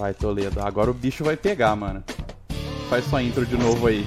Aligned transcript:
Vai, 0.00 0.14
Toledo. 0.14 0.62
Agora 0.62 0.90
o 0.90 0.94
bicho 0.94 1.22
vai 1.22 1.36
pegar, 1.36 1.76
mano. 1.76 2.02
Faz 2.88 3.04
sua 3.04 3.22
intro 3.22 3.44
de 3.44 3.54
novo 3.54 3.86
aí. 3.86 4.02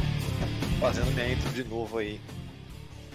Fazendo 0.80 1.12
minha 1.12 1.30
intro 1.30 1.50
de 1.50 1.62
novo 1.62 1.98
aí. 1.98 2.18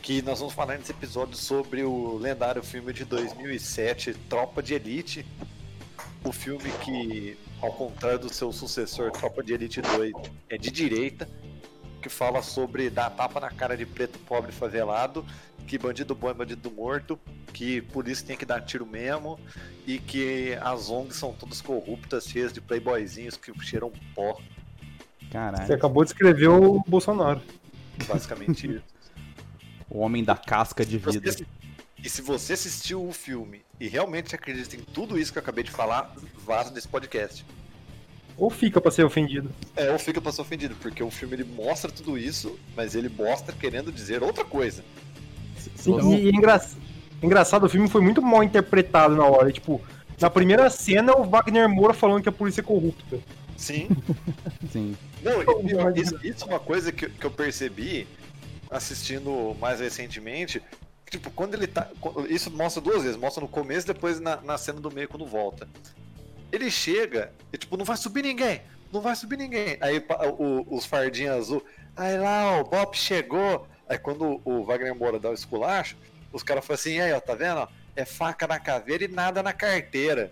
Que 0.03 0.21
nós 0.21 0.37
vamos 0.37 0.53
falar 0.53 0.77
nesse 0.77 0.91
episódio 0.91 1.35
sobre 1.35 1.83
o 1.83 2.19
lendário 2.19 2.61
filme 2.61 2.93
de 2.93 3.05
2007, 3.05 4.13
Tropa 4.29 4.61
de 4.61 4.75
Elite. 4.75 5.25
O 6.23 6.31
filme 6.31 6.69
que, 6.83 7.39
ao 7.59 7.73
contrário 7.73 8.19
do 8.19 8.31
seu 8.31 8.53
sucessor, 8.53 9.09
Tropa 9.09 9.41
de 9.41 9.55
Elite 9.55 9.81
2, 9.81 10.13
é 10.47 10.59
de 10.59 10.69
direita. 10.69 11.27
Que 12.03 12.07
fala 12.07 12.43
sobre 12.43 12.87
dar 12.91 13.09
tapa 13.09 13.39
na 13.39 13.49
cara 13.49 13.75
de 13.75 13.83
preto 13.83 14.19
pobre 14.19 14.51
favelado 14.51 15.25
que 15.65 15.77
bandido 15.77 16.15
bom 16.15 16.29
é 16.29 16.33
bandido 16.33 16.71
morto, 16.71 17.19
que 17.55 17.81
polícia 17.81 18.27
tem 18.27 18.35
que 18.35 18.45
dar 18.45 18.59
tiro 18.59 18.85
mesmo, 18.85 19.39
e 19.87 19.97
que 19.97 20.57
as 20.61 20.89
ONGs 20.89 21.15
são 21.15 21.31
todas 21.31 21.61
corruptas, 21.61 22.25
cheias 22.27 22.51
de 22.51 22.59
playboyzinhos 22.59 23.37
que 23.37 23.49
cheiram 23.63 23.93
pó. 24.13 24.37
Caralho. 25.31 25.65
Você 25.65 25.73
acabou 25.73 26.03
de 26.03 26.09
escrever 26.09 26.49
o 26.49 26.83
Bolsonaro. 26.85 27.41
Basicamente 28.07 28.67
isso. 28.75 28.83
O 29.89 29.99
homem 29.99 30.21
da 30.21 30.35
casca 30.35 30.85
de 30.85 30.97
vida. 30.97 31.31
Você- 31.31 31.45
E 32.03 32.09
se 32.09 32.21
você 32.21 32.53
assistiu 32.53 33.07
o 33.07 33.13
filme 33.13 33.61
e 33.79 33.87
realmente 33.87 34.35
acredita 34.35 34.75
em 34.75 34.81
tudo 34.81 35.17
isso 35.17 35.31
que 35.31 35.37
eu 35.37 35.41
acabei 35.41 35.63
de 35.63 35.71
falar, 35.71 36.13
vaza 36.45 36.71
desse 36.71 36.89
podcast. 36.89 37.45
Ou 38.37 38.49
fica 38.49 38.81
pra 38.81 38.91
ser 38.91 39.05
ofendido. 39.05 39.49
É, 39.77 39.91
ou 39.93 39.97
fica 39.97 40.19
pra 40.19 40.29
ser 40.33 40.41
ofendido, 40.41 40.75
porque 40.81 41.01
o 41.01 41.09
filme 41.09 41.35
ele 41.35 41.45
mostra 41.45 41.89
tudo 41.89 42.17
isso, 42.17 42.59
mas 42.75 42.95
ele 42.95 43.07
mostra 43.07 43.55
querendo 43.55 43.93
dizer 43.93 44.21
outra 44.21 44.43
coisa. 44.43 44.83
Então- 45.79 46.13
E, 46.13 46.25
e 46.25 46.29
engra- 46.29 46.59
engraçado, 47.21 47.65
o 47.65 47.69
filme 47.69 47.87
foi 47.89 48.01
muito 48.01 48.21
mal 48.21 48.43
interpretado 48.43 49.15
na 49.15 49.25
hora. 49.25 49.51
Tipo, 49.51 49.81
na 50.19 50.29
primeira 50.29 50.69
cena, 50.69 51.15
o 51.15 51.23
Wagner 51.23 51.67
Moura 51.69 51.93
falando 51.93 52.21
que 52.23 52.29
a 52.29 52.31
polícia 52.31 52.61
é 52.61 52.63
corrupta. 52.63 53.19
Sim. 53.57 53.87
Sim. 54.71 54.95
Não, 55.21 55.95
isso, 55.95 56.19
isso 56.23 56.43
é 56.43 56.47
uma 56.47 56.59
coisa 56.59 56.91
que, 56.91 57.09
que 57.09 57.25
eu 57.25 57.31
percebi 57.31 58.07
assistindo 58.69 59.55
mais 59.59 59.79
recentemente. 59.79 60.59
que, 61.05 61.11
Tipo, 61.17 61.29
quando 61.31 61.53
ele 61.55 61.67
tá. 61.67 61.89
Isso 62.29 62.51
mostra 62.51 62.81
duas 62.81 63.03
vezes, 63.03 63.17
mostra 63.17 63.41
no 63.41 63.47
começo 63.47 63.85
e 63.87 63.93
depois 63.93 64.19
na, 64.19 64.37
na 64.41 64.57
cena 64.57 64.79
do 64.79 64.91
meio 64.91 65.07
quando 65.07 65.25
volta. 65.25 65.67
Ele 66.51 66.69
chega 66.69 67.31
e, 67.51 67.57
tipo, 67.57 67.75
não 67.77 67.85
vai 67.85 67.97
subir 67.97 68.23
ninguém, 68.23 68.61
não 68.91 69.01
vai 69.01 69.15
subir 69.15 69.37
ninguém. 69.37 69.77
Aí 69.81 70.03
o- 70.37 70.65
os 70.75 70.85
fardinhos 70.85 71.35
azul, 71.35 71.63
aí 71.95 72.17
lá, 72.17 72.59
o 72.59 72.63
Bop 72.63 72.97
chegou. 72.97 73.67
Aí 73.87 73.97
quando 73.97 74.41
o 74.43 74.63
Wagner 74.63 74.95
Moura 74.95 75.19
dá 75.19 75.29
o 75.29 75.33
esculacho, 75.33 75.95
os 76.35 76.43
caras 76.43 76.65
falam 76.65 76.75
assim, 76.75 76.99
aí, 76.99 77.13
ó, 77.13 77.19
tá 77.21 77.33
vendo? 77.33 77.59
ó? 77.59 77.67
É 77.95 78.03
faca 78.03 78.45
na 78.45 78.59
caveira 78.59 79.05
e 79.05 79.07
nada 79.07 79.41
na 79.41 79.53
carteira. 79.53 80.31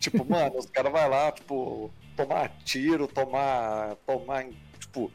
Tipo, 0.00 0.24
mano, 0.28 0.56
os 0.58 0.64
caras 0.64 0.90
vão 0.90 1.08
lá, 1.10 1.30
tipo, 1.30 1.90
tomar 2.16 2.48
tiro, 2.64 3.06
tomar. 3.06 3.96
tomar. 4.06 4.46
Tipo. 4.80 5.12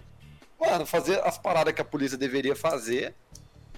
Mano, 0.60 0.86
fazer 0.86 1.20
as 1.26 1.40
paradas 1.40 1.74
que 1.74 1.82
a 1.82 1.86
polícia 1.86 2.20
deveria 2.20 2.56
fazer. 2.56 3.16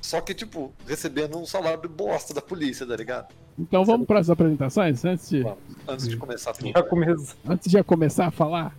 Só 0.02 0.20
que, 0.20 0.34
tipo, 0.34 0.74
recebendo 0.86 1.38
um 1.38 1.46
salário 1.46 1.82
de 1.82 1.88
bosta 1.88 2.34
da 2.34 2.42
polícia, 2.42 2.86
tá 2.86 2.98
ligado? 2.98 3.34
Então 3.58 3.86
vamos 3.86 4.06
para 4.06 4.20
as 4.20 4.30
apresentações 4.30 5.06
antes 5.06 5.30
de, 5.30 5.44
Vamos, 5.44 5.60
antes 5.88 6.10
de 6.10 6.18
começar 6.18 6.52
tudo. 6.52 6.74
Já 6.76 6.84
começa. 6.84 7.38
antes 7.48 7.72
de 7.72 7.84
começar 7.86 8.28
a 8.28 8.32
falar. 8.32 8.76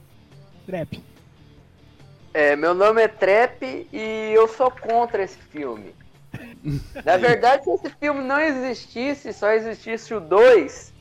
Trap. 0.67 1.03
É, 2.35 2.55
meu 2.57 2.75
nome 2.75 3.01
é 3.01 3.09
Trap 3.09 3.89
e 3.91 4.33
eu 4.35 4.47
sou 4.49 4.71
contra 4.71 5.23
esse 5.23 5.39
filme. 5.39 5.95
Na 7.05 7.17
verdade, 7.17 7.65
se 7.65 7.71
esse 7.71 7.91
filme 8.01 8.23
não 8.23 8.41
existisse, 8.41 9.33
só 9.33 9.51
existisse 9.53 10.15
o 10.15 10.21
2, 10.21 10.93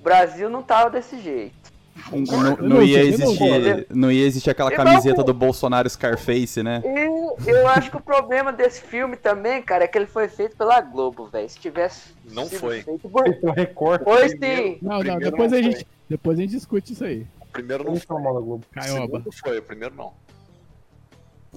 o 0.00 0.02
Brasil 0.02 0.50
não 0.50 0.62
tava 0.62 0.90
desse 0.90 1.18
jeito. 1.20 1.62
Não, 2.10 2.56
não 2.56 2.82
ia 2.82 2.98
não 3.02 3.06
existir, 3.06 3.86
não 3.90 4.10
ia 4.10 4.24
existir 4.26 4.48
aquela 4.50 4.70
camiseta 4.70 5.18
não- 5.18 5.24
do 5.24 5.34
Bolsonaro 5.34 5.88
Scarface, 5.88 6.62
né? 6.62 6.82
E 6.84 7.50
eu 7.50 7.68
acho 7.68 7.90
que 7.90 7.96
o 7.98 8.00
problema 8.00 8.50
desse 8.52 8.80
filme 8.80 9.14
também, 9.14 9.62
cara, 9.62 9.84
é 9.84 9.86
que 9.86 9.96
ele 9.98 10.06
foi 10.06 10.26
feito 10.26 10.56
pela 10.56 10.80
Globo, 10.80 11.26
velho. 11.26 11.48
Se 11.50 11.58
tivesse. 11.58 12.14
Não 12.32 12.46
sido 12.46 12.60
foi. 12.60 12.82
Feito 12.82 13.08
por... 13.10 13.24
Um 13.42 13.50
recorte. 13.52 14.04
Foi 14.04 14.28
Primeiro- 14.30 14.62
sim. 14.62 14.78
Não, 14.80 15.02
não, 15.02 15.18
depois 15.18 15.52
não 15.52 15.58
a 15.58 15.62
foi. 15.62 15.72
gente, 15.72 15.86
depois 16.08 16.38
a 16.38 16.42
gente 16.42 16.50
discute 16.50 16.92
isso 16.94 17.04
aí. 17.04 17.26
O 17.42 17.46
primeiro 17.52 17.84
não 17.84 17.92
Não 17.92 18.00
foi. 18.00 18.16
da 18.22 18.30
Globo. 18.30 18.64
O 18.70 18.74
Caioba. 18.74 19.18
segundo 19.18 19.32
foi, 19.32 19.58
o 19.58 19.62
primeiro 19.62 19.94
não. 19.94 20.12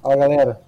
Fala, 0.02 0.16
galera. 0.18 0.62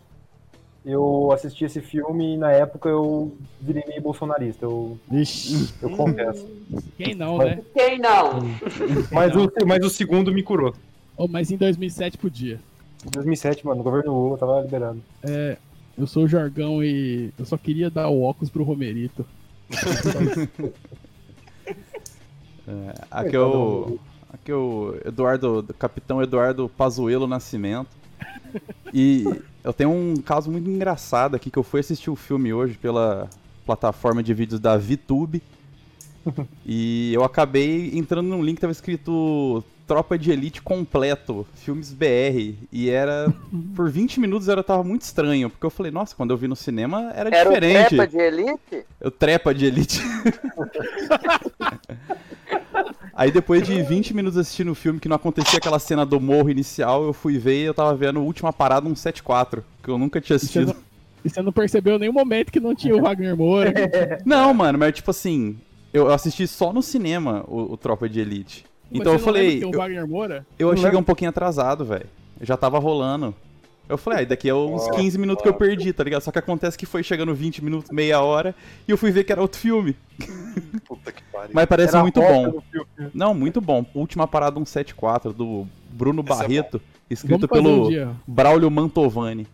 Eu 0.89 1.33
assisti 1.33 1.65
esse 1.65 1.81
filme 1.81 2.35
e 2.35 2.37
na 2.37 2.49
época 2.49 2.87
eu 2.87 3.35
virei 3.59 3.83
meio 3.85 4.01
bolsonarista, 4.01 4.63
eu, 4.63 4.97
Vixe, 5.11 5.73
eu 5.81 5.89
confesso. 5.89 6.47
quem 6.95 7.13
não, 7.13 7.37
né? 7.39 7.61
Quem 7.73 7.99
não? 7.99 8.39
Mas 9.11 9.35
o, 9.35 9.51
mas 9.65 9.85
o 9.85 9.89
segundo 9.89 10.31
me 10.31 10.41
curou. 10.41 10.73
Oh, 11.17 11.27
mas 11.27 11.51
em 11.51 11.57
2007 11.57 12.17
podia. 12.17 12.61
Em 13.05 13.09
2007, 13.09 13.65
mano, 13.65 13.81
o 13.81 13.83
governo 13.83 14.13
Lula 14.13 14.37
tava 14.37 14.61
liberado. 14.61 15.01
Eu 15.97 16.07
sou 16.07 16.23
o 16.23 16.27
Jorgão 16.27 16.81
e 16.81 17.33
eu 17.37 17.45
só 17.45 17.57
queria 17.57 17.89
dar 17.89 18.07
o 18.07 18.21
óculos 18.21 18.49
pro 18.49 18.63
Romerito. 18.63 19.25
Aqui 23.11 23.35
é 23.35 23.39
o, 23.39 23.99
aqui 24.31 24.51
é 24.51 24.55
o 24.55 24.95
Eduardo, 25.03 25.65
Capitão 25.77 26.21
Eduardo 26.23 26.69
Pazuello 26.69 27.27
Nascimento. 27.27 27.89
E 28.93 29.25
eu 29.67 29.73
tenho 29.73 29.91
um 29.91 30.15
caso 30.15 30.49
muito 30.49 30.69
engraçado 30.69 31.35
aqui 31.35 31.51
que 31.51 31.59
eu 31.59 31.63
fui 31.63 31.81
assistir 31.81 32.09
o 32.09 32.15
filme 32.15 32.53
hoje 32.53 32.77
pela 32.77 33.29
plataforma 33.65 34.23
de 34.23 34.33
vídeos 34.33 34.59
da 34.59 34.77
VTube. 34.77 35.43
E 36.65 37.13
eu 37.13 37.23
acabei 37.23 37.97
entrando 37.97 38.27
num 38.27 38.43
link 38.43 38.55
que 38.55 38.61
tava 38.61 38.73
escrito 38.73 39.63
Tropa 39.87 40.17
de 40.17 40.29
Elite 40.29 40.61
completo, 40.61 41.47
filmes 41.55 41.93
BR. 41.93 42.55
E 42.69 42.89
era. 42.89 43.33
Por 43.73 43.89
20 43.89 44.19
minutos 44.19 44.49
era 44.49 44.61
tava 44.61 44.83
muito 44.83 45.03
estranho, 45.03 45.49
porque 45.49 45.65
eu 45.65 45.69
falei, 45.69 45.89
nossa, 45.89 46.13
quando 46.13 46.31
eu 46.31 46.37
vi 46.37 46.49
no 46.49 46.55
cinema 46.55 47.13
era, 47.15 47.33
Era 47.33 47.49
o 47.49 47.53
diferente. 47.53 47.87
Trepa 47.95 48.07
de 48.07 48.17
Elite? 48.17 48.85
Eu 48.99 49.09
trepa 49.09 49.55
de 49.55 49.65
elite. 49.67 50.01
Aí 53.17 53.31
depois 53.31 53.65
de 53.65 53.81
20 53.81 54.13
minutos 54.13 54.37
assistindo 54.37 54.69
o 54.71 54.75
filme 54.75 54.99
que 54.99 55.09
não 55.09 55.15
acontecia 55.15 55.57
aquela 55.57 55.79
cena 55.79 56.05
do 56.05 56.19
morro 56.19 56.51
inicial, 56.51 57.03
eu 57.03 57.13
fui 57.13 57.39
ver 57.39 57.63
e 57.63 57.65
eu 57.65 57.73
tava 57.73 57.95
vendo 57.95 58.19
a 58.19 58.21
última 58.21 58.53
parada 58.53 58.87
um 58.87 58.93
7-4, 58.93 59.63
que 59.81 59.89
eu 59.89 59.97
nunca 59.97 60.21
tinha 60.21 60.35
E 60.35 60.39
você, 60.39 60.59
assistido. 60.61 60.67
não, 60.67 60.75
e 61.25 61.29
você 61.29 61.41
não 61.41 61.51
percebeu 61.51 61.95
em 61.95 61.99
nenhum 61.99 62.13
momento 62.13 62.51
que 62.51 62.59
não 62.59 62.75
tinha 62.75 62.95
o 62.95 63.01
Wagner 63.01 63.35
Moura. 63.35 63.73
Não, 64.23 64.53
mano, 64.53 64.77
mas 64.77 64.93
tipo 64.93 65.09
assim, 65.09 65.57
eu 65.91 66.11
assisti 66.13 66.45
só 66.47 66.71
no 66.71 66.83
cinema 66.83 67.43
o, 67.47 67.73
o 67.73 67.77
Tropa 67.77 68.07
de 68.07 68.19
Elite. 68.19 68.65
Mas 68.91 68.99
Então 69.01 69.13
eu 69.13 69.19
você 69.19 69.25
não 69.25 69.33
lembra 69.33 69.41
falei, 69.41 69.53
que 69.55 69.59
tem 69.61 69.69
o 69.69 69.73
eu, 69.73 69.77
Wagner 69.79 70.07
Moura? 70.07 70.45
eu 70.59 70.77
cheguei 70.77 70.99
um 70.99 71.03
pouquinho 71.03 71.29
atrasado, 71.31 71.83
velho. 71.83 72.05
Já 72.39 72.55
tava 72.55 72.77
rolando. 72.77 73.33
Eu 73.89 73.97
falei, 73.97 74.23
ah, 74.23 74.25
daqui 74.27 74.49
a 74.49 74.55
uns 74.55 74.89
15 74.91 75.17
minutos 75.17 75.41
que 75.41 75.47
eu 75.47 75.53
perdi, 75.53 75.93
tá 75.93 76.03
ligado? 76.03 76.21
Só 76.21 76.31
que 76.31 76.39
acontece 76.39 76.77
que 76.77 76.85
foi 76.85 77.03
chegando 77.03 77.33
20 77.33 77.63
minutos, 77.63 77.89
meia 77.91 78.21
hora, 78.21 78.53
e 78.87 78.91
eu 78.91 78.97
fui 78.97 79.11
ver 79.11 79.23
que 79.23 79.31
era 79.31 79.41
outro 79.41 79.59
filme. 79.59 79.95
Puta 80.85 81.11
que 81.11 81.23
pariu. 81.31 81.51
Mas 81.53 81.65
parece 81.65 81.93
Era 81.93 82.01
muito 82.01 82.19
bom. 82.19 82.61
filme. 82.71 83.11
Não, 83.13 83.33
muito 83.33 83.61
bom. 83.61 83.85
Última 83.93 84.27
parada 84.27 84.55
174 84.57 85.31
do 85.33 85.65
Bruno 85.91 86.21
Esse 86.21 86.31
é 86.31 86.35
Barreto, 86.35 86.81
escrito 87.09 87.47
Vamos 87.47 87.63
fazer 87.63 87.89
pelo 87.93 88.09
um. 88.11 88.15
Braulio 88.27 88.69
Mantovani. 88.69 89.47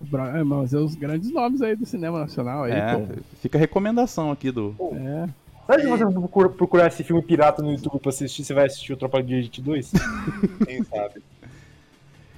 Bra- 0.00 0.38
É, 0.38 0.42
mas 0.42 0.72
é 0.74 0.78
os 0.78 0.94
grandes 0.94 1.30
nomes 1.30 1.60
aí 1.62 1.76
do 1.76 1.86
cinema 1.86 2.18
nacional 2.20 2.64
aí, 2.64 2.72
É, 2.72 2.96
pô. 2.96 3.14
fica 3.40 3.58
a 3.58 3.60
recomendação 3.60 4.30
aqui 4.30 4.50
do. 4.50 4.74
É. 4.94 5.28
Sabe 5.66 5.82
se 5.82 5.88
você 5.88 6.04
procura- 6.04 6.48
procurar 6.50 6.86
esse 6.88 7.02
filme 7.02 7.22
pirata 7.22 7.62
no 7.62 7.72
YouTube 7.72 7.98
pra 7.98 8.10
assistir, 8.10 8.44
você 8.44 8.52
vai 8.52 8.66
assistir 8.66 8.92
o 8.92 8.96
Tropa 8.98 9.22
de 9.22 9.34
Elite 9.34 9.62
2? 9.62 9.92
Quem 10.66 10.82
sabe? 10.84 11.22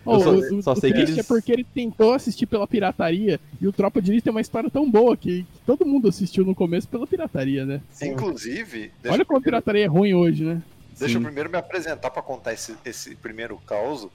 Ô, 0.07 0.21
só- 0.21 0.31
o, 0.31 0.63
só 0.63 0.73
o 0.73 0.77
sei 0.77 0.93
que 0.93 0.99
eles- 1.01 1.19
é 1.19 1.23
porque 1.23 1.53
ele 1.53 1.65
tentou 1.65 2.13
assistir 2.15 2.47
pela 2.47 2.67
pirataria 2.67 3.41
e 3.61 3.67
o 3.67 3.73
Tropa 3.73 4.01
de 4.01 4.11
Elite 4.11 4.25
tem 4.25 4.31
uma 4.31 4.41
história 4.41 4.71
tão 4.71 4.91
boa 4.91 5.17
que, 5.17 5.43
que 5.43 5.59
todo 5.67 5.85
mundo 5.85 6.09
assistiu 6.09 6.45
no 6.45 6.55
começo 6.55 6.89
pela 6.89 7.07
pirataria, 7.07 7.67
né? 7.67 7.81
Inclusive, 8.03 8.93
Olha 9.09 9.23
eu 9.23 9.27
como 9.27 9.39
a 9.39 9.43
pirataria 9.43 9.85
é 9.85 9.89
ruim 9.89 10.15
hoje, 10.15 10.45
né? 10.45 10.63
deixa 10.99 11.17
eu 11.17 11.21
Sim. 11.21 11.25
primeiro 11.27 11.51
me 11.51 11.59
apresentar 11.59 12.11
pra 12.11 12.23
contar 12.23 12.55
esse, 12.55 12.75
esse 12.85 13.15
primeiro 13.17 13.59
caos. 13.67 14.09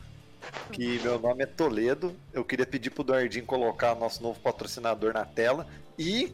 Que 0.72 1.00
meu 1.04 1.20
nome 1.20 1.44
é 1.44 1.46
Toledo. 1.46 2.16
Eu 2.34 2.44
queria 2.44 2.66
pedir 2.66 2.90
pro 2.90 3.04
Duardinho 3.04 3.46
colocar 3.46 3.94
nosso 3.94 4.24
novo 4.24 4.40
patrocinador 4.40 5.14
na 5.14 5.24
tela. 5.24 5.68
E 6.00 6.32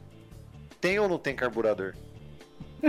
tem 0.79 0.97
ou 0.97 1.09
não 1.09 1.17
tem 1.19 1.35
carburador? 1.35 1.93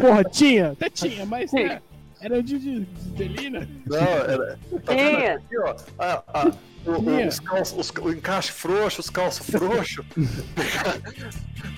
Porra, 0.00 0.24
tinha, 0.24 0.72
até 0.72 0.90
tinha, 0.90 1.24
mas 1.26 1.52
né, 1.52 1.80
era 2.22 2.38
o 2.38 2.42
de, 2.42 2.58
de, 2.58 2.80
de 2.84 3.08
Delina. 3.10 3.68
Não, 3.86 3.96
era. 3.98 4.58
Tá 4.84 4.92
vendo 4.94 5.16
Tinha. 5.18 5.34
aqui, 5.34 5.58
ó? 5.58 5.74
Ah, 5.98 6.22
ah, 6.32 6.52
o, 6.86 7.26
os 7.28 7.40
calços, 7.40 7.78
os- 7.78 8.02
o 8.02 8.12
encaixe 8.12 8.52
frouxo, 8.52 9.00
os 9.00 9.10
calços 9.10 9.46
frouxos. 9.50 10.04
pegar, 10.54 11.00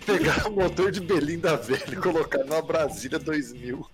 pegar 0.07 0.49
o 0.49 0.53
motor 0.53 0.91
de 0.91 1.01
Belinda 1.01 1.57
velha 1.57 1.85
e 1.93 1.97
colocar 1.97 2.39
numa 2.45 2.63
Brasília 2.63 3.19
2000. 3.19 3.85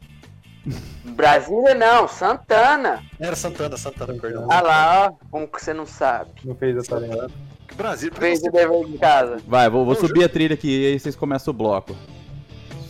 Brasília 1.04 1.74
não, 1.74 2.06
Santana. 2.06 3.02
Era 3.18 3.34
Santana, 3.34 3.76
Santana, 3.76 4.14
perdão. 4.14 4.46
Ah 4.50 4.60
lá, 4.60 5.06
ó, 5.08 5.26
como 5.30 5.48
que 5.48 5.62
você 5.62 5.72
não 5.72 5.86
sabe. 5.86 6.30
Não 6.44 6.54
fez 6.54 6.76
a 6.76 6.82
tarefa. 6.82 7.30
Brasília, 7.76 8.10
por 8.10 8.20
que 8.20 8.26
Fez 8.26 8.42
o 8.42 8.50
dever 8.50 8.84
de 8.86 8.98
casa. 8.98 9.38
Vai, 9.46 9.70
vou, 9.70 9.84
vou 9.84 9.94
subir 9.94 10.24
a 10.24 10.28
trilha 10.28 10.54
aqui 10.54 10.68
e 10.68 10.86
aí 10.88 10.98
vocês 11.00 11.16
começam 11.16 11.52
o 11.52 11.56
bloco. 11.56 11.96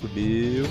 Subiu. 0.01 0.65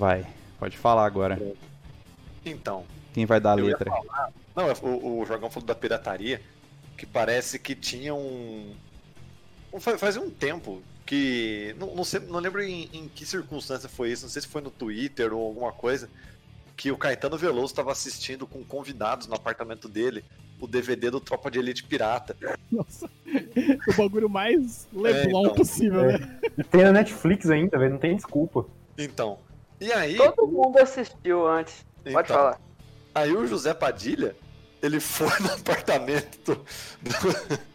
Vai, 0.00 0.26
pode 0.58 0.78
falar 0.78 1.04
agora. 1.04 1.38
Então, 2.42 2.86
Quem 3.12 3.26
vai 3.26 3.38
dar 3.38 3.50
a 3.50 3.54
letra? 3.54 3.90
Não, 4.56 4.70
é, 4.70 4.72
o, 4.82 5.20
o 5.20 5.26
Jorgão 5.26 5.50
falou 5.50 5.66
da 5.66 5.74
pirataria, 5.74 6.40
que 6.96 7.04
parece 7.04 7.58
que 7.58 7.74
tinha 7.74 8.14
um. 8.14 8.72
fa- 9.78 9.98
Fazia 9.98 10.22
um 10.22 10.30
tempo 10.30 10.80
que. 11.04 11.76
Não, 11.78 11.94
não, 11.94 12.02
sei, 12.02 12.20
não 12.20 12.38
lembro 12.40 12.62
em, 12.62 12.88
em 12.94 13.08
que 13.08 13.26
circunstância 13.26 13.90
foi 13.90 14.10
isso, 14.10 14.22
não 14.24 14.30
sei 14.30 14.40
se 14.40 14.48
foi 14.48 14.62
no 14.62 14.70
Twitter 14.70 15.34
ou 15.34 15.44
alguma 15.46 15.70
coisa, 15.70 16.08
que 16.78 16.90
o 16.90 16.96
Caetano 16.96 17.36
Veloso 17.36 17.66
estava 17.66 17.92
assistindo 17.92 18.46
com 18.46 18.64
convidados 18.64 19.26
no 19.26 19.34
apartamento 19.34 19.86
dele 19.86 20.24
o 20.58 20.66
DVD 20.66 21.10
do 21.10 21.20
Tropa 21.20 21.50
de 21.50 21.58
Elite 21.58 21.84
Pirata. 21.84 22.34
Nossa, 22.72 23.04
o 23.86 23.92
bagulho 23.98 24.30
mais 24.30 24.88
Leblon 24.94 25.42
então. 25.44 25.54
possível, 25.56 26.08
É. 26.08 26.18
né? 26.18 26.40
Tem 26.70 26.84
na 26.84 26.92
Netflix 26.92 27.50
ainda, 27.50 27.78
velho, 27.78 27.92
não 27.92 27.98
tem 27.98 28.16
desculpa. 28.16 28.64
Então. 28.96 29.38
E 29.80 29.92
aí. 29.92 30.16
Todo 30.16 30.46
mundo 30.46 30.78
assistiu 30.78 31.46
antes. 31.46 31.84
Pode 32.04 32.26
então, 32.26 32.36
falar. 32.36 32.60
Aí 33.14 33.32
o 33.34 33.46
José 33.46 33.74
Padilha, 33.74 34.36
ele 34.82 35.00
foi 35.00 35.38
no 35.40 35.52
apartamento 35.52 36.54
do... 36.54 36.64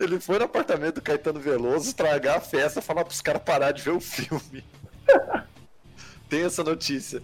Ele 0.00 0.18
foi 0.18 0.36
no 0.38 0.46
apartamento 0.46 0.96
do 0.96 1.02
Caetano 1.02 1.38
Veloso 1.38 1.88
estragar 1.88 2.38
a 2.38 2.40
festa 2.40 2.80
e 2.80 2.82
falar 2.82 3.04
pros 3.04 3.20
caras 3.20 3.40
parar 3.42 3.70
de 3.70 3.82
ver 3.82 3.92
o 3.92 4.00
filme. 4.00 4.64
Tem 6.28 6.44
essa 6.44 6.64
notícia. 6.64 7.22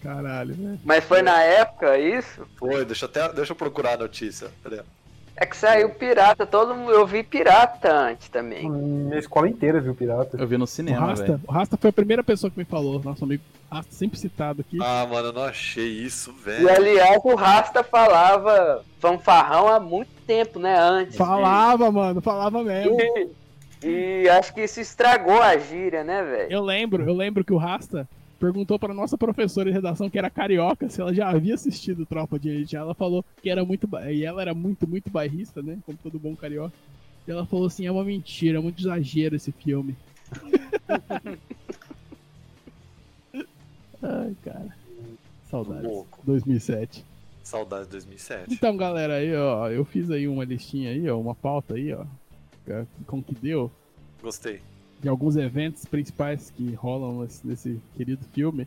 Caralho, 0.00 0.56
né? 0.56 0.78
Mas 0.84 1.02
foi 1.04 1.22
na 1.22 1.42
época 1.42 1.98
isso? 1.98 2.46
Foi, 2.56 2.84
deixa 2.84 3.04
eu 3.04 3.08
até. 3.08 3.32
Deixa 3.32 3.52
eu 3.52 3.56
procurar 3.56 3.94
a 3.94 3.96
notícia. 3.96 4.48
Peraí. 4.62 4.80
É 5.40 5.46
que 5.46 5.56
saiu 5.56 5.90
pirata, 5.90 6.44
todo 6.44 6.74
mundo. 6.74 6.90
Eu 6.90 7.06
vi 7.06 7.22
pirata 7.22 7.92
antes 7.92 8.28
também. 8.28 8.68
Minha 8.68 9.18
escola 9.20 9.48
inteira 9.48 9.80
viu 9.80 9.94
pirata. 9.94 10.36
Eu 10.36 10.46
vi 10.48 10.58
no 10.58 10.64
O 10.64 10.66
cinema, 10.66 11.06
Rasta, 11.06 11.24
velho. 11.26 11.40
o 11.46 11.52
Rasta 11.52 11.76
foi 11.76 11.90
a 11.90 11.92
primeira 11.92 12.24
pessoa 12.24 12.50
que 12.50 12.58
me 12.58 12.64
falou, 12.64 13.00
nosso 13.04 13.22
amigo 13.24 13.42
Rasta, 13.70 13.92
sempre 13.94 14.18
citado 14.18 14.62
aqui. 14.62 14.78
Ah, 14.82 15.06
mano, 15.08 15.28
eu 15.28 15.32
não 15.32 15.44
achei 15.44 15.86
isso, 15.86 16.34
E 16.40 16.44
velho. 16.44 16.68
aliás, 16.68 17.20
o 17.22 17.36
Rasta 17.36 17.84
falava 17.84 18.82
fanfarrão 18.98 19.68
há 19.68 19.78
muito 19.78 20.10
tempo, 20.26 20.58
né? 20.58 20.76
Antes. 20.76 21.16
Falava, 21.16 21.88
mano, 21.92 22.20
falava 22.20 22.64
mesmo. 22.64 22.96
E, 23.80 24.22
e 24.24 24.28
acho 24.28 24.52
que 24.52 24.62
isso 24.62 24.80
estragou 24.80 25.40
a 25.40 25.56
gíria, 25.56 26.02
né, 26.02 26.20
velho? 26.24 26.50
Eu 26.52 26.62
lembro, 26.62 27.08
eu 27.08 27.14
lembro 27.14 27.44
que 27.44 27.52
o 27.52 27.58
Rasta 27.58 28.08
perguntou 28.38 28.78
pra 28.78 28.94
nossa 28.94 29.18
professora 29.18 29.70
de 29.70 29.74
redação, 29.74 30.08
que 30.08 30.18
era 30.18 30.30
carioca, 30.30 30.88
se 30.88 31.00
ela 31.00 31.12
já 31.12 31.28
havia 31.28 31.54
assistido 31.54 32.06
Tropa 32.06 32.38
de 32.38 32.48
Elite. 32.48 32.76
Ela 32.76 32.94
falou 32.94 33.24
que 33.42 33.50
era 33.50 33.64
muito. 33.64 33.88
E 34.10 34.24
ela 34.24 34.40
era 34.40 34.54
muito, 34.54 34.86
muito 34.86 35.10
bairrista, 35.10 35.60
né? 35.62 35.78
Como 35.84 35.98
todo 36.02 36.18
bom 36.18 36.34
carioca. 36.36 36.74
E 37.26 37.30
ela 37.30 37.44
falou 37.46 37.66
assim: 37.66 37.86
é 37.86 37.92
uma 37.92 38.04
mentira, 38.04 38.58
é 38.58 38.60
muito 38.60 38.80
exagero 38.80 39.36
esse 39.36 39.52
filme. 39.52 39.96
Ai, 44.02 44.36
cara. 44.44 44.76
Saudades. 45.50 45.84
Louco. 45.84 46.20
2007. 46.24 47.04
Saudade 47.42 47.84
de 47.86 47.92
2007. 47.92 48.52
Então, 48.52 48.76
galera, 48.76 49.14
aí, 49.16 49.34
ó, 49.34 49.68
eu 49.70 49.84
fiz 49.84 50.10
aí 50.10 50.28
uma 50.28 50.44
listinha 50.44 50.90
aí, 50.90 51.08
ó, 51.08 51.18
uma 51.18 51.34
pauta 51.34 51.74
aí, 51.74 51.94
ó, 51.94 52.04
com 53.06 53.18
o 53.18 53.22
que 53.22 53.34
deu, 53.34 53.72
Gostei. 54.22 54.60
De 55.00 55.08
alguns 55.08 55.36
eventos 55.36 55.84
principais 55.84 56.50
que 56.50 56.72
rolam 56.74 57.20
nesse, 57.20 57.46
nesse 57.46 57.80
querido 57.96 58.24
filme. 58.32 58.66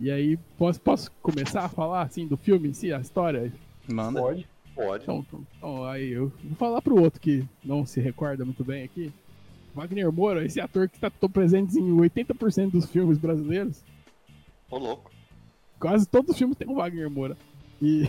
E 0.00 0.10
aí, 0.10 0.38
posso, 0.56 0.80
posso 0.80 1.10
começar 1.22 1.64
a 1.64 1.68
falar, 1.68 2.02
assim, 2.02 2.26
do 2.26 2.36
filme 2.36 2.68
em 2.68 2.72
si, 2.72 2.92
a 2.92 3.00
história? 3.00 3.52
Manda. 3.90 4.20
Pode. 4.20 4.48
Pode. 4.74 5.02
Então, 5.02 5.24
então, 5.26 5.46
então, 5.56 5.84
aí 5.84 6.10
eu 6.10 6.32
vou 6.44 6.56
falar 6.56 6.80
pro 6.80 7.00
outro 7.00 7.20
que 7.20 7.44
não 7.64 7.84
se 7.84 8.00
recorda 8.00 8.44
muito 8.44 8.62
bem 8.62 8.84
aqui. 8.84 9.12
Wagner 9.74 10.12
Moura, 10.12 10.44
esse 10.44 10.60
ator 10.60 10.88
que 10.88 10.96
está 10.96 11.10
presente 11.10 11.78
em 11.78 11.96
80% 11.96 12.70
dos 12.70 12.86
filmes 12.86 13.18
brasileiros, 13.18 13.82
Ô, 14.70 14.78
louco. 14.78 15.10
quase 15.80 16.06
todos 16.08 16.30
os 16.30 16.38
filmes 16.38 16.56
tem 16.56 16.68
o 16.68 16.76
Wagner 16.76 17.10
Moura. 17.10 17.36
E, 17.82 18.04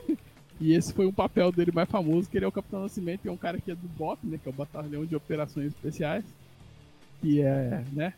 e 0.60 0.72
esse 0.72 0.92
foi 0.92 1.06
um 1.06 1.12
papel 1.12 1.52
dele 1.52 1.72
mais 1.74 1.90
famoso, 1.90 2.28
que 2.28 2.38
ele 2.38 2.44
é 2.44 2.48
o 2.48 2.52
Capitão 2.52 2.82
Nascimento, 2.82 3.20
que 3.20 3.28
é 3.28 3.32
um 3.32 3.36
cara 3.36 3.60
que 3.60 3.70
é 3.70 3.74
do 3.74 3.88
BOP, 3.88 4.18
né? 4.24 4.38
Que 4.42 4.48
é 4.48 4.50
o 4.50 4.54
Batalhão 4.54 5.04
de 5.04 5.14
Operações 5.14 5.68
Especiais. 5.68 6.24
Que 7.20 7.40
é, 7.42 7.82
né? 7.92 8.12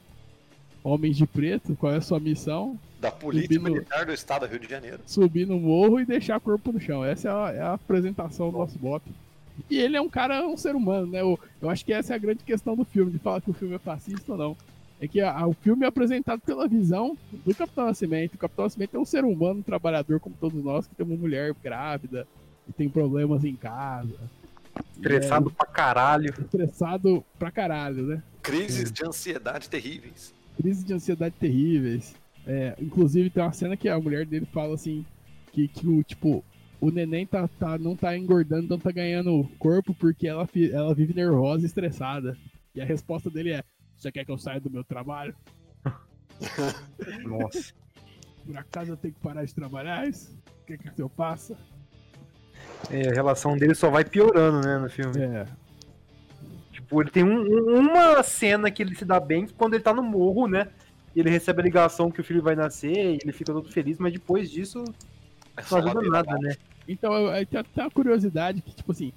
Homens 0.82 1.17
de 1.17 1.26
Preto, 1.26 1.76
qual 1.76 1.93
é 1.93 1.97
a 1.97 2.00
sua 2.00 2.19
missão? 2.20 2.79
Da 3.00 3.11
Polícia 3.11 3.49
Militar 3.61 4.05
do 4.06 4.12
Estado 4.12 4.47
do 4.47 4.50
Rio 4.50 4.61
de 4.61 4.69
Janeiro. 4.69 4.99
Subir 5.06 5.47
no 5.47 5.58
morro 5.58 6.00
e 6.00 6.05
deixar 6.05 6.37
o 6.37 6.41
corpo 6.41 6.73
no 6.73 6.81
chão. 6.81 7.05
Essa 7.05 7.29
é 7.29 7.32
a, 7.32 7.52
é 7.52 7.61
a 7.61 7.73
apresentação 7.75 8.50
do 8.50 8.58
nosso 8.58 8.79
BOP. 8.79 9.02
E 9.70 9.79
ele 9.79 9.97
é 9.97 10.00
um 10.00 10.08
cara, 10.08 10.47
um 10.47 10.56
ser 10.56 10.75
humano, 10.75 11.06
né? 11.06 11.20
Eu, 11.20 11.38
eu 11.61 11.69
acho 11.70 11.85
que 11.85 11.93
essa 11.93 12.12
é 12.12 12.17
a 12.17 12.19
grande 12.19 12.43
questão 12.44 12.75
do 12.76 12.85
filme, 12.85 13.11
de 13.11 13.19
falar 13.19 13.41
que 13.41 13.50
o 13.50 13.55
filme 13.55 13.75
é 13.75 13.79
fascista 13.79 14.32
ou 14.32 14.38
não. 14.38 14.56
É 15.00 15.08
que 15.08 15.20
a- 15.20 15.32
a- 15.38 15.47
o 15.47 15.52
filme 15.55 15.85
é 15.85 15.88
apresentado 15.88 16.41
pela 16.41 16.69
visão 16.69 17.17
do 17.44 17.55
Capitão 17.55 17.87
Nascimento. 17.87 18.35
O 18.35 18.38
Capitão 18.38 18.64
Nascimento 18.64 18.97
é 18.97 19.00
um 19.00 19.05
ser 19.05 19.25
humano, 19.25 19.61
um 19.61 19.62
trabalhador 19.62 20.20
como 20.20 20.35
todos 20.38 20.62
nós, 20.62 20.87
que 20.87 20.94
tem 20.94 21.06
uma 21.06 21.17
mulher 21.17 21.55
grávida 21.62 22.26
e 22.69 22.73
tem 22.73 22.88
problemas 22.88 23.44
em 23.44 23.55
casa. 23.56 24.14
Estressado 25.00 25.50
pra 25.50 25.67
caralho. 25.67 26.35
É, 26.37 26.41
estressado 26.43 27.25
pra 27.38 27.50
caralho, 27.50 28.06
né? 28.06 28.23
Crises 28.43 28.93
de 28.93 29.05
ansiedade 29.05 29.69
terríveis. 29.69 30.35
Crise 30.56 30.85
de 30.85 30.93
ansiedade 30.93 31.35
terríveis. 31.38 32.14
É, 32.47 32.75
inclusive 32.81 33.31
tem 33.31 33.43
uma 33.43 33.52
cena 33.52 33.76
que 33.76 33.88
a 33.88 33.99
mulher 33.99 34.26
dele 34.26 34.47
fala 34.47 34.75
assim, 34.75 35.05
que, 35.52 35.69
que 35.69 35.87
o 35.87 36.02
tipo, 36.02 36.44
o 36.81 36.91
neném 36.91 37.26
tá, 37.26 37.47
tá, 37.49 37.79
não 37.79 37.94
tá 37.97 38.17
engordando, 38.17 38.67
não 38.69 38.79
tá 38.79 38.91
ganhando 38.91 39.49
corpo 39.58 39.94
porque 39.94 40.26
ela, 40.26 40.47
fi- 40.47 40.70
ela 40.73 40.94
vive 40.94 41.14
nervosa 41.14 41.62
e 41.64 41.67
estressada. 41.67 42.37
E 42.75 42.81
a 42.81 42.85
resposta 42.85 43.29
dele 43.31 43.52
é, 43.52 43.64
você 43.97 44.11
quer 44.12 44.25
que 44.25 44.31
eu 44.31 44.38
saia 44.38 44.61
do 44.61 44.70
meu 44.70 44.85
trabalho? 44.85 45.35
Nossa. 47.25 47.73
Por 48.44 48.56
acaso 48.56 48.93
eu 48.93 48.97
tenho 48.97 49.14
que 49.14 49.20
parar 49.20 49.44
de 49.44 49.55
trabalhar? 49.55 50.08
Isso? 50.08 50.37
O 50.62 50.67
que 50.67 50.79
que 50.79 51.00
eu 51.02 51.08
faça? 51.11 51.56
É, 52.91 53.09
a 53.09 53.12
relação 53.12 53.56
dele 53.56 53.75
só 53.75 53.91
vai 53.91 54.05
piorando, 54.05 54.67
né, 54.67 54.79
no 54.79 54.88
filme. 54.88 55.21
É, 55.21 55.47
Tipo, 56.73 57.03
ele 57.03 57.11
tem 57.11 57.23
um- 57.25 57.43
um- 57.43 57.79
uma 57.88 58.23
cena 58.23 58.71
que 58.71 58.82
ele 58.82 58.94
se 58.97 59.05
dá 59.05 59.21
bem 59.21 59.47
quando 59.56 59.75
ele 59.75 59.82
tá 59.82 59.93
no 59.94 60.03
morro, 60.03 60.47
né? 60.49 60.67
Ele 61.15 61.29
recebe 61.31 61.61
a 61.61 61.65
ligação 61.65 62.11
que 62.11 62.21
o 62.21 62.25
filho 62.25 62.43
vai 62.43 62.55
nascer 62.56 62.93
e 63.15 63.19
ele 63.23 63.32
fica 63.32 63.53
todo 63.53 63.71
feliz, 63.71 63.99
mas 63.99 64.12
depois 64.12 64.50
disso 64.50 64.85
É 65.56 65.62
não 65.71 65.79
ajuda 65.79 66.00
nada, 66.09 66.38
né? 66.38 66.55
Então, 66.88 67.12
tem 67.49 67.61
até 67.61 67.82
uma 67.82 67.91
curiosidade 67.91 68.61
que, 68.62 68.75
tipo 68.75 68.91
assim, 68.93 69.12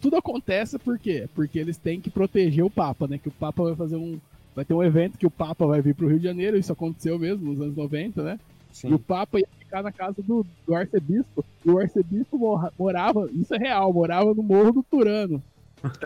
tudo 0.00 0.16
acontece 0.16 0.78
por 0.78 0.98
quê? 0.98 1.26
Porque 1.34 1.58
eles 1.58 1.76
têm 1.78 2.00
que 2.00 2.10
proteger 2.10 2.64
o 2.64 2.70
Papa, 2.70 3.06
né? 3.06 3.16
Que 3.18 3.28
o 3.28 3.32
Papa 3.32 3.62
vai 3.62 3.74
fazer 3.76 3.96
um. 3.96 4.18
Vai 4.54 4.64
ter 4.64 4.74
um 4.74 4.82
evento 4.82 5.16
que 5.18 5.26
o 5.26 5.30
Papa 5.30 5.66
vai 5.66 5.80
vir 5.80 5.94
pro 5.94 6.08
Rio 6.08 6.18
de 6.18 6.24
Janeiro, 6.24 6.56
isso 6.58 6.72
aconteceu 6.72 7.18
mesmo 7.18 7.52
nos 7.52 7.60
anos 7.60 7.76
90, 7.76 8.22
né? 8.22 8.38
E 8.84 8.92
o 8.92 8.98
Papa 8.98 9.38
ia 9.38 9.46
ficar 9.74 9.82
na 9.82 9.92
casa 9.92 10.22
do, 10.22 10.46
do 10.66 10.74
arcebispo. 10.74 11.44
E 11.64 11.70
o 11.70 11.78
arcebispo 11.78 12.38
morava, 12.78 13.28
isso 13.32 13.54
é 13.54 13.58
real, 13.58 13.92
morava 13.92 14.32
no 14.34 14.42
Morro 14.42 14.72
do 14.72 14.82
Turano. 14.82 15.42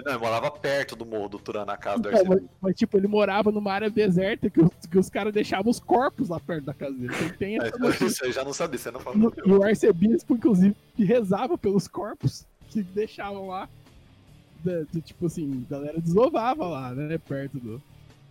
Não, 0.04 0.12
eu 0.12 0.18
morava 0.20 0.50
perto 0.50 0.96
do 0.96 1.04
Morro 1.06 1.28
do 1.28 1.38
Turano, 1.38 1.66
na 1.66 1.76
casa 1.76 2.02
do 2.02 2.08
Então, 2.08 2.20
mas, 2.20 2.30
arcebispo. 2.30 2.54
mas, 2.60 2.74
tipo, 2.76 2.96
ele 2.96 3.06
morava 3.06 3.52
numa 3.52 3.72
área 3.72 3.90
deserta 3.90 4.48
que 4.50 4.60
os, 4.60 4.70
que 4.90 4.98
os 4.98 5.08
caras 5.10 5.32
deixavam 5.32 5.70
os 5.70 5.78
corpos 5.78 6.28
lá 6.30 6.40
perto 6.40 6.64
da 6.64 6.74
casa 6.74 6.92
dele. 6.94 7.12
Então, 7.14 7.36
tem 7.38 7.58
essa 7.62 7.78
Mas 7.78 8.00
Isso 8.00 8.24
eu 8.24 8.32
já 8.32 8.44
não 8.44 8.52
sabia, 8.52 8.78
você 8.78 8.90
não 8.90 9.00
falou. 9.00 9.32
E 9.44 9.52
o 9.52 9.62
arcebispo, 9.62 10.34
inclusive, 10.34 10.74
rezava 10.96 11.56
pelos 11.58 11.86
corpos 11.86 12.44
que 12.70 12.82
deixavam 12.82 13.48
lá. 13.48 13.68
Da- 14.64 14.82
do, 14.92 15.00
tipo 15.00 15.26
assim, 15.26 15.64
a 15.68 15.74
galera 15.74 16.00
desovava 16.00 16.66
lá, 16.66 16.92
né? 16.92 17.16
Perto 17.18 17.58
do, 17.60 17.80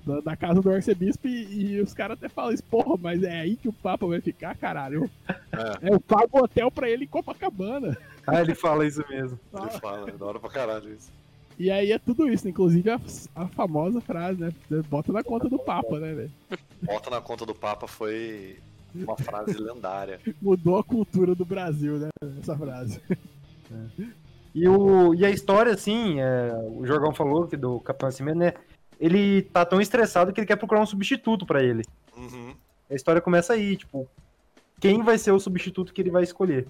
da, 0.07 0.21
da 0.21 0.35
casa 0.35 0.61
do 0.61 0.71
arcebispo. 0.71 1.27
E, 1.27 1.73
e 1.73 1.81
os 1.81 1.93
caras 1.93 2.17
até 2.17 2.29
falam 2.29 2.53
isso, 2.53 2.63
porra, 2.63 2.97
mas 2.99 3.21
é 3.23 3.41
aí 3.41 3.55
que 3.55 3.67
o 3.67 3.73
Papa 3.73 4.07
vai 4.07 4.21
ficar, 4.21 4.55
caralho. 4.55 5.09
É. 5.27 5.87
É, 5.89 5.93
eu 5.93 5.99
pago 5.99 6.43
hotel 6.43 6.71
pra 6.71 6.89
ele 6.89 7.03
em 7.03 7.07
Copacabana. 7.07 7.97
Ah, 8.25 8.41
ele 8.41 8.55
fala 8.55 8.85
isso 8.85 9.03
mesmo. 9.09 9.39
Ele 9.53 9.69
fala, 9.79 10.09
é 10.09 10.11
da 10.13 10.25
hora 10.25 10.39
pra 10.39 10.49
caralho 10.49 10.93
isso. 10.93 11.11
E 11.59 11.71
aí 11.71 11.91
é 11.91 11.97
tudo 11.97 12.29
isso, 12.29 12.47
inclusive 12.47 12.89
a, 12.89 12.99
a 13.35 13.47
famosa 13.47 13.99
frase, 13.99 14.39
né? 14.39 14.53
Bota 14.89 15.11
na 15.11 15.23
conta 15.23 15.49
do 15.49 15.57
Papa, 15.57 15.99
né, 15.99 16.13
velho? 16.13 16.31
Bota 16.81 17.09
na 17.09 17.19
conta 17.19 17.45
do 17.45 17.55
Papa 17.55 17.87
foi 17.87 18.59
uma 18.93 19.17
frase 19.17 19.57
lendária. 19.57 20.19
Mudou 20.41 20.77
a 20.77 20.83
cultura 20.83 21.33
do 21.33 21.45
Brasil, 21.45 21.97
né? 21.97 22.09
Essa 22.39 22.55
frase. 22.55 23.01
E, 24.53 24.67
o, 24.67 25.13
e 25.13 25.25
a 25.25 25.29
história, 25.29 25.73
assim, 25.73 26.19
é, 26.19 26.51
o 26.75 26.85
Jorgão 26.85 27.13
falou 27.13 27.47
que 27.47 27.57
do 27.57 27.79
Capitão 27.79 28.07
Nascimento, 28.07 28.37
né? 28.37 28.53
Ele 28.99 29.43
tá 29.43 29.65
tão 29.65 29.79
estressado 29.79 30.33
que 30.33 30.39
ele 30.39 30.47
quer 30.47 30.55
procurar 30.55 30.81
um 30.81 30.85
substituto 30.85 31.45
pra 31.45 31.63
ele. 31.63 31.83
Uhum. 32.15 32.53
A 32.89 32.95
história 32.95 33.21
começa 33.21 33.53
aí, 33.53 33.75
tipo, 33.77 34.07
quem 34.79 35.03
vai 35.03 35.17
ser 35.17 35.31
o 35.31 35.39
substituto 35.39 35.93
que 35.93 36.01
ele 36.01 36.09
vai 36.11 36.23
escolher? 36.23 36.67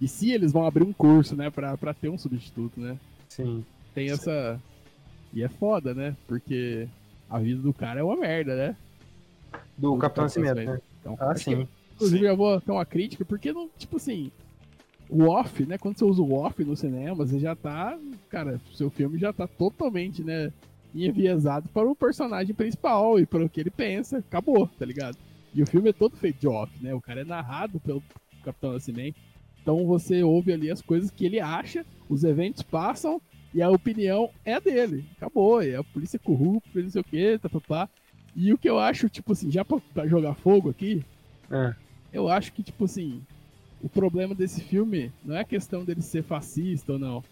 E 0.00 0.08
se 0.08 0.30
eles 0.32 0.50
vão 0.52 0.66
abrir 0.66 0.82
um 0.82 0.92
curso, 0.92 1.36
né, 1.36 1.50
pra, 1.50 1.76
pra 1.76 1.92
ter 1.92 2.08
um 2.08 2.16
substituto, 2.18 2.80
né? 2.80 2.96
Sim. 3.28 3.64
tem 3.94 4.10
essa. 4.10 4.60
E 5.32 5.42
é 5.42 5.48
foda, 5.48 5.94
né? 5.94 6.16
Porque 6.26 6.88
a 7.28 7.38
vida 7.38 7.60
do 7.62 7.72
cara 7.72 8.00
é 8.00 8.02
uma 8.02 8.16
merda, 8.16 8.56
né? 8.56 8.76
Do 9.76 9.92
Do 9.92 9.98
Capitão 9.98 10.24
Capitão 10.24 10.24
Nascimento, 10.24 10.70
né? 10.70 10.80
Então, 11.00 11.16
Ah, 11.20 11.36
sim. 11.36 11.68
inclusive, 11.94 12.24
eu 12.26 12.36
vou 12.36 12.60
ter 12.60 12.72
uma 12.72 12.84
crítica, 12.84 13.24
porque 13.24 13.52
não, 13.52 13.68
tipo 13.78 13.96
assim, 13.96 14.32
o 15.08 15.28
off, 15.28 15.64
né? 15.66 15.78
Quando 15.78 15.98
você 15.98 16.04
usa 16.04 16.22
o 16.22 16.32
off 16.32 16.64
no 16.64 16.76
cinema, 16.76 17.14
você 17.14 17.38
já 17.38 17.54
tá. 17.54 17.96
Cara, 18.28 18.60
seu 18.74 18.90
filme 18.90 19.18
já 19.18 19.32
tá 19.32 19.46
totalmente, 19.46 20.22
né? 20.24 20.52
Enviesado 20.94 21.68
para 21.68 21.88
o 21.88 21.94
personagem 21.94 22.54
principal 22.54 23.18
e 23.18 23.26
para 23.26 23.44
o 23.44 23.48
que 23.48 23.60
ele 23.60 23.70
pensa. 23.70 24.18
Acabou, 24.18 24.66
tá 24.66 24.84
ligado? 24.84 25.16
E 25.54 25.62
o 25.62 25.66
filme 25.66 25.90
é 25.90 25.92
todo 25.92 26.16
feito 26.16 26.40
de 26.40 26.48
off, 26.48 26.72
né? 26.82 26.94
O 26.94 27.00
cara 27.00 27.20
é 27.20 27.24
narrado 27.24 27.78
pelo 27.80 28.02
Capitão 28.44 28.72
Nascimento. 28.72 29.18
Então 29.62 29.86
você 29.86 30.22
ouve 30.22 30.52
ali 30.52 30.70
as 30.70 30.80
coisas 30.80 31.10
que 31.10 31.24
ele 31.26 31.38
acha, 31.40 31.84
os 32.08 32.24
eventos 32.24 32.62
passam 32.62 33.20
e 33.52 33.60
a 33.60 33.68
opinião 33.68 34.30
é 34.44 34.60
dele. 34.60 35.04
Acabou, 35.16 35.62
é 35.62 35.74
a 35.76 35.84
polícia 35.84 36.18
corrupta, 36.18 36.80
não 36.80 36.90
sei 36.90 37.00
o 37.00 37.04
que, 37.04 37.38
tá, 37.38 37.48
tá, 37.48 37.60
tá. 37.60 37.88
E 38.34 38.52
o 38.52 38.58
que 38.58 38.68
eu 38.70 38.78
acho, 38.78 39.08
tipo 39.08 39.32
assim, 39.32 39.50
já 39.50 39.64
pra, 39.64 39.78
pra 39.92 40.06
jogar 40.06 40.34
fogo 40.34 40.70
aqui, 40.70 41.04
É. 41.50 41.74
eu 42.12 42.28
acho 42.28 42.52
que, 42.52 42.62
tipo 42.62 42.84
assim, 42.84 43.20
o 43.82 43.88
problema 43.88 44.34
desse 44.34 44.60
filme 44.62 45.12
não 45.24 45.34
é 45.36 45.40
a 45.40 45.44
questão 45.44 45.84
dele 45.84 46.00
ser 46.00 46.22
fascista 46.22 46.92
ou 46.92 46.98
não. 46.98 47.24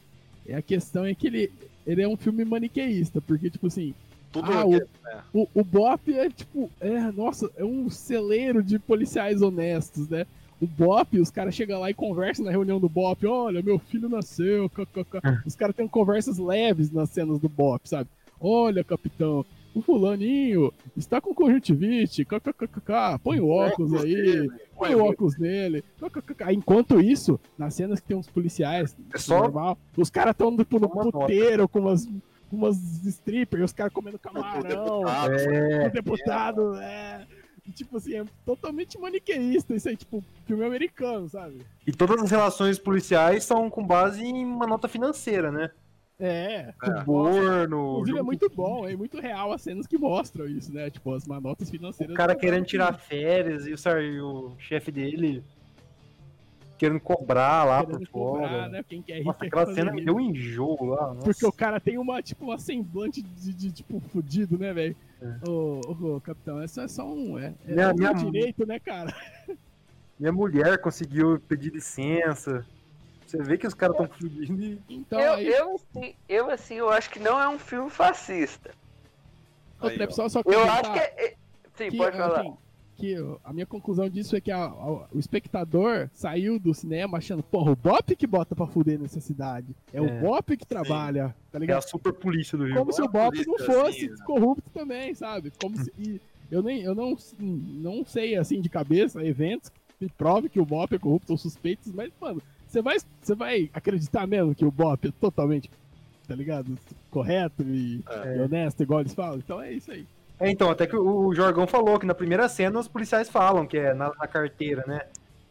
É 0.46 0.54
a 0.56 0.62
questão 0.62 1.04
é 1.04 1.14
que 1.14 1.26
ele, 1.28 1.52
ele 1.88 2.02
é 2.02 2.06
um 2.08 2.16
filme 2.16 2.44
maniqueísta, 2.44 3.20
porque, 3.20 3.50
tipo 3.50 3.66
assim, 3.66 3.92
Tudo 4.30 4.52
Ah, 4.52 4.62
que- 4.62 4.74
é. 5.10 5.18
o, 5.32 5.48
o 5.54 5.64
Bop 5.64 6.12
é 6.12 6.28
tipo, 6.28 6.70
é, 6.82 7.00
nossa, 7.12 7.50
é 7.56 7.64
um 7.64 7.88
celeiro 7.88 8.62
de 8.62 8.78
policiais 8.78 9.40
honestos, 9.40 10.06
né? 10.06 10.26
O 10.60 10.66
Bop, 10.66 11.18
os 11.18 11.30
caras 11.30 11.54
chegam 11.54 11.80
lá 11.80 11.88
e 11.90 11.94
conversam 11.94 12.44
na 12.44 12.50
reunião 12.50 12.78
do 12.78 12.90
Bop, 12.90 13.24
olha, 13.26 13.62
meu 13.62 13.78
filho 13.78 14.06
nasceu, 14.06 14.68
kkk. 14.68 15.20
Os 15.46 15.56
caras 15.56 15.74
têm 15.74 15.88
conversas 15.88 16.36
leves 16.36 16.90
nas 16.92 17.08
cenas 17.08 17.40
do 17.40 17.48
Bop, 17.48 17.88
sabe? 17.88 18.10
Olha, 18.38 18.84
capitão, 18.84 19.46
o 19.78 19.82
fulaninho 19.82 20.72
está 20.96 21.20
com 21.20 21.34
conjuntivite, 21.34 22.24
kkkk, 22.24 23.18
põe 23.22 23.40
o 23.40 23.48
óculos 23.48 23.94
aí, 23.94 24.48
põe 24.76 24.94
o 24.94 25.04
óculos 25.04 25.38
nele, 25.38 25.82
kkkk. 25.98 26.52
Enquanto 26.52 27.00
isso, 27.00 27.38
nas 27.56 27.74
cenas 27.74 28.00
que 28.00 28.08
tem 28.08 28.16
uns 28.16 28.28
policiais, 28.28 28.96
É 29.12 29.18
só 29.18 29.38
normal, 29.40 29.78
os 29.96 30.10
caras 30.10 30.32
estão 30.32 30.56
tipo, 30.56 30.78
no 30.78 30.88
puteiro 30.88 31.68
com 31.68 31.80
umas, 31.80 32.08
umas 32.50 32.76
strippers, 33.04 33.64
os 33.64 33.72
caras 33.72 33.92
comendo 33.92 34.18
camarão, 34.18 34.62
deputado, 34.62 35.34
É. 35.34 35.86
o 35.86 35.90
deputado, 35.90 36.74
é. 36.76 37.26
E, 37.66 37.70
Tipo 37.70 37.98
assim, 37.98 38.14
é 38.14 38.24
totalmente 38.46 38.98
maniqueísta 38.98 39.74
isso 39.74 39.90
aí, 39.90 39.96
tipo, 39.96 40.24
filme 40.46 40.64
americano, 40.64 41.28
sabe? 41.28 41.58
E 41.86 41.92
todas 41.92 42.22
as 42.22 42.30
relações 42.30 42.78
policiais 42.78 43.44
são 43.44 43.68
com 43.68 43.86
base 43.86 44.24
em 44.24 44.42
uma 44.44 44.66
nota 44.66 44.88
financeira, 44.88 45.52
né? 45.52 45.70
É. 46.20 46.72
É. 46.82 46.98
Suborno. 47.00 47.92
Inclusive 47.92 48.18
é 48.18 48.22
muito 48.22 48.50
bom, 48.50 48.88
é 48.88 48.96
muito 48.96 49.20
real 49.20 49.52
as 49.52 49.62
cenas 49.62 49.86
que 49.86 49.96
mostram 49.96 50.46
isso, 50.46 50.72
né? 50.72 50.90
Tipo, 50.90 51.14
as 51.14 51.24
manotas 51.26 51.70
financeiras. 51.70 52.12
O 52.12 52.16
cara 52.16 52.34
do- 52.34 52.40
querendo 52.40 52.64
tirar 52.64 52.92
férias 52.98 53.66
e 53.66 53.72
o, 53.72 53.76
o 54.20 54.56
chefe 54.58 54.90
dele 54.90 55.44
querendo 56.76 57.00
cobrar 57.00 57.64
lá 57.64 57.84
querendo 57.84 57.98
por 58.02 58.08
cobrar, 58.10 58.48
fora. 58.48 58.68
né? 58.68 58.84
Quem 58.88 59.02
quer 59.02 59.22
Nossa, 59.24 59.38
quer 59.40 59.46
aquela 59.48 59.74
cena 59.74 59.92
me 59.92 60.04
deu 60.04 60.14
um 60.14 60.20
enjoo 60.20 60.84
lá. 60.84 61.08
Nossa. 61.08 61.22
Porque 61.24 61.44
o 61.46 61.50
cara 61.52 61.80
tem 61.80 61.98
uma, 61.98 62.22
tipo, 62.22 62.44
uma 62.44 62.58
semblante 62.58 63.20
de, 63.20 63.52
de, 63.52 63.72
tipo, 63.72 63.98
fudido, 64.12 64.56
né, 64.56 64.72
velho? 64.72 64.96
É. 65.20 65.48
Ô, 65.50 65.80
ô, 65.86 66.16
ô, 66.16 66.20
capitão, 66.20 66.62
isso 66.62 66.80
é 66.80 66.86
só 66.86 67.04
um. 67.04 67.36
É, 67.38 67.52
é 67.66 67.72
Minha- 67.74 67.90
um 67.90 67.94
minha- 67.96 68.12
direito, 68.12 68.64
né, 68.64 68.78
cara? 68.78 69.12
Minha 70.18 70.32
mulher 70.32 70.78
conseguiu 70.78 71.40
pedir 71.48 71.72
licença. 71.72 72.64
Você 73.28 73.42
vê 73.42 73.58
que 73.58 73.66
os 73.66 73.74
caras 73.74 73.94
estão 74.00 74.08
fudindo 74.16 74.62
e. 74.64 74.78
Então, 74.88 75.20
Eu, 75.20 75.32
aí. 75.34 75.46
eu, 75.48 75.74
assim, 75.74 76.14
eu, 76.28 76.50
assim, 76.50 76.74
eu 76.76 76.88
acho 76.88 77.10
que 77.10 77.18
não 77.18 77.38
é 77.40 77.46
um 77.48 77.58
filme 77.58 77.90
fascista. 77.90 78.70
Aí, 79.80 79.94
Trep, 79.94 80.12
só, 80.14 80.28
só 80.28 80.40
Eu 80.46 80.62
acho 80.64 80.92
que 80.92 80.98
é. 80.98 81.26
é- 81.26 81.34
Sim, 81.76 81.90
que, 81.90 81.96
pode 81.98 82.16
falar. 82.16 82.40
assim, 82.40 82.54
que 82.96 83.14
a 83.44 83.52
minha 83.52 83.66
conclusão 83.66 84.08
disso 84.08 84.34
é 84.34 84.40
que 84.40 84.50
a- 84.50 84.64
a- 84.64 85.06
o 85.12 85.18
espectador 85.18 86.08
saiu 86.12 86.58
do 86.58 86.72
cinema 86.74 87.18
achando, 87.18 87.42
porra, 87.42 87.70
o 87.72 87.76
Bop 87.76 88.16
que 88.16 88.26
bota 88.26 88.56
pra 88.56 88.66
fuder 88.66 88.98
nessa 88.98 89.20
cidade. 89.20 89.68
É, 89.92 90.00
o 90.00 90.06
É. 90.06 90.20
Bop 90.20 90.56
que 90.56 90.66
trabalha, 90.66 91.28
tá 91.28 91.34
É 91.52 91.56
a 91.58 91.60
ligado? 91.60 91.82
super 91.82 92.12
polícia 92.14 92.56
do 92.58 92.64
Rio. 92.64 92.74
Como 92.76 92.92
se 92.92 93.02
o 93.02 93.08
Bop 93.08 93.36
não 93.46 93.58
fosse 93.58 94.06
assim, 94.06 94.08
né? 94.08 94.24
corrupto 94.26 94.68
também, 94.70 95.14
sabe? 95.14 95.52
Como 95.60 95.76
se. 95.76 95.92
e 95.98 96.18
eu 96.50 96.62
nem, 96.62 96.80
eu 96.82 96.94
não, 96.94 97.14
não 97.38 98.04
sei 98.06 98.36
assim 98.36 98.60
de 98.60 98.68
cabeça 98.70 99.22
eventos 99.24 99.70
que 99.98 100.08
provem 100.08 100.50
que 100.50 100.58
o 100.58 100.64
Bop 100.66 100.92
é 100.92 100.98
corrupto 100.98 101.32
ou 101.32 101.38
suspeitos, 101.38 101.92
mas, 101.92 102.10
mano, 102.20 102.42
você 102.68 102.82
vai, 102.82 102.96
você 103.22 103.34
vai 103.34 103.70
acreditar 103.72 104.26
mesmo 104.26 104.54
que 104.54 104.64
o 104.64 104.70
Bop 104.70 105.06
é 105.08 105.12
totalmente, 105.20 105.70
tá 106.26 106.34
ligado? 106.34 106.78
Correto 107.10 107.62
e, 107.62 108.02
É. 108.08 108.36
e 108.36 108.40
honesto, 108.40 108.82
igual 108.82 109.00
eles 109.00 109.14
falam. 109.14 109.38
Então 109.38 109.60
é 109.60 109.72
isso 109.72 109.90
aí. 109.90 110.06
É, 110.40 110.48
então, 110.50 110.70
até 110.70 110.86
que 110.86 110.96
o 110.96 111.34
Jorgão 111.34 111.66
falou 111.66 111.98
que 111.98 112.06
na 112.06 112.14
primeira 112.14 112.48
cena 112.48 112.78
os 112.78 112.86
policiais 112.86 113.28
falam 113.28 113.66
que 113.66 113.76
é 113.76 113.92
na, 113.92 114.12
na 114.14 114.28
carteira, 114.28 114.84
né? 114.86 115.00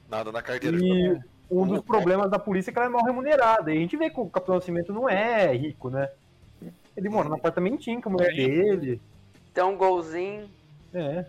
Nada 0.10 0.32
na 0.32 0.42
carteira. 0.42 0.78
E 0.78 1.20
um 1.52 1.68
dos 1.68 1.82
problemas 1.82 2.32
da 2.32 2.40
polícia 2.40 2.70
é 2.70 2.74
que 2.74 2.80
ela 2.80 2.88
é 2.88 2.92
mal 2.92 3.04
remunerada. 3.04 3.74
E 3.74 3.78
a 3.78 3.80
gente 3.82 3.98
vê 3.98 4.10
que 4.10 4.20
o 4.20 4.30
Capitão 4.30 4.56
Nascimento 4.56 4.94
não 4.94 5.10
é 5.10 5.54
rico, 5.54 5.90
né? 5.90 6.10
Ele 6.96 7.10
mora 7.10 7.28
num 7.28 7.36
apartamentinho 7.36 8.02
com 8.02 8.10
a 8.10 8.12
mulher 8.14 8.34
dele. 8.34 9.02
Tem 9.54 9.64
um 9.64 9.76
golzinho. 9.76 10.50
É. 10.94 11.26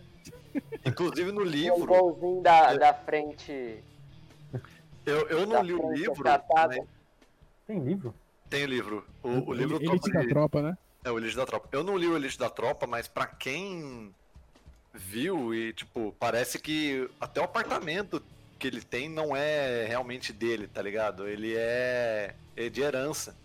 Inclusive 0.87 1.33
no 1.33 1.41
Tem 1.41 1.49
um 1.49 1.51
livro, 1.51 1.87
golzinho 1.87 2.43
da, 2.43 2.75
da 2.77 2.95
frente. 2.95 3.83
Eu, 5.07 5.29
eu 5.29 5.47
não 5.47 5.63
li 5.63 5.73
o 5.75 5.93
livro. 5.93 6.25
né? 6.25 6.87
Tem 7.67 7.79
livro? 7.81 8.15
Tem 8.49 8.65
o 8.65 8.67
livro. 8.67 9.07
O, 9.23 9.51
o 9.51 9.53
livro 9.53 9.77
Elite 9.83 10.11
da 10.11 10.21
de- 10.23 10.29
tropa, 10.29 10.63
né? 10.63 10.79
É 11.05 11.11
o 11.11 11.19
Elite 11.19 11.37
da 11.37 11.47
Tropa. 11.47 11.69
Eu 11.73 11.85
não 11.85 11.97
li 11.97 12.07
o 12.07 12.17
Elite 12.17 12.39
da 12.39 12.51
Tropa, 12.51 12.87
mas 12.87 13.07
pra 13.07 13.27
quem 13.27 14.13
viu 14.93 15.55
e, 15.55 15.73
tipo, 15.73 16.15
parece 16.19 16.59
que 16.59 17.09
até 17.21 17.41
o 17.41 17.45
apartamento 17.45 18.23
que 18.59 18.67
ele 18.67 18.83
tem 18.83 19.09
não 19.09 19.37
é 19.37 19.85
realmente 19.87 20.33
dele, 20.33 20.67
tá 20.67 20.83
ligado? 20.83 21.29
Ele 21.29 21.55
é, 21.57 22.35
é 22.57 22.69
de 22.69 22.81
herança. 22.81 23.37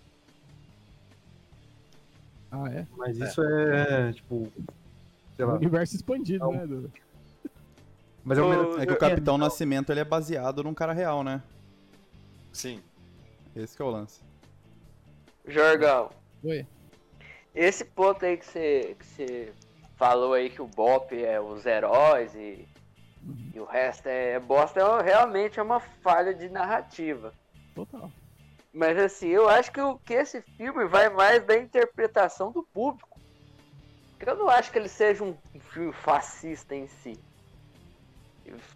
Ah, 2.51 2.69
é. 2.71 2.85
Mas 2.97 3.17
isso 3.17 3.41
é, 3.43 4.13
tipo. 4.13 4.51
Sei 5.35 5.45
lá. 5.45 5.53
Universo 5.55 5.95
expandido, 5.95 6.45
Não. 6.45 6.51
né? 6.65 6.89
Mas 8.23 8.37
é 8.37 8.41
mesmo. 8.41 8.79
É 8.79 8.85
que 8.85 8.93
o 8.93 8.97
Capitão 8.97 9.37
Nascimento 9.37 9.91
ele 9.91 9.99
é 9.99 10.05
baseado 10.05 10.63
num 10.63 10.73
cara 10.73 10.93
real, 10.93 11.23
né? 11.23 11.41
Sim. 12.51 12.81
Esse 13.55 13.75
que 13.75 13.81
é 13.81 13.85
o 13.85 13.89
lance. 13.89 14.21
Jorgão, 15.45 16.09
Oi. 16.41 16.65
esse 17.53 17.83
ponto 17.83 18.25
aí 18.25 18.37
que 18.37 18.45
você, 18.45 18.95
que 18.97 19.05
você 19.05 19.53
falou 19.97 20.33
aí 20.33 20.49
que 20.49 20.61
o 20.61 20.67
Bop 20.67 21.13
é 21.13 21.39
os 21.39 21.65
heróis 21.65 22.33
e, 22.33 22.65
e 23.53 23.59
o 23.59 23.65
resto 23.65 24.07
é 24.07 24.39
bosta, 24.39 24.79
é, 24.79 25.01
realmente 25.01 25.59
é 25.59 25.63
uma 25.63 25.81
falha 25.81 26.33
de 26.33 26.47
narrativa. 26.47 27.33
Total. 27.75 28.09
Mas 28.73 28.97
assim, 28.97 29.27
eu 29.27 29.49
acho 29.49 29.71
que, 29.71 29.81
o, 29.81 29.99
que 29.99 30.13
esse 30.13 30.41
filme 30.41 30.85
vai 30.85 31.09
mais 31.09 31.45
da 31.45 31.57
interpretação 31.57 32.51
do 32.51 32.63
público. 32.63 33.19
Porque 34.17 34.29
eu 34.29 34.37
não 34.37 34.49
acho 34.49 34.71
que 34.71 34.79
ele 34.79 34.87
seja 34.87 35.23
um 35.23 35.35
filme 35.59 35.91
fascista 35.91 36.73
em 36.73 36.87
si. 36.87 37.19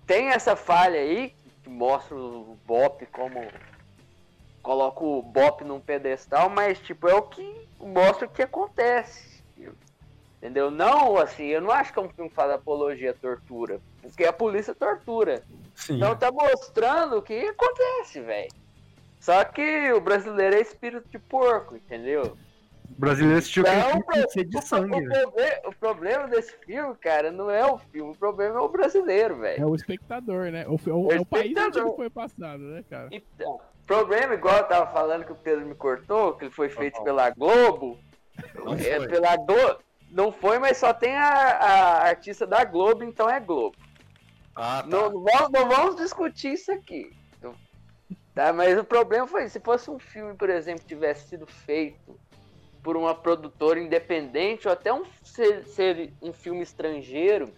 Tem 0.06 0.30
essa 0.30 0.56
falha 0.56 1.00
aí, 1.00 1.34
que 1.64 1.70
mostra 1.70 2.16
o 2.16 2.58
Bop 2.66 3.06
como. 3.08 3.46
Coloca 4.62 5.04
o 5.04 5.22
Bop 5.22 5.64
num 5.64 5.80
pedestal, 5.80 6.50
mas 6.50 6.80
tipo, 6.80 7.08
é 7.08 7.14
o 7.14 7.22
que 7.22 7.68
mostra 7.80 8.26
o 8.26 8.30
que 8.30 8.42
acontece. 8.42 9.38
Entendeu? 10.38 10.70
Não, 10.70 11.18
assim, 11.18 11.46
eu 11.46 11.62
não 11.62 11.72
acho 11.72 11.92
que 11.92 12.00
é 12.00 12.02
um 12.02 12.10
filme 12.10 12.30
que 12.30 12.36
faz 12.36 12.52
apologia 12.52 13.12
à 13.12 13.14
tortura. 13.14 13.82
Porque 14.02 14.24
a 14.24 14.34
polícia 14.34 14.76
tortura. 14.76 15.44
Sim. 15.76 15.96
Então 15.96 16.16
tá 16.16 16.32
mostrando 16.32 17.18
o 17.18 17.22
que 17.22 17.34
acontece, 17.48 18.22
velho. 18.22 18.52
Só 19.20 19.44
que 19.44 19.92
o 19.92 20.00
brasileiro 20.00 20.56
é 20.56 20.62
espírito 20.62 21.10
de 21.10 21.18
porco, 21.18 21.76
entendeu? 21.76 22.38
O 22.96 23.00
brasileiro 23.00 23.38
assistiu 23.38 23.64
Não, 23.64 24.00
aquele 24.00 24.28
filme 24.30 24.50
de 24.50 24.58
o, 24.58 24.62
sangue. 24.62 24.96
o 24.96 25.10
proble- 25.10 25.62
o 25.66 25.76
problema 25.76 26.28
desse 26.28 26.56
filme, 26.66 26.96
cara, 26.96 27.32
não 27.32 27.50
é 27.52 27.66
o 27.66 27.78
filme, 27.78 28.12
o 28.12 28.16
problema 28.16 28.58
é 28.58 28.62
o 28.62 28.70
brasileiro, 28.70 29.36
É 29.36 29.40
velho. 29.40 29.68
o 29.70 29.76
espectador, 29.76 30.52
né? 30.52 30.66
O, 30.68 30.76
é 30.76 30.94
o, 30.94 31.12
É 31.12 31.16
o 31.16 31.18
é 31.18 31.20
o 31.20 31.26
país 31.26 31.56
onde 31.58 31.80
ele 31.80 31.92
foi 31.92 32.10
passado, 32.10 32.60
né, 32.64 32.84
cara? 32.90 33.10
Então, 33.12 33.60
problema, 33.86 34.34
igual 34.34 34.58
eu 34.58 34.64
tava 34.64 34.92
falando 34.92 35.26
que 35.26 35.32
o 35.32 35.36
Pedro 35.36 35.66
me 35.66 35.76
cortou, 35.76 36.34
que 36.34 36.46
ele 36.46 36.52
foi 36.54 36.70
feito 36.70 37.04
pela 37.04 37.30
Globo. 37.30 38.00
Não 38.56 38.74
é, 38.74 38.98
foi. 38.98 39.08
pela 39.08 39.36
Globo. 39.36 39.80
Não 40.10 40.32
foi, 40.32 40.58
mas 40.58 40.78
só 40.78 40.94
tem 40.94 41.16
a, 41.16 41.28
a 41.28 42.02
artista 42.08 42.48
da 42.48 42.64
Globo, 42.64 43.04
então 43.04 43.30
é 43.30 43.40
Globo. 43.40 43.76
Ah, 44.56 44.82
tá. 44.82 44.88
Não, 44.88 45.12
não 45.12 45.24
vamos, 45.24 45.50
não 45.52 45.68
vamos 45.70 45.96
discutir 45.98 46.54
isso 46.54 46.72
aqui. 46.72 47.12
Tá, 48.34 48.54
mas 48.54 48.78
o 48.78 48.84
problema 48.84 49.26
foi, 49.28 49.50
se 49.50 49.60
fosse 49.60 49.90
um 49.90 49.98
filme, 49.98 50.36
por 50.36 50.48
exemplo, 50.48 50.82
que 50.82 50.88
tivesse 50.88 51.28
sido 51.30 51.48
feito 51.48 52.16
por 52.88 52.96
uma 52.96 53.14
produtora 53.14 53.82
independente, 53.82 54.66
ou 54.66 54.74
até 54.74 54.94
um 54.94 55.04
ser, 55.22 55.66
ser 55.66 56.14
um 56.22 56.32
filme 56.32 56.62
estrangeiro 56.62 57.54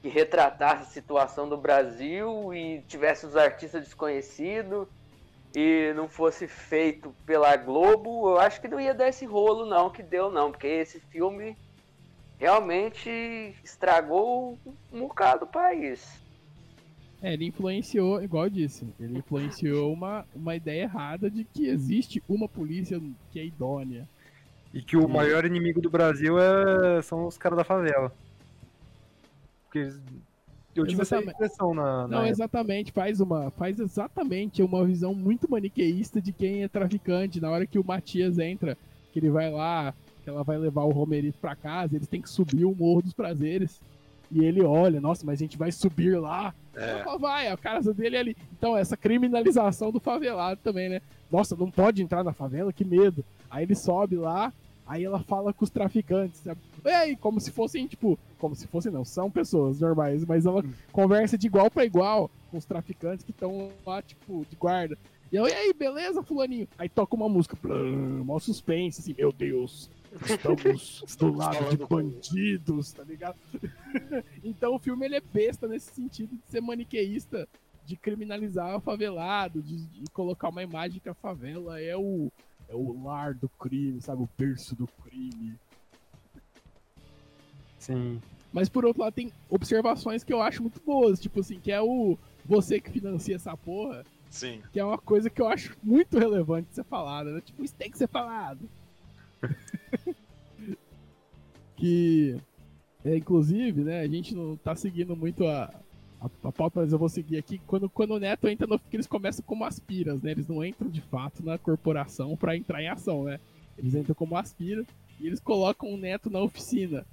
que 0.00 0.08
retratasse 0.08 0.82
a 0.82 0.86
situação 0.86 1.48
do 1.48 1.56
Brasil 1.56 2.52
e 2.52 2.82
tivesse 2.88 3.24
os 3.24 3.36
artistas 3.36 3.84
desconhecidos 3.84 4.88
e 5.54 5.92
não 5.94 6.08
fosse 6.08 6.48
feito 6.48 7.14
pela 7.24 7.54
Globo, 7.56 8.28
eu 8.28 8.40
acho 8.40 8.60
que 8.60 8.66
não 8.66 8.80
ia 8.80 8.92
dar 8.92 9.08
esse 9.08 9.24
rolo 9.24 9.66
não 9.66 9.88
que 9.88 10.02
deu 10.02 10.32
não, 10.32 10.50
porque 10.50 10.66
esse 10.66 10.98
filme 10.98 11.56
realmente 12.38 13.54
estragou 13.62 14.58
um 14.92 15.06
bocado 15.06 15.46
do 15.46 15.52
país. 15.52 16.20
É, 17.22 17.34
ele 17.34 17.46
influenciou, 17.46 18.20
igual 18.20 18.44
eu 18.44 18.50
disse, 18.50 18.84
ele 18.98 19.18
influenciou 19.18 19.92
uma, 19.92 20.26
uma 20.34 20.56
ideia 20.56 20.82
errada 20.82 21.30
de 21.30 21.44
que 21.44 21.66
existe 21.66 22.20
uma 22.28 22.48
polícia 22.48 23.00
que 23.30 23.38
é 23.38 23.46
idônea. 23.46 24.08
E 24.74 24.82
que 24.82 24.96
o 24.96 25.08
maior 25.08 25.44
inimigo 25.44 25.80
do 25.80 25.88
Brasil 25.88 26.36
é... 26.38 27.00
são 27.02 27.26
os 27.26 27.38
caras 27.38 27.58
da 27.58 27.64
favela. 27.64 28.12
Porque 29.64 29.90
eu 30.74 30.86
tive 30.86 31.02
essa 31.02 31.16
Exatamente. 31.16 31.34
impressão 31.34 31.74
na. 31.74 32.02
na 32.02 32.08
Não, 32.08 32.18
época. 32.18 32.30
exatamente, 32.30 32.92
faz 32.92 33.20
uma. 33.20 33.50
Faz 33.50 33.78
exatamente 33.78 34.62
uma 34.62 34.84
visão 34.84 35.14
muito 35.14 35.50
maniqueísta 35.50 36.20
de 36.20 36.32
quem 36.32 36.62
é 36.62 36.68
traficante. 36.68 37.40
Na 37.40 37.50
hora 37.50 37.66
que 37.66 37.78
o 37.78 37.84
Matias 37.84 38.38
entra, 38.38 38.76
que 39.12 39.18
ele 39.18 39.30
vai 39.30 39.50
lá, 39.50 39.94
que 40.24 40.30
ela 40.30 40.42
vai 40.42 40.58
levar 40.58 40.84
o 40.84 40.90
Romerito 40.90 41.38
pra 41.38 41.54
casa, 41.54 41.94
eles 41.94 42.08
têm 42.08 42.22
que 42.22 42.30
subir 42.30 42.64
o 42.64 42.74
Morro 42.74 43.02
dos 43.02 43.12
Prazeres. 43.12 43.80
E 44.30 44.42
ele 44.44 44.62
olha, 44.62 45.00
nossa, 45.00 45.26
mas 45.26 45.38
a 45.38 45.44
gente 45.44 45.58
vai 45.58 45.70
subir 45.70 46.18
lá. 46.18 46.54
É. 46.74 47.02
Fala, 47.02 47.18
vai, 47.18 47.48
a 47.48 47.56
casa 47.56 47.92
dele 47.92 48.16
é 48.16 48.20
ali. 48.20 48.36
Então, 48.52 48.76
essa 48.76 48.96
criminalização 48.96 49.90
do 49.90 50.00
favelado 50.00 50.60
também, 50.62 50.88
né? 50.88 51.00
Nossa, 51.30 51.56
não 51.56 51.70
pode 51.70 52.02
entrar 52.02 52.24
na 52.24 52.32
favela, 52.32 52.72
que 52.72 52.84
medo. 52.84 53.24
Aí 53.50 53.64
ele 53.64 53.74
sobe 53.74 54.16
lá, 54.16 54.52
aí 54.86 55.04
ela 55.04 55.20
fala 55.20 55.52
com 55.52 55.64
os 55.64 55.70
traficantes, 55.70 56.40
sabe? 56.40 56.60
Ei, 56.84 57.16
como 57.16 57.40
se 57.40 57.50
fossem, 57.50 57.86
tipo, 57.86 58.18
como 58.38 58.54
se 58.54 58.66
fossem, 58.66 58.90
não, 58.90 59.04
são 59.04 59.30
pessoas 59.30 59.80
normais, 59.80 60.24
mas 60.24 60.46
ela 60.46 60.64
conversa 60.90 61.38
de 61.38 61.46
igual 61.46 61.70
pra 61.70 61.84
igual 61.84 62.30
com 62.50 62.58
os 62.58 62.64
traficantes 62.64 63.24
que 63.24 63.30
estão 63.30 63.70
lá, 63.86 64.02
tipo, 64.02 64.44
de 64.50 64.56
guarda. 64.56 64.98
E 65.30 65.36
eu, 65.36 65.46
e 65.46 65.52
aí, 65.52 65.72
beleza, 65.72 66.22
fulaninho? 66.22 66.68
Aí 66.76 66.88
toca 66.88 67.14
uma 67.14 67.28
música, 67.28 67.56
blum, 67.62 68.24
mó 68.24 68.38
suspense, 68.38 69.00
assim, 69.00 69.14
meu 69.16 69.32
Deus, 69.32 69.88
estamos 70.26 71.04
do 71.18 71.32
lado 71.32 71.70
de 71.70 71.76
bandidos, 71.86 72.92
tá 72.92 73.02
ligado? 73.02 73.38
então 74.44 74.74
o 74.74 74.78
filme 74.78 75.06
ele 75.06 75.16
é 75.16 75.20
besta 75.20 75.66
nesse 75.66 75.92
sentido 75.94 76.36
de 76.36 76.42
ser 76.50 76.60
maniqueísta, 76.60 77.48
de 77.84 77.96
criminalizar 77.96 78.76
o 78.76 78.80
favelado, 78.80 79.62
de, 79.62 79.86
de 79.86 80.10
colocar 80.10 80.48
uma 80.48 80.62
imagem 80.62 81.00
que 81.00 81.08
a 81.08 81.14
favela 81.14 81.80
é 81.80 81.96
o, 81.96 82.30
é 82.68 82.74
o 82.74 83.02
lar 83.02 83.34
do 83.34 83.48
crime, 83.48 84.00
sabe? 84.00 84.22
O 84.22 84.28
berço 84.38 84.74
do 84.76 84.86
crime. 84.86 85.58
Sim. 87.78 88.20
Mas 88.52 88.68
por 88.68 88.84
outro 88.84 89.02
lado, 89.02 89.14
tem 89.14 89.32
observações 89.48 90.22
que 90.22 90.32
eu 90.32 90.42
acho 90.42 90.62
muito 90.62 90.80
boas, 90.84 91.18
tipo 91.18 91.40
assim, 91.40 91.58
que 91.58 91.72
é 91.72 91.80
o 91.80 92.18
você 92.44 92.80
que 92.80 92.90
financia 92.90 93.36
essa 93.36 93.56
porra, 93.56 94.04
Sim. 94.28 94.62
que 94.72 94.78
é 94.78 94.84
uma 94.84 94.98
coisa 94.98 95.30
que 95.30 95.40
eu 95.40 95.48
acho 95.48 95.76
muito 95.82 96.18
relevante 96.18 96.68
de 96.68 96.74
ser 96.74 96.84
falada, 96.84 97.32
né? 97.32 97.40
Tipo, 97.40 97.64
isso 97.64 97.74
tem 97.74 97.90
que 97.90 97.98
ser 97.98 98.08
falado. 98.08 98.68
que, 101.76 102.36
é, 103.04 103.16
inclusive, 103.16 103.82
né, 103.82 104.00
a 104.00 104.08
gente 104.08 104.34
não 104.34 104.56
tá 104.56 104.74
seguindo 104.74 105.16
muito 105.16 105.46
a, 105.46 105.72
a, 106.20 106.48
a 106.48 106.52
pauta, 106.52 106.80
mas 106.80 106.92
eu 106.92 106.98
vou 106.98 107.08
seguir 107.08 107.38
aqui. 107.38 107.60
Quando, 107.66 107.90
quando 107.90 108.12
o 108.12 108.18
Neto 108.18 108.48
entra 108.48 108.66
no 108.66 108.78
que 108.78 108.96
eles 108.96 109.06
começam 109.06 109.44
como 109.44 109.64
aspiras, 109.64 110.22
né? 110.22 110.30
Eles 110.30 110.46
não 110.46 110.64
entram 110.64 110.88
de 110.88 111.00
fato 111.00 111.44
na 111.44 111.58
corporação 111.58 112.36
pra 112.36 112.56
entrar 112.56 112.82
em 112.82 112.88
ação, 112.88 113.24
né? 113.24 113.40
Eles 113.76 113.94
entram 113.94 114.14
como 114.14 114.36
aspira 114.36 114.84
e 115.20 115.26
eles 115.26 115.40
colocam 115.40 115.92
o 115.92 115.96
Neto 115.96 116.30
na 116.30 116.40
oficina. 116.40 117.04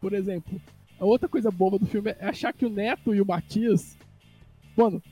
Por 0.00 0.12
exemplo, 0.12 0.60
a 1.00 1.04
outra 1.04 1.28
coisa 1.28 1.50
boba 1.50 1.78
do 1.78 1.86
filme 1.86 2.10
é 2.18 2.26
achar 2.26 2.52
que 2.52 2.66
o 2.66 2.70
Neto 2.70 3.14
e 3.14 3.20
o 3.20 3.26
Matias, 3.26 3.96
mano, 4.76 5.02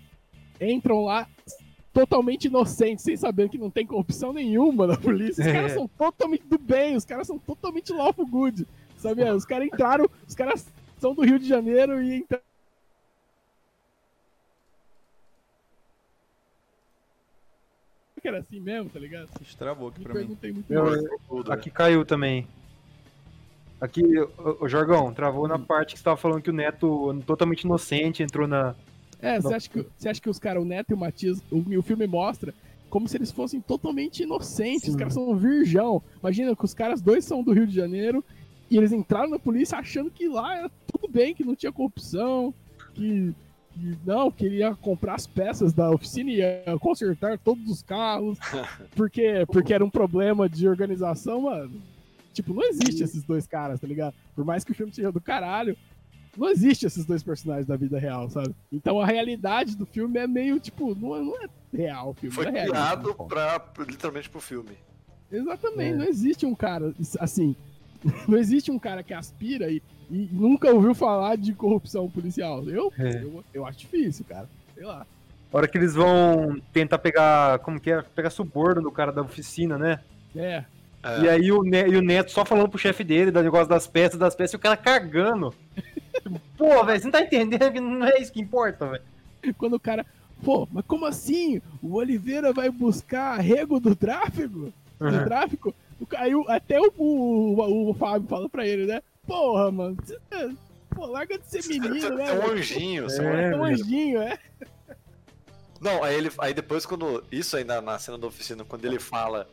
entram 0.60 1.04
lá 1.04 1.28
totalmente 1.96 2.44
inocentes, 2.44 3.02
sem 3.02 3.16
saber 3.16 3.48
que 3.48 3.56
não 3.56 3.70
tem 3.70 3.86
corrupção 3.86 4.30
nenhuma 4.30 4.86
na 4.86 4.98
polícia. 4.98 5.40
Os 5.40 5.48
É. 5.48 5.52
caras 5.54 5.72
são 5.72 5.88
totalmente 5.88 6.44
do 6.46 6.58
bem, 6.58 6.94
os 6.94 7.06
caras 7.06 7.26
são 7.26 7.38
totalmente 7.38 7.90
lawful 7.90 8.26
good. 8.26 8.66
Sabe? 8.98 9.24
Os 9.30 9.46
caras 9.46 9.66
entraram, 9.66 10.06
os 10.28 10.34
caras 10.34 10.66
são 10.98 11.14
do 11.14 11.22
Rio 11.22 11.38
de 11.38 11.48
Janeiro 11.48 12.02
e 12.02 12.16
entraram. 12.16 12.44
Que 18.20 18.28
era 18.28 18.38
assim 18.38 18.60
mesmo, 18.60 18.90
tá 18.90 18.98
ligado? 18.98 19.28
Estravou 19.40 19.88
aqui 19.88 20.00
Me 20.00 20.04
pra 20.04 20.14
mim. 20.14 20.36
muito 20.52 20.72
Eu-. 20.72 21.52
Aqui 21.52 21.70
caiu 21.70 22.04
também. 22.04 22.46
Aqui, 23.80 24.02
o, 24.18 24.64
o 24.64 24.68
Jorgão, 24.68 25.12
travou 25.12 25.46
na 25.46 25.58
parte 25.58 25.92
que 25.92 25.98
você 25.98 26.04
tava 26.04 26.16
falando 26.16 26.42
que 26.42 26.50
o 26.50 26.52
Neto, 26.52 27.14
totalmente 27.26 27.62
inocente, 27.62 28.22
entrou 28.22 28.46
na. 28.48 28.74
É, 29.26 29.40
você 29.40 29.54
acha 29.54 29.70
que, 29.70 29.86
você 29.96 30.08
acha 30.08 30.20
que 30.20 30.30
os 30.30 30.38
caras, 30.38 30.62
o 30.62 30.66
Neto 30.66 30.90
e 30.90 30.94
o 30.94 30.96
Matias, 30.96 31.42
o, 31.50 31.58
o 31.78 31.82
filme 31.82 32.06
mostra 32.06 32.54
como 32.88 33.08
se 33.08 33.16
eles 33.16 33.30
fossem 33.30 33.60
totalmente 33.60 34.22
inocentes. 34.22 34.88
Os 34.88 34.92
Sim. 34.92 34.98
caras 34.98 35.14
são 35.14 35.30
um 35.30 35.36
virgão. 35.36 36.02
Imagina 36.20 36.54
que 36.54 36.64
os 36.64 36.74
caras 36.74 37.00
dois 37.02 37.24
são 37.24 37.42
do 37.42 37.52
Rio 37.52 37.66
de 37.66 37.74
Janeiro 37.74 38.24
e 38.70 38.76
eles 38.76 38.92
entraram 38.92 39.30
na 39.30 39.38
polícia 39.38 39.78
achando 39.78 40.10
que 40.10 40.28
lá 40.28 40.56
era 40.56 40.70
tudo 40.86 41.12
bem, 41.12 41.34
que 41.34 41.44
não 41.44 41.54
tinha 41.54 41.72
corrupção, 41.72 42.54
que, 42.94 43.34
que 43.72 43.98
não, 44.04 44.30
que 44.30 44.46
ele 44.46 44.56
ia 44.56 44.74
comprar 44.74 45.14
as 45.14 45.26
peças 45.26 45.72
da 45.72 45.90
oficina 45.90 46.30
e 46.30 46.36
ia 46.36 46.62
consertar 46.80 47.38
todos 47.38 47.68
os 47.68 47.82
carros, 47.82 48.38
porque, 48.96 49.44
porque 49.48 49.74
era 49.74 49.84
um 49.84 49.90
problema 49.90 50.48
de 50.48 50.68
organização, 50.68 51.42
mano. 51.42 51.82
Tipo, 52.32 52.52
não 52.52 52.62
existe 52.64 53.02
esses 53.02 53.24
dois 53.24 53.46
caras, 53.46 53.80
tá 53.80 53.86
ligado? 53.86 54.14
Por 54.34 54.44
mais 54.44 54.62
que 54.62 54.72
o 54.72 54.74
filme 54.74 54.92
seja 54.92 55.10
do 55.10 55.20
caralho, 55.20 55.76
não 56.36 56.48
existe 56.50 56.86
esses 56.86 57.04
dois 57.04 57.22
personagens 57.22 57.66
da 57.66 57.76
vida 57.76 57.98
real, 57.98 58.28
sabe? 58.30 58.54
Então 58.72 59.00
a 59.00 59.06
realidade 59.06 59.76
do 59.76 59.86
filme 59.86 60.18
é 60.18 60.26
meio, 60.26 60.58
tipo, 60.60 60.94
não 60.94 61.16
é, 61.16 61.20
não 61.20 61.42
é 61.42 61.48
real 61.74 62.10
o 62.10 62.14
filme. 62.14 62.34
Foi 62.34 62.46
é 62.46 62.64
criado 62.64 63.14
pô. 63.14 63.24
pra, 63.26 63.62
literalmente 63.88 64.28
pro 64.30 64.40
filme. 64.40 64.70
Exatamente, 65.30 65.92
É. 65.94 65.96
não 65.96 66.04
existe 66.04 66.46
um 66.46 66.54
cara, 66.54 66.94
assim, 67.20 67.56
não 68.28 68.38
existe 68.38 68.70
um 68.70 68.78
cara 68.78 69.02
que 69.02 69.12
aspira 69.14 69.70
e, 69.70 69.82
e 70.10 70.28
nunca 70.32 70.70
ouviu 70.72 70.94
falar 70.94 71.36
de 71.36 71.52
corrupção 71.52 72.08
policial. 72.08 72.62
Eu, 72.68 72.92
É. 72.98 73.22
eu, 73.22 73.44
eu 73.52 73.66
acho 73.66 73.78
difícil, 73.80 74.24
cara. 74.28 74.48
Sei 74.74 74.84
lá. 74.84 75.06
A 75.52 75.56
hora 75.56 75.66
que 75.68 75.78
eles 75.78 75.94
vão 75.94 76.60
tentar 76.72 76.98
pegar. 76.98 77.60
Como 77.60 77.80
que 77.80 77.90
é? 77.90 78.02
Pegar 78.02 78.28
suborno 78.30 78.82
do 78.82 78.90
cara 78.92 79.10
da 79.10 79.22
oficina, 79.22 79.78
né? 79.78 80.00
É, 80.34 80.64
É. 81.02 81.20
E 81.22 81.28
aí 81.28 81.52
o, 81.52 81.62
Ne- 81.62 81.88
e 81.88 81.96
o 81.96 82.02
Neto 82.02 82.30
só 82.32 82.44
falando 82.44 82.68
pro 82.68 82.78
chefe 82.78 83.02
dele 83.04 83.30
do 83.30 83.40
negócio 83.42 83.68
das 83.68 83.86
peças, 83.86 84.18
das 84.18 84.34
peças, 84.34 84.52
e 84.52 84.56
o 84.56 84.58
cara 84.58 84.76
cagando. 84.76 85.54
Pô, 86.56 86.84
velho, 86.84 86.98
você 87.00 87.04
não 87.04 87.12
tá 87.12 87.20
entendendo 87.22 87.72
que 87.72 87.80
não 87.80 88.06
é 88.06 88.18
isso 88.20 88.32
que 88.32 88.40
importa, 88.40 88.86
velho. 88.88 89.04
quando 89.58 89.74
o 89.74 89.80
cara, 89.80 90.04
pô, 90.44 90.66
mas 90.72 90.84
como 90.86 91.06
assim? 91.06 91.60
O 91.82 91.94
Oliveira 91.96 92.52
vai 92.52 92.70
buscar 92.70 93.38
arrego 93.38 93.78
do 93.80 93.94
tráfego? 93.94 94.72
Do 94.98 95.04
Uhum. 95.06 95.24
tráfico? 95.24 95.74
O 96.00 96.06
caiu 96.06 96.44
até 96.48 96.80
o, 96.80 96.92
o, 96.96 97.90
o 97.90 97.94
Fábio 97.94 98.28
fala 98.28 98.48
pra 98.48 98.66
ele, 98.66 98.86
né? 98.86 99.02
Porra, 99.26 99.70
mano, 99.70 99.96
você, 100.02 100.18
pô, 100.94 101.06
larga 101.06 101.38
de 101.38 101.46
ser 101.46 101.66
menino, 101.68 102.16
né? 102.16 102.30
É 102.30 102.32
um 102.32 102.38
mano? 102.42 102.52
anjinho. 102.52 103.04
É. 103.04 103.08
você 103.08 103.22
é 103.22 103.24
um 103.28 103.34
É 103.34 103.56
um 103.56 103.64
anjinho, 103.64 104.22
é. 104.22 104.38
Não, 105.80 106.02
aí 106.02 106.14
ele. 106.14 106.30
Aí 106.38 106.54
depois 106.54 106.86
quando. 106.86 107.22
Isso 107.30 107.56
aí 107.56 107.64
na, 107.64 107.80
na 107.80 107.98
cena 107.98 108.16
da 108.18 108.26
oficina, 108.26 108.64
quando 108.64 108.84
ele 108.84 108.98
fala. 108.98 109.48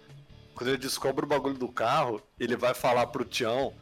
Quando 0.56 0.69
ele 0.69 0.78
descobre 0.78 1.26
o 1.26 1.28
bagulho 1.28 1.56
do 1.56 1.67
carro, 1.67 2.21
ele 2.39 2.56
vai 2.56 2.73
falar 2.73 3.08
pro 3.08 3.26
Tião. 3.26 3.73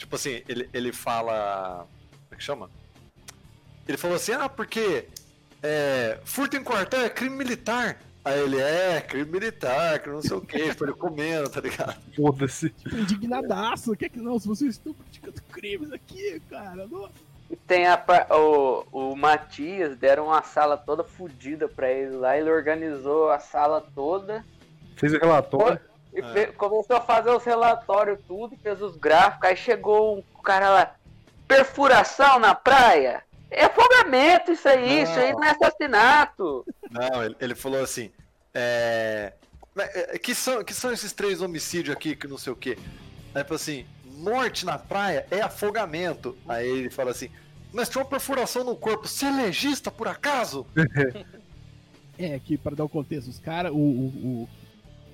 Tipo 0.00 0.16
assim, 0.16 0.42
ele, 0.48 0.66
ele 0.72 0.92
fala. 0.92 1.86
Como 2.10 2.32
é 2.32 2.36
que 2.36 2.42
chama? 2.42 2.70
Ele 3.86 3.98
falou 3.98 4.16
assim, 4.16 4.32
ah, 4.32 4.48
porque 4.48 5.04
é, 5.62 6.18
furto 6.24 6.56
em 6.56 6.64
quartel 6.64 7.02
é 7.02 7.10
crime 7.10 7.36
militar. 7.36 8.00
Aí 8.24 8.40
ele, 8.40 8.58
é, 8.58 9.00
crime 9.02 9.30
militar, 9.30 9.98
que 9.98 10.08
não 10.08 10.22
sei 10.22 10.36
o 10.36 10.40
que, 10.40 10.72
foi 10.72 10.88
ele 10.88 10.96
comendo, 10.96 11.50
tá 11.50 11.60
ligado? 11.60 12.00
Foda-se. 12.16 12.70
Tipo, 12.70 12.96
indignadaço. 12.96 13.94
Quer 13.94 14.08
que 14.08 14.20
não? 14.20 14.38
Se 14.38 14.48
vocês 14.48 14.72
estão 14.72 14.94
praticando 14.94 15.42
crimes 15.50 15.92
aqui, 15.92 16.40
cara. 16.48 16.86
Nossa. 16.86 17.12
E 17.50 17.56
tem 17.56 17.86
a, 17.86 18.02
o, 18.30 18.86
o 18.92 19.16
Matias, 19.16 19.98
deram 19.98 20.26
uma 20.26 20.42
sala 20.42 20.78
toda 20.78 21.04
fodida 21.04 21.68
pra 21.68 21.90
ele 21.90 22.16
lá, 22.16 22.38
ele 22.38 22.48
organizou 22.48 23.30
a 23.30 23.38
sala 23.38 23.84
toda 23.94 24.42
Fez 25.00 25.14
o 25.14 25.18
relatório. 25.18 25.80
E 26.12 26.20
É. 26.20 26.46
começou 26.46 26.96
a 26.96 27.00
fazer 27.00 27.30
os 27.30 27.44
relatórios 27.44 28.18
tudo, 28.26 28.56
fez 28.62 28.80
os 28.82 28.96
gráficos, 28.96 29.48
aí 29.48 29.56
chegou 29.56 30.18
um 30.18 30.42
cara 30.42 30.70
lá, 30.70 30.94
perfuração 31.46 32.38
na 32.38 32.54
praia? 32.54 33.22
É 33.50 33.64
afogamento 33.64 34.52
isso 34.52 34.68
aí, 34.68 34.96
Não. 34.96 35.02
isso 35.02 35.18
aí 35.18 35.32
não 35.32 35.44
é 35.44 35.50
assassinato. 35.50 36.64
Não, 36.90 37.24
ele, 37.24 37.36
ele 37.40 37.54
falou 37.54 37.82
assim, 37.82 38.10
é, 38.54 39.32
mas, 39.74 39.88
é, 39.94 40.18
que, 40.18 40.34
são, 40.34 40.62
que 40.62 40.72
são 40.74 40.92
esses 40.92 41.12
três 41.12 41.40
homicídios 41.40 41.96
aqui, 41.96 42.14
que 42.14 42.28
não 42.28 42.38
sei 42.38 42.52
o 42.52 42.56
que. 42.56 42.78
Aí 43.34 43.42
falou 43.42 43.56
assim, 43.56 43.86
morte 44.04 44.64
na 44.64 44.78
praia 44.78 45.26
é 45.30 45.40
afogamento. 45.40 46.36
Aí 46.48 46.68
ele 46.68 46.90
fala 46.90 47.10
assim, 47.10 47.30
mas 47.72 47.88
tinha 47.88 48.02
uma 48.02 48.08
perfuração 48.10 48.62
no 48.64 48.76
corpo, 48.76 49.06
você 49.08 49.26
é 49.26 49.30
legista 49.30 49.90
por 49.90 50.06
acaso? 50.08 50.66
É, 52.18 52.38
que 52.38 52.58
para 52.58 52.76
dar 52.76 52.84
o 52.84 52.88
contexto, 52.88 53.28
os 53.28 53.38
caras, 53.38 53.72
o, 53.72 53.76
o, 53.76 53.78
o- 54.42 54.48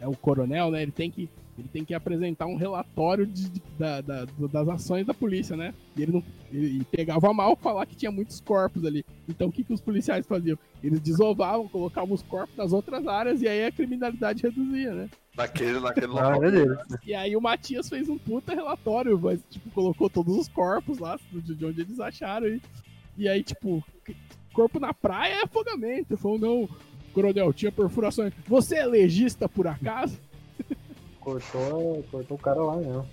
é 0.00 0.06
o 0.08 0.16
coronel, 0.16 0.70
né? 0.70 0.82
Ele 0.82 0.92
tem 0.92 1.10
que, 1.10 1.28
ele 1.58 1.68
tem 1.72 1.84
que 1.84 1.94
apresentar 1.94 2.46
um 2.46 2.56
relatório 2.56 3.26
de, 3.26 3.48
de- 3.48 3.62
da- 3.78 4.00
da- 4.00 4.26
das 4.52 4.68
ações 4.68 5.06
da 5.06 5.14
polícia, 5.14 5.56
né? 5.56 5.72
E 5.96 6.02
ele 6.02 6.12
não 6.12 6.22
ele, 6.52 6.78
e 6.80 6.84
pegava 6.84 7.32
mal 7.32 7.56
falar 7.56 7.86
que 7.86 7.96
tinha 7.96 8.10
muitos 8.10 8.40
corpos 8.40 8.84
ali. 8.84 9.04
Então 9.28 9.48
o 9.48 9.52
que, 9.52 9.64
que 9.64 9.72
os 9.72 9.80
policiais 9.80 10.26
faziam? 10.26 10.58
Eles 10.82 11.00
desovavam, 11.00 11.66
colocavam 11.68 12.14
os 12.14 12.22
corpos 12.22 12.56
nas 12.56 12.72
outras 12.72 13.06
áreas 13.06 13.40
e 13.42 13.48
aí 13.48 13.64
a 13.64 13.72
criminalidade 13.72 14.42
reduzia, 14.42 14.94
né? 14.94 15.08
Naquele, 15.36 15.80
naquele 15.80 16.06
Ah, 16.18 16.36
local. 16.36 16.50
Deus. 16.50 16.78
E 17.04 17.14
aí 17.14 17.36
o 17.36 17.40
Matias 17.40 17.88
fez 17.88 18.08
um 18.08 18.16
puta 18.18 18.54
relatório, 18.54 19.18
mas, 19.20 19.40
tipo, 19.50 19.68
colocou 19.70 20.08
todos 20.08 20.36
os 20.36 20.48
corpos 20.48 20.98
lá 20.98 21.18
de 21.32 21.54
de 21.54 21.64
onde 21.66 21.80
eles 21.80 21.98
acharam. 22.00 22.46
E, 22.48 22.60
e 23.18 23.28
aí, 23.28 23.42
tipo, 23.42 23.82
corpo 24.52 24.78
na 24.80 24.94
praia 24.94 25.34
é 25.40 25.44
afogamento. 25.44 26.12
Ele 26.12 26.20
falou, 26.20 26.38
não, 26.38 26.68
coronel, 27.16 27.50
tinha 27.50 27.72
perfurações. 27.72 28.34
Você 28.46 28.76
é 28.76 28.86
legista 28.86 29.48
por 29.48 29.66
acaso? 29.66 30.20
Cortou, 31.18 32.04
cortou 32.10 32.36
o 32.36 32.40
cara 32.40 32.62
lá, 32.62 32.76
não. 32.76 33.08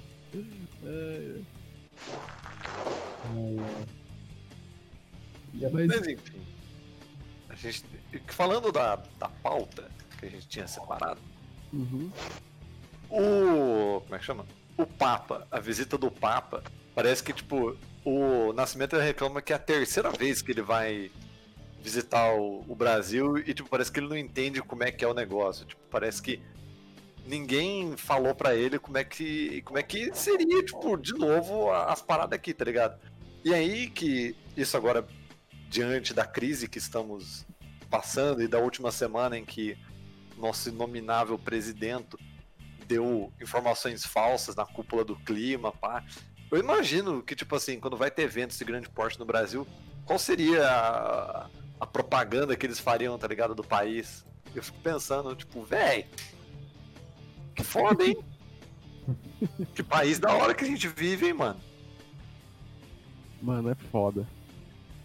É, 0.85 1.39
Mas, 5.71 5.87
Mas 5.87 6.07
enfim. 6.07 6.41
A 7.47 7.55
gente, 7.55 7.85
falando 8.27 8.71
da, 8.71 8.97
da 9.17 9.29
pauta 9.29 9.89
que 10.19 10.25
a 10.25 10.29
gente 10.29 10.47
tinha 10.47 10.67
separado, 10.67 11.21
uhum. 11.71 12.11
o. 13.09 14.01
Como 14.01 14.15
é 14.15 14.19
que 14.19 14.25
chama? 14.25 14.45
O 14.77 14.85
Papa, 14.85 15.47
a 15.49 15.59
visita 15.59 15.97
do 15.97 16.11
Papa, 16.11 16.63
parece 16.93 17.23
que, 17.23 17.31
tipo, 17.31 17.77
o 18.03 18.51
Nascimento 18.53 18.97
reclama 18.97 19.41
que 19.41 19.53
é 19.53 19.55
a 19.55 19.59
terceira 19.59 20.11
vez 20.11 20.41
que 20.41 20.51
ele 20.51 20.61
vai 20.61 21.09
visitar 21.83 22.33
o, 22.33 22.63
o 22.67 22.75
Brasil 22.75 23.37
e, 23.37 23.53
tipo, 23.53 23.69
parece 23.69 23.91
que 23.91 23.99
ele 23.99 24.07
não 24.07 24.17
entende 24.17 24.61
como 24.61 24.83
é 24.83 24.91
que 24.91 25.03
é 25.03 25.07
o 25.07 25.13
negócio. 25.13 25.65
Tipo, 25.65 25.81
parece 25.91 26.21
que 26.21 26.41
ninguém 27.25 27.95
falou 27.97 28.33
pra 28.33 28.55
ele 28.55 28.79
como 28.79 28.97
é 28.97 29.03
que 29.03 29.61
como 29.63 29.77
é 29.77 29.83
que 29.83 30.13
seria, 30.15 30.63
tipo, 30.63 30.97
de 30.97 31.13
novo 31.13 31.71
as 31.71 32.01
paradas 32.01 32.37
aqui, 32.37 32.53
tá 32.53 32.63
ligado? 32.63 32.97
E 33.43 33.53
aí 33.53 33.89
que 33.89 34.35
isso 34.55 34.77
agora 34.77 35.05
diante 35.69 36.13
da 36.13 36.25
crise 36.25 36.67
que 36.69 36.77
estamos 36.77 37.45
passando 37.89 38.41
e 38.41 38.47
da 38.47 38.59
última 38.59 38.91
semana 38.91 39.37
em 39.37 39.43
que 39.43 39.77
nosso 40.37 40.69
inominável 40.69 41.37
presidente 41.37 42.17
deu 42.87 43.31
informações 43.41 44.05
falsas 44.05 44.55
na 44.55 44.65
cúpula 44.65 45.03
do 45.03 45.15
clima, 45.17 45.71
pá. 45.71 46.03
Eu 46.51 46.59
imagino 46.59 47.23
que, 47.23 47.35
tipo 47.35 47.55
assim, 47.55 47.79
quando 47.79 47.97
vai 47.97 48.11
ter 48.11 48.23
eventos 48.23 48.57
de 48.57 48.63
grande 48.65 48.89
porte 48.89 49.17
no 49.17 49.25
Brasil, 49.25 49.67
qual 50.05 50.19
seria 50.19 50.67
a, 50.69 51.49
a 51.83 51.85
propaganda 51.85 52.55
que 52.55 52.65
eles 52.65 52.79
fariam, 52.79 53.17
tá 53.17 53.27
ligado, 53.27 53.53
do 53.53 53.63
país? 53.63 54.25
Eu 54.55 54.63
fico 54.63 54.79
pensando, 54.79 55.35
tipo, 55.35 55.61
véi, 55.63 56.05
que 57.53 57.63
foda, 57.63 58.05
hein? 58.05 58.17
que 59.75 59.83
país 59.83 60.17
da 60.17 60.33
hora 60.33 60.53
que 60.53 60.63
a 60.63 60.67
gente 60.67 60.87
vive, 60.87 61.27
hein, 61.27 61.33
mano? 61.33 61.59
Mano, 63.41 63.69
é 63.69 63.75
foda. 63.75 64.25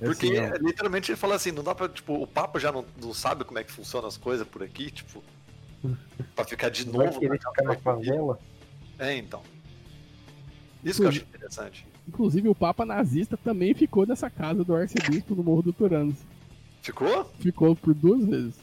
É 0.01 0.05
Porque 0.05 0.29
assim, 0.39 0.65
literalmente 0.65 1.11
ele 1.11 1.17
fala 1.17 1.35
assim, 1.35 1.51
não 1.51 1.65
dá 1.65 1.75
pra, 1.75 1.89
tipo, 1.89 2.23
o 2.23 2.27
Papa 2.27 2.61
já 2.61 2.71
não, 2.71 2.85
não 3.03 3.13
sabe 3.13 3.45
como 3.45 3.59
é 3.59 3.65
que 3.65 3.73
funcionam 3.73 4.07
as 4.07 4.17
coisas 4.17 4.47
por 4.47 4.63
aqui, 4.63 4.93
tipo, 4.93 5.23
pra 6.37 6.45
ficar 6.45 6.69
de 6.69 6.87
novo. 6.87 7.21
naquela 7.21 7.37
ficar 7.37 7.65
na 7.65 7.77
favela? 7.77 8.39
É, 9.01 9.17
então. 9.17 9.43
Isso 10.85 11.01
que 11.01 11.07
eu 11.07 11.09
achei 11.09 11.23
interessante. 11.23 11.85
inclusive 12.07 12.49
o 12.49 12.55
Papa 12.55 12.87
nazista 12.87 13.37
também 13.37 13.75
ficou 13.75 14.07
nessa 14.07 14.31
casa 14.31 14.63
do 14.63 14.77
arcebispo 14.77 15.35
no 15.35 15.43
Morro 15.43 15.63
do 15.63 15.73
Turanos. 15.73 16.19
Ficou? 16.89 17.25
Ficou 17.39 17.77
por 17.77 17.93
duas 17.93 18.25
vezes, 18.25 18.55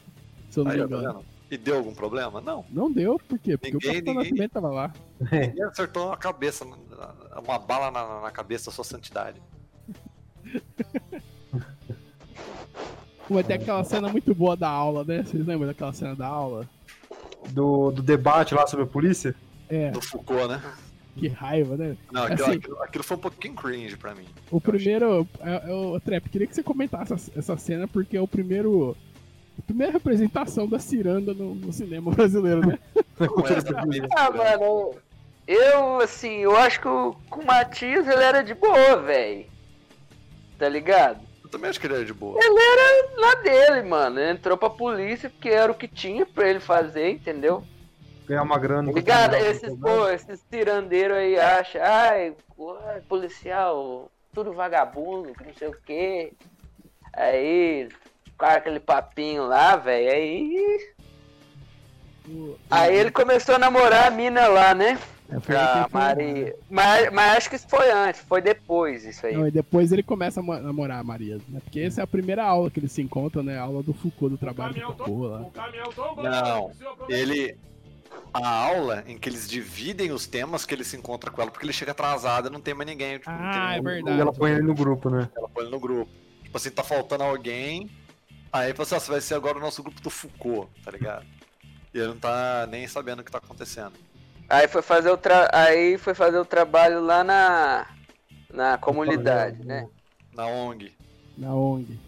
se 0.50 0.58
eu 0.58 0.64
não 0.64 0.72
Aí, 0.72 0.80
me 0.82 0.88
tá 0.88 0.96
engano. 0.96 1.24
E 1.48 1.56
deu 1.56 1.76
algum 1.76 1.94
problema? 1.94 2.40
Não. 2.40 2.64
Não 2.68 2.90
deu, 2.90 3.20
por 3.20 3.38
quê? 3.38 3.56
Porque 3.56 3.70
Ninguém- 3.72 3.90
o 3.90 3.94
Capitão 3.94 4.14
ninguém- 4.14 4.30
Nascimento 4.30 4.50
tava 4.52 4.68
lá. 4.68 4.92
Ninguém 5.30 5.62
acertou 5.62 6.12
a 6.12 6.16
cabeça, 6.16 6.64
uma 6.64 7.58
bala 7.60 7.92
na, 7.92 8.22
na 8.22 8.30
cabeça 8.32 8.66
da 8.66 8.72
sua 8.72 8.82
santidade. 8.84 9.40
Vai 13.30 13.44
ter 13.44 13.54
aquela 13.54 13.82
cena 13.84 14.08
muito 14.08 14.34
boa 14.34 14.56
da 14.56 14.68
aula, 14.68 15.04
né? 15.04 15.22
Vocês 15.22 15.44
lembram 15.46 15.66
daquela 15.68 15.92
cena 15.92 16.14
da 16.16 16.26
aula? 16.26 16.68
Do, 17.50 17.90
do 17.92 18.02
debate 18.02 18.54
lá 18.54 18.66
sobre 18.66 18.84
a 18.84 18.88
polícia? 18.88 19.34
É, 19.68 19.90
Do 19.90 20.00
Foucault, 20.00 20.48
né? 20.48 20.60
que 21.20 21.28
raiva, 21.28 21.76
né? 21.76 21.96
Não, 22.12 22.24
aquilo, 22.24 22.42
Assim- 22.44 22.56
aquilo- 22.58 22.82
aquilo 22.82 23.04
foi 23.04 23.16
um 23.16 23.20
pouquinho 23.20 23.54
cringe 23.54 23.96
pra 23.96 24.14
mim. 24.14 24.26
O 24.50 24.60
primeiro. 24.60 25.26
É, 25.40 25.70
é, 25.70 25.72
o 25.74 25.98
Trap, 26.00 26.28
queria 26.28 26.46
que 26.46 26.54
você 26.54 26.62
comentasse 26.62 27.12
essa, 27.12 27.32
essa 27.36 27.56
cena, 27.56 27.88
porque 27.88 28.16
é 28.16 28.20
o 28.20 28.28
primeiro. 28.28 28.96
A 29.58 29.62
primeira 29.62 29.92
representação 29.92 30.68
da 30.68 30.78
ciranda 30.78 31.32
no, 31.32 31.54
no 31.54 31.72
cinema 31.72 32.10
brasileiro, 32.14 32.66
né? 32.66 32.78
Ah, 34.16 34.30
mano, 34.30 34.94
eu, 35.46 36.00
assim, 36.00 36.38
eu 36.40 36.54
acho 36.56 36.80
que 36.80 36.88
o, 36.88 37.14
com 37.30 37.40
o 37.40 37.46
Matias 37.46 38.06
ele 38.06 38.22
era 38.22 38.42
de 38.42 38.54
boa, 38.54 38.96
velho. 39.00 39.46
Tá 40.58 40.68
ligado? 40.68 41.20
Eu 41.42 41.48
também 41.50 41.70
acho 41.70 41.80
que 41.80 41.86
ele 41.86 41.94
era 41.94 42.04
de 42.04 42.12
boa. 42.12 42.38
Na 43.16 43.34
dele, 43.36 43.82
mano. 43.88 44.18
Ele 44.18 44.32
entrou 44.32 44.56
pra 44.58 44.68
polícia 44.68 45.30
porque 45.30 45.48
era 45.48 45.70
o 45.70 45.74
que 45.74 45.86
tinha 45.88 46.26
pra 46.26 46.48
ele 46.50 46.60
fazer, 46.60 47.10
entendeu? 47.10 47.62
Ganhar 48.26 48.42
uma 48.42 48.58
grana. 48.58 48.90
Ligado? 48.92 49.34
Esses, 49.36 49.74
pô, 49.78 50.08
esses 50.08 50.40
tirandeiros 50.50 51.16
aí 51.16 51.38
acham, 51.38 51.80
ai, 51.82 52.34
pô, 52.56 52.76
policial, 53.08 54.10
tudo 54.34 54.52
vagabundo, 54.52 55.32
que 55.34 55.44
não 55.44 55.54
sei 55.54 55.68
o 55.68 55.76
quê. 55.84 56.32
Aí, 57.12 57.88
cara, 58.36 58.58
aquele 58.58 58.80
papinho 58.80 59.46
lá, 59.46 59.76
velho, 59.76 60.10
aí. 60.12 60.90
Aí 62.70 62.96
ele 62.96 63.10
começou 63.10 63.54
a 63.54 63.58
namorar 63.58 64.06
a 64.08 64.10
mina 64.10 64.48
lá, 64.48 64.74
né? 64.74 64.98
É, 65.28 65.40
foi 65.40 65.56
A 65.56 65.84
aquele 65.84 65.84
filme- 65.88 66.04
Maria. 66.04 66.56
Mas, 66.70 67.12
mas 67.12 67.36
acho 67.36 67.50
que 67.50 67.56
isso 67.56 67.68
foi 67.68 67.90
antes, 67.90 68.20
foi 68.22 68.40
depois 68.40 69.04
isso 69.04 69.26
aí. 69.26 69.36
Não, 69.36 69.46
e 69.46 69.50
depois 69.50 69.90
ele 69.92 70.02
começa 70.02 70.40
a 70.40 70.42
mo- 70.42 70.58
namorar 70.58 71.00
a 71.00 71.04
Maria, 71.04 71.38
né? 71.48 71.60
Porque 71.62 71.80
essa 71.80 72.00
é 72.00 72.04
a 72.04 72.06
primeira 72.06 72.44
aula 72.44 72.70
que 72.70 72.78
eles 72.80 72.92
se 72.92 73.02
encontram, 73.02 73.42
né? 73.42 73.58
A 73.58 73.62
aula 73.62 73.82
do 73.82 73.92
Foucault, 73.92 74.30
do 74.34 74.38
trabalho 74.38 74.74
do 74.74 74.80
Foucault 74.80 75.54
lá. 75.54 76.30
Não, 76.30 76.70
ele. 77.08 77.56
A 78.32 78.48
aula 78.48 79.04
em 79.06 79.16
que 79.16 79.28
eles 79.28 79.48
dividem 79.48 80.12
os 80.12 80.26
temas 80.26 80.64
que 80.64 80.74
ele 80.74 80.84
se 80.84 80.96
encontra 80.96 81.30
com 81.30 81.40
ela, 81.40 81.50
porque 81.50 81.64
ele 81.64 81.72
chega 81.72 81.92
atrasado 81.92 82.48
e 82.48 82.50
não 82.50 82.60
tem 82.60 82.74
mais 82.74 82.88
ninguém. 82.88 83.18
Tipo, 83.18 83.30
não 83.30 83.38
tem 83.38 83.46
Ah, 83.48 83.76
é 83.76 83.80
verdade. 83.80 84.18
E 84.18 84.20
ela 84.20 84.32
põe 84.32 84.50
ele 84.52 84.62
no 84.62 84.74
grupo, 84.74 85.08
né? 85.08 85.28
Ela 85.36 85.48
põe 85.48 85.64
ele 85.64 85.72
no 85.72 85.80
grupo. 85.80 86.10
Tipo 86.42 86.56
assim, 86.56 86.70
tá 86.70 86.82
faltando 86.82 87.24
alguém. 87.24 87.90
Aí 88.52 88.72
fala 88.72 88.82
assim, 88.82 88.98
você 88.98 89.10
vai 89.10 89.20
ser 89.20 89.34
agora 89.34 89.58
o 89.58 89.60
nosso 89.60 89.82
grupo 89.82 90.00
do 90.00 90.10
Foucault, 90.10 90.70
tá 90.84 90.90
ligado? 90.90 91.26
E 91.92 91.98
ele 91.98 92.08
não 92.08 92.18
tá 92.18 92.66
nem 92.70 92.86
sabendo 92.86 93.20
o 93.20 93.24
que 93.24 93.30
tá 93.30 93.38
acontecendo. 93.38 93.92
Aí 94.48 94.68
foi 94.68 94.82
fazer 94.82 95.10
o 95.10 95.16
tra... 95.16 95.50
aí 95.52 95.98
foi 95.98 96.14
fazer 96.14 96.38
o 96.38 96.44
trabalho 96.44 97.00
lá 97.00 97.24
na 97.24 97.86
na 98.52 98.78
comunidade, 98.78 99.64
né? 99.64 99.86
Na 100.32 100.46
ONG. 100.46 100.92
Na 101.36 101.54
ONG. 101.54 101.98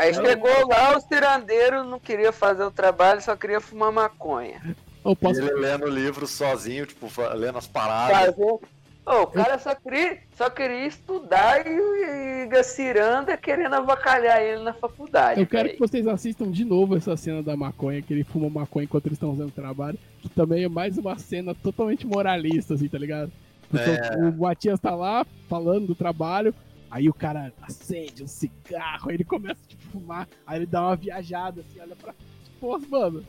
Aí 0.00 0.14
chegou 0.14 0.68
lá, 0.68 0.96
os 0.96 1.04
tirandeiros 1.04 1.86
não 1.86 2.00
queria 2.00 2.32
fazer 2.32 2.64
o 2.64 2.70
trabalho, 2.70 3.20
só 3.20 3.36
queria 3.36 3.60
fumar 3.60 3.92
maconha. 3.92 4.76
Eu 5.04 5.14
posso. 5.14 5.40
Ele 5.40 5.52
lendo 5.52 5.84
o 5.84 5.90
livro 5.90 6.26
sozinho, 6.26 6.86
tipo, 6.86 7.08
lendo 7.34 7.58
as 7.58 7.66
paradas. 7.66 8.34
Fazer... 8.34 8.58
Ô, 9.06 9.24
o 9.24 9.26
cara 9.26 9.58
só 9.58 9.74
queria, 9.74 10.18
só 10.34 10.48
queria 10.48 10.86
estudar 10.86 11.66
e, 11.66 11.70
e 11.70 12.46
Gaciranda 12.46 13.36
querendo 13.36 13.74
avacalhar 13.74 14.40
ele 14.40 14.62
na 14.62 14.72
faculdade. 14.72 15.40
Eu 15.40 15.46
quero 15.46 15.64
que 15.68 15.76
velho. 15.76 15.86
vocês 15.86 16.06
assistam 16.06 16.50
de 16.50 16.64
novo 16.64 16.96
essa 16.96 17.14
cena 17.14 17.42
da 17.42 17.54
maconha, 17.54 18.00
que 18.00 18.14
ele 18.14 18.24
fuma 18.24 18.48
maconha 18.48 18.84
enquanto 18.84 19.04
eles 19.06 19.16
estão 19.16 19.36
fazendo 19.36 19.52
trabalho, 19.52 19.98
que 20.22 20.28
também 20.30 20.64
é 20.64 20.68
mais 20.70 20.96
uma 20.96 21.18
cena 21.18 21.54
totalmente 21.54 22.06
moralista, 22.06 22.72
assim, 22.72 22.88
tá 22.88 22.96
ligado? 22.96 23.30
Porque 23.68 23.90
É. 23.90 24.16
o, 24.16 24.32
Matias 24.32 24.80
tá 24.80 24.94
lá 24.94 25.26
falando 25.50 25.88
do 25.88 25.94
trabalho, 25.94 26.54
aí 26.90 27.06
o 27.06 27.14
cara 27.14 27.52
acende 27.60 28.22
um 28.22 28.26
cigarro, 28.26 29.10
aí 29.10 29.16
ele 29.16 29.24
começa 29.24 29.60
tipo, 29.68 29.82
a 29.86 29.92
fumar, 29.92 30.28
aí 30.46 30.60
ele 30.60 30.66
dá 30.66 30.80
uma 30.80 30.96
viajada, 30.96 31.60
assim, 31.60 31.78
olha 31.78 31.94
pra. 31.94 32.14
Pô, 32.58 32.78
mano, 32.88 33.22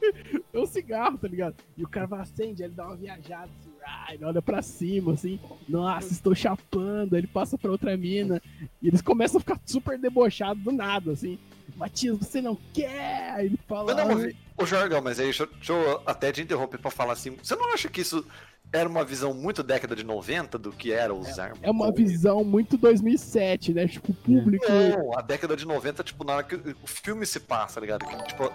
é 0.52 0.58
um 0.58 0.66
cigarro, 0.66 1.18
tá 1.18 1.28
ligado? 1.28 1.54
E 1.76 1.84
o 1.84 1.88
cara 1.88 2.06
vai 2.06 2.20
acende, 2.20 2.62
ele 2.62 2.74
dá 2.74 2.86
uma 2.86 2.96
viajada, 2.96 3.50
assim, 3.60 3.70
ah, 3.84 4.14
ele 4.14 4.24
olha 4.24 4.42
pra 4.42 4.62
cima, 4.62 5.12
assim, 5.12 5.38
nossa, 5.68 6.12
estou 6.12 6.34
chapando, 6.34 7.14
aí 7.14 7.20
ele 7.20 7.26
passa 7.26 7.56
pra 7.58 7.70
outra 7.70 7.96
mina, 7.96 8.40
e 8.82 8.88
eles 8.88 9.02
começam 9.02 9.38
a 9.38 9.40
ficar 9.40 9.60
super 9.66 9.98
debochados 9.98 10.62
do 10.62 10.72
nada, 10.72 11.12
assim. 11.12 11.38
Matias, 11.76 12.18
você 12.18 12.42
não 12.42 12.56
quer? 12.74 13.30
Aí 13.34 13.46
ele 13.46 13.58
fala. 13.68 13.94
Mas 13.94 14.04
não, 14.04 14.24
"Ah, 14.26 14.62
ô 14.62 14.66
Jorgão, 14.66 15.00
mas 15.00 15.18
aí 15.20 15.26
deixa, 15.26 15.44
eu- 15.44 15.46
deixa 15.46 15.72
eu 15.72 16.02
até 16.04 16.32
te 16.32 16.42
interromper 16.42 16.78
pra 16.78 16.90
falar 16.90 17.12
assim. 17.12 17.36
Você 17.42 17.54
não 17.54 17.72
acha 17.72 17.88
que 17.88 18.00
isso 18.00 18.26
era 18.72 18.88
uma 18.88 19.04
visão 19.04 19.32
muito 19.32 19.62
década 19.62 19.94
de 19.94 20.02
90 20.04 20.58
do 20.58 20.72
que 20.72 20.90
era 20.92 21.14
os 21.14 21.38
armas? 21.38 21.60
É 21.62 21.70
uma 21.70 21.92
visão 21.92 22.42
muito 22.42 22.76
2007, 22.76 23.72
né? 23.72 23.86
Tipo, 23.86 24.10
o 24.10 24.14
público. 24.16 24.64
Não, 24.68 25.16
a 25.16 25.22
década 25.22 25.56
de 25.56 25.64
90, 25.64 26.02
tipo, 26.02 26.24
na 26.24 26.34
hora 26.34 26.42
que 26.44 26.56
o 26.56 26.86
filme 26.86 27.24
se 27.24 27.38
passa, 27.38 27.74
tá 27.76 27.80
ligado? 27.82 28.04
Que, 28.04 28.16
tipo, 28.24 28.50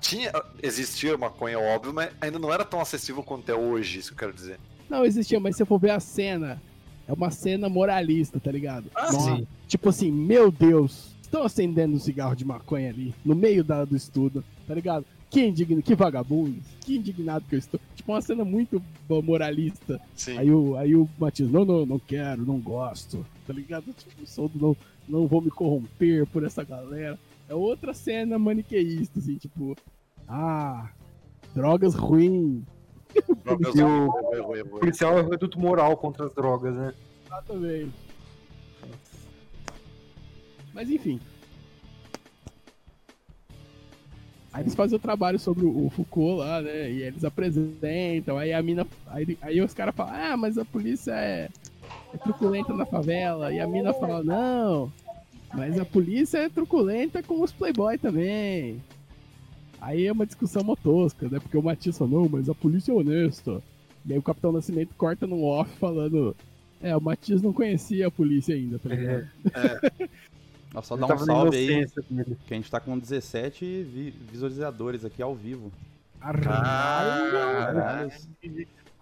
tinha, 0.00 0.32
existia 0.62 1.16
maconha, 1.16 1.58
óbvio, 1.58 1.92
mas 1.92 2.10
ainda 2.20 2.38
não 2.38 2.52
era 2.52 2.64
tão 2.64 2.80
acessível 2.80 3.22
quanto 3.22 3.48
é 3.50 3.54
hoje, 3.54 3.98
isso 3.98 4.08
que 4.08 4.14
eu 4.14 4.18
quero 4.18 4.32
dizer. 4.32 4.58
Não 4.88 5.04
existia, 5.04 5.38
mas 5.38 5.56
se 5.56 5.62
eu 5.62 5.66
for 5.66 5.78
ver 5.78 5.90
a 5.90 6.00
cena, 6.00 6.60
é 7.06 7.12
uma 7.12 7.30
cena 7.30 7.68
moralista, 7.68 8.40
tá 8.40 8.50
ligado? 8.50 8.90
Ah, 8.94 9.12
Nossa, 9.12 9.36
sim. 9.36 9.46
Tipo 9.68 9.88
assim, 9.90 10.10
meu 10.10 10.50
Deus, 10.50 11.10
estão 11.22 11.44
acendendo 11.44 11.94
um 11.94 12.00
cigarro 12.00 12.34
de 12.34 12.44
maconha 12.44 12.90
ali, 12.90 13.14
no 13.24 13.34
meio 13.34 13.62
da, 13.62 13.84
do 13.84 13.96
estudo, 13.96 14.44
tá 14.66 14.74
ligado? 14.74 15.04
Que 15.30 15.46
indigno, 15.46 15.80
que 15.80 15.94
vagabundo, 15.94 16.60
que 16.80 16.96
indignado 16.96 17.44
que 17.48 17.54
eu 17.54 17.58
estou. 17.58 17.78
Tipo, 17.94 18.10
uma 18.12 18.20
cena 18.20 18.44
muito 18.44 18.82
moralista. 19.08 20.00
Sim. 20.16 20.36
Aí 20.36 20.50
o, 20.50 20.76
aí 20.76 20.96
o 20.96 21.08
Matias, 21.18 21.50
não, 21.50 21.64
não, 21.64 21.86
não 21.86 21.98
quero, 22.00 22.44
não 22.44 22.58
gosto, 22.58 23.24
tá 23.46 23.52
ligado? 23.52 23.84
Tipo, 23.92 24.26
sou 24.26 24.48
do, 24.48 24.58
não, 24.58 24.76
não 25.08 25.26
vou 25.28 25.40
me 25.40 25.50
corromper 25.50 26.26
por 26.26 26.42
essa 26.42 26.64
galera. 26.64 27.16
É 27.50 27.54
outra 27.54 27.92
cena 27.92 28.38
maniqueísta, 28.38 29.18
assim, 29.18 29.34
tipo, 29.36 29.76
ah, 30.28 30.88
drogas 31.52 31.94
ruins, 31.96 32.62
Drogas, 33.44 33.74
o- 33.74 33.82
ruim, 33.82 34.06
ruim, 34.06 34.40
ruim, 34.40 34.60
O 34.60 34.64
ruim. 34.70 34.80
policial 34.80 35.18
é 35.18 35.22
o 35.22 35.28
reduto 35.28 35.58
moral 35.58 35.96
contra 35.96 36.26
as 36.26 36.32
drogas, 36.32 36.72
né? 36.76 36.94
Exatamente. 37.26 37.90
Mas 40.72 40.88
enfim. 40.88 41.18
Aí 44.52 44.62
eles 44.62 44.74
fazem 44.76 44.96
o 44.96 45.00
trabalho 45.00 45.38
sobre 45.38 45.64
o 45.64 45.86
o 45.86 45.90
Foucault 45.90 46.38
lá, 46.38 46.60
né? 46.60 46.90
E 46.90 47.02
eles 47.02 47.24
apresentam, 47.24 48.38
aí 48.38 48.52
a 48.52 48.62
mina. 48.62 48.86
Aí, 49.08 49.36
aí 49.42 49.60
os 49.60 49.74
caras 49.74 49.94
falam, 49.94 50.14
ah, 50.14 50.36
mas 50.36 50.56
a 50.56 50.64
polícia 50.64 51.12
é, 51.12 51.48
é 52.14 52.16
truculenta 52.18 52.72
na 52.72 52.86
favela. 52.86 53.52
E 53.52 53.58
a 53.60 53.66
mina 53.66 53.92
fala, 53.94 54.22
não, 54.22 54.92
Mas 55.52 55.78
a 55.78 55.84
polícia 55.84 56.38
é 56.38 56.48
truculenta 56.48 57.22
com 57.22 57.42
os 57.42 57.52
playboy 57.52 57.98
também. 57.98 58.82
Aí 59.80 60.06
é 60.06 60.12
uma 60.12 60.26
discussão 60.26 60.62
motosca, 60.62 61.28
né? 61.28 61.40
Porque 61.40 61.56
o 61.56 61.62
Matias 61.62 61.96
falou, 61.98 62.22
não, 62.22 62.28
mas 62.28 62.48
a 62.48 62.54
polícia 62.54 62.92
é 62.92 62.94
honesta. 62.94 63.62
E 64.06 64.12
aí 64.12 64.18
o 64.18 64.22
Capitão 64.22 64.52
Nascimento 64.52 64.94
corta 64.96 65.26
num 65.26 65.42
off 65.44 65.70
falando. 65.78 66.36
É, 66.82 66.96
o 66.96 67.00
Matias 67.00 67.42
não 67.42 67.52
conhecia 67.52 68.06
a 68.06 68.10
polícia 68.10 68.54
ainda, 68.54 68.78
tá 68.78 68.88
ligado? 68.88 69.28
Ó, 70.74 70.82
só 70.82 70.94
Ele 70.94 71.06
dá 71.06 71.14
um 71.14 71.18
salve 71.18 71.56
aí, 71.56 71.86
que 72.46 72.54
a 72.54 72.56
gente 72.56 72.70
tá 72.70 72.78
com 72.78 72.96
17 72.96 73.82
vi- 73.82 74.14
visualizadores 74.30 75.04
aqui 75.04 75.20
ao 75.20 75.34
vivo. 75.34 75.72
Caralho. 76.20 78.12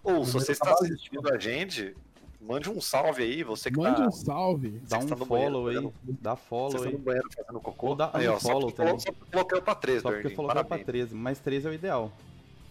Ou 0.02 0.24
se 0.24 0.32
você 0.32 0.52
está 0.52 0.72
assistindo 0.72 1.30
a 1.30 1.38
gente, 1.38 1.94
mande 2.40 2.70
um 2.70 2.80
salve 2.80 3.22
aí, 3.22 3.42
você 3.42 3.70
que 3.70 3.78
Mande 3.78 3.96
tá, 4.02 4.06
um 4.06 4.10
salve. 4.10 4.80
Dá 4.88 4.98
um 4.98 5.06
tá 5.06 5.16
no 5.16 5.26
follow 5.26 5.64
banheiro 5.64 5.92
aí, 6.06 6.14
dá 6.20 6.34
você 6.36 6.42
follow 6.48 6.68
está 6.76 6.86
aí. 6.88 6.92
no 6.92 6.98
banheiro 6.98 7.28
fazendo 7.34 7.60
cocô. 7.60 7.86
Ou 7.88 7.94
dá 7.96 8.10
aí, 8.14 8.28
ó, 8.28 8.36
um 8.36 8.40
só 8.40 8.48
follow 8.52 8.72
também. 8.72 8.98
Só 8.98 9.12
porque 9.12 9.30
colocou 9.32 9.62
pra 9.62 9.74
3, 9.74 10.02
Só 10.02 10.08
porque 10.08 10.22
Dordinho. 10.22 10.36
falou 10.36 10.50
que 10.50 10.58
é 10.58 10.60
pra 10.62 10.68
Parabéns. 10.68 10.86
13, 10.86 11.14
mas 11.14 11.38
13 11.40 11.66
é 11.66 11.70
o 11.70 11.74
ideal. 11.74 12.12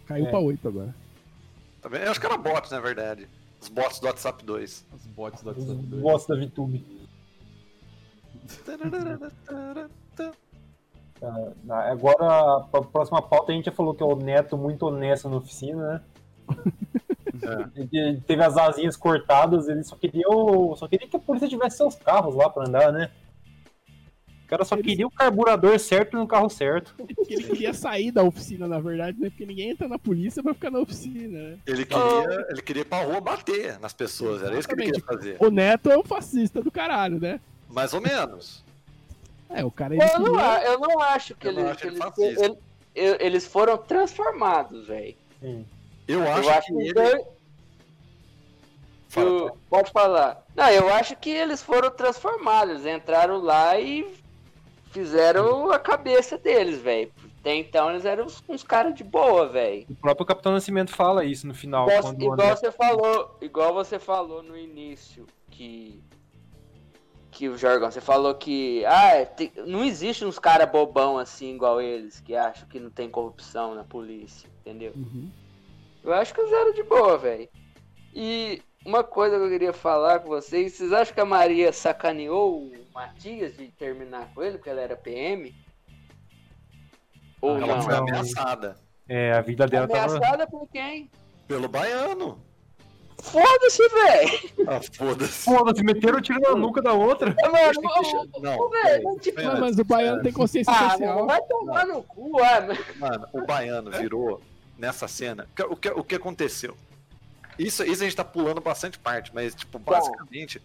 Caiu 0.06 0.26
É. 0.26 0.30
pra 0.30 0.38
8 0.38 0.68
agora. 0.68 0.94
Tá 1.82 1.88
vendo? 1.88 2.02
Eu 2.04 2.10
acho 2.10 2.20
que 2.20 2.26
era 2.26 2.36
bot, 2.36 2.70
na 2.70 2.80
verdade. 2.80 3.28
Os 3.60 3.68
bots 3.68 3.98
do 4.00 4.06
WhatsApp 4.06 4.44
2. 4.44 4.86
Os 4.94 5.06
bots 5.06 5.42
do 5.42 5.50
Os 5.50 5.56
WhatsApp 5.58 5.82
2. 5.86 6.02
bots 6.02 6.26
da 6.26 6.34
VTube. 6.36 6.98
Na- 11.64 11.90
Agora, 11.90 12.60
pra 12.70 12.82
próxima 12.82 13.20
pauta, 13.20 13.52
a 13.52 13.54
gente 13.54 13.66
já 13.66 13.72
falou 13.72 13.94
que 13.94 14.02
é 14.02 14.06
o 14.06 14.14
Neto 14.16 14.56
muito 14.56 14.84
honesto 14.86 15.28
na 15.28 15.36
oficina, 15.36 15.86
né? 15.94 16.02
Ele- 17.76 17.88
Ele 17.92 18.20
teve 18.20 18.42
as 18.42 18.56
asinhas 18.56 18.96
cortadas, 18.96 19.68
ele 19.68 19.82
só 19.82 19.96
queria, 19.96 20.28
o- 20.28 20.74
só 20.76 20.86
queria 20.88 21.06
que 21.08 21.16
a 21.16 21.20
polícia 21.20 21.48
tivesse 21.48 21.76
seus 21.78 21.94
carros 21.94 22.34
lá 22.34 22.48
pra 22.50 22.64
andar, 22.66 22.92
né? 22.92 23.10
O 24.44 24.48
cara 24.48 24.64
só 24.64 24.76
Eles- 24.76 24.86
queria 24.86 25.06
o 25.06 25.10
carburador 25.10 25.78
certo 25.78 26.16
no 26.16 26.26
carro 26.26 26.48
certo. 26.48 26.94
Porque 26.96 27.34
ele 27.34 27.44
queria 27.44 27.74
sair 27.74 28.10
da 28.10 28.22
oficina, 28.22 28.66
na 28.66 28.80
verdade, 28.80 29.20
né? 29.20 29.28
Porque 29.28 29.44
ninguém 29.44 29.70
entra 29.70 29.86
na 29.86 29.98
polícia 29.98 30.42
pra 30.42 30.54
ficar 30.54 30.70
na 30.70 30.78
oficina, 30.78 31.38
né? 31.50 31.58
Ele 31.66 31.84
queria, 31.84 32.46
ele 32.48 32.62
queria 32.62 32.80
ir 32.82 32.84
pra 32.86 33.02
rua 33.04 33.20
bater 33.20 33.78
nas 33.78 33.92
pessoas, 33.92 34.42
era 34.42 34.58
isso 34.58 34.66
que 34.66 34.74
ele 34.74 34.84
queria 34.84 35.04
fazer. 35.04 35.36
O 35.38 35.50
Neto 35.50 35.90
é 35.90 35.98
um 35.98 36.02
fascista 36.04 36.62
do 36.62 36.70
caralho, 36.70 37.20
né? 37.20 37.38
Mais 37.68 37.92
ou 37.92 38.00
menos. 38.00 38.64
É, 39.50 39.62
o 39.64 39.70
cara 39.70 39.94
ele 39.94 40.02
Eu 40.02 40.18
não, 40.18 40.24
queria... 40.32 40.50
a- 40.52 40.64
eu 40.64 40.78
não 40.80 41.00
acho 41.00 41.34
que 41.34 41.48
Eu 41.48 41.52
não 41.52 41.60
eles, 41.60 41.72
acho 41.72 41.80
que 42.14 42.22
ele 42.22 42.40
ele- 42.40 42.58
ele- 42.94 43.16
eles 43.20 43.46
foram 43.46 43.76
transformados, 43.76 44.86
velho. 44.86 45.14
Sim. 45.42 45.66
Eu 46.08 46.20
Eu 46.24 46.32
acho 46.32 46.48
acho 46.50 46.66
que 46.68 46.72
que 46.92 46.98
ele. 46.98 47.24
Fala, 49.08 49.26
eu- 49.28 49.58
pode 49.70 49.90
falar. 49.92 50.42
Não, 50.56 50.68
eu 50.70 50.88
acho 50.92 51.14
que 51.16 51.30
eles 51.30 51.62
foram 51.62 51.90
transformados. 51.90 52.84
Entraram 52.84 53.38
lá 53.38 53.78
e 53.78 54.06
fizeram 54.90 55.70
a 55.70 55.78
cabeça 55.78 56.36
deles, 56.36 56.78
velho. 56.80 57.10
Até 57.40 57.54
então 57.54 57.90
eles 57.90 58.04
eram 58.04 58.24
uns, 58.24 58.42
uns 58.48 58.62
caras 58.64 58.94
de 58.94 59.04
boa, 59.04 59.48
velho. 59.48 59.86
O 59.88 59.94
próprio 59.94 60.26
Capitão 60.26 60.52
Nascimento 60.52 60.90
fala 60.94 61.24
isso 61.24 61.46
no 61.46 61.54
final. 61.54 61.84
Igual, 61.86 62.02
quando 62.02 62.20
igual 62.22 62.32
André- 62.34 62.56
você 62.56 62.72
falou, 62.72 63.38
igual 63.40 63.74
você 63.74 63.98
falou 63.98 64.42
no 64.42 64.56
início 64.56 65.26
que 65.50 66.02
que 67.30 67.48
o 67.48 67.56
Jorgão, 67.56 67.88
você 67.90 68.00
falou 68.00 68.34
que 68.34 68.84
ah, 68.84 69.24
tem- 69.24 69.52
não 69.64 69.84
existe 69.84 70.24
uns 70.24 70.40
cara 70.40 70.66
bobão 70.66 71.18
assim 71.18 71.54
igual 71.54 71.80
eles 71.80 72.18
que 72.20 72.34
acham 72.34 72.66
que 72.68 72.80
não 72.80 72.90
tem 72.90 73.08
corrupção 73.08 73.76
na 73.76 73.84
polícia, 73.84 74.48
entendeu? 74.60 74.92
Uhum. 74.96 75.30
Eu 76.08 76.14
acho 76.14 76.32
que 76.32 76.40
eles 76.40 76.52
eram 76.52 76.72
de 76.72 76.82
boa, 76.84 77.18
velho. 77.18 77.46
E 78.14 78.62
uma 78.84 79.04
coisa 79.04 79.36
que 79.36 79.44
eu 79.44 79.48
queria 79.50 79.72
falar 79.74 80.20
com 80.20 80.28
vocês, 80.28 80.72
vocês 80.72 80.90
acham 80.90 81.12
que 81.14 81.20
a 81.20 81.24
Maria 81.26 81.70
sacaneou 81.70 82.62
o 82.62 82.72
Matias 82.94 83.54
de 83.56 83.68
terminar 83.68 84.32
com 84.34 84.42
ele 84.42 84.56
porque 84.56 84.70
ela 84.70 84.80
era 84.80 84.96
PM? 84.96 85.54
Ou 87.42 87.56
Ah, 87.56 87.58
Ela 87.60 87.66
não? 87.76 87.82
foi 87.82 87.92
Não. 87.92 88.00
ameaçada 88.00 88.76
É, 89.06 89.32
a 89.32 89.40
vida 89.42 89.66
dela 89.66 89.86
tava. 89.86 90.16
Ameaçada 90.16 90.46
por 90.46 90.66
quem? 90.68 91.10
pelo 91.46 91.68
baiano. 91.68 92.42
Foda-se, 93.22 93.86
velho! 93.88 94.50
Ah, 94.68 94.80
foda-se. 94.96 95.44
Foda-se, 95.44 95.82
meteram 95.82 96.18
o 96.18 96.22
tiro 96.22 96.40
na 96.40 96.54
nuca 96.54 96.80
da 96.80 96.92
outra. 96.94 97.34
Mano, 97.40 97.80
deixa- 97.96 98.16
Não, 98.40 98.70
velho, 98.70 98.70
peraí, 98.70 99.02
mas 99.02 99.22
tipo, 99.22 99.36
peraí. 99.36 99.60
Mas, 99.60 99.78
o 99.78 99.84
baiano 99.84 100.22
tem 100.22 100.32
consciência 100.32 100.72
Ah, 100.72 100.90
social. 100.90 101.18
não, 101.18 101.26
vai 101.26 101.42
tomar 101.42 101.86
no 101.86 102.02
cu, 102.02 102.38
ah, 102.42 102.60
mas- 102.66 102.96
Mano, 102.96 103.26
o 103.34 103.44
baiano 103.44 103.90
virou 103.90 104.40
nessa 104.78 105.08
cena. 105.08 105.48
O 105.68 105.76
que, 105.76 105.88
o 105.90 106.04
que 106.04 106.14
aconteceu? 106.14 106.76
Isso, 107.58 107.82
isso 107.82 108.02
a 108.02 108.06
gente 108.06 108.16
tá 108.16 108.24
pulando 108.24 108.60
bastante 108.60 108.98
parte, 108.98 109.34
mas, 109.34 109.54
tipo, 109.54 109.78
basicamente, 109.78 110.62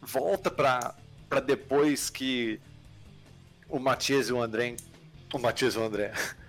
volta 0.00 0.50
pra, 0.50 0.94
pra 1.28 1.38
depois 1.38 2.10
que 2.10 2.60
o 3.68 3.78
Matias 3.78 4.28
e 4.28 4.32
o 4.32 4.42
André. 4.42 4.76
O 5.32 5.38
Matias 5.38 5.74
e 5.74 5.78
o 5.78 5.84
André. 5.84 6.12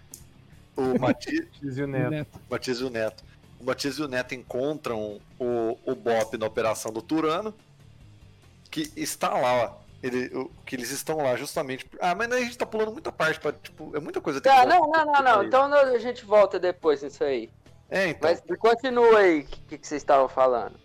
O 0.76 1.00
Matias, 1.00 1.46
Dizia 1.62 1.86
o. 1.86 1.88
Neto. 1.88 2.36
o 2.36 2.52
Matias 2.52 2.80
e 2.80 2.84
o 2.84 2.90
Neto. 2.90 3.24
O 3.60 3.64
Matias 3.64 4.00
e 4.00 4.02
o 4.02 4.08
Neto 4.08 4.34
encontram 4.34 5.22
o, 5.38 5.78
o 5.86 5.94
Bop 5.94 6.36
na 6.36 6.48
operação 6.48 6.92
do 6.92 7.00
Turano, 7.00 7.54
que 8.72 8.92
está 8.96 9.30
lá, 9.30 9.54
ó. 9.54 9.83
Ele, 10.04 10.26
o- 10.38 10.52
que 10.66 10.76
eles 10.76 10.92
estão 10.92 11.16
lá 11.18 11.36
justamente. 11.38 11.86
Ah, 12.02 12.14
mas 12.14 12.30
aí 12.32 12.42
a 12.42 12.46
gente 12.46 12.58
tá 12.58 12.66
pulando 12.66 12.92
muita 12.92 13.10
parte, 13.12 13.40
pra, 13.40 13.54
tipo, 13.54 13.96
é 13.96 14.00
muita 14.02 14.20
coisa. 14.20 14.42
Tá, 14.42 14.62
que 14.62 14.66
não, 14.68 14.80
voltar. 14.80 15.06
não, 15.06 15.14
não, 15.14 15.24
não. 15.24 15.44
Então 15.46 15.68
não, 15.70 15.78
a 15.78 15.98
gente 15.98 16.26
volta 16.26 16.60
depois 16.60 17.02
nisso 17.02 17.24
aí. 17.24 17.50
É, 17.90 18.10
então. 18.10 18.30
Mas 18.30 18.42
continua 18.60 19.20
aí 19.20 19.40
o 19.40 19.44
que, 19.46 19.78
que 19.78 19.88
vocês 19.88 20.02
estavam 20.02 20.28
falando. 20.28 20.76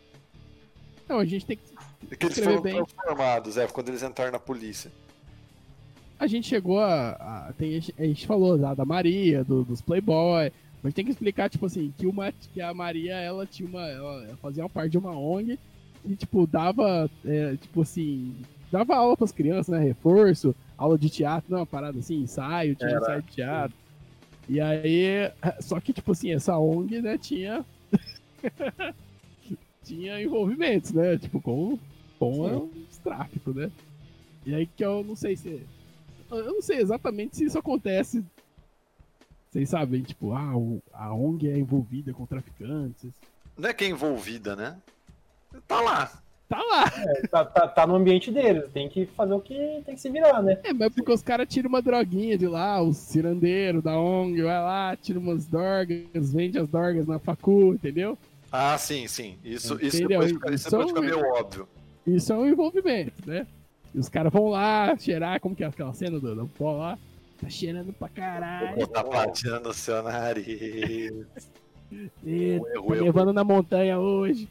Não, 1.08 1.18
a 1.18 1.24
gente 1.24 1.44
tem 1.46 1.56
que. 1.56 2.16
que 2.16 2.26
eles 2.26 2.38
foram 2.38 2.60
bem. 2.60 2.74
transformados, 2.76 3.56
é, 3.56 3.66
quando 3.66 3.88
eles 3.88 4.02
entraram 4.04 4.30
na 4.30 4.38
polícia. 4.38 4.92
A 6.20 6.26
gente 6.26 6.46
chegou 6.48 6.78
a. 6.80 7.10
a- 7.48 7.52
tem, 7.58 7.76
a 7.98 8.02
gente 8.04 8.26
falou 8.26 8.56
da, 8.56 8.72
da 8.74 8.84
Maria, 8.84 9.42
do- 9.42 9.64
dos 9.64 9.80
Playboy. 9.80 10.52
Mas 10.80 10.94
tem 10.94 11.04
que 11.04 11.10
explicar, 11.10 11.50
tipo 11.50 11.66
assim, 11.66 11.92
que, 11.98 12.06
uma, 12.06 12.30
que 12.30 12.60
a 12.60 12.72
Maria, 12.72 13.16
ela 13.16 13.44
tinha 13.46 13.68
uma. 13.68 13.84
Ela, 13.88 14.24
ela 14.26 14.36
fazia 14.36 14.62
uma 14.62 14.68
parte 14.70 14.90
de 14.92 14.98
uma 14.98 15.10
ONG 15.18 15.58
e, 16.04 16.14
tipo, 16.14 16.46
dava. 16.46 17.10
é, 17.24 17.56
tipo 17.56 17.82
assim. 17.82 18.36
Dava 18.70 18.96
aula 18.96 19.16
pras 19.16 19.32
crianças, 19.32 19.68
né? 19.68 19.84
Reforço, 19.84 20.54
aula 20.76 20.98
de 20.98 21.08
teatro, 21.08 21.50
não, 21.50 21.60
uma 21.60 21.66
parada 21.66 21.98
assim, 21.98 22.20
ensaio, 22.20 22.74
tinha 22.74 22.90
Era, 22.90 23.00
ensaio 23.00 23.22
de 23.22 23.32
teatro. 23.32 23.76
E 24.48 24.60
aí. 24.60 25.32
Só 25.60 25.80
que, 25.80 25.92
tipo 25.92 26.12
assim, 26.12 26.32
essa 26.32 26.58
ONG, 26.58 27.00
né, 27.00 27.18
tinha. 27.18 27.64
tinha 29.82 30.22
envolvimentos, 30.22 30.92
né? 30.92 31.16
Tipo, 31.16 31.40
com, 31.40 31.78
com 32.18 32.70
os 32.90 32.98
tráficos, 32.98 33.54
né? 33.54 33.70
E 34.44 34.54
aí 34.54 34.66
que 34.66 34.84
eu 34.84 35.02
não 35.02 35.16
sei 35.16 35.36
se. 35.36 35.62
Eu 36.30 36.52
não 36.52 36.62
sei 36.62 36.78
exatamente 36.78 37.36
se 37.36 37.44
isso 37.44 37.58
acontece. 37.58 38.22
Vocês 39.50 39.70
sabem, 39.70 40.02
tipo, 40.02 40.32
ah, 40.34 40.52
a 40.92 41.14
ONG 41.14 41.48
é 41.48 41.58
envolvida 41.58 42.12
com 42.12 42.26
traficantes. 42.26 43.10
Não 43.56 43.68
é 43.68 43.72
que 43.72 43.84
é 43.84 43.88
envolvida, 43.88 44.54
né? 44.54 44.78
Tá 45.66 45.80
lá. 45.80 46.22
Tá 46.48 46.62
lá! 46.62 46.84
Tá, 47.30 47.44
tá, 47.44 47.68
tá 47.68 47.86
no 47.86 47.94
ambiente 47.94 48.30
deles, 48.30 48.64
tem 48.72 48.88
que 48.88 49.04
fazer 49.06 49.34
o 49.34 49.40
que 49.40 49.82
tem 49.84 49.94
que 49.94 50.00
se 50.00 50.08
virar, 50.08 50.42
né? 50.42 50.58
É, 50.64 50.72
mas 50.72 50.92
porque 50.94 51.12
os 51.12 51.20
caras 51.22 51.46
tiram 51.46 51.68
uma 51.68 51.82
droguinha 51.82 52.38
de 52.38 52.46
lá, 52.46 52.80
os 52.80 52.96
cirandeiros 52.96 53.82
da 53.82 53.98
ONG, 54.00 54.40
vai 54.42 54.58
lá, 54.62 54.96
tira 54.96 55.18
umas 55.18 55.46
dorgas, 55.46 56.32
vende 56.32 56.58
as 56.58 56.66
dorgas 56.68 57.06
na 57.06 57.18
facu, 57.18 57.74
entendeu? 57.74 58.16
Ah, 58.50 58.78
sim, 58.78 59.06
sim. 59.06 59.36
Isso, 59.44 59.78
isso 59.84 59.98
Entendeu? 59.98 60.20
depois, 60.20 60.32
fica- 60.32 60.54
isso 60.54 60.70
depois 60.70 60.86
Isso 60.86 60.94
fica 60.96 60.98
é 60.98 61.16
um- 61.16 61.20
meio 61.20 61.34
óbvio. 61.38 61.68
Isso 62.06 62.32
é 62.32 62.36
um 62.36 62.46
envolvimento, 62.48 63.28
né? 63.28 63.46
E 63.94 63.98
os 63.98 64.08
caras 64.08 64.32
vão 64.32 64.48
lá 64.48 64.96
cheirar, 64.96 65.38
como 65.40 65.54
que 65.54 65.62
é 65.62 65.66
aquela 65.66 65.92
cena 65.92 66.18
do, 66.18 66.34
do 66.34 66.46
pó 66.46 66.72
lá? 66.72 66.98
Tá 67.38 67.50
cheirando 67.50 67.92
pra 67.92 68.08
caralho. 68.08 68.86
Tá 68.86 69.04
patinando 69.04 69.68
o 69.68 69.74
seu 69.74 70.02
nariz. 70.02 71.12
E, 72.22 72.50
Erro, 72.50 72.64
tá 72.66 72.70
erro. 72.74 72.90
levando 73.04 73.32
na 73.32 73.42
montanha 73.42 73.98
hoje. 73.98 74.46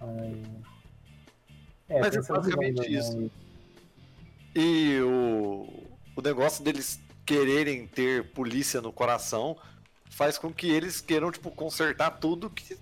Ai. 0.00 0.42
É, 1.88 2.00
Mas 2.00 2.16
é 2.16 2.20
basicamente 2.32 2.92
isso. 2.92 3.18
né? 3.18 3.30
E 4.54 4.98
o, 5.00 5.86
o 6.16 6.22
negócio 6.22 6.62
deles 6.62 7.00
quererem 7.24 7.86
ter 7.86 8.32
polícia 8.32 8.80
no 8.80 8.92
coração 8.92 9.56
faz 10.10 10.38
com 10.38 10.52
que 10.52 10.68
eles 10.70 11.00
queiram, 11.00 11.30
tipo, 11.30 11.50
consertar 11.50 12.10
tudo 12.12 12.50
que 12.50 12.76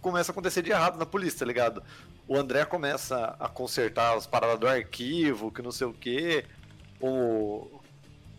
começa 0.00 0.30
a 0.30 0.32
acontecer 0.32 0.62
de 0.62 0.70
errado 0.70 0.98
na 0.98 1.06
polícia, 1.06 1.40
tá 1.40 1.44
ligado? 1.46 1.82
O 2.26 2.36
André 2.36 2.64
começa 2.64 3.36
a 3.38 3.48
consertar 3.48 4.16
as 4.16 4.26
paradas 4.26 4.58
do 4.58 4.66
arquivo, 4.66 5.52
que 5.52 5.62
não 5.62 5.70
sei 5.70 5.86
o 5.86 5.92
quê. 5.92 6.44
O, 7.00 7.80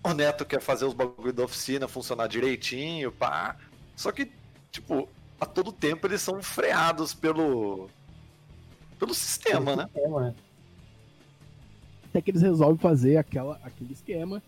o 0.03 0.13
Neto 0.13 0.45
quer 0.45 0.59
fazer 0.59 0.85
os 0.85 0.93
bagulho 0.93 1.31
da 1.33 1.43
oficina 1.43 1.87
funcionar 1.87 2.27
direitinho, 2.27 3.11
pá. 3.11 3.55
Só 3.95 4.11
que, 4.11 4.31
tipo, 4.71 5.07
a 5.39 5.45
todo 5.45 5.71
tempo 5.71 6.07
eles 6.07 6.21
são 6.21 6.41
freados 6.41 7.13
pelo. 7.13 7.89
Pelo 8.99 9.13
sistema, 9.13 9.75
né? 9.75 9.89
É, 9.95 10.07
mano. 10.07 10.35
Até 12.05 12.21
que 12.21 12.31
eles 12.31 12.41
resolvem 12.41 12.77
fazer 12.77 13.17
aquela, 13.17 13.59
aquele 13.63 13.93
esquema 13.93 14.41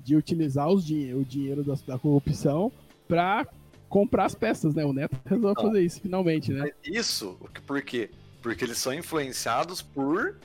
de 0.00 0.14
utilizar 0.16 0.68
os 0.68 0.84
dinhe 0.84 1.14
o 1.14 1.24
dinheiro 1.24 1.64
da, 1.64 1.74
da 1.86 1.98
corrupção 1.98 2.70
pra 3.08 3.46
comprar 3.88 4.26
as 4.26 4.34
peças, 4.34 4.74
né? 4.74 4.84
O 4.84 4.92
Neto 4.92 5.16
resolve 5.24 5.54
Não. 5.62 5.68
fazer 5.70 5.82
isso 5.82 6.00
finalmente, 6.00 6.52
né? 6.52 6.70
Isso, 6.84 7.38
o 7.40 7.48
por 7.62 7.80
quê? 7.82 8.10
Porque 8.42 8.64
eles 8.64 8.76
são 8.78 8.92
influenciados 8.92 9.80
por 9.80 10.36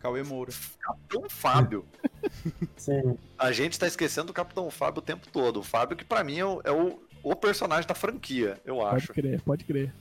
Cauê 0.00 0.22
Moura. 0.22 0.52
Capitão 0.80 1.28
Fábio. 1.28 1.84
Sim. 2.76 3.16
A 3.38 3.52
gente 3.52 3.78
tá 3.78 3.86
esquecendo 3.86 4.28
do 4.28 4.32
Capitão 4.32 4.68
Fábio 4.70 4.98
o 4.98 5.02
tempo 5.02 5.26
todo. 5.32 5.60
O 5.60 5.62
Fábio 5.62 5.96
que 5.96 6.04
pra 6.04 6.24
mim 6.24 6.38
é 6.38 6.44
o, 6.44 6.60
é 6.64 6.72
o, 6.72 6.98
o 7.22 7.36
personagem 7.36 7.86
da 7.86 7.94
franquia, 7.94 8.60
eu 8.64 8.76
Pode 8.76 8.96
acho. 8.96 9.12
crer, 9.12 9.40
pode 9.42 9.64
crer. 9.64 9.94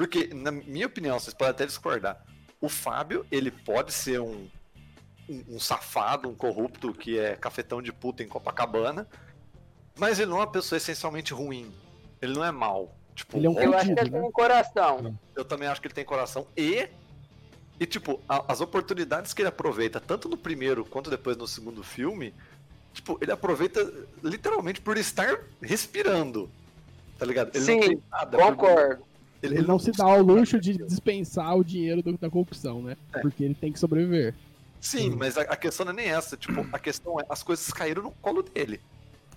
Porque, 0.00 0.32
na 0.32 0.50
minha 0.50 0.86
opinião, 0.86 1.18
vocês 1.20 1.34
podem 1.34 1.50
até 1.50 1.66
discordar. 1.66 2.24
O 2.58 2.70
Fábio, 2.70 3.26
ele 3.30 3.50
pode 3.50 3.92
ser 3.92 4.18
um, 4.18 4.48
um, 5.28 5.44
um 5.56 5.60
safado, 5.60 6.26
um 6.26 6.34
corrupto 6.34 6.94
que 6.94 7.18
é 7.18 7.36
cafetão 7.36 7.82
de 7.82 7.92
puta 7.92 8.22
em 8.22 8.26
Copacabana, 8.26 9.06
mas 9.98 10.18
ele 10.18 10.30
não 10.30 10.38
é 10.38 10.40
uma 10.40 10.50
pessoa 10.50 10.78
essencialmente 10.78 11.34
ruim. 11.34 11.70
Ele 12.22 12.32
não 12.32 12.42
é 12.42 12.50
mal. 12.50 12.94
Tipo, 13.14 13.36
Ele 13.36 13.46
é 13.46 13.50
um 13.50 13.60
Eu 13.60 13.74
acho 13.74 13.92
que 13.94 14.00
ele 14.00 14.10
tem 14.10 14.20
né? 14.22 14.26
um 14.26 14.32
coração. 14.32 15.18
eu 15.36 15.44
também 15.44 15.68
acho 15.68 15.82
que 15.82 15.86
ele 15.86 15.92
tem 15.94 16.04
coração 16.04 16.46
e. 16.56 16.88
E, 17.78 17.84
tipo, 17.84 18.18
a- 18.26 18.44
as 18.50 18.62
oportunidades 18.62 19.34
que 19.34 19.42
ele 19.42 19.48
aproveita, 19.50 20.00
tanto 20.00 20.30
no 20.30 20.36
primeiro 20.38 20.82
quanto 20.82 21.10
depois 21.10 21.36
no 21.36 21.46
segundo 21.46 21.82
filme, 21.82 22.32
tipo, 22.94 23.18
ele 23.20 23.32
aproveita 23.32 23.86
literalmente 24.24 24.80
por 24.80 24.96
estar 24.96 25.40
respirando. 25.60 26.50
Tá 27.18 27.26
ligado? 27.26 27.50
Ele 27.54 27.64
Sim, 27.66 27.80
não 27.80 27.88
tem 27.88 28.02
nada 28.10 28.38
por- 28.38 28.46
Concordo. 28.46 29.09
Ele, 29.42 29.56
Ele 29.58 29.66
não 29.66 29.78
se 29.78 29.90
dá 29.92 30.04
ao 30.04 30.20
luxo 30.22 30.60
de 30.60 30.76
dispensar 30.84 31.56
o 31.56 31.64
dinheiro 31.64 32.02
do- 32.02 32.18
da 32.18 32.28
corrupção, 32.28 32.82
né? 32.82 32.96
É. 33.14 33.20
Porque 33.20 33.42
ele 33.42 33.54
tem 33.54 33.72
que 33.72 33.78
sobreviver. 33.78 34.34
Sim, 34.80 35.14
mas 35.16 35.36
a, 35.38 35.42
a 35.42 35.56
questão 35.56 35.84
não 35.86 35.92
é 35.92 35.96
nem 35.96 36.06
essa. 36.08 36.36
Tipo, 36.36 36.66
a 36.72 36.78
questão 36.78 37.18
é 37.20 37.24
as 37.28 37.42
coisas 37.42 37.66
caíram 37.72 38.02
no 38.02 38.10
colo 38.12 38.42
dele. 38.42 38.80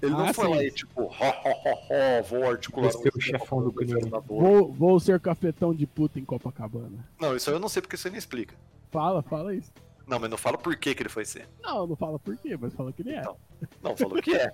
Ele 0.01 0.11
não 0.11 0.25
Ah, 0.25 0.33
foi 0.33 0.49
lá 0.49 0.57
sim. 0.57 0.63
e, 0.65 0.71
tipo, 0.71 1.01
ho, 1.03 1.05
ho, 1.05 1.09
ho, 1.09 2.19
ho, 2.19 2.23
vou 2.29 2.43
articular 2.49 2.87
Esse 2.89 3.07
é 3.07 3.11
o 3.15 3.21
chefão 3.21 3.61
do 3.63 3.71
crime. 3.71 3.93
governador. 3.93 4.41
Vou, 4.41 4.71
vou 4.73 4.99
ser 4.99 5.17
cafetão 5.21 5.73
de 5.73 5.87
puta 5.87 6.19
em 6.19 6.25
Copacabana. 6.25 7.07
Não, 7.19 7.33
isso 7.37 7.49
aí 7.49 7.55
eu 7.55 7.59
não 7.59 7.69
sei 7.69 7.81
porque 7.81 7.95
você 7.95 8.09
não 8.09 8.17
explica. 8.17 8.53
Fala, 8.91 9.21
fala 9.23 9.55
isso. 9.55 9.71
Não, 10.05 10.19
mas 10.19 10.29
não 10.29 10.37
fala 10.37 10.57
por 10.57 10.75
que, 10.75 10.93
que 10.93 11.01
ele 11.03 11.07
foi 11.09 11.23
ser. 11.23 11.47
Não, 11.61 11.87
não 11.87 11.95
fala 11.95 12.19
por 12.19 12.35
quê, 12.35 12.57
mas 12.59 12.73
fala 12.73 12.91
que 12.91 13.01
ele 13.01 13.11
é. 13.13 13.21
Não. 13.21 13.37
Não, 13.81 13.95
falou 13.95 14.21
que 14.21 14.35
é. 14.35 14.53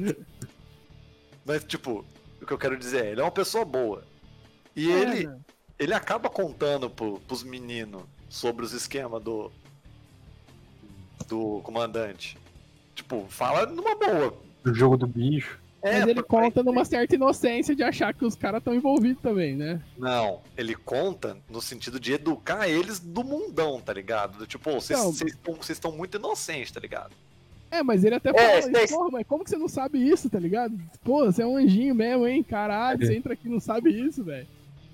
Mas, 1.44 1.64
tipo, 1.64 2.04
o 2.40 2.46
que 2.46 2.52
eu 2.52 2.58
quero 2.58 2.76
dizer 2.76 3.04
é, 3.06 3.10
ele 3.12 3.20
é 3.20 3.24
uma 3.24 3.30
pessoa 3.30 3.64
boa. 3.64 4.04
E 4.76 4.90
É, 4.90 4.94
ele, 5.00 5.26
né? 5.26 5.38
ele 5.78 5.94
acaba 5.94 6.28
contando 6.28 6.88
pro, 6.90 7.20
pros 7.20 7.42
meninos 7.42 8.02
sobre 8.28 8.64
os 8.64 8.72
esquemas 8.72 9.22
do. 9.22 9.50
do 11.28 11.60
comandante. 11.62 12.36
Tipo, 12.94 13.26
fala 13.28 13.66
numa 13.66 13.94
boa. 13.94 14.34
Do 14.64 14.74
jogo 14.74 14.96
do 14.96 15.06
bicho. 15.06 15.58
Mas 15.82 15.92
É, 15.94 16.02
ele 16.02 16.14
pra- 16.14 16.22
conta 16.24 16.62
numa 16.62 16.84
certa 16.84 17.14
inocência 17.14 17.74
de 17.74 17.82
achar 17.82 18.12
que 18.12 18.24
os 18.24 18.34
caras 18.34 18.58
estão 18.58 18.74
envolvidos 18.74 19.22
também, 19.22 19.56
né? 19.56 19.80
Não, 19.96 20.40
ele 20.56 20.74
conta 20.74 21.38
no 21.48 21.62
sentido 21.62 21.98
de 21.98 22.12
educar 22.12 22.68
eles 22.68 22.98
do 23.00 23.24
mundão, 23.24 23.80
tá 23.80 23.92
ligado? 23.94 24.36
Do 24.36 24.46
tipo, 24.46 24.68
"Ô, 24.70 24.74
vocês 24.80 24.98
estão- 25.70 25.92
muito 25.92 26.18
inocentes, 26.18 26.70
tá 26.70 26.80
ligado? 26.80 27.12
É, 27.70 27.82
mas 27.82 28.04
ele 28.04 28.16
até 28.16 28.28
É, 28.30 28.34
fala, 28.60 28.62
vocês- 28.74 28.90
porra, 28.90 29.08
mas 29.12 29.26
como 29.26 29.42
que 29.44 29.48
você 29.50 29.56
não 29.56 29.68
sabe 29.68 29.98
isso, 30.06 30.28
tá 30.28 30.38
ligado? 30.38 30.78
Pô, 31.02 31.24
você 31.24 31.42
é 31.42 31.46
um 31.46 31.56
anjinho 31.56 31.94
mesmo, 31.94 32.26
hein? 32.26 32.42
Caralho, 32.42 32.98
você 33.06 33.14
entra 33.16 33.32
aqui 33.32 33.46
e 33.46 33.50
não 33.50 33.60
sabe 33.60 33.90
isso, 33.90 34.22
velho. 34.22 34.46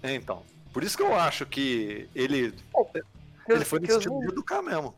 É, 0.07 0.14
então. 0.14 0.42
Por 0.73 0.83
isso 0.85 0.97
que 0.97 1.03
eu 1.03 1.14
acho 1.14 1.45
que 1.47 2.09
ele. 2.14 2.53
Que 2.53 3.53
Ele 3.53 3.62
os, 3.62 3.69
foi 3.69 3.81
nesse 3.81 3.95
sentido 3.95 4.19
de 4.21 4.29
educar 4.29 4.62
mesmo. 4.62 4.95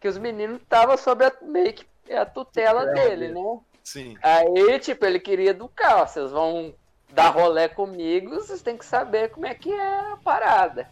que 0.00 0.08
os 0.08 0.18
meninos 0.18 0.60
estavam 0.60 0.96
sob 0.96 1.24
a, 1.24 1.32
meio 1.42 1.72
que 1.72 1.86
a 2.12 2.24
tutela 2.26 2.86
dele, 2.86 3.28
né? 3.28 3.40
Sim. 3.84 4.16
Aí, 4.22 4.78
tipo, 4.80 5.04
ele 5.06 5.18
queria 5.20 5.50
educar, 5.50 6.02
ó, 6.02 6.06
vocês 6.06 6.30
vão 6.30 6.74
dar 7.10 7.30
rolé 7.30 7.68
comigo, 7.68 8.34
vocês 8.34 8.60
têm 8.62 8.76
que 8.76 8.84
saber 8.84 9.30
como 9.30 9.46
é 9.46 9.54
que 9.54 9.72
é 9.72 10.12
a 10.12 10.16
parada. 10.22 10.90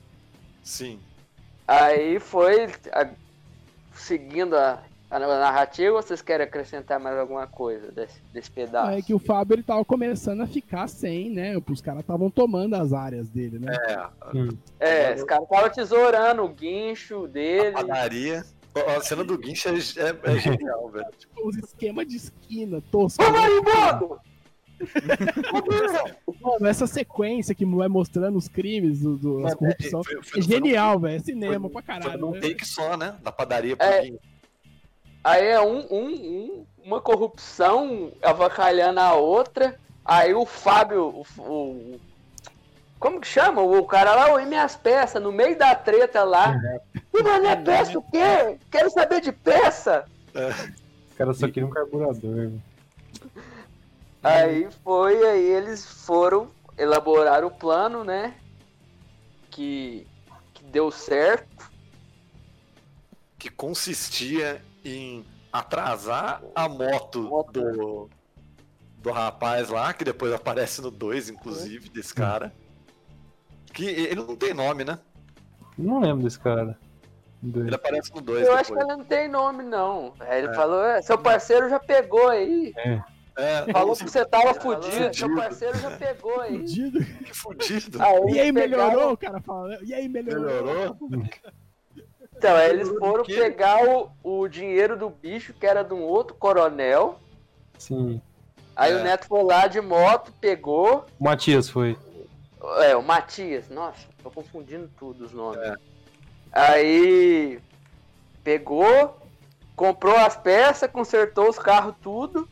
Sim. 0.63 1.01
Aí 1.69 2.19
foi 2.21 2.67
a- 2.93 3.09
seguindo 3.95 4.57
a, 4.57 4.83
a 5.11 5.19
narrativa, 5.19 5.95
ou 5.97 6.03
vocês 6.03 6.21
querem 6.21 6.45
acrescentar 6.47 6.99
mais 6.99 7.17
alguma 7.17 7.47
coisa 7.47 7.93
desse, 7.93 8.21
desse 8.33 8.51
pedaço? 8.51 8.91
É 8.91 9.01
que 9.01 9.15
o 9.15 9.19
Fábio 9.19 9.55
ele 9.55 9.63
tava 9.63 9.85
começando 9.85 10.41
a 10.43 10.47
ficar 10.47 10.89
sem, 10.89 11.31
né? 11.31 11.57
Os 11.71 11.81
caras 11.81 12.01
estavam 12.01 12.29
tomando 12.31 12.75
as 12.75 12.93
áreas 12.93 13.29
dele, 13.29 13.59
né? 13.59 13.73
É, 13.89 14.07
Hum. 14.37 14.49
É, 14.81 15.13
esse 15.13 15.25
cara 15.25 15.45
tava 15.47 15.71
tesourando 15.71 16.43
o 16.43 16.49
guincho 16.49 17.29
dele. 17.29 17.73
padaria. 17.73 18.45
Ó, 18.75 18.97
A 18.99 19.01
cena 19.01 19.25
do 19.25 19.39
guincho 19.39 19.69
é, 19.69 19.73
é- 19.73 20.35
é 20.35 20.39
genial, 20.39 20.89
velho. 20.93 21.07
Tipo, 21.19 21.49
os 21.49 21.57
esquemas 21.57 22.07
de 22.07 22.17
esquina 22.17 22.83
tosco. 22.91 23.23
Ô, 23.23 23.31
marimbondo! 23.31 24.19
Mano, 26.41 26.67
essa 26.67 26.87
sequência 26.87 27.55
que 27.55 27.65
vai 27.65 27.89
mostrando 27.89 28.37
os 28.37 28.49
crimes, 28.49 29.01
do, 29.01 29.17
do, 29.17 29.37
as 29.39 29.55
Mano, 29.55 29.57
corrupção. 29.57 30.05
foi- 30.05 30.19
É 30.19 30.23
foi- 30.23 30.43
genial, 30.43 30.99
velho. 31.01 31.17
É 31.17 31.19
cinema 31.21 31.69
foi- 31.71 31.83
pra 31.83 31.95
Foi 31.95 32.03
caralho. 32.03 32.21
num 32.21 32.31
né? 32.33 32.41
take 32.41 32.67
só, 32.67 32.97
né? 32.97 33.17
Da 33.23 33.33
padaria 33.33 33.77
pro 33.77 33.87
É. 33.87 34.03
guincho. 34.03 34.19
Aí 35.27 35.45
é 35.45 35.61
um, 35.61 35.79
um, 35.91 36.07
um- 36.07 36.67
uma 36.85 37.01
corrupção 37.01 38.13
avacalhando 38.23 39.01
a 39.01 39.15
outra. 39.15 39.77
Aí 40.05 40.33
o 40.33 40.47
Fábio, 40.47 41.25
o, 41.37 41.43
o- 41.43 42.01
como 43.01 43.21
que 43.21 43.27
chama? 43.27 43.61
O 43.61 43.85
cara 43.87 44.15
lá, 44.15 44.33
oi, 44.35 44.45
minhas 44.45 44.77
peças, 44.77 45.21
no 45.21 45.33
meio 45.33 45.59
da 45.59 45.75
treta 45.75 46.23
lá. 46.23 46.55
E 47.13 47.23
mano, 47.25 47.45
é 47.45 47.57
peça 47.57 47.99
o 47.99 48.03
quê? 48.03 48.57
Quero 48.71 48.89
saber 48.89 49.21
de 49.21 49.33
peça. 49.33 50.07
Os 51.11 51.17
caras 51.17 51.39
só 51.39 51.47
queriam 51.49 51.71
um 51.71 51.73
carburador. 51.73 52.53
Aí 54.23 54.69
foi, 54.85 55.27
aí 55.29 55.43
eles 55.45 55.85
foram 56.05 56.49
elaborar 56.79 57.45
o 57.45 57.51
plano, 57.51 58.05
né? 58.05 58.33
Que, 59.51 60.07
que 60.55 60.63
deu 60.63 60.93
certo. 60.93 61.69
Que 63.37 63.49
consistia 63.51 64.63
em 64.87 65.25
atrasar 65.53 66.43
a 66.55 66.69
moto 66.69 67.45
do, 67.53 68.11
do 68.99 69.11
rapaz 69.11 69.69
lá, 69.69 69.93
que 69.93 70.05
depois 70.05 70.33
aparece 70.33 70.81
no 70.83 70.91
2, 70.91 71.31
inclusive, 71.31 71.89
desse 71.89 72.15
cara. 72.15 72.53
Que 73.73 73.85
ele 73.87 74.17
não 74.17 74.37
tem 74.37 74.55
nome, 74.55 74.85
né? 74.85 74.99
Não 75.77 76.01
lembro 76.01 76.25
desse 76.25 76.39
cara. 76.39 76.79
Ele 77.43 77.75
aparece 77.75 78.13
no 78.15 78.21
2 78.23 78.39
Eu 78.41 78.45
depois. 78.47 78.61
acho 78.61 78.73
que 78.73 78.79
ele 78.79 78.89
não 78.97 79.05
tem 79.05 79.29
nome, 79.29 79.63
não. 79.63 80.15
Aí 80.21 80.39
ele 80.39 80.49
É. 80.49 80.55
falou, 80.55 80.83
"É, 80.83 81.03
seu 81.03 81.19
parceiro 81.19 81.69
já 81.69 81.79
pegou 81.79 82.29
aí. 82.29 82.73
É, 83.39 83.71
Falou 83.71 83.93
assim, 83.93 84.07
que 84.07 84.11
você 84.11 84.25
tava 84.25 84.55
Falou, 84.55 84.83
fudido, 84.83 85.15
seu 85.15 85.35
parceiro 85.37 85.79
já 85.79 85.91
pegou 85.91 86.41
aí. 86.41 86.57
Fudido. 86.59 87.05
que 87.05 87.35
fudido. 87.37 88.03
Aí 88.03 88.33
E 88.33 88.41
aí 88.41 88.51
melhorou, 88.53 89.13
o 89.13 89.17
cara 89.19 89.43
fala. 89.43 89.69
né? 89.69 89.79
E 89.83 89.93
aí 89.93 90.09
melhorou. 90.09 90.47
Melhorou? 90.47 90.97
Então, 92.37 92.55
aí 92.55 92.71
eles 92.71 92.89
foram 92.99 93.25
pegar 93.25 93.83
o, 93.89 94.11
o 94.23 94.49
dinheiro 94.49 94.97
do 94.97 95.09
bicho, 95.09 95.55
que 95.55 95.67
era 95.67 95.83
de 95.83 95.95
um 95.95 96.03
outro 96.03 96.35
coronel. 96.35 97.19
Sim. 97.79 98.21
Aí 98.75 98.93
É. 98.93 98.97
o 98.97 99.03
Neto 99.03 99.27
foi 99.27 99.43
lá 99.43 99.67
de 99.67 99.81
moto, 99.81 100.33
pegou. 100.41 101.07
O 101.19 101.25
Matias 101.25 101.69
foi. 101.71 101.97
É, 102.83 102.95
o 102.95 103.03
Matias. 103.03 103.71
Nossa, 103.71 104.07
tô 104.23 104.31
confundindo 104.31 104.91
tudo 104.99 105.25
os 105.25 105.33
nomes. 105.33 105.59
É. 105.61 105.75
Aí 106.53 107.59
pegou, 108.45 109.17
comprou 109.75 110.17
as 110.17 110.37
peças, 110.37 110.91
consertou 110.91 111.49
os 111.49 111.59
carros 111.59 111.95
tudo. 112.03 112.47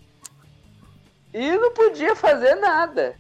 E 1.33 1.57
não 1.59 1.73
podia 1.75 2.16
fazer 2.16 2.55
nada. 2.55 3.16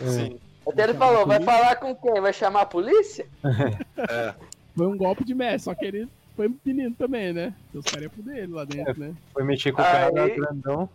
Sim. 0.00 0.40
Até 0.66 0.84
ele 0.84 0.94
falou, 0.94 1.26
vai 1.26 1.42
falar 1.42 1.76
com 1.76 1.94
quem? 1.94 2.20
Vai 2.20 2.32
chamar 2.32 2.62
a 2.62 2.66
polícia? 2.66 3.26
É. 4.08 4.34
Foi 4.78 4.86
um 4.86 4.96
golpe 4.96 5.24
de 5.24 5.34
mestre, 5.34 5.60
só 5.62 5.74
que 5.74 5.84
ele 5.84 6.08
foi 6.36 6.48
menino 6.64 6.94
também, 6.94 7.32
né? 7.32 7.52
Os 7.74 7.84
caras 7.84 8.02
iam 8.04 8.10
fuder 8.12 8.36
ele 8.36 8.52
lá 8.52 8.64
dentro, 8.64 8.98
né? 9.00 9.12
Foi 9.32 9.42
mexer 9.42 9.72
com 9.72 9.82
o 9.82 9.84
cara 9.84 10.22
Aí- 10.22 10.36
grandão. 10.36 10.88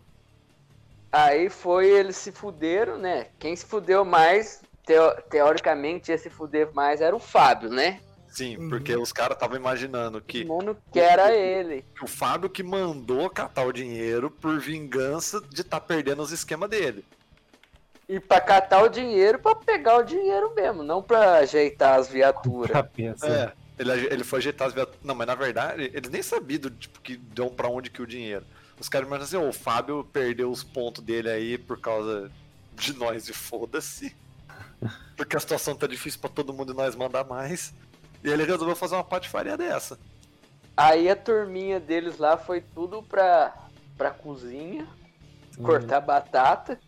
Aí 1.11 1.49
foi, 1.49 1.87
eles 1.89 2.15
se 2.15 2.31
fuderam, 2.31 2.97
né? 2.97 3.27
Quem 3.37 3.53
se 3.55 3.65
fudeu 3.65 4.03
mais, 4.05 4.61
teo- 4.85 5.21
teoricamente 5.29 6.11
ia 6.11 6.17
se 6.17 6.29
fuder 6.29 6.69
mais, 6.73 7.01
era 7.01 7.13
o 7.15 7.19
Fábio, 7.19 7.69
né? 7.69 7.99
Sim, 8.29 8.67
porque 8.67 8.95
os 8.95 9.11
caras 9.13 9.35
estavam 9.35 9.55
imaginando 9.57 10.19
que, 10.19 10.43
Mano, 10.45 10.75
que 10.91 10.99
era 10.99 11.31
ele. 11.35 11.85
que 11.95 12.03
o 12.03 12.07
Fábio 12.07 12.49
que 12.49 12.63
mandou 12.63 13.29
catar 13.29 13.63
o 13.63 13.71
dinheiro 13.71 14.31
por 14.31 14.59
vingança 14.59 15.39
de 15.51 15.61
estar 15.61 15.79
perdendo 15.81 16.23
os 16.23 16.31
esquemas 16.31 16.67
dele. 16.69 17.05
E 18.09 18.19
pra 18.19 18.41
catar 18.41 18.81
o 18.81 18.89
dinheiro, 18.89 19.37
pra 19.37 19.53
pegar 19.53 19.97
o 19.97 20.03
dinheiro 20.03 20.51
mesmo, 20.55 20.81
não 20.81 21.01
pra 21.03 21.35
ajeitar 21.35 21.99
as 21.99 22.07
viaturas. 22.09 22.75
É. 23.23 23.51
Ele, 23.77 23.91
ele 24.07 24.23
foi 24.23 24.39
ajeitar 24.39 24.67
as 24.67 24.73
viaturas. 24.73 24.99
Não, 25.03 25.15
mas 25.15 25.27
na 25.27 25.35
verdade, 25.35 25.89
eles 25.93 26.09
nem 26.09 26.21
sabiam 26.21 26.61
do, 26.61 26.69
tipo, 26.69 26.99
que 27.01 27.17
deu 27.17 27.49
pra 27.49 27.67
onde 27.67 27.89
que 27.89 28.01
o 28.01 28.07
dinheiro. 28.07 28.45
Os 28.79 28.87
caras 28.89 29.07
imaginam 29.07 29.25
assim, 29.25 29.37
"Ô, 29.37 29.49
o 29.49 29.53
Fábio 29.53 30.03
perdeu 30.11 30.51
os 30.51 30.63
pontos 30.63 31.03
dele 31.03 31.29
aí 31.29 31.57
por 31.57 31.79
causa 31.79 32.31
de 32.75 32.93
nós 32.93 33.27
e 33.29 33.33
foda-se. 33.33 34.15
Porque 35.17 35.35
a 35.35 35.39
situação 35.39 35.75
tá 35.75 35.87
difícil 35.87 36.19
pra 36.19 36.29
todo 36.29 36.53
mundo 36.53 36.73
e 36.73 36.75
nós 36.75 36.95
mandar 36.95 37.23
mais. 37.23 37.73
E 38.23 38.29
ele 38.29 38.43
resolveu 38.43 38.75
fazer 38.75 38.95
uma 38.95 39.03
patifaria 39.03 39.57
dessa. 39.57 39.97
Aí 40.75 41.09
a 41.09 41.15
turminha 41.15 41.79
deles 41.79 42.17
lá 42.17 42.35
foi 42.37 42.61
tudo 42.61 43.03
pra, 43.03 43.53
pra 43.97 44.09
cozinha, 44.11 44.87
cortar 45.61 46.01
batata. 46.01 46.79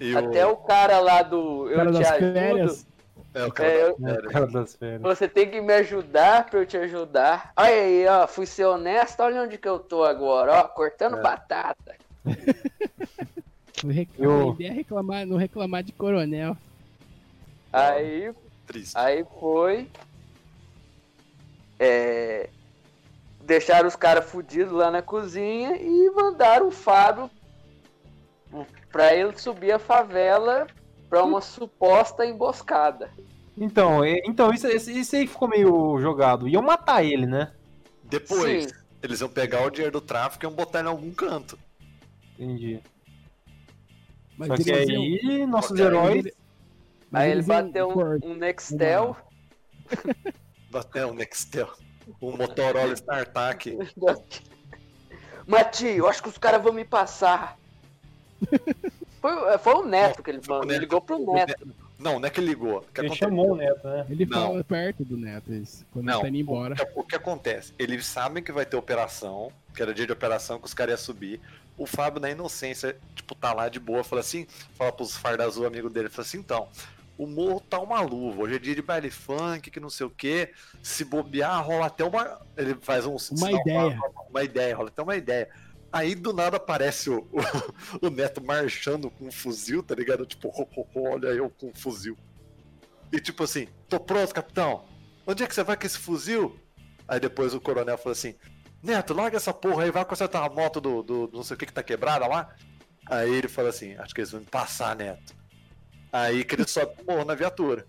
E 0.00 0.16
Até 0.16 0.44
o 0.46 0.56
cara 0.56 0.98
lá 0.98 1.22
do 1.22 1.62
O 1.62 1.68
Eu 1.68 1.76
cara 1.76 1.92
Te 1.92 1.98
das 1.98 2.10
Ajudo. 2.12 2.32
férias. 2.32 2.86
É, 3.32 3.44
o 3.44 3.52
cara 3.52 3.68
É, 3.70 3.82
eu- 3.82 3.96
É, 4.06 4.14
série. 4.14 4.28
cara 4.28 4.46
das 4.48 4.74
férias. 4.74 5.02
Você 5.02 5.28
tem 5.28 5.48
que 5.50 5.60
me 5.60 5.72
ajudar 5.74 6.46
pra 6.50 6.60
eu 6.60 6.66
te 6.66 6.76
ajudar. 6.76 7.52
Olha 7.56 7.68
aí, 7.72 8.06
ó, 8.08 8.26
fui 8.26 8.44
ser 8.46 8.64
honesto, 8.64 9.20
olha 9.22 9.42
onde 9.42 9.56
que 9.56 9.68
eu 9.68 9.78
tô 9.78 10.02
agora, 10.04 10.52
ó, 10.60 10.64
cortando 10.64 11.18
É. 11.18 11.22
batata. 11.22 11.94
Não 13.84 13.90
rec- 13.92 14.10
Eu- 14.18 14.50
A 14.50 14.52
ideia 14.54 14.68
é 14.68 14.72
reclamar, 14.72 15.24
não 15.26 15.36
reclamar 15.38 15.82
de 15.82 15.92
coronel. 15.92 16.54
Aí, 17.72 18.30
Triste. 18.66 18.92
aí 18.98 19.24
foi. 19.38 19.88
É, 21.78 22.50
deixaram 23.42 23.88
os 23.88 23.96
caras 23.96 24.26
fudidos 24.26 24.72
lá 24.72 24.90
na 24.90 25.00
cozinha 25.00 25.76
e 25.80 26.10
mandaram 26.10 26.68
o 26.68 26.70
Fábio 26.70 27.30
pra 28.92 29.14
ele 29.14 29.38
subir 29.38 29.72
a 29.72 29.78
favela 29.78 30.66
pra 31.10 31.24
uma 31.24 31.40
suposta 31.40 32.24
emboscada. 32.24 33.10
Então, 33.58 34.04
então 34.06 34.52
isso, 34.54 34.66
isso, 34.68 34.90
isso 34.90 35.16
aí 35.16 35.26
ficou 35.26 35.48
meio 35.48 35.98
jogado. 36.00 36.48
Iam 36.48 36.62
matar 36.62 37.04
ele, 37.04 37.26
né? 37.26 37.52
Depois, 38.04 38.64
Sim. 38.64 38.70
eles 39.02 39.20
iam 39.20 39.28
pegar 39.28 39.66
o 39.66 39.70
dinheiro 39.70 39.92
do 39.92 40.00
tráfico 40.00 40.44
e 40.44 40.46
iam 40.46 40.54
botar 40.54 40.80
em 40.82 40.86
algum 40.86 41.10
canto. 41.12 41.58
Entendi. 42.38 42.80
Mas 44.38 44.48
Só 44.48 44.56
que 44.56 44.70
eles 44.70 44.88
iam- 44.88 45.02
aí, 45.02 45.46
nossos 45.46 45.78
heróis. 45.78 46.24
mas 47.10 47.22
Aí 47.24 47.30
ele 47.32 47.42
bateu 47.42 47.88
um, 47.90 48.30
um 48.30 48.34
Nextel. 48.34 49.16
É, 50.94 51.04
o 51.04 51.12
Nextel. 51.12 51.68
O 52.20 52.30
Motorola 52.36 52.92
StarTAC. 52.94 53.76
Mati, 55.46 55.86
eu 55.88 56.08
acho 56.08 56.22
que 56.22 56.28
os 56.28 56.38
caras 56.38 56.62
vão 56.62 56.72
me 56.72 56.84
passar. 56.84 57.58
Foi, 59.20 59.58
foi 59.58 59.74
o 59.74 59.84
Neto 59.84 60.22
que 60.22 60.30
ele 60.30 60.38
mandou. 60.38 60.60
Neto. 60.60 60.70
Ele 60.70 60.78
ligou 60.80 61.00
pro 61.00 61.32
Neto. 61.34 61.68
Não, 61.98 62.18
não 62.18 62.26
é 62.26 62.30
que 62.30 62.40
ele 62.40 62.48
ligou. 62.48 62.80
Que 62.94 63.02
Ele 63.02 63.08
aconteceu? 63.08 63.28
chamou 63.28 63.52
o 63.52 63.56
Neto, 63.56 63.86
né? 63.86 64.06
Ele 64.08 64.24
Não. 64.24 64.48
fala 64.48 64.64
perto 64.64 65.04
do 65.04 65.18
Neto, 65.18 65.52
isso, 65.52 65.84
quando 65.92 66.06
Não, 66.06 66.14
ele 66.14 66.22
tá 66.22 66.28
indo 66.28 66.38
embora. 66.38 66.74
O 66.74 66.76
que, 66.76 66.92
o 66.96 67.04
que 67.04 67.16
acontece? 67.16 67.74
Eles 67.78 68.06
sabem 68.06 68.42
que 68.42 68.50
vai 68.50 68.64
ter 68.64 68.76
operação, 68.76 69.52
que 69.74 69.82
era 69.82 69.92
dia 69.92 70.06
de 70.06 70.12
operação, 70.12 70.58
que 70.58 70.64
os 70.64 70.72
caras 70.72 70.92
iam 70.92 71.04
subir. 71.04 71.40
O 71.76 71.84
Fábio, 71.84 72.18
na 72.18 72.30
inocência, 72.30 72.96
tipo, 73.14 73.34
tá 73.34 73.52
lá 73.52 73.68
de 73.68 73.78
boa, 73.78 74.02
fala 74.02 74.20
assim, 74.20 74.46
fala 74.76 74.90
pros 74.90 75.14
farda 75.14 75.44
azul, 75.44 75.66
amigo 75.66 75.90
dele, 75.90 76.08
fala 76.08 76.26
assim, 76.26 76.38
então, 76.38 76.68
o 77.18 77.26
morro 77.26 77.60
tá 77.60 77.78
uma 77.78 78.00
luva, 78.00 78.44
hoje 78.44 78.56
é 78.56 78.58
dia 78.58 78.74
de 78.74 78.82
baile 78.82 79.10
funk, 79.10 79.70
que 79.70 79.78
não 79.78 79.90
sei 79.90 80.06
o 80.06 80.10
que, 80.10 80.48
se 80.82 81.04
bobear, 81.04 81.62
rola 81.66 81.86
até 81.86 82.02
uma... 82.02 82.40
Ele 82.56 82.74
faz 82.80 83.04
um... 83.04 83.10
Uma 83.10 83.18
sinal, 83.18 83.60
ideia. 83.60 83.86
Uma, 83.88 84.22
uma 84.30 84.42
ideia, 84.42 84.74
rola 84.74 84.88
até 84.88 85.02
uma 85.02 85.16
ideia. 85.16 85.50
Aí, 85.92 86.14
do 86.14 86.32
nada, 86.32 86.56
aparece 86.56 87.10
o, 87.10 87.28
o, 87.32 87.40
o 88.06 88.10
Neto 88.10 88.42
marchando 88.42 89.10
com 89.10 89.26
um 89.26 89.32
fuzil, 89.32 89.82
tá 89.82 89.94
ligado? 89.94 90.24
Tipo, 90.24 90.48
"Ho, 90.48 90.68
ho, 90.76 90.86
ho, 90.94 91.10
olha 91.12 91.28
eu 91.28 91.50
com 91.50 91.68
um 91.68 91.74
fuzil. 91.74 92.16
E 93.12 93.20
tipo 93.20 93.42
assim, 93.42 93.66
tô 93.88 93.98
pronto, 93.98 94.32
capitão. 94.32 94.84
Onde 95.26 95.42
é 95.42 95.46
que 95.46 95.54
você 95.54 95.64
vai 95.64 95.76
com 95.76 95.84
esse 95.86 95.98
fuzil? 95.98 96.58
Aí 97.08 97.18
depois 97.18 97.52
o 97.54 97.60
coronel 97.60 97.98
falou 97.98 98.12
assim: 98.12 98.36
Neto, 98.82 99.12
larga 99.12 99.36
essa 99.36 99.52
porra 99.52 99.82
aí, 99.82 99.90
vai 99.90 100.04
consertar 100.04 100.44
a 100.44 100.48
moto 100.48 100.80
do, 100.80 101.02
do, 101.02 101.26
do 101.26 101.36
não 101.38 101.42
sei 101.44 101.56
o 101.56 101.58
que 101.58 101.66
que 101.66 101.72
tá 101.72 101.82
quebrada 101.82 102.26
lá. 102.28 102.54
Aí 103.06 103.34
ele 103.34 103.48
fala 103.48 103.70
assim: 103.70 103.96
Acho 103.96 104.14
que 104.14 104.20
eles 104.20 104.30
vão 104.30 104.40
me 104.40 104.46
passar, 104.46 104.94
Neto. 104.94 105.34
Aí 106.12 106.44
que 106.44 106.54
ele 106.54 106.68
sobe 106.68 107.02
morro 107.04 107.24
na 107.24 107.34
viatura. 107.34 107.84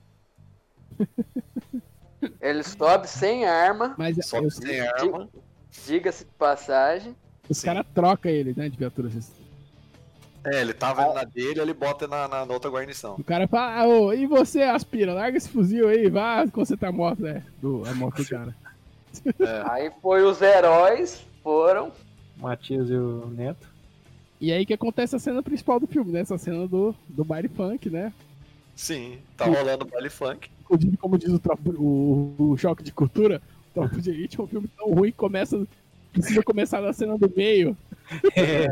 Ele 2.39 2.63
sobe 2.63 3.07
sem 3.07 3.45
arma, 3.45 3.95
Mas 3.97 4.15
Sobe 4.25 4.45
eu- 4.45 4.51
sem 4.51 4.79
arma. 4.79 5.29
diga-se 5.85 6.25
de 6.25 6.31
passagem. 6.31 7.15
Os 7.51 7.57
Sim. 7.57 7.65
caras 7.65 7.85
trocam 7.93 8.31
ele, 8.31 8.53
né, 8.55 8.69
de 8.69 8.77
viatura. 8.77 9.09
É, 10.45 10.61
ele 10.61 10.73
tava 10.73 11.13
na 11.13 11.23
dele, 11.23 11.59
ele 11.59 11.73
bota 11.73 12.07
na, 12.07 12.27
na, 12.27 12.45
na 12.45 12.53
outra 12.53 12.71
guarnição. 12.71 13.15
O 13.19 13.23
cara 13.23 13.45
fala, 13.47 13.81
ah, 13.81 13.87
ô, 13.87 14.13
e 14.13 14.25
você, 14.25 14.61
aspira, 14.63 15.13
larga 15.13 15.37
esse 15.37 15.49
fuzil 15.49 15.89
aí, 15.89 16.09
vá 16.09 16.47
consertar 16.47 16.87
a 16.87 16.91
moto, 16.91 17.21
né? 17.21 17.43
Do, 17.61 17.83
a 17.85 17.93
moto 17.93 18.23
do 18.23 18.29
cara. 18.29 18.55
Aí 19.69 19.91
foi 20.01 20.23
os 20.23 20.41
heróis, 20.41 21.21
foram. 21.43 21.91
Matias 22.37 22.89
e 22.89 22.93
o 22.93 23.27
Neto. 23.27 23.67
E 24.39 24.53
aí 24.53 24.65
que 24.65 24.73
acontece 24.73 25.17
a 25.17 25.19
cena 25.19 25.43
principal 25.43 25.81
do 25.81 25.85
filme, 25.85 26.13
né? 26.13 26.21
Essa 26.21 26.37
cena 26.37 26.65
do, 26.65 26.95
do 27.09 27.25
baile 27.25 27.49
funk, 27.49 27.89
né? 27.89 28.13
Sim, 28.73 29.19
tá 29.35 29.45
rolando 29.45 29.83
baile 29.83 30.09
funk. 30.09 30.49
Inclusive, 30.61 30.95
como 30.95 31.17
diz 31.17 31.29
o, 31.29 31.41
o, 31.77 32.35
o 32.53 32.57
choque 32.57 32.81
de 32.81 32.93
cultura, 32.93 33.41
o 33.69 33.73
Tropa 33.73 34.01
de 34.01 34.09
Elite 34.09 34.39
é 34.39 34.43
um 34.43 34.47
filme 34.47 34.69
tão 34.77 34.93
ruim 34.93 35.11
que 35.11 35.17
começa, 35.17 35.67
precisa 36.11 36.43
começar 36.43 36.81
na 36.81 36.93
cena 36.93 37.17
do 37.17 37.31
meio. 37.35 37.75
É, 38.35 38.67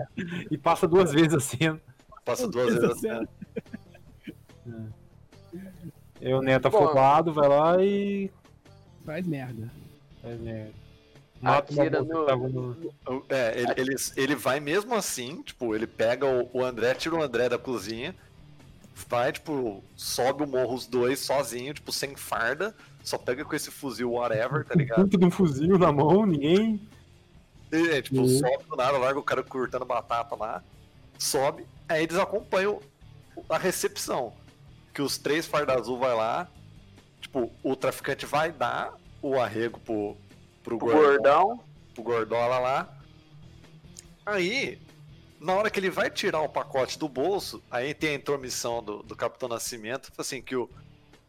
e 0.52 0.58
passa 0.58 0.86
duas 0.86 1.14
vezes 1.14 1.34
a 1.34 1.40
cena. 1.40 1.80
Passa 2.26 2.46
duas 2.46 2.68
Essa 2.76 2.80
vezes 2.82 2.92
a 2.98 3.00
cena. 3.00 3.30
cena. 4.66 4.94
E 6.22 6.34
o 6.34 6.42
Neto 6.42 6.70
Bom. 6.70 6.78
afobado 6.78 7.32
vai 7.34 7.48
lá 7.48 7.82
e. 7.84 8.30
Faz 9.06 9.26
merda. 9.26 9.72
É, 10.24 10.34
né, 10.36 10.70
Mata 11.42 11.72
uma 11.72 11.84
Atira 11.84 12.04
moça 12.04 12.14
no- 12.14 12.20
que 12.20 12.26
tava 12.28 12.50
no. 12.50 13.26
É, 13.30 13.62
ele, 13.62 13.74
ele, 13.78 13.96
ele 14.18 14.36
vai 14.36 14.60
mesmo 14.60 14.94
assim, 14.94 15.42
tipo, 15.42 15.74
ele 15.74 15.88
pega 15.88 16.26
o, 16.26 16.50
o 16.54 16.62
André, 16.64 16.94
tira 16.96 17.16
o 17.16 17.24
André 17.24 17.48
da 17.48 17.58
cozinha, 17.58 18.14
vai, 19.08 19.32
tipo, 19.32 19.82
sobe 19.96 20.44
o 20.44 20.48
morro 20.48 20.74
os 20.76 20.86
dois 20.86 21.20
sozinho, 21.22 21.74
tipo, 21.74 21.94
sem 21.94 22.14
farda, 22.18 22.76
só 23.02 23.18
pega 23.18 23.46
com 23.46 23.56
esse 23.56 23.72
fuzil 23.72 24.12
whatever, 24.12 24.66
tá 24.66 24.76
ligado? 24.76 25.04
Puta 25.04 25.18
de 25.18 25.26
um 25.26 25.32
fuzil 25.32 25.80
na 25.80 25.94
mão, 25.94 26.26
ninguém. 26.26 26.82
E, 27.72 27.90
é, 27.90 28.02
tipo, 28.02 28.22
Uhum. 28.22 28.28
sobe 28.40 28.64
do 28.66 28.76
nada, 28.76 28.98
larga 28.98 29.20
o 29.20 29.24
cara 29.24 29.44
cortando 29.44 29.86
batata 29.86 30.36
lá, 30.36 30.64
sobe, 31.18 31.66
aí 31.88 32.04
eles 32.04 32.18
acompanham 32.18 32.80
a 33.50 33.58
recepção. 33.58 34.34
Que 34.94 35.02
os 35.02 35.18
três 35.18 35.46
farda 35.46 35.74
azul 35.76 35.98
vai 36.00 36.16
lá, 36.16 36.48
tipo, 37.22 37.52
o 37.64 37.76
traficante 37.76 38.26
vai 38.26 38.52
dar 38.52 38.94
o 39.22 39.40
arrego 39.40 39.80
pro, 39.82 40.18
pro 40.64 40.76
O 40.76 40.80
gordão 40.80 41.44
gordão. 41.48 41.64
pro 41.94 42.04
Gordola 42.04 42.60
lá. 42.60 42.98
Aí, 44.26 44.80
na 45.40 45.54
hora 45.54 45.70
que 45.70 45.80
ele 45.80 45.90
vai 45.90 46.10
tirar 46.10 46.42
o 46.42 46.50
pacote 46.50 46.98
do 47.00 47.08
bolso, 47.08 47.62
aí 47.70 47.94
tem 47.94 48.12
a 48.12 48.14
intromissão 48.16 48.84
do, 48.84 49.02
do 49.04 49.16
Capitão 49.16 49.50
Nascimento, 49.50 50.12
assim, 50.18 50.42
que 50.42 50.56
o, 50.56 50.70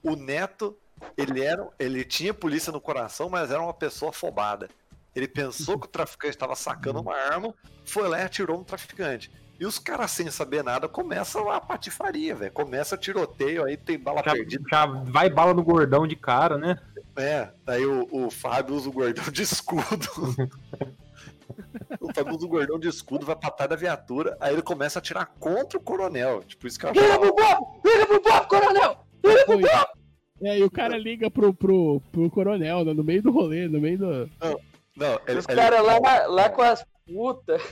o 0.03 0.17
Neto, 0.17 0.77
ele 1.17 1.43
era, 1.43 1.67
ele 1.79 2.05
tinha 2.05 2.35
polícia 2.35 2.73
no 2.73 2.81
coração, 2.81 3.29
mas 3.29 3.51
era 3.51 3.63
uma 3.63 3.75
pessoa 3.75 4.11
afobada. 4.11 4.69
Ele 5.15 5.27
pensou 5.27 5.79
que 5.79 5.87
o 5.87 5.91
traficante 5.91 6.35
estava 6.35 6.55
sacando 6.55 7.01
uma 7.01 7.15
arma, 7.15 7.55
foi 7.85 8.09
lá 8.09 8.21
e 8.21 8.23
atirou 8.23 8.59
no 8.59 8.65
traficante. 8.65 9.31
E 9.61 9.67
os 9.67 9.79
caras, 9.79 10.11
sem 10.13 10.31
saber 10.31 10.65
nada, 10.65 10.89
começam 10.89 11.51
a 11.51 11.61
patifaria, 11.61 12.35
velho. 12.35 12.51
Começa 12.53 12.97
tiroteio, 12.97 13.65
aí 13.65 13.77
tem 13.77 13.99
bala 13.99 14.23
Já, 14.25 14.33
perdida. 14.33 14.65
já 14.71 14.87
vai 14.87 15.29
bala 15.29 15.53
no 15.53 15.63
gordão 15.63 16.07
de 16.07 16.17
cara, 16.17 16.57
né? 16.57 16.79
É, 17.15 17.51
aí 17.67 17.85
o, 17.85 18.09
o 18.11 18.31
Fábio 18.31 18.75
usa 18.75 18.89
o 18.89 18.93
gordão 18.93 19.25
de 19.31 19.43
escudo. 19.43 20.09
o 22.01 22.15
Fábio 22.15 22.35
usa 22.35 22.47
o 22.47 22.49
gordão 22.49 22.79
de 22.79 22.89
escudo, 22.89 23.27
vai 23.27 23.37
pra 23.37 23.51
trás 23.51 23.69
da 23.69 23.77
viatura, 23.77 24.35
aí 24.41 24.55
ele 24.55 24.63
começa 24.63 24.99
a 24.99 25.01
atirar 25.01 25.27
contra 25.39 25.79
o 25.79 25.83
coronel. 25.83 26.43
Tipo, 26.43 26.67
isso 26.67 26.79
que 26.79 26.87
eu 26.87 26.93
Liga 26.93 27.19
pro 27.19 27.35
Bob! 27.35 27.81
Liga 27.85 28.07
pro 28.07 28.23
Bob, 28.23 28.49
coronel! 28.49 29.07
Foi. 29.45 29.63
É, 30.43 30.59
e 30.59 30.63
o 30.63 30.71
cara 30.71 30.97
liga 30.97 31.31
pro, 31.31 31.53
pro, 31.53 32.01
pro 32.11 32.31
coronel, 32.31 32.83
né, 32.83 32.95
no 32.95 33.05
meio 33.05 33.23
do 33.23 33.31
rolê, 33.31 33.69
no 33.69 33.79
meio 33.79 33.99
do. 33.99 34.31
Não, 34.41 34.59
ele, 35.27 35.39
Os 35.39 35.49
ele- 35.49 35.57
caras 35.57 35.83
lá, 35.85 36.27
lá 36.27 36.51
com 36.51 36.63
as 36.63 36.85
putas. 37.07 37.63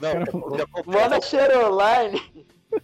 não, 0.00 0.84
Manda 0.86 1.20
Cheroline. 1.20 2.20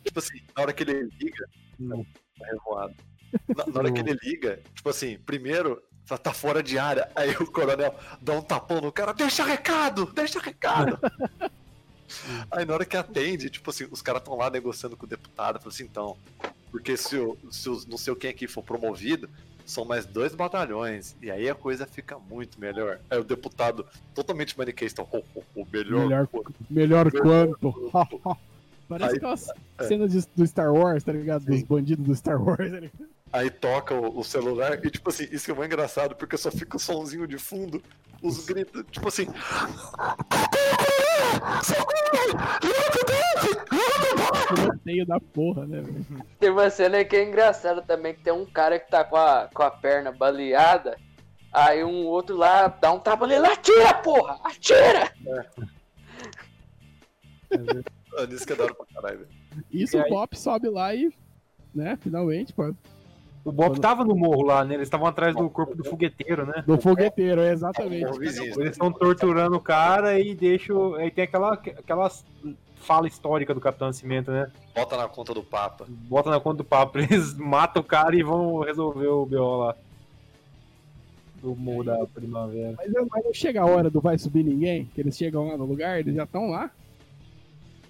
tipo 0.05 0.19
assim, 0.19 0.41
na 0.57 0.63
hora 0.63 0.73
que 0.73 0.83
ele 0.83 1.09
liga, 1.21 1.49
Hum. 1.81 2.05
tá 2.39 2.47
revoado. 2.47 2.95
Na, 3.57 3.67
na 3.67 3.81
hora 3.81 3.91
que 3.93 4.01
ele 4.01 4.17
liga, 4.23 4.61
tipo 4.75 4.89
assim, 4.89 5.19
primeiro, 5.19 5.83
tá, 6.07 6.17
tá 6.17 6.33
fora 6.33 6.63
de 6.63 6.79
área, 6.79 7.11
aí 7.17 7.31
o 7.33 7.51
coronel 7.51 7.95
dá 8.21 8.33
um 8.35 8.43
tapão 8.43 8.81
no 8.81 8.93
cara, 8.93 9.13
deixa 9.13 9.43
recado, 9.45 10.07
deixa 10.13 10.39
recado. 10.39 10.99
aí 12.51 12.65
na 12.65 12.75
hora 12.75 12.85
que 12.85 12.97
atende, 12.97 13.51
tipo 13.51 13.71
assim, 13.71 13.89
os 13.91 14.01
caras 14.03 14.21
estão 14.21 14.37
lá 14.37 14.49
negociando 14.51 14.97
com 14.97 15.05
o 15.07 15.09
deputado, 15.09 15.59
fala 15.59 15.73
assim, 15.73 15.85
então, 15.85 16.17
porque 16.71 16.97
se 16.97 17.17
o, 17.17 17.37
se 17.51 17.69
os 17.69 17.87
não 17.87 17.99
sei 17.99 18.15
quem 18.15 18.31
aqui 18.31 18.47
for 18.47 18.63
promovido, 18.63 19.29
são 19.67 19.85
mais 19.85 20.05
dois 20.07 20.35
batalhões, 20.35 21.17
e 21.23 21.31
aí 21.31 21.49
a 21.49 21.55
coisa 21.55 21.87
fica 21.87 22.19
muito 22.19 22.61
melhor. 22.61 22.99
Aí 23.11 23.19
o 23.19 23.25
deputado, 23.25 23.87
totalmente 24.15 24.57
maniqueísta, 24.59 25.03
oh, 25.11 25.23
oh, 25.35 25.43
oh, 25.57 25.67
melhor, 25.73 26.03
Melhor- 26.05 26.27
pô, 26.27 26.45
Melhor 26.71 27.11
quanto. 27.11 27.91
Parece 28.89 29.12
Aí- 29.12 29.17
aquelas 29.17 29.49
é. 29.79 29.85
cenas 29.85 30.12
de- 30.12 30.29
do 30.37 30.47
Star 30.47 30.73
Wars, 30.73 31.03
tá 31.03 31.12
ligado? 31.12 31.45
Dos 31.47 31.61
Sim. 31.61 31.67
bandidos 31.67 32.07
do 32.07 32.15
Star 32.15 32.43
Wars. 32.43 32.71
Tá? 32.71 32.89
Aí 33.33 33.51
toca 33.51 33.95
o, 33.95 34.19
o 34.21 34.23
celular 34.23 34.79
e, 34.85 34.91
tipo 34.91 35.09
assim, 35.09 35.27
isso 35.33 35.51
é 35.51 35.55
muito 35.55 35.67
engraçado, 35.73 36.15
porque 36.15 36.37
só 36.37 36.51
fica 36.51 36.77
o 36.77 36.81
somzinho 36.81 37.27
de 37.27 37.39
fundo, 37.39 37.83
os 38.23 38.45
gritos, 38.45 38.85
tipo 38.93 39.09
assim. 39.09 39.27
Tiroteio 44.55 45.07
da 45.07 45.19
porra, 45.21 45.67
né, 45.67 45.81
velho? 45.81 46.05
Tem 46.39 46.51
uma 46.51 46.71
cena 46.71 47.05
que 47.05 47.17
é 47.17 47.25
engraçada 47.25 47.83
também, 47.83 48.15
que 48.15 48.23
tem 48.23 48.33
um 48.33 48.47
cara 48.47 48.79
que 48.79 48.91
tá 48.91 49.05
com 49.05 49.17
a, 49.17 49.49
com 49.53 49.62
a 49.62 49.71
perna 49.71 50.12
baleada, 50.12 50.97
aí 51.53 51.83
um 51.85 52.05
outro 52.07 52.37
lá 52.37 52.69
dá 52.69 52.93
um 52.93 52.99
tapa 53.01 53.27
nele, 53.27 53.47
atira, 53.47 53.95
porra! 53.95 54.39
Atira! 54.45 55.12
Mano, 57.51 58.35
isso 58.35 58.47
que 58.47 58.53
é 58.53 58.57
da 58.57 58.65
hora 58.65 58.75
pra 58.75 58.87
caralho, 58.95 59.19
velho. 59.21 59.31
Isso 59.71 59.97
E 59.97 60.01
o 60.01 60.05
aí- 60.05 60.09
Pop 60.11 60.37
sobe 60.39 60.69
lá 60.69 60.95
e, 60.95 61.12
né, 61.75 61.97
finalmente, 62.01 62.53
pô. 62.53 62.75
O 63.45 63.53
Bob 63.53 63.79
tava 63.79 64.05
no 64.05 64.15
morro 64.17 64.43
lá, 64.43 64.65
né? 64.65 64.75
Eles 64.75 64.87
estavam 64.87 65.07
atrás 65.07 65.37
do 65.37 65.51
corpo 65.51 65.77
do 65.77 65.85
fogueteiro, 65.85 66.47
né? 66.47 66.65
Do 66.67 66.81
fogueteiro, 66.81 67.43
é 67.43 67.53
exatamente. 67.53 68.07
Morro 68.07 68.19
vizinho. 68.19 68.59
Eles 68.59 68.73
estão 68.73 68.91
torturando 68.91 69.55
o 69.57 69.61
cara 69.61 70.19
e 70.19 70.35
deixam. 70.35 70.95
Aí 70.95 71.11
tem 71.11 71.25
aquela, 71.25 71.53
aquela 71.53 72.11
fala 72.77 73.07
histórica 73.07 73.53
do 73.53 73.61
Capitão 73.61 73.89
Nascimento, 73.89 74.31
né? 74.31 74.51
Bota 74.75 74.97
na 74.97 75.09
conta 75.09 75.35
do 75.35 75.43
Papa. 75.43 75.85
Bota 75.89 76.31
na 76.31 76.41
conta 76.41 76.59
do 76.59 76.65
papo. 76.65 76.97
Eles 76.99 77.35
matam 77.37 77.83
o 77.83 77.85
cara 77.85 78.17
e 78.17 78.23
vão 78.23 78.61
resolver 78.61 79.09
o 79.09 79.27
BO 79.27 79.57
lá. 79.59 79.77
Do 81.43 81.55
morro 81.55 81.85
da 81.85 82.07
primavera. 82.07 82.75
Mas, 82.79 82.91
não- 82.93 83.07
mas 83.11 83.25
não 83.25 83.35
chega 83.35 83.61
a 83.61 83.67
hora 83.67 83.91
do 83.91 84.01
vai 84.01 84.17
subir 84.17 84.43
ninguém, 84.43 84.87
que 84.95 85.01
eles 85.03 85.15
chegam 85.15 85.49
lá 85.49 85.57
no 85.59 85.67
lugar, 85.67 86.01
eles 86.01 86.15
já 86.15 86.25
estão 86.25 86.49
lá. 86.49 86.71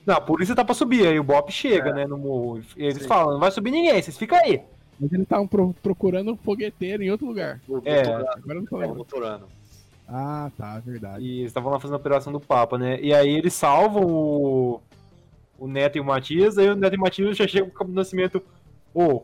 Não, 0.05 0.17
a 0.17 0.21
polícia 0.21 0.55
tá 0.57 0.65
pra 0.65 0.75
subir, 0.75 1.07
aí 1.07 1.19
o 1.21 1.25
Bob 1.25 1.51
chega, 1.53 1.93
né, 1.93 2.05
no 2.07 2.19
morro. 2.19 2.61
E 2.77 2.83
eles 2.85 3.03
Sim. 3.03 3.09
falam, 3.09 3.35
não 3.35 3.41
vai 3.41 3.53
subir 3.53 3.71
ninguém, 3.71 4.03
vocês 4.03 4.19
ficam 4.19 4.37
aí. 4.37 4.61
Mas 5.01 5.13
eles 5.13 5.25
estavam 5.25 5.47
pro- 5.47 5.75
procurando 5.83 6.33
um 6.33 6.37
fogueteiro 6.37 7.03
em 7.03 7.11
outro 7.11 7.27
lugar. 7.27 7.61
É. 7.85 8.03
Agora 8.03 8.55
não 8.55 8.65
tô 8.65 8.77
lembrando. 8.77 9.49
Ah, 10.07 10.51
tá, 10.57 10.79
verdade. 10.81 11.25
E 11.25 11.39
eles 11.39 11.47
estavam 11.51 11.73
lá 11.73 11.81
fazendo 11.81 11.95
a 11.95 11.99
operação 11.99 12.33
do 12.33 12.41
Papa, 12.41 12.77
né? 12.79 13.01
E 13.01 13.13
aí 13.15 13.31
eles 13.31 13.55
salvam 13.55 14.05
o, 14.07 14.81
o 15.59 15.67
Neto 15.67 15.97
e 15.97 16.01
o 16.01 16.05
Matias, 16.05 16.59
aí 16.59 16.69
o 16.69 16.77
Neto 16.77 16.95
e 16.95 16.99
o 16.99 17.01
Matias 17.01 17.37
já 17.37 17.49
chegam 17.49 17.71
com 17.71 17.85
o 17.85 17.89
Nascimento. 17.89 18.43
Ô, 18.93 19.23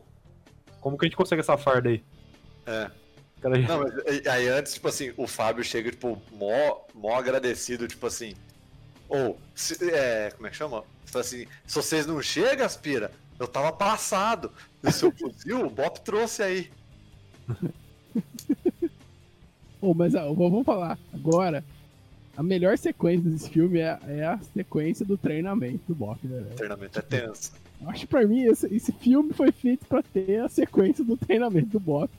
como 0.81 0.97
que 0.99 1.05
a 1.05 1.09
gente 1.09 1.17
consegue 1.17 1.41
essa 1.41 1.57
farda 1.57 1.91
aí? 1.91 2.03
É. 2.67 2.91
Cara 3.41 3.61
já- 3.61 3.69
Não, 3.69 3.81
mas 3.85 4.27
aí- 4.27 4.49
antes, 4.49 4.75
tipo 4.75 4.89
assim, 4.89 5.13
o 5.17 5.27
Fábio 5.27 5.63
chega, 5.63 5.91
tipo, 5.91 6.21
mó, 6.33 6.79
mó 6.95 7.15
agradecido, 7.17 7.87
tipo 7.87 8.07
assim. 8.07 8.35
Ou, 9.09 9.39
se- 9.55 9.91
é, 9.91 10.31
como 10.35 10.47
é 10.47 10.51
que 10.51 10.57
chama? 10.57 10.83
Fala 11.05 11.25
assim, 11.25 11.47
se 11.67 11.75
vocês 11.75 12.07
não 12.07 12.23
chegam, 12.23 12.65
aspira, 12.65 13.11
eu 13.41 13.49
tava 13.49 13.73
passado. 13.73 14.53
E 14.85 14.89
o 14.89 14.93
seu 14.93 15.11
fuzil, 15.11 15.67
o 15.67 15.71
Bop 15.71 16.01
trouxe 16.03 16.43
aí. 16.43 16.71
Pô, 19.81 19.95
mas 19.95 20.15
ah, 20.15 20.27
vamos 20.33 20.65
falar 20.65 20.99
agora. 21.13 21.65
A 22.37 22.43
melhor 22.43 22.77
sequência 22.79 23.29
desse 23.29 23.51
filme 23.51 23.81
é, 23.81 23.99
é 24.07 24.25
a 24.25 24.39
sequência 24.55 25.05
do 25.05 25.17
treinamento 25.19 25.81
do 25.89 25.95
Bop, 25.95 26.19
né? 26.27 26.41
O 26.53 26.55
treinamento 26.55 26.99
é 26.99 27.03
tenso. 27.03 27.53
Eu 27.81 27.89
Acho 27.91 28.01
que 28.01 28.07
pra 28.07 28.27
mim 28.27 28.43
esse, 28.45 28.67
esse 28.75 28.93
filme 28.93 29.33
foi 29.33 29.51
feito 29.53 29.87
pra 29.87 30.03
ter 30.03 30.41
a 30.41 30.49
sequência 30.49 31.05
do 31.05 31.17
treinamento 31.17 31.69
do 31.71 31.81
Bop. 31.81 32.11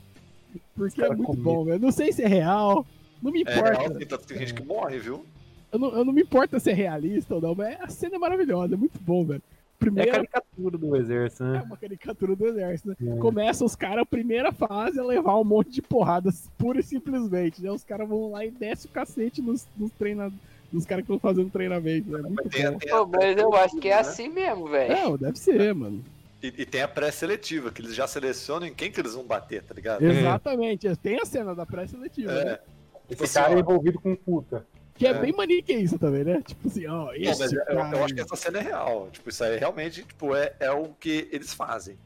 Porque 0.74 1.00
é 1.02 1.08
muito 1.08 1.24
comigo. 1.26 1.42
bom, 1.42 1.64
velho. 1.64 1.80
Não 1.80 1.92
sei 1.92 2.12
se 2.12 2.22
é 2.22 2.26
real. 2.28 2.84
Não 3.22 3.32
me 3.32 3.38
É 3.38 3.42
importa. 3.42 3.78
real, 3.78 3.94
tem, 3.94 4.06
tem 4.06 4.38
gente 4.38 4.54
que 4.54 4.62
morre, 4.64 4.98
viu? 4.98 5.24
eu, 5.72 5.78
não, 5.78 5.88
eu 5.96 6.04
não 6.04 6.12
me 6.12 6.22
importa 6.22 6.60
se 6.60 6.70
é 6.70 6.74
realista 6.74 7.34
ou 7.34 7.40
não, 7.40 7.54
mas 7.54 7.80
a 7.80 7.88
cena 7.88 8.16
é 8.16 8.18
maravilhosa, 8.18 8.74
é 8.74 8.76
muito 8.76 8.98
bom, 9.00 9.24
velho. 9.24 9.42
É 9.82 9.88
a 9.88 9.92
Primeiro, 9.92 10.12
caricatura 10.12 10.78
do 10.78 10.96
exército, 10.96 11.42
É 11.44 11.46
né? 11.52 11.62
uma 11.66 11.76
caricatura 11.76 12.36
do 12.36 12.46
exército, 12.46 12.88
né? 12.88 12.96
É. 13.00 13.18
Começa 13.18 13.64
os 13.64 13.74
caras, 13.74 13.98
a 14.02 14.06
primeira 14.06 14.52
fase, 14.52 14.98
a 14.98 15.04
levar 15.04 15.38
um 15.38 15.44
monte 15.44 15.70
de 15.70 15.82
porradas, 15.82 16.48
pura 16.58 16.80
e 16.80 16.82
simplesmente, 16.82 17.62
né? 17.62 17.70
Os 17.70 17.84
caras 17.84 18.08
vão 18.08 18.30
lá 18.32 18.44
e 18.44 18.50
descem 18.50 18.90
o 18.90 18.94
cacete 18.94 19.42
nos, 19.42 19.66
nos, 19.76 19.90
treina... 19.92 20.32
nos 20.72 20.86
caras 20.86 21.04
que 21.04 21.12
estão 21.12 21.18
fazendo 21.18 21.50
treinamento, 21.50 22.10
né? 22.10 22.22
Muito 22.22 22.42
Mas 22.44 22.52
tem, 22.54 22.64
a- 22.66 22.70
bom. 22.72 22.78
tem 22.78 22.90
a 22.92 22.96
Pô, 22.96 23.06
mas 23.06 23.36
eu 23.36 23.54
acho 23.54 23.76
que 23.78 23.88
é 23.88 23.94
né? 23.94 24.00
assim 24.00 24.28
mesmo, 24.28 24.68
velho. 24.68 24.94
Não, 24.94 25.16
deve 25.18 25.38
ser, 25.38 25.74
mano. 25.74 26.04
E, 26.42 26.48
e 26.48 26.66
tem 26.66 26.82
a 26.82 26.88
pré-seletiva, 26.88 27.70
que 27.70 27.80
eles 27.82 27.94
já 27.94 28.06
selecionam 28.06 28.66
em 28.66 28.74
quem 28.74 28.90
que 28.90 29.00
eles 29.00 29.14
vão 29.14 29.24
bater, 29.24 29.62
tá 29.62 29.74
ligado? 29.74 30.02
Exatamente. 30.04 30.94
Tem 30.96 31.20
a 31.20 31.24
cena 31.24 31.54
da 31.54 31.64
pré-seletiva, 31.64 32.32
né? 32.32 32.40
É. 32.52 32.60
Tipo 33.08 33.24
Esse 33.24 33.38
assim, 33.38 33.46
cara 33.48 33.54
é 33.54 33.60
envolvido 33.60 34.00
com 34.00 34.14
puta. 34.16 34.66
Que 35.02 35.06
é, 35.08 35.10
É. 35.10 35.20
bem 35.20 35.32
maniqueísta 35.32 35.98
também, 35.98 36.22
né? 36.24 36.40
Tipo 36.46 36.68
assim, 36.68 36.86
ó, 36.86 37.06
Não, 37.06 37.14
esse 37.14 37.40
mas 37.40 37.52
eu, 37.52 37.58
eu 37.60 37.76
cara... 37.76 38.04
acho 38.04 38.14
que 38.14 38.20
essa 38.20 38.36
cena 38.36 38.58
é 38.58 38.62
real. 38.62 39.08
Tipo, 39.10 39.28
isso 39.28 39.42
aí 39.44 39.58
realmente 39.58 40.04
tipo, 40.04 40.34
é, 40.36 40.54
é 40.60 40.70
o 40.70 40.88
que 40.94 41.28
eles 41.32 41.52
fazem. 41.52 41.98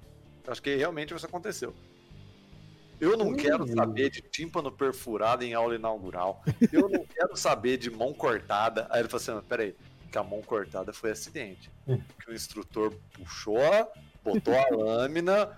Eu 0.45 0.53
acho 0.53 0.63
que 0.63 0.75
realmente 0.77 1.13
isso 1.15 1.27
aconteceu. 1.27 1.75
Eu 2.99 3.17
não 3.17 3.29
Hum. 3.29 3.37
quero 3.37 3.67
saber 3.67 4.09
de 4.09 4.23
tímpano 4.23 4.73
perfurado 4.73 5.45
em 5.45 5.53
aula 5.53 5.75
inaugural. 5.75 6.43
Eu 6.73 6.89
não 6.89 7.05
quero 7.15 7.37
saber 7.37 7.77
de 7.77 7.91
mão 7.91 8.15
cortada. 8.15 8.87
Aí 8.89 9.01
ele 9.03 9.09
falou 9.09 9.21
assim: 9.23 9.31
"Não, 9.33 9.43
peraí, 9.43 9.75
que 10.11 10.17
a 10.17 10.23
mão 10.23 10.41
cortada 10.41 10.93
foi 10.95 11.11
acidente. 11.11 11.71
Hum. 11.87 12.01
Que 12.25 12.31
o 12.31 12.35
instrutor 12.35 12.95
puxou, 13.13 13.59
botou 14.25 14.55
a 14.55 14.69
lâmina, 14.75 15.51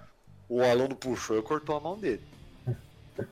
o 0.48 0.60
aluno 0.62 0.96
puxou 0.96 1.38
e 1.38 1.42
cortou 1.42 1.76
a 1.76 1.80
mão 1.80 1.96
dele. 1.96 2.22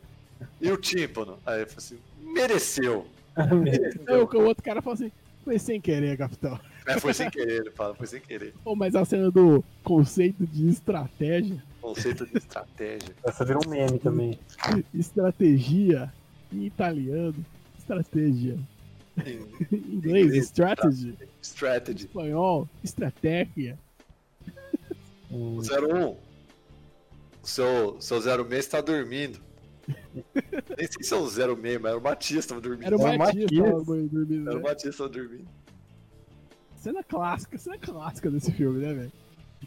E 0.60 0.70
o 0.70 0.76
tímpano? 0.76 1.38
Aí 1.44 1.56
ele 1.62 1.66
falou 1.66 1.78
assim: 1.78 1.98
mereceu. 2.20 3.06
Aí 3.36 4.16
o 4.16 4.24
o 4.24 4.44
outro 4.44 4.62
cara 4.64 4.80
fala 4.82 4.94
assim, 4.94 5.12
foi 5.44 5.58
sem 5.58 5.80
querer, 5.80 6.16
capitão. 6.16 6.58
É, 6.86 6.98
foi 6.98 7.12
sem 7.14 7.28
querer, 7.30 7.60
ele 7.60 7.70
fala, 7.70 7.94
foi 7.94 8.06
sem 8.06 8.20
querer. 8.20 8.54
Pô, 8.64 8.74
mas 8.74 8.94
a 8.94 9.04
cena 9.04 9.30
do 9.30 9.62
conceito 9.84 10.46
de 10.46 10.68
estratégia, 10.68 11.62
Conceito 11.80 12.26
de 12.26 12.36
estratégia. 12.38 13.14
Essa 13.22 13.44
virou 13.44 13.62
um 13.64 13.70
meme 13.70 13.98
também. 14.00 14.38
estratégia 14.92 16.12
em 16.52 16.64
italiano, 16.64 17.46
estratégia. 17.78 18.58
Em 19.24 19.38
Em 19.72 19.94
inglês, 19.94 20.26
Inglês, 20.26 20.44
strategy. 20.46 21.10
Em 21.10 21.28
strategy. 21.40 22.06
espanhol, 22.06 22.68
estratégia. 22.82 23.78
Hum, 25.30 25.58
01. 25.60 26.08
O 26.10 26.18
seu, 27.46 28.00
seu 28.00 28.20
06 28.20 28.52
está 28.52 28.80
dormindo. 28.80 29.40
Nem 30.76 30.86
sei 30.90 31.02
se 31.02 31.14
é 31.14 31.16
o 31.16 31.26
06, 31.26 31.48
mas 31.80 31.92
era 31.92 31.96
o 31.98 32.00
tava 32.46 32.60
dormindo. 32.60 32.86
Era 32.86 32.96
o 32.96 33.18
Matias. 33.18 33.50
tava 33.50 33.84
dormindo, 33.84 34.48
Era 34.48 34.56
o 34.56 34.60
né? 34.60 34.68
Matias 34.68 34.94
que 34.94 34.98
tava 34.98 35.10
dormindo. 35.10 35.48
Cena 36.76 37.02
clássica, 37.02 37.58
cena 37.58 37.78
clássica 37.78 38.30
desse 38.30 38.52
filme, 38.52 38.84
né, 38.84 38.94
velho? 38.94 39.12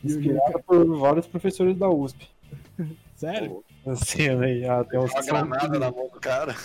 Inspirada 0.03 0.59
por 0.59 0.86
vários 0.97 1.28
professores 1.28 1.78
da 1.78 1.89
USP. 1.89 2.30
Sério? 3.15 3.63
A 3.86 3.95
cena 3.95 4.45
aí, 4.45 4.65
até 4.65 4.97
os 4.97 5.11
Uma 5.11 5.22
granada 5.22 5.80
na 5.80 5.91
mão 5.91 6.09
do 6.09 6.20
cara. 6.20 6.55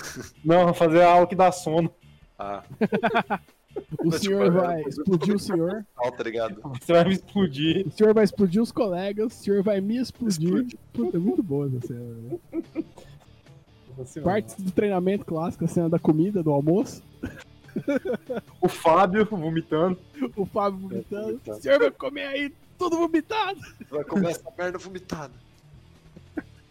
Não, 0.45 0.73
fazer 0.75 1.03
algo 1.03 1.27
que 1.27 1.35
dá 1.35 1.51
sono. 1.51 1.93
Ah, 2.39 2.63
O 3.99 4.07
Mas, 4.07 4.21
senhor 4.21 4.45
tipo, 4.47 4.57
vai 4.61 4.83
explodir 4.83 5.35
o 5.35 5.39
senhor. 5.39 5.85
ó, 5.97 6.11
tá 6.11 6.23
ligado? 6.23 6.61
Você 6.63 6.93
vai 6.93 7.05
me 7.05 7.15
explodir. 7.15 7.87
O 7.87 7.91
senhor 7.91 8.15
vai 8.15 8.25
explodir 8.25 8.63
os 8.63 8.71
colegas, 8.71 9.27
o 9.27 9.43
senhor 9.43 9.63
vai 9.65 9.81
me 9.81 9.97
explodir. 9.97 10.49
Explode. 10.49 10.79
Puta, 10.93 11.17
é 11.17 11.21
muito 11.21 11.43
boa 11.43 11.67
essa 11.67 11.89
cena, 11.89 12.01
né? 12.01 12.39
Partes 14.23 14.55
do 14.57 14.71
treinamento 14.71 15.25
clássico, 15.25 15.65
a 15.65 15.69
cena 15.69 15.89
da 15.89 15.99
comida, 15.99 16.43
do 16.43 16.51
almoço. 16.51 17.03
O 18.61 18.69
Fábio 18.69 19.25
vomitando. 19.25 19.99
O 20.37 20.47
Fábio 20.47 20.79
vomitando. 20.81 21.27
vomitando. 21.27 21.59
O 21.59 21.63
senhor 21.63 21.79
vai 21.79 21.91
comer 21.91 22.27
aí 22.27 22.53
tudo 22.79 22.97
vomitado. 22.97 23.61
Vai 23.91 24.05
comer 24.05 24.31
essa 24.31 24.43
merda 24.57 24.79
vomitada. 24.79 25.33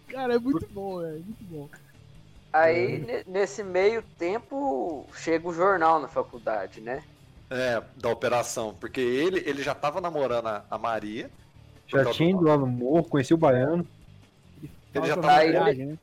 Cara, 0.08 0.36
é 0.36 0.40
muito 0.40 0.68
bom, 0.72 1.00
velho. 1.00 1.24
Muito 1.26 1.44
bom. 1.46 1.70
Aí, 2.52 3.00
ne- 3.00 3.24
nesse 3.26 3.64
meio 3.64 4.04
tempo, 4.18 5.08
chega 5.16 5.48
o 5.48 5.54
jornal 5.54 6.00
na 6.00 6.08
faculdade, 6.08 6.82
né? 6.82 7.04
É, 7.50 7.82
da 7.98 8.10
operação. 8.10 8.76
Porque 8.80 9.02
ele, 9.02 9.40
ele 9.46 9.64
já 9.64 9.74
tava 9.74 10.00
namorando 10.00 10.48
a, 10.48 10.64
a 10.70 10.78
Maria. 10.78 11.32
Já 11.88 12.06
tinha 12.12 12.30
ido 12.30 12.42
lá 12.42 12.58
no 12.58 12.68
morro, 12.68 13.04
conheci 13.04 13.34
o 13.34 13.38
baiano. 13.38 13.86
Ele 14.94 15.08
já 15.08 15.16
tava. 15.16 15.34
Aí 15.38 15.52
viagem, 15.52 15.86
né? 15.88 15.98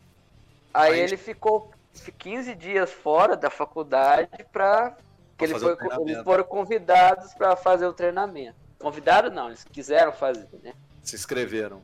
Aí 0.73 0.95
Aí- 0.95 1.01
ele 1.01 1.17
ficou 1.17 1.71
15 2.19 2.55
dias 2.55 2.91
fora 2.93 3.37
da 3.37 3.51
faculdade 3.51 4.29
pra. 4.53 4.97
Que 5.37 5.45
ele 5.45 5.59
foi, 5.59 5.75
o 5.75 6.09
eles 6.09 6.23
foram 6.23 6.45
convidados 6.45 7.33
pra 7.35 7.57
fazer 7.57 7.87
o 7.87 7.93
treinamento. 7.93 8.57
Convidados 8.79 9.33
não, 9.33 9.49
eles 9.49 9.65
quiseram 9.65 10.13
fazer, 10.13 10.49
né? 10.63 10.75
Se 11.03 11.17
inscreveram. 11.17 11.83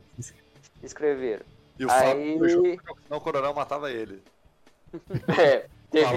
Escreveram. 0.81 1.43
E 1.77 1.85
o 1.85 1.91
Aí- 1.91 2.37
Fábio 2.39 2.49
senão 3.03 3.17
o 3.17 3.21
coronel 3.21 3.53
matava 3.53 3.91
ele. 3.91 4.21
É, 5.39 5.67
teve 5.91 6.11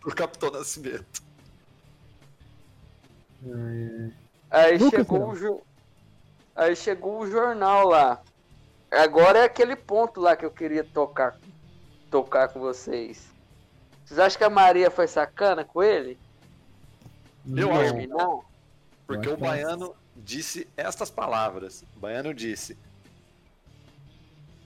pro 0.00 0.14
Capitão 0.16 0.50
Nascimento. 0.50 1.22
Aí 4.50 4.78
Nunca 4.78 4.96
chegou, 4.98 5.28
o 5.30 5.36
jo- 5.36 5.62
Aí 6.56 6.76
chegou 6.76 7.18
o 7.20 7.26
jornal 7.30 7.88
lá. 7.88 8.22
Agora 8.90 9.40
é 9.40 9.44
aquele 9.44 9.74
ponto 9.76 10.20
lá 10.20 10.36
que 10.36 10.44
eu 10.44 10.50
queria 10.50 10.84
tocar, 10.84 11.36
tocar 12.14 12.46
com 12.48 12.60
vocês. 12.60 13.26
Vocês 14.04 14.20
acham 14.20 14.38
que 14.38 14.44
a 14.44 14.50
Maria 14.50 14.88
foi 14.88 15.08
sacana 15.08 15.64
com 15.64 15.82
ele? 15.82 16.16
Eu 17.44 17.66
Não. 17.68 17.80
acho 17.80 17.94
que 17.96 18.06
não. 18.06 18.44
Porque 19.04 19.28
o 19.28 19.36
baiano 19.36 19.96
disse 20.14 20.68
estas 20.76 21.10
palavras. 21.10 21.82
O 21.96 21.98
baiano 21.98 22.32
disse: 22.32 22.78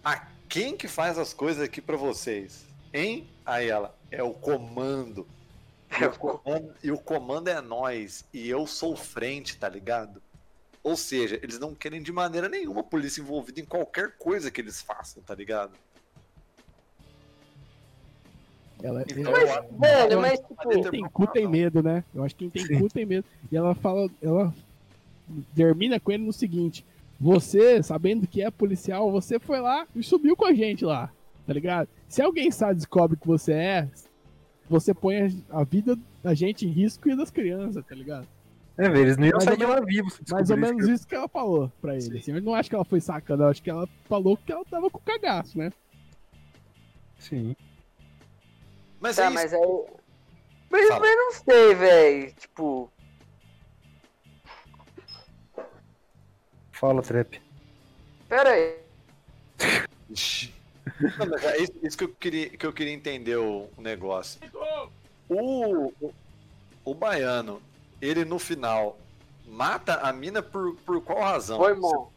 A 0.05 0.27
quem 0.47 0.77
que 0.77 0.87
faz 0.87 1.17
as 1.19 1.33
coisas 1.33 1.63
aqui 1.63 1.81
pra 1.81 1.97
vocês? 1.97 2.67
Hein? 2.93 3.27
Aí 3.47 3.71
ela: 3.71 3.97
É 4.11 4.23
o 4.23 4.35
comando. 4.35 5.27
E 5.99 6.05
o 6.05 6.13
comando, 6.19 6.75
e 6.85 6.93
o 6.93 6.99
comando 6.99 7.49
é 7.49 7.63
nós. 7.63 8.27
E 8.31 8.47
eu 8.51 8.67
sou 8.67 8.95
frente, 8.95 9.57
tá 9.57 9.71
ligado? 9.71 10.23
Ou 10.83 10.99
seja, 10.99 11.41
eles 11.43 11.59
não 11.59 11.75
querem 11.75 12.03
de 12.03 12.13
maneira 12.13 12.47
nenhuma 12.47 12.81
a 12.83 12.85
polícia 12.85 13.23
envolvida 13.23 13.59
em 13.59 13.65
qualquer 13.65 14.19
coisa 14.19 14.51
que 14.51 14.61
eles 14.61 14.83
façam, 14.83 15.23
tá 15.23 15.35
ligado? 15.35 15.73
Ela, 18.83 19.03
Então, 19.09 19.37
ela- 19.37 19.59
acho- 19.61 19.69
Velho, 19.79 20.13
eu 20.13 20.21
mas 20.21 20.39
tipo, 20.41 20.69
quem 20.69 20.83
tem 20.91 21.09
cu 21.09 21.27
tem 21.27 21.49
medo, 21.49 21.83
né? 21.83 22.05
Eu 22.15 22.23
acho 22.23 22.35
que 22.37 22.49
quem 22.49 22.67
tem 22.67 22.79
cu 22.79 22.89
tem 22.89 23.05
medo. 23.05 23.25
E 23.51 23.57
ela 23.57 23.75
fala, 23.75 24.09
ela 24.23 24.55
termina 25.55 25.99
com 25.99 26.13
ele 26.13 26.25
no 26.25 26.33
seguinte: 26.33 26.85
Você, 27.21 27.83
sabendo 27.83 28.27
que 28.27 28.41
é 28.43 28.51
policial, 28.51 29.11
você 29.11 29.39
foi 29.41 29.61
lá 29.61 29.87
e 29.97 30.03
subiu 30.03 30.37
com 30.37 30.45
a 30.47 30.53
gente 30.53 30.85
lá, 30.85 31.11
tá 31.47 31.53
ligado? 31.53 31.89
Se 32.09 32.23
alguém 32.23 32.51
sabe, 32.53 32.77
descobre 32.77 33.17
que 33.17 33.27
você 33.27 33.53
é, 33.53 33.89
você 34.71 34.95
põe 34.95 35.17
a, 35.51 35.61
a 35.61 35.65
vida 35.65 35.99
da 36.23 36.33
gente 36.35 36.65
em 36.65 36.71
risco 36.71 37.09
e 37.11 37.17
das 37.17 37.31
crianças, 37.31 37.85
tá 37.85 37.95
ligado? 37.95 38.27
É, 38.77 38.89
velho, 38.89 38.99
eles 39.03 39.17
não 39.17 39.25
iam 39.27 39.33
Mais 39.33 39.45
sair 39.45 39.55
ou 39.55 39.59
de 39.59 39.67
lá 39.67 39.81
vivos. 39.81 40.13
se 40.15 40.33
Mais 40.33 40.49
ou 40.51 40.57
descobrisse 40.57 40.75
menos 40.87 40.89
isso 41.01 41.09
que 41.09 41.15
ela 41.17 41.27
falou 41.29 41.73
pra 41.81 41.95
ele. 41.95 42.03
Sim. 42.03 42.19
Assim, 42.19 42.33
eu 42.33 42.43
não 42.43 42.55
acho 42.55 42.69
que 42.71 42.77
ela 42.77 42.85
foi 42.85 43.01
sacana, 43.01 43.45
eu 43.45 43.49
acho 43.49 43.61
que 43.61 43.69
ela 43.71 43.89
falou 44.09 44.37
que 44.37 44.53
ela 44.53 44.65
tava 44.65 44.89
com 44.89 45.01
cagaço, 45.01 45.59
né? 45.59 45.73
Sim. 47.19 47.57
Mas 49.01 49.17
Tá, 49.17 49.25
é 49.25 49.27
isso. 49.27 49.35
mas 49.35 49.53
aí. 49.55 49.85
Mas, 50.71 50.89
mas 50.91 51.17
não 51.17 51.33
sei, 51.33 51.75
velho. 51.75 52.35
Tipo, 52.35 52.93
Fala, 56.73 57.03
Trap. 57.03 57.41
pera 58.29 58.51
aí. 58.51 58.79
Não, 61.19 61.27
mas 61.29 61.45
é 61.45 61.59
isso, 61.59 61.73
isso 61.83 61.99
que, 61.99 62.05
eu 62.05 62.09
queria, 62.09 62.51
que 62.51 62.65
eu 62.65 62.73
queria 62.73 62.93
entender 62.93 63.37
o, 63.37 63.69
o 63.77 63.83
negócio. 63.83 64.41
O, 65.29 65.93
o, 66.01 66.15
o 66.85 66.95
baiano, 66.95 67.61
ele 68.01 68.25
no 68.25 68.39
final 68.39 68.97
mata 69.45 69.95
a 69.97 70.13
mina 70.13 70.41
por, 70.41 70.77
por 70.77 71.03
qual 71.03 71.19
razão? 71.21 71.59
Foi, 71.59 71.73
irmão. 71.73 72.11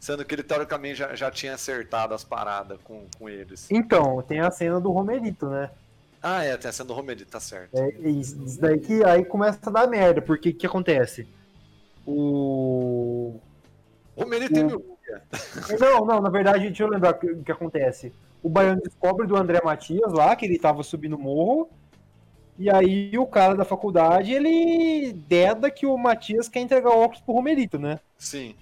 Sendo 0.00 0.24
que 0.24 0.34
ele 0.34 0.42
teoricamente 0.42 0.96
já, 0.96 1.14
já 1.14 1.30
tinha 1.30 1.54
acertado 1.54 2.14
as 2.14 2.24
paradas 2.24 2.80
com, 2.82 3.06
com 3.16 3.28
eles. 3.28 3.70
Então, 3.70 4.20
tem 4.22 4.40
a 4.40 4.50
cena 4.50 4.80
do 4.80 4.90
Romerito, 4.90 5.46
né? 5.48 5.70
Ah, 6.22 6.42
é, 6.44 6.56
tem 6.56 6.68
a 6.68 6.72
cena 6.72 6.88
do 6.88 6.94
Romerito, 6.94 7.30
tá 7.30 7.40
certo. 7.40 7.74
É 7.74 8.08
isso 8.10 8.42
isso 8.44 8.60
daí 8.60 8.78
que 8.80 9.04
aí 9.04 9.24
começa 9.24 9.58
a 9.66 9.70
dar 9.70 9.86
merda, 9.86 10.20
porque 10.20 10.50
o 10.50 10.54
que 10.54 10.66
acontece? 10.66 11.28
O. 12.06 13.40
O 14.16 14.22
Romerito 14.22 14.54
tem 14.54 14.64
O- 14.64 14.68
meu. 14.68 14.98
Não, 15.80 16.04
não, 16.04 16.20
na 16.20 16.30
verdade, 16.30 16.66
deixa 16.66 16.82
eu 16.82 16.88
lembrar 16.88 17.12
o 17.12 17.18
que, 17.18 17.34
que 17.36 17.52
acontece. 17.52 18.12
O 18.42 18.48
Baiano 18.48 18.80
descobre 18.82 19.26
do 19.26 19.36
André 19.36 19.60
Matias 19.64 20.12
lá, 20.12 20.36
que 20.36 20.44
ele 20.46 20.58
tava 20.58 20.82
subindo 20.82 21.16
o 21.16 21.18
morro. 21.18 21.70
E 22.58 22.70
aí 22.70 23.16
o 23.18 23.26
cara 23.26 23.54
da 23.56 23.64
faculdade, 23.64 24.32
ele 24.32 25.12
deda 25.12 25.70
que 25.70 25.86
o 25.86 25.96
Matias 25.98 26.48
quer 26.48 26.60
entregar 26.60 26.90
o 26.90 27.00
óculos 27.00 27.22
pro 27.22 27.34
Romerito, 27.34 27.78
né? 27.78 28.00
Sim. 28.18 28.54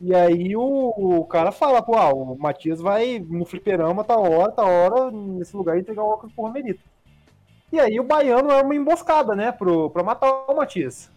E 0.00 0.14
aí 0.14 0.56
o, 0.56 0.62
o 0.62 1.24
cara 1.26 1.52
fala, 1.52 1.82
pô, 1.82 1.94
ah, 1.94 2.10
o 2.10 2.34
Matias 2.38 2.80
vai 2.80 3.18
no 3.18 3.44
fliperama, 3.44 4.02
tá 4.02 4.16
hora, 4.16 4.50
tá 4.50 4.64
hora, 4.64 5.10
nesse 5.10 5.54
lugar 5.54 5.78
entregar 5.78 6.02
o 6.02 6.08
óculos 6.08 6.32
pro 6.32 6.44
Romerito. 6.44 6.80
E 7.70 7.78
aí 7.78 8.00
o 8.00 8.04
baiano 8.04 8.50
é 8.50 8.62
uma 8.62 8.74
emboscada, 8.74 9.34
né, 9.36 9.52
pro, 9.52 9.90
pra 9.90 10.02
matar 10.02 10.30
o 10.48 10.56
Matias. 10.56 11.10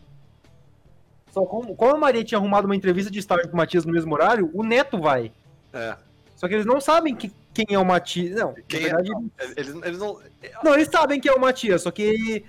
Só 1.32 1.46
como, 1.46 1.76
como 1.76 1.96
a 1.96 1.98
Maria 1.98 2.24
tinha 2.24 2.38
arrumado 2.38 2.66
uma 2.66 2.76
entrevista 2.76 3.10
de 3.10 3.20
estágio 3.20 3.48
com 3.48 3.54
o 3.54 3.58
Matias 3.58 3.86
no 3.86 3.94
mesmo 3.94 4.14
horário, 4.14 4.52
o 4.54 4.64
Neto 4.64 5.00
vai. 5.00 5.32
É. 5.72 5.96
Só 6.36 6.48
que 6.48 6.54
eles 6.54 6.66
não 6.66 6.82
sabem 6.82 7.16
que, 7.16 7.32
quem 7.54 7.66
é 7.72 7.80
o 7.80 7.86
Matias. 7.86 8.36
Não, 8.36 8.54
Quem 8.68 8.82
na 8.82 8.88
é? 8.88 9.02
verdade, 9.02 9.32
Eles, 9.56 9.76
eles 9.76 9.98
não. 9.98 10.20
não, 10.62 10.74
eles 10.74 10.90
sabem 10.90 11.22
que 11.22 11.30
é 11.30 11.34
o 11.34 11.40
Matias, 11.40 11.84
só 11.84 11.90
que 11.90 12.44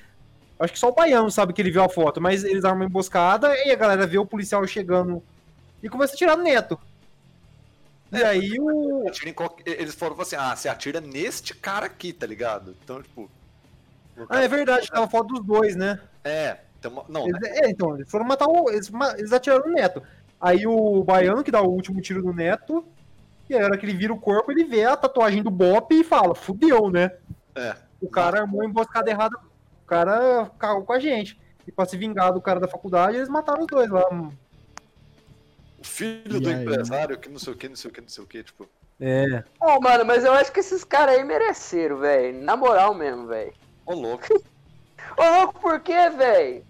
acho 0.59 0.73
que 0.73 0.79
só 0.79 0.89
o 0.89 0.95
baiano 0.95 1.31
sabe 1.31 1.53
que 1.53 1.63
ele 1.63 1.71
viu 1.71 1.83
a 1.85 1.89
foto, 1.89 2.21
mas 2.21 2.43
eles 2.43 2.65
armam 2.65 2.81
uma 2.81 2.85
emboscada 2.87 3.55
e 3.65 3.71
a 3.71 3.77
galera 3.77 4.05
vê 4.07 4.19
o 4.19 4.27
policial 4.27 4.67
chegando 4.67 5.23
e 5.85 5.89
começa 5.91 6.15
a 6.15 6.17
tirar 6.17 6.37
no 6.37 6.43
Neto. 6.43 6.81
E 8.11 8.23
aí 8.23 8.59
o. 8.59 9.05
Eles 9.67 9.95
foram 9.95 10.19
assim: 10.19 10.35
ah, 10.35 10.57
você 10.57 10.69
atira 10.69 11.01
neste 11.01 11.55
cara 11.55 11.87
aqui, 11.87 12.13
tá 12.13 12.27
ligado? 12.27 12.75
Então, 12.83 13.03
tipo. 13.03 13.31
Ah, 14.31 14.43
é 14.43 14.49
verdade, 14.49 14.89
tava 14.89 15.09
foto 15.09 15.35
dos 15.35 15.45
dois, 15.45 15.77
né? 15.77 16.01
É. 16.25 16.57
Uma... 16.87 17.05
Não, 17.09 17.27
Eles, 17.27 17.43
é, 17.43 17.71
então, 17.71 17.95
eles 17.95 18.11
foram 18.11 18.25
matar 18.25 18.47
o. 18.47 18.71
Eles, 18.71 18.91
eles 19.19 19.33
atiraram 19.33 19.67
no 19.67 19.73
Neto. 19.75 20.03
Aí 20.41 20.67
o 20.67 21.05
baiano 21.05 21.45
que 21.45 21.51
dá 21.51 21.61
o 21.61 21.71
último 21.71 22.01
tiro 22.01 22.23
no 22.23 22.33
Neto, 22.33 22.85
e 23.49 23.55
aí, 23.55 23.61
na 23.61 23.67
hora 23.67 23.77
que 23.77 23.85
ele 23.85 23.95
vira 23.95 24.13
o 24.13 24.21
corpo, 24.21 24.53
ele 24.53 24.65
vê 24.65 24.85
a 24.85 24.97
tatuagem 24.97 25.43
do 25.43 25.51
Bop 25.51 25.95
e 25.95 26.05
fala, 26.05 26.35
fudeu, 26.35 26.91
né? 26.91 27.11
É. 27.55 27.75
O 28.01 28.09
cara 28.09 28.41
armou 28.41 28.63
a 28.63 28.65
emboscada 28.65 29.11
errada. 29.11 29.37
O 29.83 29.87
cara 29.87 30.51
cagou 30.59 30.85
com 30.85 30.93
a 30.93 30.99
gente. 30.99 31.39
E 31.67 31.73
pra 31.73 31.87
se 31.87 31.97
vingar 31.97 32.33
do 32.33 32.41
cara 32.41 32.61
da 32.61 32.69
faculdade, 32.69 33.17
eles 33.17 33.29
mataram 33.29 33.63
os 33.63 33.67
dois 33.67 33.89
lá. 33.91 34.03
O 35.85 35.87
filho 35.87 36.37
E 36.39 36.41
do 36.41 36.49
aí? 36.49 36.55
empresário, 36.63 37.19
que 37.19 37.29
não 37.29 37.39
sei 37.39 37.53
o 37.53 37.57
que, 37.57 37.69
não 37.69 37.77
sei 37.77 37.91
o 37.91 37.95
que, 37.95 38.01
não 38.01 38.09
sei 38.09 38.25
o 38.25 38.27
que, 38.27 38.43
tipo. 38.43 38.67
É. 38.99 39.45
Ô, 39.61 39.79
mano, 39.81 40.05
mas 40.05 40.25
eu 40.25 40.33
acho 40.33 40.51
que 40.51 40.61
esses 40.61 40.83
caras 40.83 41.17
aí 41.17 41.25
mereceram, 41.25 41.99
velho. 41.99 42.41
Na 42.43 42.57
moral 42.57 42.95
mesmo, 42.95 43.27
velho. 43.27 43.53
Ô, 43.85 43.93
louco. 43.95 44.25
Ô, 45.19 45.23
louco, 45.41 45.61
por 45.61 45.79
quê, 45.81 46.09
velho? 46.11 46.65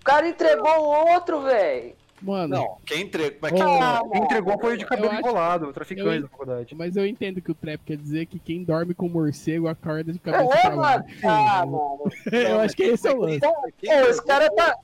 O 0.00 0.04
cara 0.04 0.28
entregou 0.28 0.76
o 0.80 1.12
outro, 1.12 1.42
velho. 1.42 1.94
Mano, 2.20 2.56
Não, 2.56 2.78
quem 2.84 3.02
entregou. 3.02 3.38
Mas 3.40 3.52
quem... 3.52 3.62
Quem, 4.10 4.22
entregou 4.24 4.58
foi 4.58 4.74
o 4.74 4.76
de 4.76 4.84
cabelo 4.84 5.10
acho- 5.10 5.20
enrolado, 5.20 5.66
o 5.68 5.72
traficante 5.72 6.08
eu- 6.16 6.22
da 6.22 6.28
faculdade. 6.28 6.74
mas 6.74 6.96
eu 6.96 7.06
entendo 7.06 7.40
que 7.40 7.52
o 7.52 7.54
trap 7.54 7.80
quer 7.86 7.96
dizer 7.96 8.26
que 8.26 8.40
quem 8.40 8.64
dorme 8.64 8.92
com 8.92 9.08
morcego 9.08 9.68
acorda 9.68 10.12
de 10.12 10.18
cabeça 10.18 10.52
É, 10.58 10.60
pra 10.62 10.74
mano. 10.76 11.04
Ah, 11.22 11.64
mano. 11.64 12.00
eu 12.32 12.58
acho 12.60 12.74
que 12.74 12.82
esse 12.82 13.06
é 13.06 13.12
o 13.12 13.20
lance. 13.20 13.40
Ô, 13.46 14.10
os 14.10 14.18
caras 14.18 14.50
tá. 14.56 14.74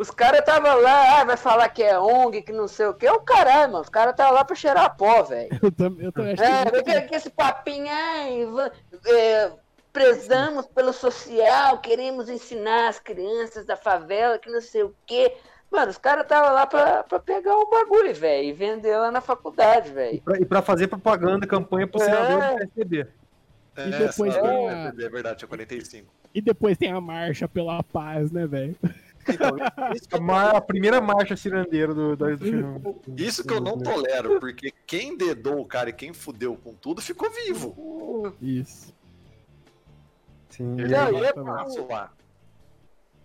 Os 0.00 0.10
caras 0.10 0.42
tava 0.46 0.72
lá, 0.72 1.20
ah, 1.20 1.24
vai 1.24 1.36
falar 1.36 1.68
que 1.68 1.82
é 1.82 1.98
ONG, 2.00 2.40
que 2.40 2.52
não 2.52 2.66
sei 2.66 2.86
o 2.86 2.94
que. 2.94 3.06
É 3.06 3.12
o 3.12 3.20
caralho, 3.20 3.72
mano. 3.72 3.82
Os 3.84 3.90
caras 3.90 4.16
tá 4.16 4.30
lá 4.30 4.42
pra 4.42 4.56
cheirar 4.56 4.96
pó, 4.96 5.22
velho. 5.22 5.50
Eu 5.62 5.70
também, 5.70 6.06
eu 6.06 6.12
também 6.12 6.32
acho 6.32 6.42
É, 6.42 6.82
que 6.82 7.00
que 7.08 7.14
esse 7.14 7.28
papinho, 7.28 7.86
ai, 7.90 8.48
é, 9.06 9.52
prezamos 9.92 10.66
pelo 10.68 10.94
social, 10.94 11.78
queremos 11.80 12.30
ensinar 12.30 12.88
as 12.88 12.98
crianças 12.98 13.66
da 13.66 13.76
favela, 13.76 14.38
que 14.38 14.50
não 14.50 14.62
sei 14.62 14.84
o 14.84 14.94
quê. 15.04 15.36
Mano, 15.70 15.90
os 15.90 15.98
caras 15.98 16.22
estavam 16.22 16.54
lá 16.54 16.66
pra, 16.66 17.02
pra 17.04 17.18
pegar 17.20 17.54
o 17.56 17.68
bagulho, 17.68 18.14
velho, 18.14 18.44
e 18.48 18.52
vender 18.54 18.96
lá 18.96 19.10
na 19.10 19.20
faculdade, 19.20 19.90
E 19.90 19.92
velho. 19.92 20.22
pra, 20.22 20.38
e 20.38 20.44
pra 20.46 20.62
fazer 20.62 20.88
propaganda, 20.88 21.46
campanha 21.46 21.86
pro 21.86 22.00
É. 22.00 22.04
senador 22.06 22.40
do 22.40 22.56
PSDB. 22.56 23.06
É, 23.76 23.86
E 23.86 23.90
depois 23.90 24.34
essa- 24.34 24.42
tem 24.48 24.68
é, 24.68 24.86
é 25.06 25.08
verdade, 25.10 25.38
tinha 25.40 25.48
45. 25.48 26.10
E 26.34 26.40
depois 26.40 26.78
tem 26.78 26.90
a 26.90 27.00
marcha 27.02 27.46
pela 27.46 27.82
paz, 27.82 28.32
né, 28.32 28.46
velho? 28.46 28.74
Então, 29.34 30.30
A, 30.36 30.56
a 30.56 30.60
primeira 30.60 31.00
marcha 31.00 31.36
cirandeira 31.36 31.94
do, 31.94 32.16
do, 32.16 32.36
do 32.36 32.44
filme. 32.44 32.80
isso 33.16 33.44
que 33.46 33.52
eu 33.54 33.60
não 33.60 33.78
tolero, 33.78 34.38
porque 34.40 34.72
quem 34.86 35.16
dedou 35.16 35.60
o 35.60 35.66
cara 35.66 35.90
e 35.90 35.92
quem 35.92 36.12
fudeu 36.12 36.56
com 36.56 36.74
tudo 36.74 37.00
ficou 37.00 37.30
vivo. 37.30 38.34
Isso. 38.40 38.94
Sim. 40.48 40.78
Ele 40.80 40.88
Não, 40.94 41.24
é 41.24 41.30
e 41.30 41.32
fácil 41.44 41.86
lá. 41.88 42.12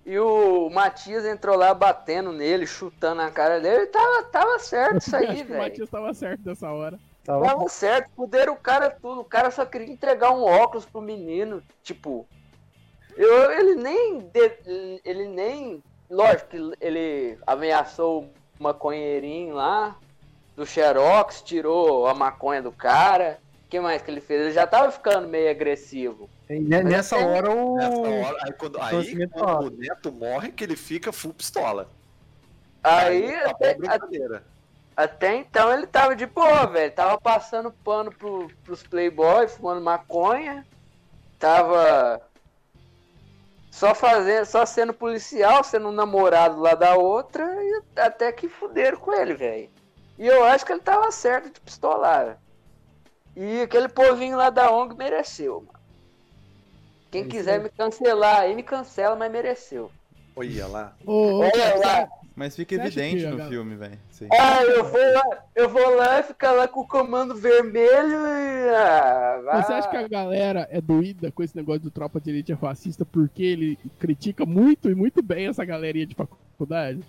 E 0.05 0.19
o 0.19 0.69
Matias 0.69 1.25
entrou 1.25 1.57
lá 1.57 1.73
batendo 1.73 2.31
nele, 2.31 2.67
chutando 2.67 3.21
a 3.21 3.31
cara 3.31 3.59
dele. 3.59 3.87
Tava, 3.87 4.23
tava 4.23 4.59
certo 4.59 4.97
isso 4.99 5.15
aí, 5.15 5.25
que 5.37 5.41
o 5.43 5.45
velho. 5.47 5.57
Matias 5.63 5.89
tava 5.89 6.13
certo 6.13 6.41
dessa 6.41 6.69
hora. 6.71 6.99
Tava- 7.23 7.43
Tava 7.43 7.67
certo, 7.69 8.11
fuderam 8.15 8.53
o 8.53 8.57
cara 8.57 8.91
tudo. 8.91 9.21
O 9.21 9.25
cara 9.25 9.49
só 9.49 9.65
queria 9.65 9.91
entregar 9.91 10.29
um 10.31 10.43
óculos 10.43 10.85
pro 10.85 11.01
menino. 11.01 11.63
Tipo, 11.81 12.27
eu, 13.17 13.51
ele 13.51 13.73
nem. 13.75 14.19
de- 14.19 15.01
ele 15.03 15.27
nem. 15.27 15.81
Lógico 16.09 16.49
que 16.49 16.73
ele 16.79 17.37
ameaçou 17.45 18.23
o 18.59 18.63
maconheirinho 18.63 19.55
lá 19.55 19.95
do 20.55 20.65
Xerox, 20.65 21.41
tirou 21.41 22.07
a 22.07 22.13
maconha 22.13 22.61
do 22.61 22.71
cara. 22.71 23.39
O 23.65 23.69
que 23.69 23.79
mais 23.79 24.01
que 24.01 24.11
ele 24.11 24.21
fez? 24.21 24.41
Ele 24.41 24.51
já 24.51 24.65
tava 24.67 24.91
ficando 24.91 25.27
meio 25.27 25.49
agressivo. 25.49 26.29
E 26.49 26.59
ne- 26.59 26.83
Nessa 26.83 27.17
hora 27.17 27.51
o. 27.51 27.75
Nessa 27.75 27.97
hora, 27.97 28.37
aí 28.43 28.53
quando, 28.53 28.79
aí, 28.81 29.27
quando 29.27 29.65
o 29.65 29.69
neto 29.71 30.11
morre, 30.11 30.51
que 30.51 30.63
ele 30.63 30.75
fica 30.75 31.11
full 31.11 31.33
pistola. 31.33 31.89
Aí, 32.83 33.33
acabou 33.33 33.51
até, 33.51 33.71
a 33.71 33.77
brincadeira. 33.77 34.43
Até 34.95 35.35
então 35.35 35.73
ele 35.73 35.87
tava 35.87 36.15
de 36.15 36.25
boa, 36.27 36.67
velho. 36.67 36.91
Tava 36.93 37.19
passando 37.19 37.71
pano 37.83 38.11
pro, 38.11 38.47
pros 38.63 38.83
playboy, 38.83 39.47
fumando 39.47 39.81
maconha. 39.81 40.65
Tava 41.39 42.21
só 43.75 43.93
fazendo, 43.93 44.45
só 44.45 44.65
sendo 44.65 44.93
policial, 44.93 45.61
sendo 45.61 45.89
um 45.89 45.91
namorado 45.91 46.61
lá 46.61 46.75
da 46.75 46.95
outra, 46.95 47.43
e 47.43 47.83
até 47.99 48.31
que 48.31 48.47
fuderam 48.47 48.97
com 48.97 49.11
ele, 49.11 49.33
velho. 49.33 49.69
E 50.17 50.25
eu 50.25 50.45
acho 50.45 50.65
que 50.65 50.71
ele 50.71 50.79
tava 50.79 51.11
certo 51.11 51.53
de 51.53 51.59
pistolar. 51.59 52.37
E 53.35 53.61
aquele 53.63 53.89
povinho 53.89 54.37
lá 54.37 54.49
da 54.49 54.71
ONG 54.71 54.95
mereceu, 54.95 55.59
mano. 55.59 55.79
Quem 57.11 57.23
É 57.23 57.25
quiser 57.25 57.59
me 57.59 57.69
cancelar 57.69 58.43
aí, 58.43 58.55
me 58.55 58.63
cancela, 58.63 59.13
mas 59.13 59.29
mereceu. 59.29 59.91
Olha 60.37 60.67
lá. 60.67 60.95
Ô, 61.05 61.11
ô, 61.11 61.39
Olha 61.39 61.75
lá. 61.75 62.07
Mas 62.35 62.53
fica 62.55 62.75
Você 62.75 62.81
evidente 62.81 63.25
no 63.27 63.47
filme, 63.47 63.75
velho. 63.75 63.97
Ah, 64.31 64.61
eu 64.63 64.83
vou 64.83 65.13
lá, 65.13 65.23
eu 65.55 65.69
vou 65.69 65.95
lá 65.95 66.21
ficar 66.21 66.51
lá 66.51 66.67
com 66.67 66.81
o 66.81 66.87
comando 66.87 67.33
vermelho 67.33 68.27
e. 68.27 68.69
Ah. 68.75 69.61
Você 69.63 69.73
acha 69.73 69.89
que 69.89 69.95
a 69.95 70.07
galera 70.07 70.67
é 70.69 70.81
doída 70.81 71.31
com 71.31 71.41
esse 71.41 71.55
negócio 71.55 71.81
do 71.81 71.91
Tropa 71.91 72.19
de 72.19 72.29
Elite 72.31 72.51
é 72.51 72.55
fascista 72.57 73.05
porque 73.05 73.41
ele 73.41 73.79
critica 73.99 74.45
muito 74.45 74.89
e 74.89 74.95
muito 74.95 75.23
bem 75.23 75.47
essa 75.47 75.63
galerinha 75.63 76.05
de 76.05 76.13
faculdade? 76.15 77.01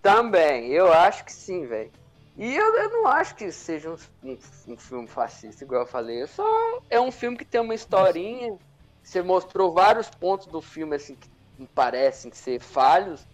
Também, 0.00 0.68
eu 0.68 0.92
acho 0.92 1.24
que 1.24 1.32
sim, 1.32 1.66
velho. 1.66 1.90
E 2.36 2.54
eu, 2.54 2.74
eu 2.76 2.90
não 2.90 3.06
acho 3.08 3.34
que 3.34 3.50
seja 3.50 3.90
um, 3.90 3.96
um- 4.30 4.38
um 4.68 4.76
filme 4.76 5.08
fascista, 5.08 5.64
igual 5.64 5.80
eu 5.82 5.86
falei. 5.88 6.22
Eu 6.22 6.28
só 6.28 6.80
é 6.88 7.00
um 7.00 7.10
filme 7.10 7.36
que 7.36 7.44
tem 7.44 7.60
uma 7.60 7.74
historinha. 7.74 8.54
Você 9.02 9.22
mostrou 9.22 9.72
vários 9.72 10.08
pontos 10.08 10.46
do 10.46 10.60
filme 10.62 10.94
assim 10.94 11.16
que 11.16 11.28
me 11.58 11.66
parecem 11.66 12.30
ser 12.30 12.60
falhos, 12.60 13.26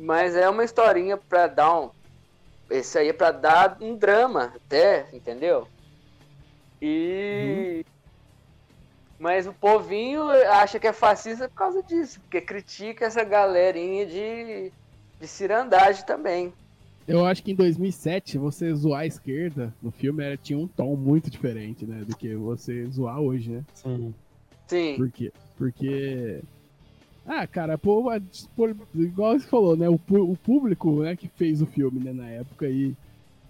mas 0.00 0.34
é 0.34 0.48
uma 0.48 0.64
historinha 0.64 1.16
pra 1.16 1.46
dar 1.46 1.78
um 1.78 1.90
esse 2.70 2.96
aí 2.96 3.08
é 3.08 3.12
pra 3.12 3.32
dar 3.32 3.76
um 3.80 3.96
drama, 3.96 4.52
até, 4.54 5.08
entendeu? 5.12 5.66
E. 6.80 7.84
Mas 9.18 9.46
o 9.46 9.52
povinho 9.52 10.22
acha 10.30 10.78
que 10.78 10.86
é 10.86 10.92
fascista 10.92 11.48
por 11.48 11.54
causa 11.54 11.82
disso, 11.82 12.20
porque 12.20 12.40
critica 12.40 13.04
essa 13.04 13.22
galerinha 13.22 14.06
de, 14.06 14.72
de 15.20 15.28
cirandagem 15.28 16.06
também. 16.06 16.52
Eu 17.06 17.26
acho 17.26 17.42
que 17.42 17.50
em 17.50 17.56
2007, 17.56 18.38
você 18.38 18.72
zoar 18.72 19.00
a 19.00 19.06
esquerda 19.06 19.74
no 19.82 19.90
filme 19.90 20.24
era, 20.24 20.36
tinha 20.36 20.58
um 20.58 20.68
tom 20.68 20.94
muito 20.96 21.28
diferente, 21.28 21.84
né? 21.84 22.04
Do 22.04 22.16
que 22.16 22.34
você 22.36 22.86
zoar 22.86 23.18
hoje, 23.20 23.50
né? 23.50 23.64
Sim. 23.74 24.14
Sim. 24.68 24.96
Por 24.96 25.10
quê? 25.10 25.32
Porque. 25.58 26.40
Ah, 27.26 27.46
cara, 27.46 27.74
a 27.74 28.18
dispor- 28.18 28.74
igual 28.94 29.38
você 29.38 29.46
falou, 29.46 29.76
né? 29.76 29.88
O, 29.88 30.00
o 30.08 30.36
público 30.36 31.02
né, 31.02 31.14
que 31.14 31.28
fez 31.28 31.62
o 31.62 31.66
filme 31.66 32.00
né, 32.00 32.12
na 32.12 32.28
época 32.28 32.66
aí. 32.66 32.94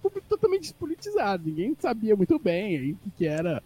Público 0.03 0.27
totalmente 0.29 0.63
despolitizado. 0.63 1.45
Ninguém 1.47 1.77
sabia 1.79 2.17
muito 2.17 2.39
bem 2.39 2.79
aí 2.79 2.93
o 2.93 3.11
que, 3.17 3.27
era. 3.27 3.63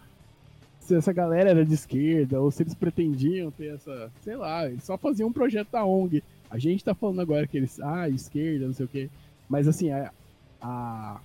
Se 0.80 0.94
essa 0.94 1.12
galera 1.12 1.50
era 1.50 1.64
de 1.64 1.72
esquerda, 1.72 2.40
ou 2.40 2.50
se 2.50 2.62
eles 2.62 2.74
pretendiam 2.74 3.50
ter 3.50 3.74
essa. 3.74 4.10
Sei 4.20 4.36
lá, 4.36 4.66
eles 4.66 4.84
só 4.84 4.98
faziam 4.98 5.28
um 5.28 5.32
projeto 5.32 5.70
da 5.70 5.84
ONG. 5.84 6.22
A 6.50 6.58
gente 6.58 6.84
tá 6.84 6.94
falando 6.94 7.20
agora 7.20 7.46
que 7.46 7.56
eles. 7.56 7.80
Ah, 7.80 8.08
esquerda, 8.08 8.66
não 8.66 8.74
sei 8.74 8.86
o 8.86 8.88
quê. 8.88 9.08
Mas 9.48 9.66
assim, 9.66 9.90
a. 9.90 10.12
a 10.60 11.20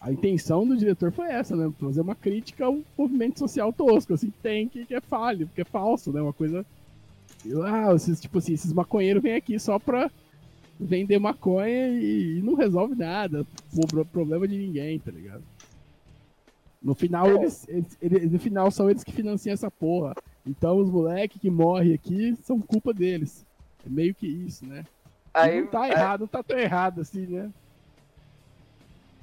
a 0.00 0.12
intenção 0.12 0.66
do 0.66 0.76
diretor 0.76 1.10
foi 1.10 1.26
essa, 1.26 1.56
né? 1.56 1.72
Fazer 1.80 2.00
uma 2.00 2.14
crítica 2.14 2.64
ao 2.64 2.78
movimento 2.96 3.38
social 3.38 3.72
tosco, 3.72 4.14
assim, 4.14 4.32
tem, 4.42 4.68
que, 4.68 4.86
que 4.86 4.94
é 4.94 5.00
falho, 5.00 5.50
que 5.54 5.60
é 5.60 5.64
falso, 5.64 6.12
né? 6.12 6.22
Uma 6.22 6.32
coisa. 6.32 6.64
Ah, 7.64 7.94
esses, 7.94 8.20
tipo 8.20 8.38
assim, 8.38 8.52
esses 8.52 8.72
maconheiros 8.72 9.22
vêm 9.22 9.34
aqui 9.34 9.58
só 9.58 9.78
pra 9.78 10.10
vender 10.78 11.18
maconha 11.18 11.88
e, 11.88 12.38
e 12.38 12.42
não 12.42 12.54
resolve 12.54 12.94
nada. 12.94 13.44
Pro, 13.90 14.06
problema 14.06 14.46
de 14.48 14.56
ninguém, 14.58 14.98
tá 15.00 15.10
ligado? 15.10 15.44
No 16.80 16.94
final, 16.94 17.26
eles, 17.28 17.66
eles- 17.68 17.96
eles- 18.00 18.30
no 18.30 18.38
final 18.38 18.70
são 18.70 18.88
eles 18.88 19.02
que 19.02 19.12
financiam 19.12 19.52
essa 19.52 19.70
porra. 19.70 20.14
Então 20.46 20.78
os 20.78 20.90
moleques 20.90 21.40
que 21.40 21.50
morrem 21.50 21.94
aqui 21.94 22.34
são 22.42 22.60
culpa 22.60 22.94
deles. 22.94 23.44
É 23.84 23.88
meio 23.88 24.14
que 24.14 24.26
isso, 24.26 24.64
né? 24.66 24.86
E 25.34 25.34
Aí, 25.34 25.60
não 25.60 25.66
tá 25.68 25.88
é, 25.88 25.92
errado, 25.92 26.20
não 26.20 26.28
tá 26.28 26.42
tão 26.42 26.58
errado 26.58 27.00
assim, 27.00 27.26
né? 27.26 27.52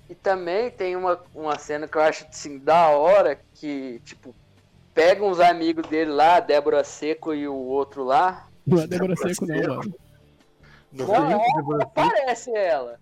E 0.08 0.14
também 0.16 0.70
tem 0.70 0.96
uma, 0.96 1.20
uma 1.34 1.58
cena 1.58 1.88
que 1.88 1.98
eu 1.98 2.02
acho 2.02 2.26
assim, 2.28 2.60
da 2.60 2.90
hora, 2.90 3.40
que, 3.56 4.00
tipo, 4.02 4.36
pega 4.96 5.24
uns 5.24 5.40
amigos 5.40 5.86
dele 5.88 6.12
lá, 6.12 6.38
a 6.38 6.40
Débora 6.40 6.84
Seco 6.84 7.34
e 7.34 7.48
o 7.48 7.54
outro 7.54 8.04
lá. 8.04 8.48
Não 8.66 8.82
é 8.82 8.88
Débora 8.88 9.16
Seco, 9.16 9.46
não, 9.46 9.56
mano. 9.56 9.96
Não, 10.92 11.08
Não, 11.08 11.32
é, 11.32 11.54
Débora 11.56 11.80
Seco. 11.82 11.92
parece 11.94 12.56
ela. 12.56 13.00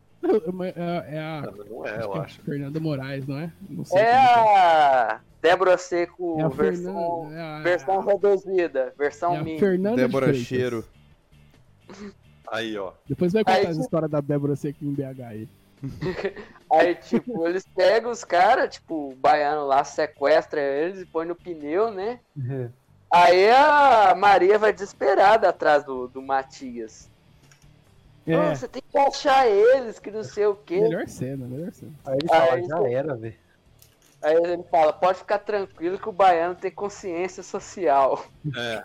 É, 0.76 1.16
é 1.16 1.20
a. 1.20 1.42
não 1.70 1.86
é, 1.86 2.02
eu 2.02 2.14
acho. 2.16 2.42
Fernanda 2.42 2.80
Moraes, 2.80 3.28
não 3.28 3.38
é? 3.38 3.52
Não 3.70 3.86
sei. 3.86 4.02
É 4.02 4.28
como 4.28 4.58
a 4.58 5.22
Débora 5.42 5.78
Seco 5.78 6.40
É 6.40 6.44
a 6.44 6.48
versão, 6.48 7.28
Fernanda. 7.28 7.36
É 7.36 7.42
a, 7.42 7.60
versão 7.62 8.06
reduzida, 8.06 8.94
versão 8.98 9.34
é 9.34 9.38
a 9.38 9.44
mini. 9.44 9.60
Fernanda 9.60 9.96
de 9.98 10.02
Débora 10.02 10.28
Freitas. 10.28 10.48
Cheiro. 10.48 10.86
Aí, 12.52 12.78
ó. 12.78 12.94
Depois 13.08 13.34
vai 13.34 13.44
contar 13.44 13.58
Aí, 13.58 13.68
as 13.68 13.78
histórias 13.78 14.10
da 14.10 14.22
Débora 14.22 14.56
Seco 14.56 14.84
em 14.84 14.94
BH 14.94 15.22
aí. 15.28 15.50
Aí, 16.72 16.96
tipo, 16.96 17.46
eles 17.48 17.66
pegam 17.76 18.10
os 18.12 18.24
caras, 18.24 18.74
tipo, 18.76 19.12
o 19.12 19.16
baiano 19.16 19.66
lá 19.68 19.84
sequestra 19.84 20.60
eles 20.60 21.02
e 21.02 21.06
põe 21.06 21.26
no 21.26 21.36
pneu, 21.36 21.92
né? 21.92 22.20
É. 22.50 22.70
Aí 23.12 23.50
a 23.52 24.16
Maria 24.16 24.58
vai 24.58 24.74
desesperada 24.74 25.48
atrás 25.50 25.84
do, 25.84 26.08
do 26.08 26.22
Matias. 26.22 27.10
É, 28.26 28.34
"Ah, 28.34 28.56
você 28.56 28.68
tem 28.68 28.82
que 28.90 28.98
achar 28.98 29.48
eles, 29.48 30.00
que 30.00 30.10
não 30.10 30.24
sei 30.24 30.46
o 30.48 30.56
quê. 30.56 30.80
melhor 30.80 31.08
cena, 31.08 31.46
melhor 31.46 31.72
cena. 31.74 31.92
Aí 32.06 32.16
ele 32.16 32.28
Aí 32.32 32.40
fala, 32.40 32.58
ele- 32.58 32.68
já 32.68 32.90
era, 32.90 33.16
velho. 33.16 33.36
Aí 34.22 34.36
ele 34.38 34.64
fala, 34.72 34.94
pode 34.94 35.18
ficar 35.20 35.40
tranquilo 35.40 36.00
que 36.00 36.08
o 36.08 36.14
baiano 36.14 36.56
tem 36.56 36.72
consciência 36.72 37.44
social. 37.44 38.26
É. 38.56 38.84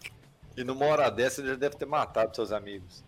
E 0.56 0.64
numa 0.64 0.84
hora 0.86 1.08
dessa 1.08 1.40
ele 1.40 1.50
já 1.50 1.54
deve 1.54 1.76
ter 1.76 1.86
matado 1.86 2.34
seus 2.34 2.50
amigos. 2.50 3.04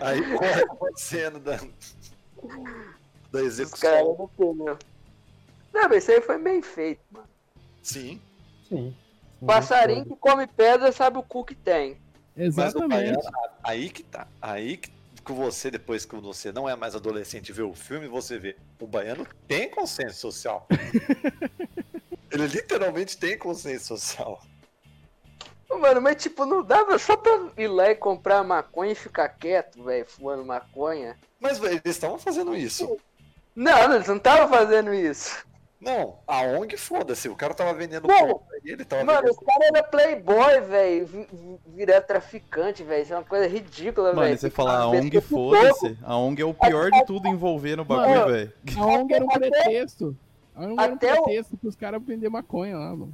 Aí 0.00 0.20
corre 0.36 0.62
a 0.62 0.96
cena 0.96 1.38
da, 1.38 1.58
da 3.34 3.42
Os 3.42 3.56
caras 3.74 4.00
execução. 4.00 4.16
no 4.16 4.28
pneu. 4.28 4.78
Não, 5.72 5.88
mas 5.88 6.04
isso 6.04 6.12
aí 6.12 6.20
foi 6.20 6.38
bem 6.38 6.62
feito, 6.62 7.00
mano. 7.10 7.28
Sim. 7.82 8.20
Sim. 8.68 8.96
Passarinho 9.44 10.06
que 10.06 10.16
come 10.16 10.46
pedra 10.46 10.92
sabe 10.92 11.18
o 11.18 11.22
cu 11.22 11.44
que 11.44 11.54
tem. 11.54 11.98
Mas 12.36 12.56
o 12.56 12.60
Exatamente. 12.60 12.88
baiano, 12.88 13.20
aí 13.62 13.90
que 13.90 14.02
tá. 14.04 14.26
Aí 14.40 14.76
que, 14.76 14.90
que 15.24 15.32
você, 15.32 15.70
depois 15.70 16.04
que 16.04 16.16
você 16.16 16.52
não 16.52 16.68
é 16.68 16.76
mais 16.76 16.94
adolescente, 16.94 17.52
vê 17.52 17.62
o 17.62 17.74
filme, 17.74 18.06
você 18.06 18.38
vê. 18.38 18.56
O 18.80 18.86
baiano 18.86 19.26
tem 19.48 19.68
consciência 19.68 20.14
social. 20.14 20.66
Ele 22.30 22.46
literalmente 22.46 23.16
tem 23.16 23.36
consciência 23.36 23.96
social. 23.96 24.40
Mano, 25.68 26.00
mas 26.00 26.22
tipo, 26.22 26.46
não 26.46 26.62
dava 26.62 26.98
só 26.98 27.16
pra 27.16 27.48
ir 27.56 27.68
lá 27.68 27.90
e 27.90 27.96
comprar 27.96 28.44
maconha 28.44 28.92
e 28.92 28.96
ficar 28.96 29.28
quieto, 29.28 29.82
velho, 29.82 30.06
fumando 30.06 30.44
maconha. 30.44 31.18
Mas 31.40 31.58
velho, 31.58 31.74
eles 31.84 31.96
estavam 31.96 32.18
fazendo 32.18 32.54
isso. 32.54 32.96
Não, 33.54 33.94
eles 33.94 34.08
não 34.08 34.16
estavam 34.16 34.48
fazendo 34.48 34.92
isso. 34.92 35.44
Não, 35.80 36.16
a 36.26 36.40
ONG 36.40 36.78
foda-se. 36.78 37.28
O 37.28 37.36
cara 37.36 37.52
tava 37.52 37.74
vendendo 37.74 38.06
pra 38.06 38.16
ele, 38.64 38.84
tava 38.86 39.04
Mano, 39.04 39.18
vendendo 39.18 39.32
os 39.38 39.46
caras 39.46 39.68
eram 39.74 39.90
playboy, 39.90 40.60
velho. 40.62 41.06
vi- 41.06 41.28
vi- 41.30 41.60
Virar 41.66 42.00
traficante, 42.00 42.82
velho. 42.82 43.02
Isso 43.02 43.12
é 43.12 43.16
uma 43.18 43.24
coisa 43.24 43.46
ridícula, 43.46 44.08
velho. 44.14 44.22
Mano, 44.24 44.38
você 44.38 44.48
falar 44.48 44.78
a 44.78 44.88
ONG, 44.88 45.20
foda-se. 45.20 45.98
A 46.02 46.16
ONG 46.16 46.40
é 46.40 46.44
o 46.46 46.54
pior 46.54 46.90
de 46.90 47.04
tudo 47.04 47.28
envolvendo 47.28 47.80
o 47.82 47.84
bagulho, 47.84 48.26
velho. 48.32 48.52
A 48.78 48.86
ONG 48.86 49.14
era 49.14 49.24
um 49.24 49.28
pretexto. 49.28 50.16
A 50.54 50.60
ONG 50.62 50.72
era 50.82 50.92
um 50.92 50.94
até 50.94 51.12
o- 51.12 51.22
pretexto 51.24 51.56
pros 51.58 51.76
caras 51.76 52.02
vender 52.02 52.30
maconha 52.30 52.78
lá, 52.78 52.90
mano. 52.96 53.12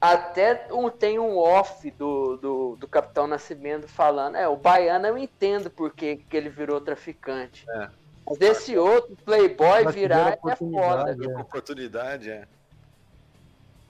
Até 0.00 0.66
um, 0.72 0.90
tem 0.90 1.18
um 1.20 1.38
off 1.38 1.88
do, 1.92 2.36
do, 2.36 2.76
do 2.76 2.88
Capitão 2.88 3.26
Nascimento 3.28 3.86
falando, 3.86 4.34
é, 4.36 4.48
o 4.48 4.56
baiano 4.56 5.06
eu 5.06 5.16
entendo 5.16 5.70
porque 5.70 6.16
que 6.28 6.36
ele 6.36 6.48
virou 6.50 6.80
traficante. 6.80 7.64
É. 7.70 7.88
Mas 8.40 8.40
esse 8.40 8.76
outro 8.76 9.16
playboy 9.24 9.92
virar 9.92 10.32
é 10.32 10.56
foda. 10.56 11.12
oportunidade, 11.12 11.26
uma 11.26 11.40
oportunidade, 11.40 12.30
é. 12.30 12.44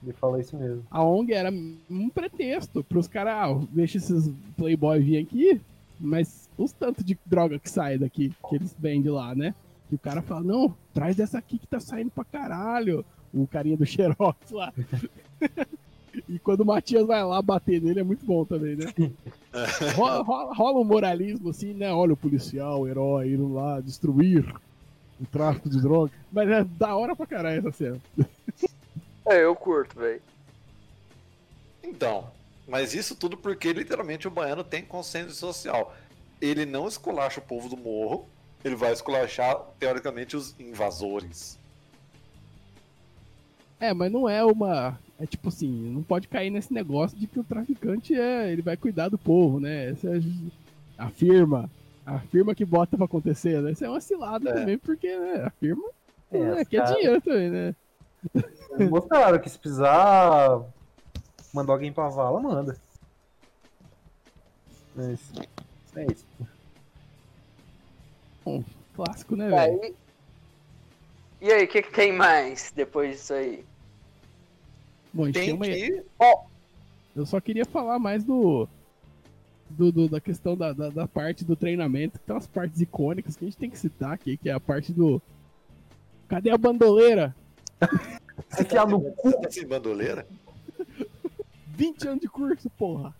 Ele 0.03 0.13
fala 0.13 0.39
isso 0.39 0.57
mesmo. 0.57 0.85
A 0.91 1.01
ONG 1.03 1.33
era 1.33 1.49
um 1.49 2.09
pretexto 2.09 2.83
pros 2.83 3.07
caras, 3.07 3.33
ah, 3.33 3.67
deixa 3.71 3.97
esses 3.97 4.29
playboy 4.57 4.99
vir 4.99 5.17
aqui, 5.17 5.61
mas 5.97 6.49
os 6.57 6.73
tanto 6.73 7.03
de 7.03 7.17
droga 7.25 7.57
que 7.57 7.69
sai 7.69 7.97
daqui, 7.97 8.33
que 8.49 8.55
eles 8.55 8.75
vendem 8.77 9.11
lá, 9.11 9.33
né? 9.33 9.55
E 9.89 9.95
o 9.95 9.99
cara 9.99 10.21
fala, 10.21 10.41
não, 10.43 10.75
traz 10.93 11.15
dessa 11.15 11.37
aqui 11.37 11.57
que 11.57 11.67
tá 11.67 11.79
saindo 11.79 12.11
pra 12.11 12.25
caralho. 12.25 13.05
O 13.33 13.47
carinha 13.47 13.77
do 13.77 13.85
Xerox 13.87 14.51
lá. 14.51 14.73
e 16.27 16.39
quando 16.39 16.61
o 16.61 16.65
Matias 16.65 17.05
vai 17.05 17.23
lá 17.23 17.41
bater 17.41 17.81
nele 17.81 17.99
é 17.99 18.03
muito 18.03 18.25
bom 18.25 18.45
também, 18.45 18.75
né? 18.75 18.93
Rola, 19.95 20.23
rola, 20.23 20.53
rola 20.53 20.79
um 20.79 20.83
moralismo 20.83 21.49
assim, 21.49 21.73
né? 21.73 21.91
Olha 21.93 22.13
o 22.13 22.17
policial, 22.17 22.81
o 22.81 22.87
herói, 22.87 23.33
indo 23.33 23.53
lá 23.53 23.79
destruir 23.79 24.43
o 25.19 25.25
tráfico 25.27 25.69
de 25.69 25.79
droga. 25.79 26.11
Mas 26.31 26.49
é 26.49 26.63
da 26.63 26.95
hora 26.95 27.15
pra 27.15 27.27
caralho 27.27 27.59
essa 27.59 27.71
cena. 27.71 28.01
É, 29.25 29.41
eu 29.41 29.55
curto, 29.55 29.97
velho. 29.97 30.21
Então, 31.81 32.29
mas 32.67 32.93
isso 32.93 33.15
tudo 33.15 33.37
porque 33.37 33.71
literalmente 33.71 34.27
o 34.27 34.31
baiano 34.31 34.65
tem 34.65 34.83
consciência 34.83 35.31
social. 35.31 35.95
Ele 36.41 36.65
não 36.65 36.89
esculacha 36.89 37.39
o 37.39 37.43
povo 37.43 37.69
do 37.69 37.77
morro, 37.77 38.27
ele 38.65 38.75
vai 38.75 38.91
esculachar, 38.91 39.57
teoricamente, 39.79 40.35
os 40.35 40.59
invasores. 40.59 41.57
É, 43.83 43.93
mas 43.93 44.09
não 44.09 44.29
é 44.29 44.41
uma. 44.45 44.97
É 45.19 45.25
tipo 45.25 45.49
assim, 45.49 45.69
não 45.91 46.01
pode 46.01 46.29
cair 46.29 46.49
nesse 46.49 46.73
negócio 46.73 47.17
de 47.17 47.27
que 47.27 47.37
o 47.37 47.43
traficante 47.43 48.15
é. 48.17 48.49
Ele 48.49 48.61
vai 48.61 48.77
cuidar 48.77 49.09
do 49.09 49.17
povo, 49.17 49.59
né? 49.59 49.89
Essa 49.89 50.07
é 50.15 50.21
a 50.97 51.09
firma. 51.09 51.69
A 52.05 52.19
firma 52.19 52.55
que 52.55 52.63
bota 52.63 52.95
pra 52.95 53.05
acontecer, 53.05 53.61
né? 53.61 53.71
Isso 53.73 53.83
é 53.83 53.89
uma 53.89 53.99
cilada 53.99 54.49
É. 54.49 54.53
também, 54.53 54.77
porque 54.77 55.07
né, 55.17 55.43
a 55.45 55.49
firma 55.49 55.83
É, 56.31 56.37
é, 56.37 56.61
os 56.61 56.67
quer 56.69 56.77
caras- 56.77 56.95
dinheiro 56.95 57.21
também, 57.21 57.49
né? 57.49 57.75
Mostraram 58.89 59.37
que 59.39 59.49
se 59.49 59.59
precisar 59.59 60.61
mandar 61.53 61.73
alguém 61.73 61.91
pra 61.91 62.07
vala, 62.07 62.39
manda. 62.39 62.77
Mas, 64.95 65.19
é 65.97 66.05
isso. 66.09 66.25
Clássico, 68.95 69.35
né, 69.35 69.49
velho? 69.49 69.95
E 71.41 71.51
aí, 71.51 71.65
o 71.65 71.67
que, 71.67 71.81
que 71.81 71.91
tem 71.91 72.13
mais 72.13 72.71
depois 72.73 73.17
disso 73.17 73.33
aí? 73.33 73.65
Bom, 75.13 75.31
tem 75.31 75.53
uma. 75.53 75.65
que. 75.65 76.03
Eu 77.15 77.25
só 77.25 77.39
queria 77.39 77.65
falar 77.65 77.99
mais 77.99 78.23
do. 78.23 78.67
do, 79.69 79.91
do- 79.91 80.09
da 80.09 80.19
questão 80.19 80.57
da, 80.57 80.73
da, 80.73 80.89
da 80.89 81.07
parte 81.07 81.43
do 81.45 81.55
treinamento, 81.55 82.17
que 82.19 82.25
tem 82.25 82.33
umas 82.35 82.47
partes 82.47 82.81
icônicas 82.81 83.35
que 83.35 83.45
a 83.45 83.47
gente 83.47 83.57
tem 83.57 83.69
que 83.69 83.77
citar 83.77 84.11
aqui, 84.13 84.37
que 84.37 84.49
é 84.49 84.53
a 84.53 84.59
parte 84.59 84.91
do. 84.91 85.21
Cadê 86.27 86.49
a 86.49 86.57
bandoleira? 86.57 87.35
Se 88.49 88.63
enfiar 88.63 88.87
no 88.87 88.99
cu. 89.13 89.29
Você 89.29 89.37
tá 89.41 89.51
sem 89.51 89.67
bandoleira? 89.67 90.25
20 91.67 92.07
anos 92.07 92.21
de 92.21 92.27
curso, 92.27 92.69
porra! 92.71 93.13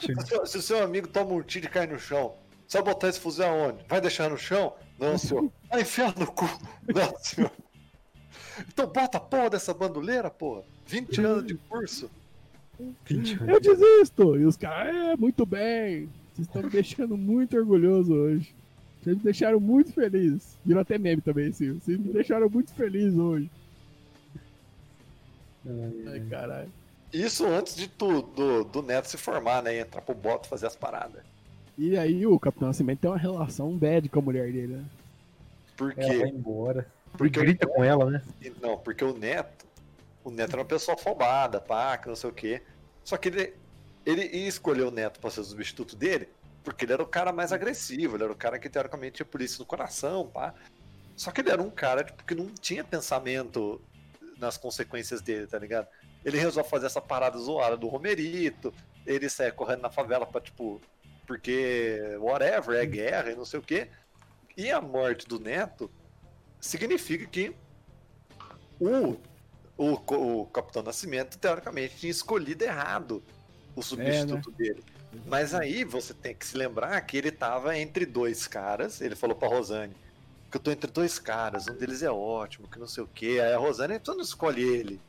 Se 0.00 0.58
o 0.58 0.62
seu- 0.62 0.82
amigo 0.84 1.08
toma 1.08 1.32
um 1.32 1.42
tiro 1.42 1.66
e 1.66 1.68
cai 1.68 1.86
no 1.86 1.98
chão, 1.98 2.34
Você 2.66 2.78
vai 2.82 2.92
botar 2.92 3.08
esse 3.08 3.18
fuzil 3.20 3.46
aonde? 3.46 3.84
Vai 3.88 4.00
deixar 4.00 4.28
no 4.30 4.36
chão? 4.36 4.74
Não, 4.98 5.16
senhor. 5.16 5.50
Vai 5.70 5.80
enfiar 5.82 6.14
no 6.18 6.26
cu. 6.30 6.44
Não, 6.94 7.16
senhor. 7.18 7.50
Então 8.68 8.86
bota 8.86 9.16
a 9.18 9.20
porra 9.20 9.50
dessa 9.50 9.72
bandoleira, 9.72 10.30
porra. 10.30 10.62
20 10.90 11.20
anos 11.20 11.46
de 11.46 11.54
curso. 11.54 12.10
Eu 13.46 13.60
desisto! 13.60 14.36
E 14.36 14.44
os 14.44 14.56
caras, 14.56 14.94
é, 14.94 15.16
muito 15.16 15.46
bem! 15.46 16.08
Vocês 16.34 16.48
estão 16.48 16.62
me 16.62 16.70
deixando 16.70 17.16
muito 17.16 17.56
orgulhoso 17.56 18.12
hoje. 18.12 18.54
Vocês 19.00 19.16
me 19.16 19.22
deixaram 19.22 19.60
muito 19.60 19.92
feliz. 19.92 20.56
Virou 20.64 20.82
até 20.82 20.98
meme 20.98 21.22
também, 21.22 21.52
Silvio. 21.52 21.80
Vocês 21.80 21.98
me 21.98 22.12
deixaram 22.12 22.50
muito 22.50 22.72
feliz 22.72 23.14
hoje. 23.14 23.48
Ai, 26.06 26.20
caralho. 26.28 26.72
Isso 27.12 27.46
antes 27.46 27.76
de 27.76 27.88
tu, 27.88 28.22
do, 28.22 28.64
do 28.64 28.82
Neto 28.82 29.08
se 29.08 29.16
formar, 29.16 29.62
né? 29.62 29.76
E 29.76 29.80
entrar 29.80 30.00
pro 30.00 30.14
boto 30.14 30.48
fazer 30.48 30.66
as 30.66 30.76
paradas. 30.76 31.22
E 31.78 31.96
aí 31.96 32.26
o 32.26 32.38
Capitão 32.38 32.68
Nascimento 32.68 33.00
tem 33.00 33.10
uma 33.10 33.16
relação 33.18 33.76
bad 33.76 34.08
com 34.08 34.18
a 34.18 34.22
mulher 34.22 34.52
dele, 34.52 34.74
né? 34.74 34.84
Por 35.76 35.94
Ela 35.96 36.08
vai 36.08 36.30
quê? 36.30 36.36
embora. 36.36 36.86
Porque 37.16 37.38
Ele 37.38 37.46
grita 37.46 37.66
com 37.66 37.82
ela, 37.82 38.10
né? 38.10 38.22
Não, 38.60 38.76
porque 38.78 39.04
o 39.04 39.16
Neto. 39.16 39.59
O 40.22 40.30
Neto 40.30 40.52
era 40.52 40.62
uma 40.62 40.68
pessoa 40.68 40.94
afobada, 40.94 41.60
pá, 41.60 41.96
que 41.96 42.08
não 42.08 42.16
sei 42.16 42.30
o 42.30 42.32
quê. 42.32 42.62
Só 43.04 43.16
que 43.16 43.28
ele, 43.28 43.54
ele 44.04 44.24
ia 44.26 44.48
escolher 44.48 44.82
o 44.82 44.90
Neto 44.90 45.20
pra 45.20 45.30
ser 45.30 45.40
o 45.40 45.44
substituto 45.44 45.96
dele, 45.96 46.28
porque 46.62 46.84
ele 46.84 46.92
era 46.92 47.02
o 47.02 47.06
cara 47.06 47.32
mais 47.32 47.52
agressivo, 47.52 48.16
ele 48.16 48.24
era 48.24 48.32
o 48.32 48.36
cara 48.36 48.58
que 48.58 48.68
teoricamente 48.68 49.16
tinha 49.16 49.26
polícia 49.26 49.58
no 49.58 49.66
coração, 49.66 50.26
pá. 50.28 50.54
Só 51.16 51.30
que 51.30 51.40
ele 51.40 51.50
era 51.50 51.62
um 51.62 51.70
cara 51.70 52.04
tipo, 52.04 52.24
que 52.24 52.34
não 52.34 52.46
tinha 52.46 52.84
pensamento 52.84 53.80
nas 54.38 54.56
consequências 54.56 55.20
dele, 55.20 55.46
tá 55.46 55.58
ligado? 55.58 55.86
Ele 56.24 56.38
resolveu 56.38 56.64
fazer 56.64 56.86
essa 56.86 57.00
parada 57.00 57.38
zoada 57.38 57.76
do 57.76 57.88
Romerito, 57.88 58.72
ele 59.06 59.28
saia 59.28 59.52
correndo 59.52 59.82
na 59.82 59.90
favela 59.90 60.26
pra, 60.26 60.40
tipo, 60.40 60.80
porque 61.26 62.16
whatever, 62.18 62.78
é 62.78 62.86
guerra 62.86 63.30
e 63.30 63.36
não 63.36 63.44
sei 63.44 63.60
o 63.60 63.62
quê. 63.62 63.88
E 64.56 64.70
a 64.70 64.80
morte 64.80 65.26
do 65.26 65.38
Neto 65.38 65.90
significa 66.60 67.26
que 67.26 67.54
o, 68.78 69.16
o, 69.80 70.40
o 70.42 70.46
Capitão 70.46 70.82
Nascimento, 70.82 71.38
teoricamente, 71.38 71.96
tinha 71.96 72.10
escolhido 72.10 72.64
errado 72.64 73.22
o 73.74 73.82
substituto 73.82 74.50
dele. 74.50 74.82
Mas 75.26 75.54
aí 75.54 75.84
você 75.84 76.12
tem 76.12 76.34
que 76.34 76.46
se 76.46 76.56
lembrar 76.56 77.00
que 77.00 77.16
ele 77.16 77.30
tava 77.30 77.76
entre 77.76 78.04
dois 78.04 78.46
caras. 78.46 79.00
Ele 79.00 79.16
falou 79.16 79.34
pra 79.34 79.48
Rosane 79.48 79.94
que 80.50 80.56
eu 80.56 80.60
tô 80.60 80.70
entre 80.72 80.90
dois 80.90 81.18
caras, 81.18 81.68
um 81.68 81.74
deles 81.74 82.02
é 82.02 82.10
ótimo, 82.10 82.66
que 82.66 82.78
não 82.78 82.86
sei 82.86 83.04
o 83.04 83.06
que. 83.06 83.40
Aí 83.40 83.52
a 83.52 83.58
Rosane, 83.58 83.94
então 83.94 84.16
não 84.16 84.22
escolhe 84.22 84.62
ele. 84.62 85.00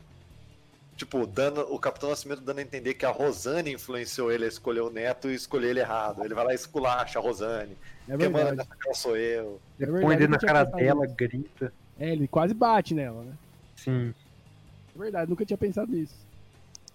Tipo, 0.95 1.25
dando, 1.25 1.61
o 1.61 1.79
Capitão 1.79 2.11
Nascimento 2.11 2.41
dando 2.41 2.59
a 2.59 2.61
entender 2.61 2.93
que 2.93 3.05
a 3.05 3.09
Rosane 3.09 3.73
influenciou 3.73 4.31
ele 4.31 4.45
a 4.45 4.47
escolher 4.47 4.81
o 4.81 4.91
Neto 4.91 5.31
e 5.31 5.33
escolher 5.33 5.71
ele 5.71 5.79
errado. 5.79 6.23
Ele 6.23 6.35
vai 6.35 6.45
lá 6.45 6.51
e 6.51 6.55
esculacha 6.55 7.17
a 7.17 7.21
Rosane. 7.21 7.75
É 8.07 8.15
Quem 8.15 8.29
manda 8.29 8.53
nessa 8.53 8.75
cara 8.75 8.93
sou 8.93 9.17
eu. 9.17 9.59
É 9.79 9.83
Ele 9.83 9.91
verdade, 9.91 10.05
põe 10.05 10.23
eu 10.23 10.29
na 10.29 10.37
cara 10.37 10.63
dela, 10.63 11.07
grita. 11.07 11.73
É, 11.99 12.11
ele 12.11 12.27
quase 12.27 12.53
bate 12.53 12.93
nela, 12.93 13.23
né? 13.23 13.33
Sim. 13.75 14.13
É 14.95 14.99
verdade, 14.99 15.29
nunca 15.29 15.45
tinha 15.45 15.57
pensado 15.57 15.91
nisso. 15.91 16.15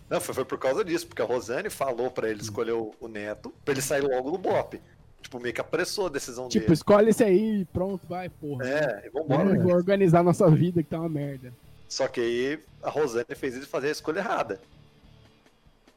Não, 0.09 0.20
foi, 0.20 0.34
foi 0.34 0.44
por 0.44 0.59
causa 0.59 0.84
disso, 0.84 1.07
porque 1.07 1.22
a 1.22 1.24
Rosane 1.24 1.68
falou 1.70 2.11
pra 2.11 2.28
ele 2.30 2.40
escolher 2.40 2.72
o, 2.72 2.94
o 3.01 3.09
Neto, 3.09 3.53
pra 3.64 3.72
ele 3.72 3.82
sair 3.82 4.03
logo 4.03 4.30
do 4.30 4.38
Bop. 4.38 4.80
Tipo, 5.20 5.40
meio 5.40 5.53
que 5.53 5.61
apressou 5.61 6.07
a 6.07 6.09
decisão 6.11 6.49
Tipo, 6.49 6.66
dele. 6.66 6.74
escolhe 6.74 7.11
esse 7.11 7.24
aí 7.24 7.62
e 7.62 7.64
pronto, 7.64 8.07
vai, 8.07 8.28
porra. 8.28 8.64
É, 8.68 9.07
e 9.07 9.11
Vamos 9.11 9.28
vambora. 9.28 9.61
vou 9.61 9.72
organizar 9.74 10.22
nossa 10.22 10.49
vida 10.49 10.82
que 10.82 10.88
tá 10.90 11.01
uma 11.01 11.09
merda. 11.09 11.53
Só 11.88 12.07
que 12.07 12.20
aí 12.20 12.61
a 12.82 12.90
Rosane 12.90 13.34
fez 13.34 13.57
ele 13.57 13.66
fazer 13.66 13.88
a 13.88 13.92
escolha 13.92 14.20
errada. 14.20 14.61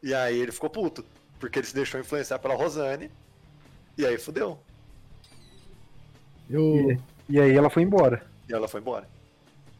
E 0.01 0.13
aí 0.13 0.39
ele 0.39 0.51
ficou 0.51 0.69
puto, 0.69 1.05
porque 1.39 1.59
ele 1.59 1.67
se 1.67 1.75
deixou 1.75 1.99
influenciar 1.99 2.39
pela 2.39 2.55
Rosane. 2.55 3.11
E 3.97 4.05
aí 4.05 4.17
fudeu. 4.17 4.57
Eu. 6.49 6.97
E 7.27 7.39
aí 7.39 7.55
ela 7.55 7.69
foi 7.69 7.83
embora. 7.83 8.25
E 8.47 8.53
ela 8.53 8.67
foi 8.67 8.81
embora. 8.81 9.07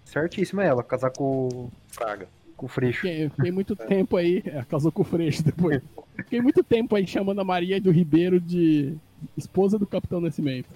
Certíssima 0.10 0.64
ela, 0.64 0.84
casar 0.84 1.12
com, 1.12 1.70
Fraga. 1.88 2.28
com 2.57 2.66
o 2.66 2.70
Freixo. 2.70 3.01
Fiquei, 3.01 3.30
fiquei 3.30 3.51
muito 3.51 3.76
tempo 3.78 4.18
aí. 4.18 4.41
É, 4.45 4.64
casou 4.64 4.91
com 4.91 5.03
o 5.03 5.05
Freixo 5.05 5.43
depois. 5.43 5.82
Fiquei 6.16 6.41
muito 6.41 6.64
tempo 6.64 6.95
aí 6.95 7.05
chamando 7.05 7.39
a 7.41 7.43
Maria 7.43 7.80
do 7.80 7.91
Ribeiro 7.91 8.39
de 8.39 8.97
esposa 9.38 9.78
do 9.78 9.86
Capitão 9.86 10.20
Nascimento. 10.20 10.70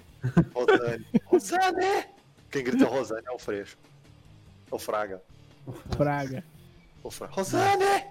Rosane. 0.54 1.06
Rosane! 1.26 2.06
Quem 2.50 2.62
grita 2.62 2.86
Rosane 2.86 3.26
é 3.26 3.32
o 3.32 3.38
Freixo. 3.38 3.76
É 4.70 4.74
o 4.74 4.78
Fraga. 4.78 5.20
Praga. 5.96 6.44
O 7.02 7.10
Fra... 7.10 7.26
Rosane! 7.26 8.04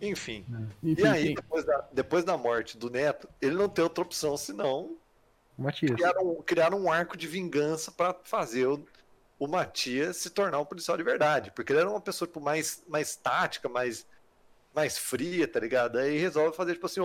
Enfim. 0.00 0.44
Enfim, 0.82 1.02
E 1.02 1.06
aí, 1.06 1.34
depois 1.34 1.64
da, 1.64 1.88
depois 1.92 2.24
da 2.24 2.36
morte 2.36 2.76
do 2.76 2.90
Neto, 2.90 3.28
ele 3.40 3.56
não 3.56 3.68
tem 3.68 3.82
outra 3.82 4.02
opção 4.02 4.36
senão 4.36 4.82
O 4.82 4.97
Matias. 5.58 5.96
criar 5.96 6.18
um, 6.18 6.42
criar 6.42 6.74
um 6.74 6.90
arco 6.90 7.16
de 7.16 7.26
vingança 7.26 7.90
pra 7.90 8.14
fazer 8.22 8.66
o, 8.66 8.86
o 9.38 9.48
Matias 9.48 10.16
se 10.16 10.30
tornar 10.30 10.60
um 10.60 10.64
policial 10.64 10.96
de 10.96 11.02
verdade. 11.02 11.50
Porque 11.50 11.72
ele 11.72 11.80
era 11.80 11.90
uma 11.90 12.00
pessoa 12.00 12.28
tipo, 12.28 12.40
mais, 12.40 12.82
mais 12.86 13.16
tática, 13.16 13.68
mais, 13.68 14.06
mais 14.72 14.96
fria, 14.96 15.48
tá 15.48 15.58
ligado? 15.58 15.98
Aí 15.98 16.16
resolve 16.16 16.56
fazer, 16.56 16.74
tipo 16.74 16.86
assim, 16.86 17.00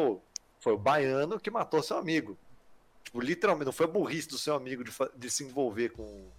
foi 0.59 0.73
o 0.73 0.77
baiano 0.77 1.39
que 1.39 1.49
matou 1.49 1.81
seu 1.81 1.97
amigo. 1.97 2.37
Tipo, 3.03 3.19
literalmente, 3.19 3.65
não 3.65 3.73
foi 3.73 3.85
a 3.85 3.89
burrice 3.89 4.29
do 4.29 4.37
seu 4.37 4.55
amigo 4.55 4.83
de, 4.83 4.91
de 5.15 5.29
se 5.29 5.43
envolver 5.43 5.89
com. 5.89 6.29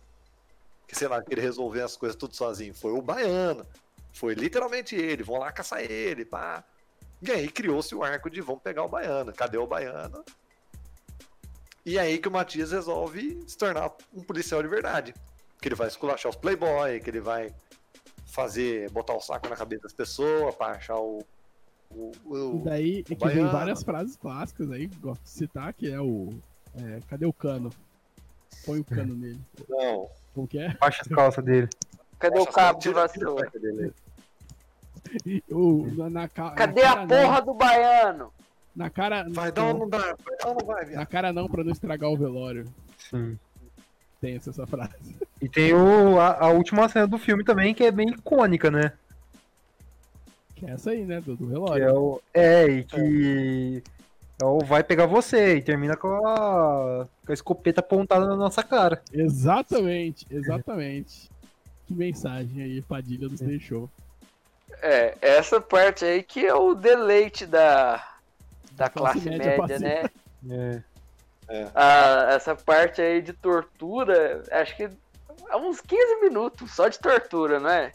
Que 0.86 0.96
sei 0.96 1.08
lá, 1.08 1.22
querer 1.22 1.42
resolver 1.42 1.82
as 1.82 1.96
coisas 1.96 2.16
tudo 2.16 2.36
sozinho. 2.36 2.74
Foi 2.74 2.92
o 2.92 3.02
baiano. 3.02 3.66
Foi 4.12 4.34
literalmente 4.34 4.94
ele. 4.94 5.22
Vão 5.22 5.38
lá 5.38 5.50
caçar 5.50 5.80
ele, 5.80 6.24
pá. 6.24 6.64
E 7.20 7.30
aí 7.30 7.48
criou-se 7.48 7.94
o 7.94 8.02
arco 8.04 8.30
de 8.30 8.40
vamos 8.40 8.62
pegar 8.62 8.84
o 8.84 8.88
baiano. 8.88 9.32
Cadê 9.32 9.58
o 9.58 9.66
baiano? 9.66 10.24
E 11.84 11.98
aí 11.98 12.18
que 12.18 12.28
o 12.28 12.30
Matias 12.30 12.72
resolve 12.72 13.40
se 13.46 13.56
tornar 13.58 13.92
um 14.12 14.22
policial 14.22 14.62
de 14.62 14.68
verdade. 14.68 15.14
Que 15.60 15.68
ele 15.68 15.74
vai 15.74 15.88
esculachar 15.88 16.30
os 16.30 16.36
playboy, 16.36 17.00
que 17.00 17.10
ele 17.10 17.20
vai 17.20 17.52
fazer, 18.26 18.90
botar 18.90 19.14
o 19.14 19.20
saco 19.20 19.48
na 19.48 19.56
cabeça 19.56 19.82
das 19.82 19.92
pessoas 19.92 20.54
pra 20.54 20.68
achar 20.68 20.96
o. 20.96 21.22
o, 21.90 22.12
o- 22.24 22.56
E 22.60 22.64
daí 22.64 23.04
é 23.10 23.14
que 23.14 23.28
vem 23.28 23.46
várias 23.46 23.82
frases 23.82 24.16
clássicas 24.16 24.70
aí, 24.70 24.86
gosto 25.00 25.22
de 25.22 25.30
citar, 25.30 25.72
que 25.74 25.90
é 25.92 26.00
o. 26.00 26.30
é, 26.76 27.00
cadê 27.08 27.26
o 27.26 27.32
cano? 27.32 27.70
Põe 28.64 28.80
o 28.80 28.84
cano 28.84 29.14
nele. 29.14 29.40
Não. 29.68 30.08
Como 30.34 30.48
que 30.48 30.58
é? 30.58 30.74
Baixa 30.74 31.02
as 31.02 31.08
calças 31.08 31.44
dele. 31.44 31.68
Cadê 32.18 32.36
o 32.36 32.44
Nossa, 32.44 32.52
cabo 32.52 32.78
de 32.78 32.88
tira- 32.88 33.08
tira 33.08 33.26
a 33.26 33.30
vassoura? 33.30 33.50
cueca 33.50 33.58
dele. 33.60 33.92
O, 35.50 35.86
na, 35.96 36.08
na, 36.10 36.28
ca- 36.28 36.52
Cadê 36.52 36.82
na 36.82 36.90
a 36.90 36.94
cara 36.94 37.06
porra 37.06 37.42
do 37.42 37.54
baiano? 37.54 38.32
Na 38.74 38.90
cara. 38.90 39.24
Vai 39.30 39.52
dar 39.52 39.66
ou 39.66 39.78
não 39.78 39.88
dá? 39.88 39.98
Vai 39.98 40.36
dar 40.40 40.48
ou 40.48 40.54
não 40.58 40.66
vai, 40.66 40.82
Na 40.84 40.90
viado? 40.90 41.06
cara 41.06 41.32
não, 41.32 41.48
pra 41.48 41.62
não 41.64 41.72
estragar 41.72 42.10
o 42.10 42.16
velório. 42.16 42.64
Sim. 42.98 43.38
Tem 44.20 44.36
essa, 44.36 44.50
essa 44.50 44.66
frase. 44.66 45.16
E 45.40 45.48
tem 45.48 45.72
o, 45.74 46.18
a, 46.18 46.46
a 46.46 46.48
última 46.48 46.88
cena 46.88 47.06
do 47.06 47.18
filme 47.18 47.44
também, 47.44 47.74
que 47.74 47.84
é 47.84 47.90
bem 47.90 48.08
icônica, 48.08 48.70
né? 48.70 48.92
Que 50.56 50.66
é 50.66 50.70
essa 50.70 50.90
aí, 50.90 51.04
né? 51.04 51.20
Do, 51.20 51.36
do 51.36 51.44
Que 51.46 51.52
velório. 51.52 51.84
é, 51.84 51.92
o, 51.92 52.20
é, 52.32 52.66
e 52.66 52.84
que 52.84 53.82
é 54.40 54.44
o 54.44 54.58
vai 54.60 54.82
pegar 54.82 55.06
você 55.06 55.56
e 55.56 55.62
termina 55.62 55.96
com 55.96 56.08
a, 56.26 57.06
com 57.24 57.30
a 57.30 57.34
escopeta 57.34 57.80
apontada 57.80 58.26
na 58.26 58.36
nossa 58.36 58.62
cara. 58.62 59.02
Exatamente, 59.12 60.26
exatamente. 60.30 61.30
Que 61.86 61.94
mensagem 61.94 62.62
aí, 62.62 62.80
Padilha 62.82 63.28
nos 63.28 63.40
deixou. 63.40 63.90
É, 64.82 65.16
essa 65.20 65.60
parte 65.60 66.04
aí 66.04 66.22
que 66.22 66.44
é 66.46 66.54
o 66.54 66.74
deleite 66.74 67.46
da, 67.46 68.02
da 68.76 68.88
Classe 68.88 69.20
classe 69.20 69.30
média 69.30 69.56
média, 69.58 69.78
né? 69.78 70.84
É. 71.48 71.68
Ah, 71.74 72.28
essa 72.30 72.54
parte 72.54 73.00
aí 73.00 73.20
de 73.20 73.32
tortura, 73.32 74.42
acho 74.50 74.76
que 74.76 74.88
há 75.48 75.56
uns 75.56 75.80
15 75.80 76.20
minutos 76.22 76.74
só 76.74 76.88
de 76.88 76.98
tortura, 76.98 77.60
não 77.60 77.70
é? 77.70 77.92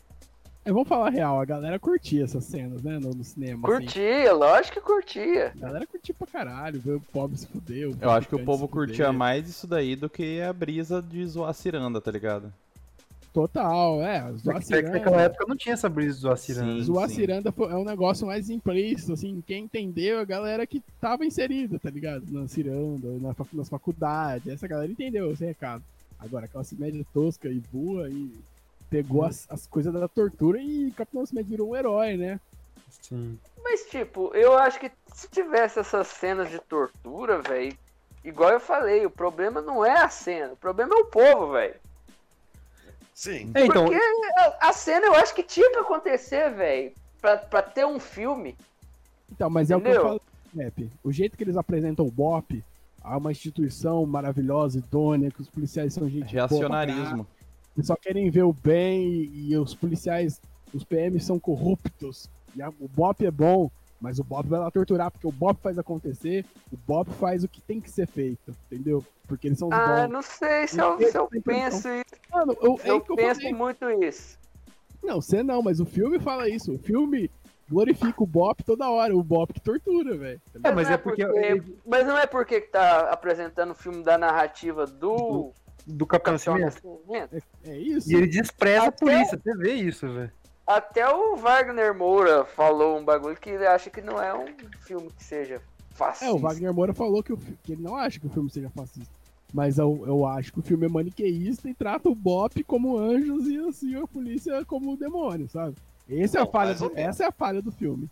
É, 0.65 0.71
vamos 0.71 0.87
falar 0.87 1.07
a 1.07 1.09
real, 1.09 1.39
a 1.39 1.45
galera 1.45 1.79
curtia 1.79 2.23
essas 2.25 2.43
cenas, 2.43 2.83
né? 2.83 2.99
No, 2.99 3.11
no 3.11 3.23
cinema. 3.23 3.67
assim. 3.67 3.85
Curtia, 3.85 4.33
lógico 4.33 4.75
que 4.75 4.81
curtia. 4.81 5.53
A 5.55 5.59
galera 5.59 5.87
curtia 5.87 6.13
pra 6.13 6.27
caralho, 6.27 6.79
ver 6.79 6.95
o 6.95 7.01
pobre 7.01 7.37
se 7.37 7.47
fuder. 7.47 7.91
Eu 7.99 8.11
acho 8.11 8.27
que 8.27 8.35
o 8.35 8.45
povo 8.45 8.67
curtia 8.67 9.11
mais 9.11 9.47
isso 9.49 9.65
daí 9.65 9.95
do 9.95 10.09
que 10.09 10.41
a 10.41 10.53
brisa 10.53 11.01
de 11.01 11.25
zoar 11.25 11.49
a 11.49 11.53
ciranda, 11.53 11.99
tá 12.01 12.11
ligado? 12.11 12.53
Total, 13.33 14.01
é. 14.01 14.31
Zoar 14.33 14.59
Porque 14.59 14.81
naquela 14.81 15.21
época 15.21 15.45
não 15.47 15.55
tinha 15.55 15.73
essa 15.73 15.87
brisa 15.87 16.21
do 16.21 16.31
Aciranda. 16.31 16.73
Sim. 16.79 16.83
zoar 16.83 17.09
ciranda 17.09 17.51
foi- 17.51 17.71
é 17.71 17.75
um 17.75 17.83
negócio 17.85 18.25
mais 18.25 18.49
implícito, 18.49 19.13
assim. 19.13 19.43
Quem 19.45 19.65
entendeu 19.65 20.17
é 20.17 20.21
a 20.21 20.25
galera 20.25 20.65
que 20.65 20.81
tava 20.99 21.25
inserida, 21.25 21.77
tá 21.77 21.89
ligado? 21.89 22.23
Na 22.29 22.47
ciranda, 22.47 23.07
na, 23.21 23.35
nas 23.53 23.69
faculdades. 23.69 24.47
Essa 24.51 24.67
galera 24.67 24.91
entendeu 24.91 25.31
esse 25.31 25.45
recado. 25.45 25.83
Agora, 26.19 26.45
a 26.45 26.49
classe 26.49 26.75
média 26.75 27.05
tosca 27.13 27.47
e 27.47 27.61
boa 27.71 28.09
e 28.09 28.31
pegou 28.89 29.23
as, 29.23 29.45
as 29.49 29.67
coisas 29.67 29.93
da 29.93 30.07
tortura 30.07 30.59
e 30.59 30.91
Capitão 30.91 31.21
Nascimento 31.21 31.47
virou 31.47 31.69
um 31.69 31.75
herói, 31.75 32.17
né? 32.17 32.39
Sim. 32.89 33.37
Mas, 33.63 33.81
tipo, 33.85 34.31
eu 34.33 34.57
acho 34.57 34.79
que 34.79 34.91
se 35.13 35.29
tivesse 35.29 35.79
essas 35.79 36.07
cenas 36.07 36.49
de 36.49 36.59
tortura, 36.59 37.39
velho, 37.41 37.77
igual 38.25 38.49
eu 38.49 38.59
falei, 38.59 39.05
o 39.05 39.09
problema 39.11 39.61
não 39.61 39.85
é 39.85 40.01
a 40.01 40.09
cena, 40.09 40.53
o 40.53 40.57
problema 40.57 40.95
é 40.95 40.99
o 40.99 41.05
povo, 41.05 41.51
velho. 41.51 41.75
Sim. 43.19 43.51
É, 43.53 43.65
então, 43.65 43.83
Porque 43.83 43.99
a, 44.61 44.71
cena 44.71 45.07
eu 45.07 45.13
acho 45.15 45.35
que 45.35 45.43
tinha 45.43 45.69
que 45.73 45.77
acontecer, 45.79 46.51
velho, 46.51 46.93
pra, 47.19 47.35
pra 47.35 47.61
ter 47.61 47.85
um 47.85 47.99
filme. 47.99 48.55
Então, 49.29 49.49
mas 49.49 49.69
é 49.69 49.75
o 49.75 49.81
que 49.81 49.87
eu 49.87 49.91
Entendeu? 49.91 50.07
falo. 50.07 50.21
Trap, 50.55 50.89
o 51.03 51.11
jeito 51.11 51.35
que 51.37 51.43
eles 51.43 51.57
apresentam 51.57 52.05
o 52.07 52.11
BOP, 52.11 52.63
há 53.03 53.17
uma 53.17 53.29
instituição 53.29 54.05
maravilhosa, 54.05 54.79
idônea, 54.79 55.29
que 55.31 55.41
os 55.41 55.49
policiais 55.49 55.93
são 55.93 56.09
gente 56.09 56.31
Reacionarismo. 56.31 57.27
que 57.75 57.83
só 57.83 57.93
querem 57.97 58.29
ver 58.31 58.43
o 58.43 58.53
bem 58.53 59.05
e, 59.05 59.51
e 59.51 59.57
os 59.57 59.75
policiais, 59.75 60.39
os 60.73 60.85
PMs 60.85 61.25
são 61.25 61.37
corruptos. 61.37 62.29
E 62.55 62.61
a- 62.61 62.69
o 62.79 62.87
BOP 62.87 63.25
é 63.25 63.31
bom, 63.31 63.69
mas 64.01 64.19
o 64.19 64.23
BOP 64.23 64.47
vai 64.47 64.59
lá 64.59 64.71
torturar, 64.71 65.11
porque 65.11 65.27
o 65.27 65.31
BOP 65.31 65.59
faz 65.61 65.77
acontecer, 65.77 66.45
o 66.71 66.77
BOP 66.77 67.09
faz 67.11 67.43
o 67.43 67.47
que 67.47 67.61
tem 67.61 67.79
que 67.81 67.89
ser 67.91 68.07
feito, 68.07 68.55
entendeu? 68.71 69.03
Porque 69.27 69.47
eles 69.47 69.59
são 69.59 69.67
os 69.67 69.73
Ah, 69.73 70.03
bons. 70.07 70.11
não 70.13 70.21
sei 70.21 70.67
se 70.67 70.79
eu, 70.79 70.97
se 70.97 71.17
eu 71.17 71.27
penso 71.43 71.87
isso. 71.89 72.21
Mano, 72.31 72.55
eu, 72.61 72.79
é 72.83 72.89
Eu 72.91 73.01
que 73.01 73.11
eu 73.11 73.15
penso 73.15 73.41
falei. 73.41 73.53
muito 73.53 73.89
isso. 74.03 74.39
Não, 75.03 75.21
você 75.21 75.43
não, 75.43 75.61
mas 75.61 75.79
o 75.79 75.85
filme 75.85 76.19
fala 76.19 76.49
isso. 76.49 76.73
O 76.73 76.77
filme 76.79 77.29
glorifica 77.69 78.23
o 78.23 78.25
Bop 78.27 78.63
toda 78.63 78.89
hora, 78.89 79.15
o 79.15 79.23
Bop 79.23 79.53
que 79.53 79.61
tortura, 79.61 80.17
velho. 80.17 80.41
É, 80.63 80.71
mas 80.71 80.87
não 80.87 80.93
é 80.95 80.97
porque 80.97 81.23
Mas 81.85 82.07
não 82.07 82.17
é 82.17 82.25
porque 82.25 82.61
que 82.61 82.67
tá 82.71 83.09
apresentando 83.11 83.71
o 83.71 83.75
filme 83.75 84.03
da 84.03 84.17
narrativa 84.17 84.85
do 84.87 85.51
do 85.87 86.05
Capitão 86.05 86.33
Capitão 86.33 86.57
Nascimento. 86.59 86.99
Nascimento. 87.07 87.43
É 87.63 87.77
isso. 87.77 88.11
E 88.11 88.15
ele 88.15 88.27
despreza 88.27 88.85
a 88.85 88.87
Até 88.89 88.97
polícia, 89.05 89.39
você 89.43 89.55
vê 89.57 89.73
isso, 89.73 90.11
velho. 90.13 90.31
Até 90.69 91.11
o 91.11 91.35
Wagner 91.35 91.95
Moura 91.95 92.45
falou 92.45 92.95
um 92.95 93.03
bagulho 93.03 93.35
que 93.35 93.49
ele 93.49 93.65
acha 93.65 93.89
que 93.89 94.01
não 94.01 94.21
é 94.21 94.31
um 94.37 94.45
filme 94.81 95.09
que 95.17 95.23
seja 95.23 95.59
fácil. 95.95 96.27
É, 96.27 96.31
o 96.31 96.37
Wagner 96.37 96.71
Moura 96.71 96.93
falou 96.93 97.23
que, 97.23 97.33
o 97.33 97.37
que 97.37 97.71
ele 97.71 97.81
não 97.81 97.95
acha 97.95 98.19
que 98.19 98.27
o 98.27 98.29
filme 98.29 98.51
seja 98.51 98.69
fascista. 98.69 99.11
Mas 99.51 99.79
eu, 99.79 100.03
eu 100.05 100.27
acho 100.27 100.53
que 100.53 100.59
o 100.59 100.61
filme 100.61 100.85
é 100.85 100.89
maniqueísta 100.89 101.67
e 101.67 101.73
trata 101.73 102.07
o 102.07 102.13
Bop 102.13 102.63
como 102.65 102.99
anjos 102.99 103.47
e 103.47 103.57
assim 103.67 103.95
a 103.95 104.05
polícia 104.05 104.63
como 104.63 104.95
demônio, 104.95 105.49
sabe? 105.49 105.75
Essa 106.07 106.37
é, 106.37 106.41
a 106.43 106.45
falha 106.45 106.75
do, 106.75 106.91
essa 106.95 107.23
é 107.23 107.27
a 107.27 107.31
falha 107.31 107.63
do 107.63 107.71
filme. 107.71 108.07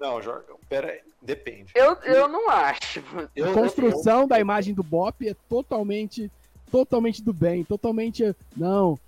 Não, 0.00 0.22
Jorge, 0.22 0.46
pera 0.66 0.90
aí. 0.90 1.00
Depende. 1.20 1.70
Eu, 1.74 1.92
eu 2.04 2.28
não 2.28 2.48
acho. 2.48 3.04
Eu- 3.36 3.44
a 3.44 3.48
eu- 3.48 3.52
construção 3.52 4.26
da 4.26 4.40
imagem 4.40 4.72
do 4.72 4.82
Bop 4.82 5.28
é 5.28 5.34
totalmente, 5.50 6.32
totalmente 6.70 7.22
do 7.22 7.34
bem, 7.34 7.62
totalmente 7.62 8.34
não. 8.56 8.98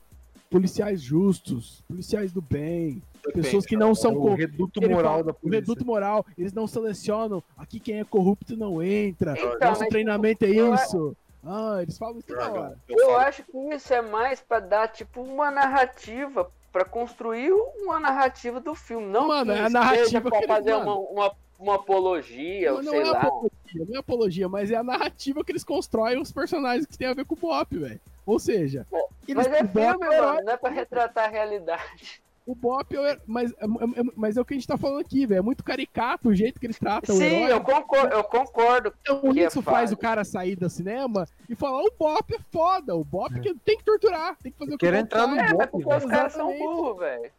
Policiais 0.57 1.01
justos, 1.03 1.83
policiais 1.89 2.33
do 2.33 2.41
bem, 2.41 3.03
depende, 3.25 3.45
pessoas 3.45 3.67
que 3.67 3.77
não 3.77 3.95
são 3.95 4.13
É 4.13 4.15
o 4.15 4.21
corruptas. 4.21 4.51
reduto 4.51 4.81
moral 4.89 5.03
fala, 5.13 5.25
da 5.25 5.31
O 5.33 5.35
polícia. 5.35 5.61
reduto 5.61 5.85
moral, 5.87 6.27
eles 6.39 6.53
não 6.53 6.67
selecionam. 6.67 7.43
Aqui 7.57 7.79
quem 7.79 8.01
é 8.01 8.05
corrupto 8.05 8.57
não 8.57 8.83
entra. 8.83 9.35
Então, 9.39 9.69
Nosso 9.69 9.87
treinamento 9.89 10.45
é 10.45 10.49
eu- 10.51 10.75
isso. 10.75 11.17
Ah, 11.45 11.79
eles 11.83 11.97
falam 11.99 12.19
isso 12.19 12.27
toda 12.29 12.51
hora. 12.53 12.79
eu 12.89 13.17
acho 13.19 13.43
que 13.45 13.57
isso 13.75 13.93
é 13.95 14.03
mais 14.03 14.41
pra 14.41 14.59
dar 14.61 14.89
tipo 14.89 15.23
uma 15.23 15.51
narrativa, 15.51 16.51
pra 16.73 16.85
construir 16.85 17.53
uma 17.53 18.01
narrativa 18.01 18.61
do 18.61 18.75
filme, 18.75 19.07
não 19.07 19.29
Mano, 19.29 19.53
que 19.53 19.59
é 19.59 19.63
a 19.65 19.71
narrativa 19.71 20.29
eles- 20.29 20.47
fazer 20.47 20.73
mano. 20.77 21.01
uma, 21.03 21.25
uma, 21.27 21.33
uma 21.59 21.75
apologia, 21.77 22.73
ou 22.75 22.79
Não, 22.83 22.85
não 22.85 22.93
sei 22.93 23.01
é 23.01 23.05
lá. 23.13 23.21
apologia, 23.23 23.87
não 23.89 23.95
é 23.95 23.99
apologia, 23.99 24.49
mas 24.49 24.71
é 24.71 24.75
a 24.77 24.83
narrativa 24.83 25.45
que 25.45 25.53
eles 25.53 25.63
constroem 25.65 26.21
os 26.21 26.33
personagens 26.33 26.85
que 26.87 26.99
tem 26.99 27.07
a 27.07 27.15
ver 27.15 27.25
com 27.25 27.35
o 27.35 27.39
Bop, 27.39 27.79
velho. 27.79 28.01
Ou 28.27 28.39
seja, 28.41 28.85
eles, 28.91 29.06
Mas 29.35 29.47
é 29.47 29.51
o 29.51 29.69
filme, 29.69 29.81
é 29.81 29.97
o 29.97 30.13
herói, 30.13 30.27
mano, 30.35 30.45
não 30.45 30.53
é 30.53 30.57
pra 30.57 30.71
retratar 30.71 31.25
a 31.25 31.29
realidade. 31.29 32.23
o 32.47 32.55
Bop 32.55 32.95
é 32.95 33.01
o 33.15 33.21
mas, 33.27 33.51
é, 33.53 33.65
é- 33.65 34.01
é- 34.01 34.05
mas 34.15 34.37
é 34.37 34.41
o 34.41 34.45
que 34.45 34.55
a 34.55 34.57
gente 34.57 34.67
tá 34.69 34.79
falando 34.79 35.01
aqui, 35.01 35.27
velho. 35.27 35.39
É 35.39 35.43
muito 35.43 35.65
caricato 35.65 36.29
o 36.29 36.35
jeito 36.35 36.61
que 36.61 36.67
eles 36.67 36.79
tratam 36.79 37.15
o 37.15 37.19
Sim, 37.19 37.25
herói. 37.25 37.53
eu 37.53 37.61
concordo, 37.61 38.15
eu 38.15 38.25
concordo. 38.25 38.95
Então 39.01 39.33
que 39.33 39.41
é 39.43 39.47
isso 39.47 39.61
faz 39.63 39.91
o 39.91 39.97
cara 39.97 40.23
sair 40.25 40.55
do 40.55 40.71
cinema 40.71 41.27
e 41.49 41.55
falar, 41.57 41.83
o 41.83 41.91
Bop 41.99 42.35
é 42.35 42.39
foda, 42.53 42.95
o 42.95 43.03
Bop 43.05 43.35
que 43.41 43.53
tem 43.65 43.77
que 43.77 43.85
torturar, 43.85 44.37
tem 44.43 44.53
que 44.53 44.59
fazer 44.59 44.75
o 44.75 44.79
que 44.79 44.87
Quero 44.87 44.97
o 44.97 45.01
entrar 45.01 45.27
no. 45.27 45.35
É, 45.37 45.43
mas 45.43 45.53
Bop, 45.53 45.69
porque 45.71 45.95
os 45.95 46.05
caras 46.05 46.33
são 46.33 46.57
burros, 46.57 46.99
velho. 46.99 47.31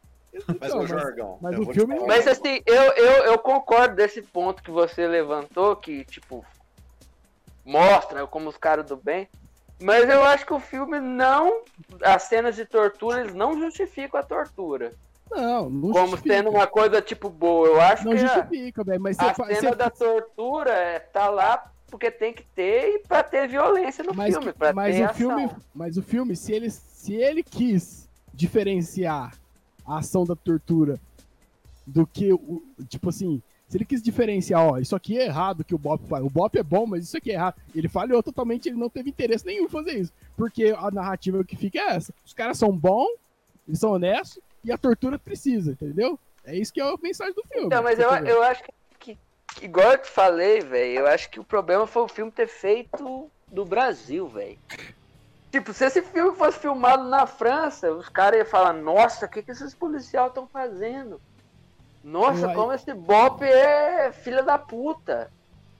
Mas, 0.59 0.71
ô, 0.73 0.77
mas- 0.79 0.89
Jorgão, 0.89 1.37
mas 1.41 1.55
eu 1.55 1.61
o 1.61 1.73
filme-. 1.73 1.99
Mas 2.05 2.27
assim, 2.27 2.61
eu, 2.65 2.75
eu, 2.75 3.23
eu 3.31 3.39
concordo 3.39 3.95
desse 3.95 4.21
ponto 4.21 4.61
que 4.61 4.69
você 4.69 5.07
levantou, 5.07 5.75
que, 5.77 6.03
tipo, 6.05 6.45
mostra 7.65 8.25
como 8.27 8.49
os 8.49 8.57
caras 8.57 8.85
do 8.85 8.95
bem. 8.97 9.27
Mas 9.79 10.09
eu 10.09 10.23
acho 10.23 10.45
que 10.45 10.53
o 10.53 10.59
filme 10.59 10.99
não. 10.99 11.61
As 12.01 12.23
cenas 12.23 12.55
de 12.55 12.65
tortura, 12.65 13.21
eles 13.21 13.33
não 13.35 13.59
justificam 13.59 14.19
a 14.19 14.23
tortura. 14.23 14.93
Não, 15.29 15.69
não 15.69 15.91
como 15.91 16.07
justifica. 16.07 16.35
sendo 16.35 16.49
uma 16.49 16.65
coisa, 16.65 17.01
tipo, 17.01 17.29
boa. 17.29 17.67
Eu 17.67 17.81
acho 17.81 18.05
Não 18.05 18.13
que 18.15 18.23
a, 18.23 18.27
justifica, 18.27 18.83
velho, 18.83 19.01
mas 19.01 19.19
a 19.19 19.33
fa- 19.33 19.45
cena 19.47 19.69
você- 19.69 19.75
da 19.75 19.89
tortura 19.89 20.71
é, 20.71 20.99
tá 20.99 21.29
lá 21.29 21.69
porque 21.89 22.09
tem 22.11 22.33
que 22.33 22.43
ter 22.55 22.95
e 22.95 22.99
pra 22.99 23.23
ter 23.23 23.47
violência 23.47 24.03
no 24.03 24.13
mas, 24.13 24.33
filme, 24.35 24.51
pra 24.53 24.73
mas 24.73 24.95
ter 24.95 25.01
o 25.01 25.05
ação. 25.05 25.15
filme, 25.15 25.49
mas 25.75 25.97
o 25.97 26.01
filme, 26.01 26.35
se 26.35 26.51
ele, 26.53 26.69
se 26.69 27.13
ele 27.15 27.43
quis 27.43 28.09
diferenciar 28.33 29.33
a 29.85 29.97
ação 29.99 30.23
da 30.25 30.35
tortura 30.35 30.99
do 31.85 32.05
que 32.07 32.33
o, 32.33 32.61
tipo 32.89 33.09
assim, 33.09 33.41
se 33.67 33.77
ele 33.77 33.85
quis 33.85 34.01
diferenciar, 34.01 34.61
ó, 34.65 34.77
isso 34.77 34.95
aqui 34.95 35.17
é 35.19 35.25
errado 35.25 35.63
que 35.63 35.75
o 35.75 35.77
Bop 35.77 36.05
faz. 36.07 36.23
O 36.23 36.29
Bop 36.29 36.57
é 36.57 36.63
bom, 36.63 36.85
mas 36.85 37.03
isso 37.03 37.17
aqui 37.17 37.31
é 37.31 37.33
errado. 37.33 37.55
Ele 37.75 37.89
falhou 37.89 38.23
totalmente, 38.23 38.69
ele 38.69 38.77
não 38.77 38.89
teve 38.89 39.09
interesse 39.09 39.45
nenhum 39.45 39.65
em 39.65 39.69
fazer 39.69 39.99
isso, 39.99 40.13
porque 40.37 40.73
a 40.77 40.89
narrativa 40.89 41.43
que 41.43 41.55
fica 41.55 41.79
é 41.79 41.95
essa. 41.95 42.13
Os 42.25 42.33
caras 42.33 42.57
são 42.57 42.71
bons, 42.75 43.17
eles 43.67 43.79
são 43.79 43.91
honestos 43.91 44.39
e 44.63 44.71
a 44.71 44.77
tortura 44.77 45.19
precisa, 45.19 45.71
entendeu? 45.71 46.17
É 46.45 46.55
isso 46.55 46.73
que 46.73 46.79
é 46.79 46.83
a 46.83 46.95
mensagem 47.03 47.33
do 47.33 47.43
filme. 47.43 47.67
Então, 47.67 47.83
mas 47.83 47.99
eu, 47.99 48.09
eu 48.29 48.41
acho 48.43 48.63
que, 48.63 48.71
que- 48.99 49.17
que, 49.55 49.65
igual 49.65 49.91
eu 49.91 49.97
te 49.97 50.09
falei, 50.09 50.61
velho, 50.61 50.99
eu 50.99 51.07
acho 51.07 51.29
que 51.29 51.39
o 51.39 51.43
problema 51.43 51.85
foi 51.85 52.03
o 52.03 52.07
filme 52.07 52.31
ter 52.31 52.47
feito 52.47 53.29
do 53.51 53.65
Brasil, 53.65 54.27
velho. 54.29 54.57
Tipo, 55.51 55.73
se 55.73 55.85
esse 55.85 56.01
filme 56.01 56.35
fosse 56.37 56.59
filmado 56.59 57.03
na 57.09 57.25
França, 57.25 57.91
os 57.91 58.07
caras 58.09 58.39
iam 58.39 58.45
falar, 58.45 58.73
nossa, 58.73 59.25
o 59.25 59.29
que, 59.29 59.41
que 59.41 59.51
esses 59.51 59.73
policiais 59.73 60.27
estão 60.27 60.47
fazendo? 60.47 61.19
Nossa, 62.03 62.47
Uai. 62.47 62.55
como 62.55 62.73
esse 62.73 62.93
Bop 62.93 63.43
é 63.43 64.11
filha 64.11 64.43
da 64.43 64.57
puta. 64.57 65.29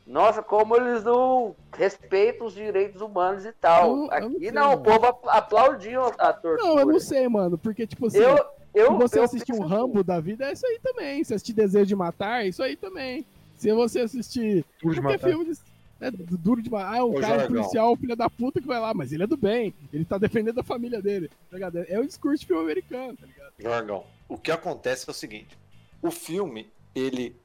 Nossa, 0.05 0.41
como 0.41 0.75
eles 0.77 1.03
não 1.03 1.53
respeitam 1.73 2.47
os 2.47 2.53
direitos 2.53 3.01
humanos 3.01 3.45
e 3.45 3.51
tal. 3.51 3.83
Eu- 3.89 3.91
eu 3.91 3.97
não 3.97 4.11
Aqui 4.13 4.39
sei, 4.39 4.51
não, 4.51 4.73
o 4.73 4.77
povo 4.81 5.05
apl- 5.05 5.29
aplaudiu 5.29 6.01
a 6.17 6.31
tortura. 6.33 6.57
Não, 6.63 6.79
eu 6.79 6.85
não 6.85 6.99
sei, 6.99 7.27
mano, 7.27 7.57
porque 7.57 7.85
tipo 7.85 8.07
assim, 8.07 8.19
Eu, 8.19 8.37
eu, 8.73 8.91
Se 8.93 8.97
você 8.97 9.19
eu 9.19 9.23
assistir 9.23 9.51
um 9.53 9.57
penso 9.57 9.67
Rambo 9.69 10.03
da 10.03 10.19
vida, 10.21 10.45
é 10.45 10.53
isso 10.53 10.65
aí 10.65 10.79
também. 10.81 11.23
Se 11.23 11.33
assistir 11.33 11.53
Desejo 11.53 11.85
de 11.87 11.95
Matar, 11.95 12.43
é 12.45 12.47
isso 12.47 12.63
aí 12.63 12.75
também. 12.77 13.25
Se 13.57 13.71
você 13.73 14.01
assistir 14.01 14.63
Duro 14.81 14.95
de 14.95 15.01
qualquer 15.01 15.17
matar. 15.17 15.29
filme 15.29 15.45
de, 15.53 15.59
é, 15.99 16.11
du- 16.11 16.37
duro 16.37 16.61
de 16.61 16.69
matar, 16.71 16.99
ah, 16.99 17.05
um 17.05 17.09
Ô, 17.11 17.19
cara 17.19 17.39
Jorgão. 17.39 17.57
policial, 17.57 17.95
filho 17.97 18.15
da 18.15 18.29
puta 18.29 18.61
que 18.61 18.67
vai 18.67 18.79
lá, 18.79 18.93
mas 18.93 19.11
ele 19.11 19.23
é 19.23 19.27
do 19.27 19.35
bem. 19.35 19.73
Ele 19.91 20.05
tá 20.05 20.17
defendendo 20.17 20.59
a 20.59 20.63
família 20.63 21.01
dele. 21.01 21.29
Tá 21.49 21.57
ligado? 21.57 21.79
É 21.87 21.99
o 21.99 22.05
discurso 22.05 22.39
de 22.41 22.45
filme 22.47 22.61
americano, 22.63 23.17
tá 23.17 23.25
ligado? 23.25 23.51
Jorgão, 23.59 24.03
o 24.29 24.37
que 24.37 24.51
acontece 24.51 25.09
é 25.09 25.11
o 25.11 25.13
seguinte: 25.13 25.57
o 26.01 26.11
filme, 26.11 26.71
ele 26.93 27.35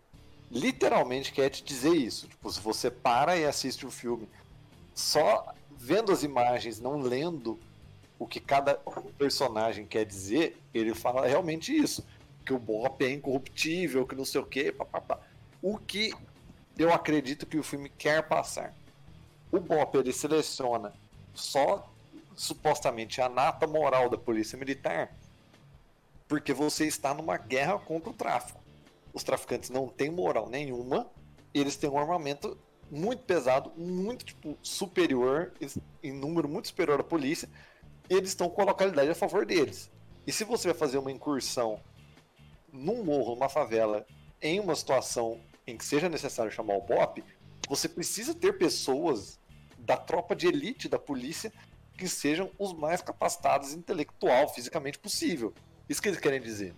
literalmente 0.50 1.32
quer 1.32 1.48
te 1.48 1.64
dizer 1.64 1.94
isso. 1.94 2.28
Tipo, 2.28 2.50
se 2.50 2.60
você 2.60 2.90
para 2.90 3.36
e 3.36 3.44
assiste 3.44 3.86
o 3.86 3.90
filme 3.90 4.28
só 4.94 5.54
vendo 5.70 6.12
as 6.12 6.22
imagens, 6.22 6.78
não 6.78 7.00
lendo 7.00 7.58
o 8.18 8.26
que 8.26 8.38
cada 8.38 8.74
personagem 9.18 9.86
quer 9.86 10.04
dizer, 10.04 10.56
ele 10.72 10.94
fala 10.94 11.26
realmente 11.26 11.74
isso. 11.74 12.04
Que 12.44 12.52
o 12.52 12.58
Bop 12.58 13.02
é 13.04 13.10
incorruptível, 13.10 14.06
que 14.06 14.14
não 14.14 14.24
sei 14.24 14.40
o 14.40 14.46
quê, 14.46 14.70
papapá. 14.70 15.18
O 15.60 15.78
que 15.78 16.12
eu 16.78 16.92
acredito 16.92 17.46
que 17.46 17.58
o 17.58 17.62
filme 17.62 17.88
quer 17.88 18.22
passar. 18.22 18.74
O 19.50 19.58
Bop, 19.58 19.96
ele 19.96 20.12
seleciona 20.12 20.92
só 21.34 21.90
supostamente 22.34 23.20
a 23.20 23.28
nata 23.28 23.66
moral 23.66 24.08
da 24.08 24.18
polícia 24.18 24.58
militar 24.58 25.14
porque 26.32 26.54
você 26.54 26.86
está 26.86 27.12
numa 27.12 27.36
guerra 27.36 27.78
contra 27.78 28.08
o 28.08 28.14
tráfico. 28.14 28.58
Os 29.12 29.22
traficantes 29.22 29.68
não 29.68 29.86
têm 29.86 30.08
moral 30.08 30.48
nenhuma, 30.48 31.10
eles 31.52 31.76
têm 31.76 31.90
um 31.90 31.98
armamento 31.98 32.56
muito 32.90 33.22
pesado, 33.24 33.70
muito 33.76 34.24
tipo, 34.24 34.56
superior, 34.62 35.52
em 36.02 36.10
número 36.10 36.48
muito 36.48 36.68
superior 36.68 36.98
à 36.98 37.04
polícia, 37.04 37.50
e 38.08 38.14
eles 38.14 38.30
estão 38.30 38.48
com 38.48 38.62
a 38.62 38.64
localidade 38.64 39.10
a 39.10 39.14
favor 39.14 39.44
deles. 39.44 39.90
E 40.26 40.32
se 40.32 40.42
você 40.42 40.68
vai 40.68 40.74
fazer 40.74 40.96
uma 40.96 41.12
incursão 41.12 41.78
num 42.72 43.04
morro, 43.04 43.34
numa 43.34 43.50
favela, 43.50 44.06
em 44.40 44.58
uma 44.58 44.74
situação 44.74 45.38
em 45.66 45.76
que 45.76 45.84
seja 45.84 46.08
necessário 46.08 46.50
chamar 46.50 46.76
o 46.76 46.80
BOP, 46.80 47.22
você 47.68 47.90
precisa 47.90 48.34
ter 48.34 48.56
pessoas 48.56 49.38
da 49.76 49.98
tropa 49.98 50.34
de 50.34 50.46
elite 50.46 50.88
da 50.88 50.98
polícia 50.98 51.52
que 51.98 52.08
sejam 52.08 52.50
os 52.58 52.72
mais 52.72 53.02
capacitados 53.02 53.74
intelectual, 53.74 54.48
fisicamente 54.48 54.98
possível. 54.98 55.52
Isso 55.92 56.00
que 56.00 56.08
eles 56.08 56.18
querem 56.18 56.40
dizer. 56.40 56.72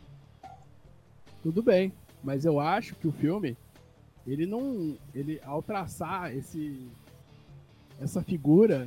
Tudo 1.40 1.62
bem, 1.62 1.92
mas 2.22 2.44
eu 2.44 2.58
acho 2.58 2.96
que 2.96 3.06
o 3.06 3.12
filme, 3.12 3.56
ele 4.26 4.44
não. 4.44 4.96
Ele, 5.14 5.40
ao 5.44 5.62
traçar 5.62 6.34
esse. 6.36 6.84
Essa 8.02 8.20
figura 8.22 8.86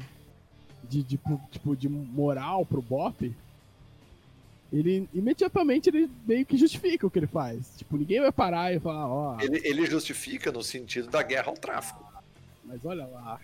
de, 0.84 1.02
de, 1.02 1.18
tipo, 1.50 1.76
de 1.78 1.88
moral 1.88 2.66
pro 2.66 2.82
Bop, 2.82 3.34
ele 4.74 5.08
imediatamente 5.14 5.88
ele 5.90 6.10
meio 6.28 6.46
que 6.46 6.58
justifica 6.58 7.08
o 7.08 7.10
que 7.10 7.20
ele 7.20 7.28
faz. 7.28 7.72
Tipo, 7.78 7.96
ninguém 7.96 8.20
vai 8.20 8.34
parar 8.34 8.74
e 8.74 8.80
falar, 8.82 9.08
ó, 9.08 9.40
Ele, 9.40 9.62
ele 9.64 9.86
justifica 9.86 10.52
no 10.52 10.62
sentido 10.62 11.08
da 11.10 11.24
guerra 11.24 11.48
ao 11.48 11.54
tráfico. 11.56 12.04
mas 12.66 12.84
olha 12.84 13.06
lá, 13.06 13.40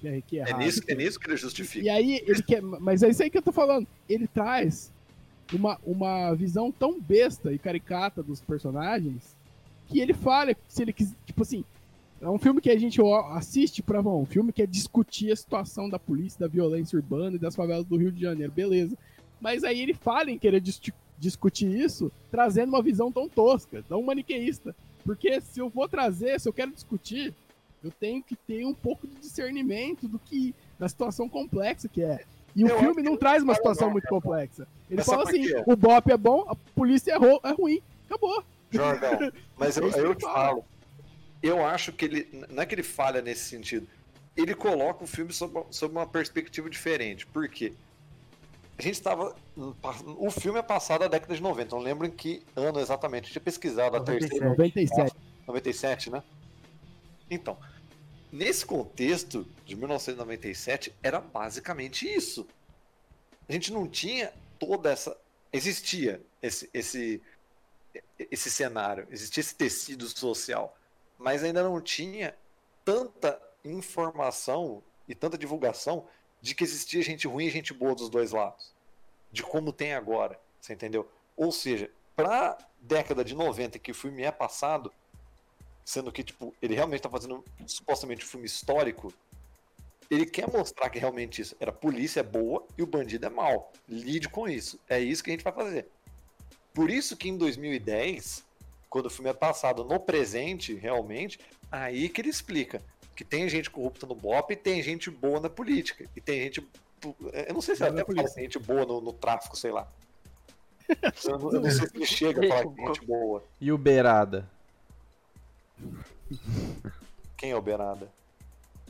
que, 0.00 0.08
é- 0.08 0.20
que 0.20 0.40
É 0.40 0.48
errado. 0.48 0.58
nisso, 0.58 0.82
é 0.88 0.94
nisso 0.96 1.20
que 1.20 1.28
ele 1.30 1.36
justifica. 1.36 1.84
E 1.84 1.88
aí 1.88 2.16
ele 2.26 2.42
quer. 2.42 2.60
Mas 2.60 3.04
é 3.04 3.08
isso 3.08 3.22
aí 3.22 3.30
que 3.30 3.38
eu 3.38 3.42
tô 3.42 3.52
falando. 3.52 3.86
Ele 4.08 4.26
traz 4.26 4.92
uma, 5.52 5.78
uma 5.84 6.34
visão 6.34 6.72
tão 6.72 7.00
besta 7.00 7.52
e 7.52 7.58
caricata 7.58 8.22
dos 8.22 8.40
personagens 8.40 9.36
que 9.88 10.00
ele 10.00 10.14
fala 10.14 10.54
se 10.68 10.82
ele 10.82 10.92
quis. 10.92 11.14
Tipo 11.26 11.42
assim, 11.42 11.64
é 12.20 12.28
um 12.28 12.38
filme 12.38 12.60
que 12.60 12.70
a 12.70 12.78
gente 12.78 13.00
assiste 13.32 13.82
bom, 13.82 14.22
um 14.22 14.26
filme 14.26 14.52
que 14.52 14.62
é 14.62 14.66
discutir 14.66 15.30
a 15.32 15.36
situação 15.36 15.88
da 15.88 15.98
polícia, 15.98 16.40
da 16.40 16.48
violência 16.48 16.96
urbana 16.96 17.36
e 17.36 17.38
das 17.38 17.54
favelas 17.54 17.84
do 17.84 17.96
Rio 17.96 18.10
de 18.10 18.20
Janeiro, 18.20 18.52
beleza. 18.52 18.96
Mas 19.40 19.62
aí 19.62 19.80
ele 19.80 19.92
fala 19.92 20.30
em 20.30 20.38
querer 20.38 20.60
dis- 20.60 20.80
discutir 21.18 21.68
isso, 21.68 22.10
trazendo 22.30 22.70
uma 22.70 22.82
visão 22.82 23.12
tão 23.12 23.28
tosca, 23.28 23.84
tão 23.88 24.02
maniqueísta. 24.02 24.74
Porque 25.04 25.38
se 25.42 25.60
eu 25.60 25.68
vou 25.68 25.86
trazer, 25.86 26.40
se 26.40 26.48
eu 26.48 26.52
quero 26.52 26.72
discutir, 26.72 27.34
eu 27.82 27.90
tenho 27.90 28.22
que 28.22 28.34
ter 28.34 28.64
um 28.64 28.72
pouco 28.72 29.06
de 29.06 29.16
discernimento 29.16 30.08
do 30.08 30.18
que 30.18 30.54
da 30.78 30.88
situação 30.88 31.28
complexa 31.28 31.88
que 31.88 32.02
é. 32.02 32.24
E 32.54 32.64
o 32.64 32.68
Eu 32.68 32.78
filme 32.78 33.02
não 33.02 33.16
traz 33.16 33.42
uma 33.42 33.54
situação 33.54 33.86
não, 33.88 33.92
muito 33.92 34.04
né? 34.04 34.10
complexa. 34.10 34.66
Ele 34.90 35.02
fala 35.02 35.24
assim: 35.24 35.42
quê? 35.42 35.62
o 35.66 35.74
BOP 35.76 36.10
é 36.12 36.16
bom, 36.16 36.44
a 36.48 36.54
polícia 36.54 37.12
é, 37.12 37.16
ro- 37.16 37.40
é 37.42 37.50
ruim. 37.52 37.80
Acabou. 38.06 38.44
Jordão, 38.70 39.32
mas 39.56 39.76
eu, 39.78 39.88
É 39.90 40.00
eu 40.00 40.14
te 40.14 40.22
falo. 40.22 40.64
Eu 41.42 41.64
acho 41.64 41.92
que 41.92 42.04
ele. 42.04 42.46
Não 42.50 42.62
é 42.62 42.66
que 42.66 42.74
ele 42.74 42.82
falha 42.82 43.20
nesse 43.20 43.44
sentido. 43.48 43.86
Ele 44.36 44.54
coloca 44.54 45.04
o 45.04 45.06
filme 45.06 45.32
sob, 45.32 45.64
sob 45.70 45.94
uma 45.94 46.06
perspectiva 46.06 46.68
diferente. 46.70 47.26
Por 47.26 47.48
quê? 47.48 47.72
A 48.78 48.82
gente 48.82 48.94
estava. 48.94 49.34
O 50.18 50.30
filme 50.30 50.58
é 50.58 50.62
passado 50.62 51.00
da 51.00 51.08
década 51.08 51.34
de 51.34 51.42
90. 51.42 51.74
Não 51.76 51.82
lembro 51.82 52.06
em 52.06 52.10
que 52.10 52.42
ano 52.56 52.80
exatamente. 52.80 53.26
Eu 53.28 53.32
tinha 53.32 53.42
pesquisado 53.42 53.96
a 53.96 54.00
97. 54.00 54.28
terceira. 54.30 54.48
97. 54.50 55.16
97, 55.46 56.10
né? 56.10 56.22
Então, 57.30 57.56
nesse 58.34 58.66
contexto 58.66 59.46
de 59.64 59.76
1997, 59.76 60.92
era 61.00 61.20
basicamente 61.20 62.12
isso. 62.12 62.44
A 63.48 63.52
gente 63.52 63.72
não 63.72 63.86
tinha 63.86 64.32
toda 64.58 64.90
essa. 64.90 65.16
Existia 65.52 66.20
esse, 66.42 66.68
esse, 66.74 67.22
esse 68.18 68.50
cenário, 68.50 69.06
existia 69.08 69.40
esse 69.40 69.54
tecido 69.54 70.08
social, 70.08 70.76
mas 71.16 71.44
ainda 71.44 71.62
não 71.62 71.80
tinha 71.80 72.34
tanta 72.84 73.40
informação 73.64 74.82
e 75.06 75.14
tanta 75.14 75.38
divulgação 75.38 76.04
de 76.40 76.56
que 76.56 76.64
existia 76.64 77.02
gente 77.02 77.28
ruim 77.28 77.46
e 77.46 77.50
gente 77.50 77.72
boa 77.72 77.94
dos 77.94 78.08
dois 78.08 78.32
lados. 78.32 78.74
De 79.30 79.44
como 79.44 79.72
tem 79.72 79.94
agora, 79.94 80.40
você 80.60 80.72
entendeu? 80.72 81.08
Ou 81.36 81.52
seja, 81.52 81.88
pra 82.16 82.58
década 82.80 83.24
de 83.24 83.32
90 83.32 83.78
que 83.78 83.92
o 83.92 83.94
filme 83.94 84.24
é 84.24 84.32
passado, 84.32 84.92
sendo 85.84 86.10
que 86.10 86.22
tipo, 86.22 86.54
ele 86.62 86.74
realmente 86.74 87.02
tá 87.02 87.10
fazendo 87.10 87.44
supostamente 87.66 88.24
um 88.24 88.28
filme 88.28 88.46
histórico, 88.46 89.12
ele 90.10 90.26
quer 90.26 90.50
mostrar 90.50 90.90
que 90.90 90.98
realmente 90.98 91.42
isso 91.42 91.56
era 91.58 91.72
polícia 91.72 92.20
é 92.20 92.22
boa 92.22 92.64
e 92.76 92.82
o 92.82 92.86
bandido 92.86 93.26
é 93.26 93.30
mau. 93.30 93.72
Lide 93.88 94.28
com 94.28 94.48
isso. 94.48 94.78
É 94.88 95.00
isso 95.00 95.22
que 95.22 95.30
a 95.30 95.32
gente 95.32 95.44
vai 95.44 95.52
fazer. 95.52 95.88
Por 96.72 96.90
isso 96.90 97.16
que 97.16 97.28
em 97.28 97.36
2010, 97.36 98.44
quando 98.90 99.06
o 99.06 99.10
filme 99.10 99.30
é 99.30 99.34
passado 99.34 99.84
no 99.84 99.98
presente, 99.98 100.74
realmente, 100.74 101.38
aí 101.70 102.08
que 102.08 102.20
ele 102.20 102.28
explica 102.28 102.82
que 103.14 103.24
tem 103.24 103.48
gente 103.48 103.70
corrupta 103.70 104.06
no 104.06 104.14
BOP 104.14 104.52
e 104.52 104.56
tem 104.56 104.82
gente 104.82 105.10
boa 105.10 105.40
na 105.40 105.48
política. 105.48 106.06
E 106.16 106.20
tem 106.20 106.42
gente. 106.42 106.66
Eu 107.32 107.54
não 107.54 107.60
sei 107.60 107.76
se 107.76 107.80
Boa 107.80 107.92
até 107.92 108.04
fala 108.04 108.28
gente 108.28 108.58
boa 108.58 108.84
no, 108.84 109.00
no 109.00 109.12
tráfico, 109.12 109.56
sei 109.56 109.70
lá. 109.70 109.86
Eu 111.24 111.38
não, 111.38 111.52
eu 111.52 111.60
não 111.62 111.70
sei 111.70 111.88
se 111.88 111.96
ele 111.96 112.04
chega 112.04 112.44
a 112.44 112.48
falar 112.48 112.66
que 112.66 112.74
tem 112.74 112.86
gente 112.86 113.06
boa. 113.06 113.42
E 113.58 113.72
o 113.72 113.78
Beirada? 113.78 114.50
Quem 117.36 117.50
é 117.50 117.56
o 117.56 117.62
Berada? 117.62 118.08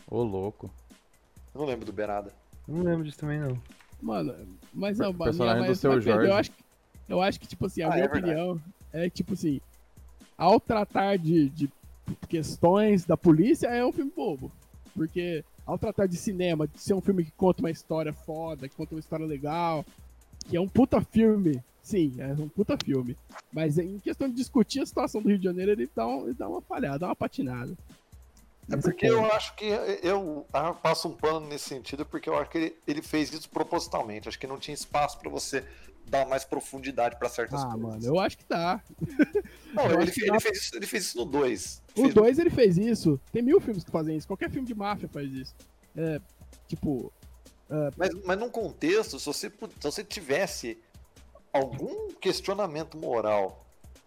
Ô, 0.09 0.23
louco. 0.23 0.71
Eu 1.55 1.61
não 1.61 1.67
lembro 1.67 1.85
do 1.87 1.93
Berada. 1.93 2.33
Não 2.67 2.83
lembro 2.83 3.05
disso 3.05 3.19
também, 3.19 3.39
não. 3.41 3.61
Mano, 4.01 4.35
mas 4.73 5.01
a 5.01 5.13
personagem 5.13 5.55
minha, 5.55 5.65
do 5.67 5.69
mas, 5.71 5.81
Seu 5.81 5.93
mas, 5.93 6.05
Jorge. 6.05 6.29
Eu 6.29 6.35
acho, 6.35 6.51
que- 6.51 6.65
eu 7.09 7.23
acho 7.23 7.41
que, 7.41 7.47
tipo 7.47 7.67
assim, 7.67 7.83
a 7.83 7.87
Ah, 7.89 7.91
minha 7.95 8.05
é 8.05 8.07
opinião 8.09 8.61
é 8.93 9.11
tipo 9.11 9.33
assim, 9.35 9.61
ao 10.37 10.61
tratar 10.61 11.17
de, 11.19 11.49
de 11.51 11.71
questões 12.29 13.05
da 13.05 13.17
polícia, 13.17 13.67
é 13.69 13.85
um 13.85 13.93
filme 13.93 14.13
bobo. 14.15 14.53
Porque 14.95 15.45
ao 15.67 15.79
tratar 15.79 16.07
de 16.07 16.17
cinema, 16.17 16.69
de 16.69 16.79
ser 16.81 16.95
um 16.95 17.01
filme 17.01 17.25
que 17.25 17.33
conta 17.33 17.61
uma 17.63 17.71
história 17.71 18.13
foda, 18.13 18.69
que 18.69 18.77
conta 18.77 18.95
uma 18.95 19.01
história 19.01 19.27
legal, 19.27 19.85
que 20.47 20.57
é 20.57 20.61
um 20.61 20.69
puta 20.69 21.01
filme, 21.01 21.63
sim, 21.85 22.15
é 22.19 22.27
um 22.33 22.49
puta 22.49 22.77
filme. 22.83 23.17
Mas 23.53 23.79
em 23.79 23.99
questão 23.99 24.29
de 24.29 24.35
discutir 24.35 24.81
a 24.81 24.87
situação 24.87 25.23
do 25.23 25.29
Rio 25.29 25.39
de 25.39 25.45
Janeiro, 25.45 25.71
ele 25.71 25.89
dá, 25.95 26.07
um- 26.07 26.25
ele 26.25 26.35
dá 26.35 26.49
uma 26.49 26.61
falhada, 26.63 26.99
dá 27.01 27.07
uma 27.07 27.17
patinada. 27.17 27.77
É 28.71 28.77
porque 28.79 29.07
eu 29.07 29.23
acho 29.33 29.55
que 29.57 29.67
eu 30.03 30.47
ah, 30.53 30.73
passo 30.73 31.07
um 31.09 31.13
pano 31.15 31.47
nesse 31.47 31.69
sentido, 31.69 32.05
porque 32.07 32.29
eu 32.31 32.35
acho 32.39 32.51
que 32.51 32.57
ele, 32.59 32.77
ele 32.87 33.03
fez 33.03 33.31
isso 33.33 33.49
propositalmente. 33.51 34.27
Acho 34.27 34.39
que 34.39 34.47
não 34.47 34.59
tinha 34.59 34.75
espaço 34.75 35.19
pra 35.19 35.29
você 35.29 35.63
dar 36.09 36.27
mais 36.27 36.45
profundidade 36.47 37.19
pra 37.19 37.29
certas 37.29 37.61
Ah, 37.63 37.67
coisas. 37.67 37.83
mano, 37.83 38.07
eu 38.07 38.19
acho 38.19 38.39
que 38.39 38.45
tá. 38.47 38.83
Não, 39.75 39.91
ele, 40.01 40.11
que 40.11 40.23
ele 40.23 40.31
dá- 40.31 40.41
fez 40.41 40.59
isso, 40.63 40.77
ele 40.77 40.87
fez 40.87 41.05
isso 41.05 41.19
no 41.19 41.27
2. 41.27 41.83
O 41.97 42.09
2 42.09 42.39
ele 42.39 42.49
fez 42.51 42.79
isso. 42.79 43.21
Tem 43.31 43.43
mil 43.43 43.61
filmes 43.61 43.85
que 43.85 43.91
fazem 43.91 44.17
isso. 44.17 44.27
Qualquer 44.27 44.51
filme 44.51 44.67
de 44.67 44.75
máfia 44.75 45.09
faz 45.09 45.31
isso. 45.33 45.55
É, 45.95 46.19
tipo, 46.67 47.13
Mas, 47.99 48.11
mas 48.25 48.39
num 48.39 48.49
contexto, 48.51 49.19
se 49.19 49.27
você, 49.27 49.51
se 49.51 49.83
você 49.83 50.03
tivesse 50.03 50.79
algum 51.55 52.11
questionamento 52.15 52.99
moral 52.99 53.65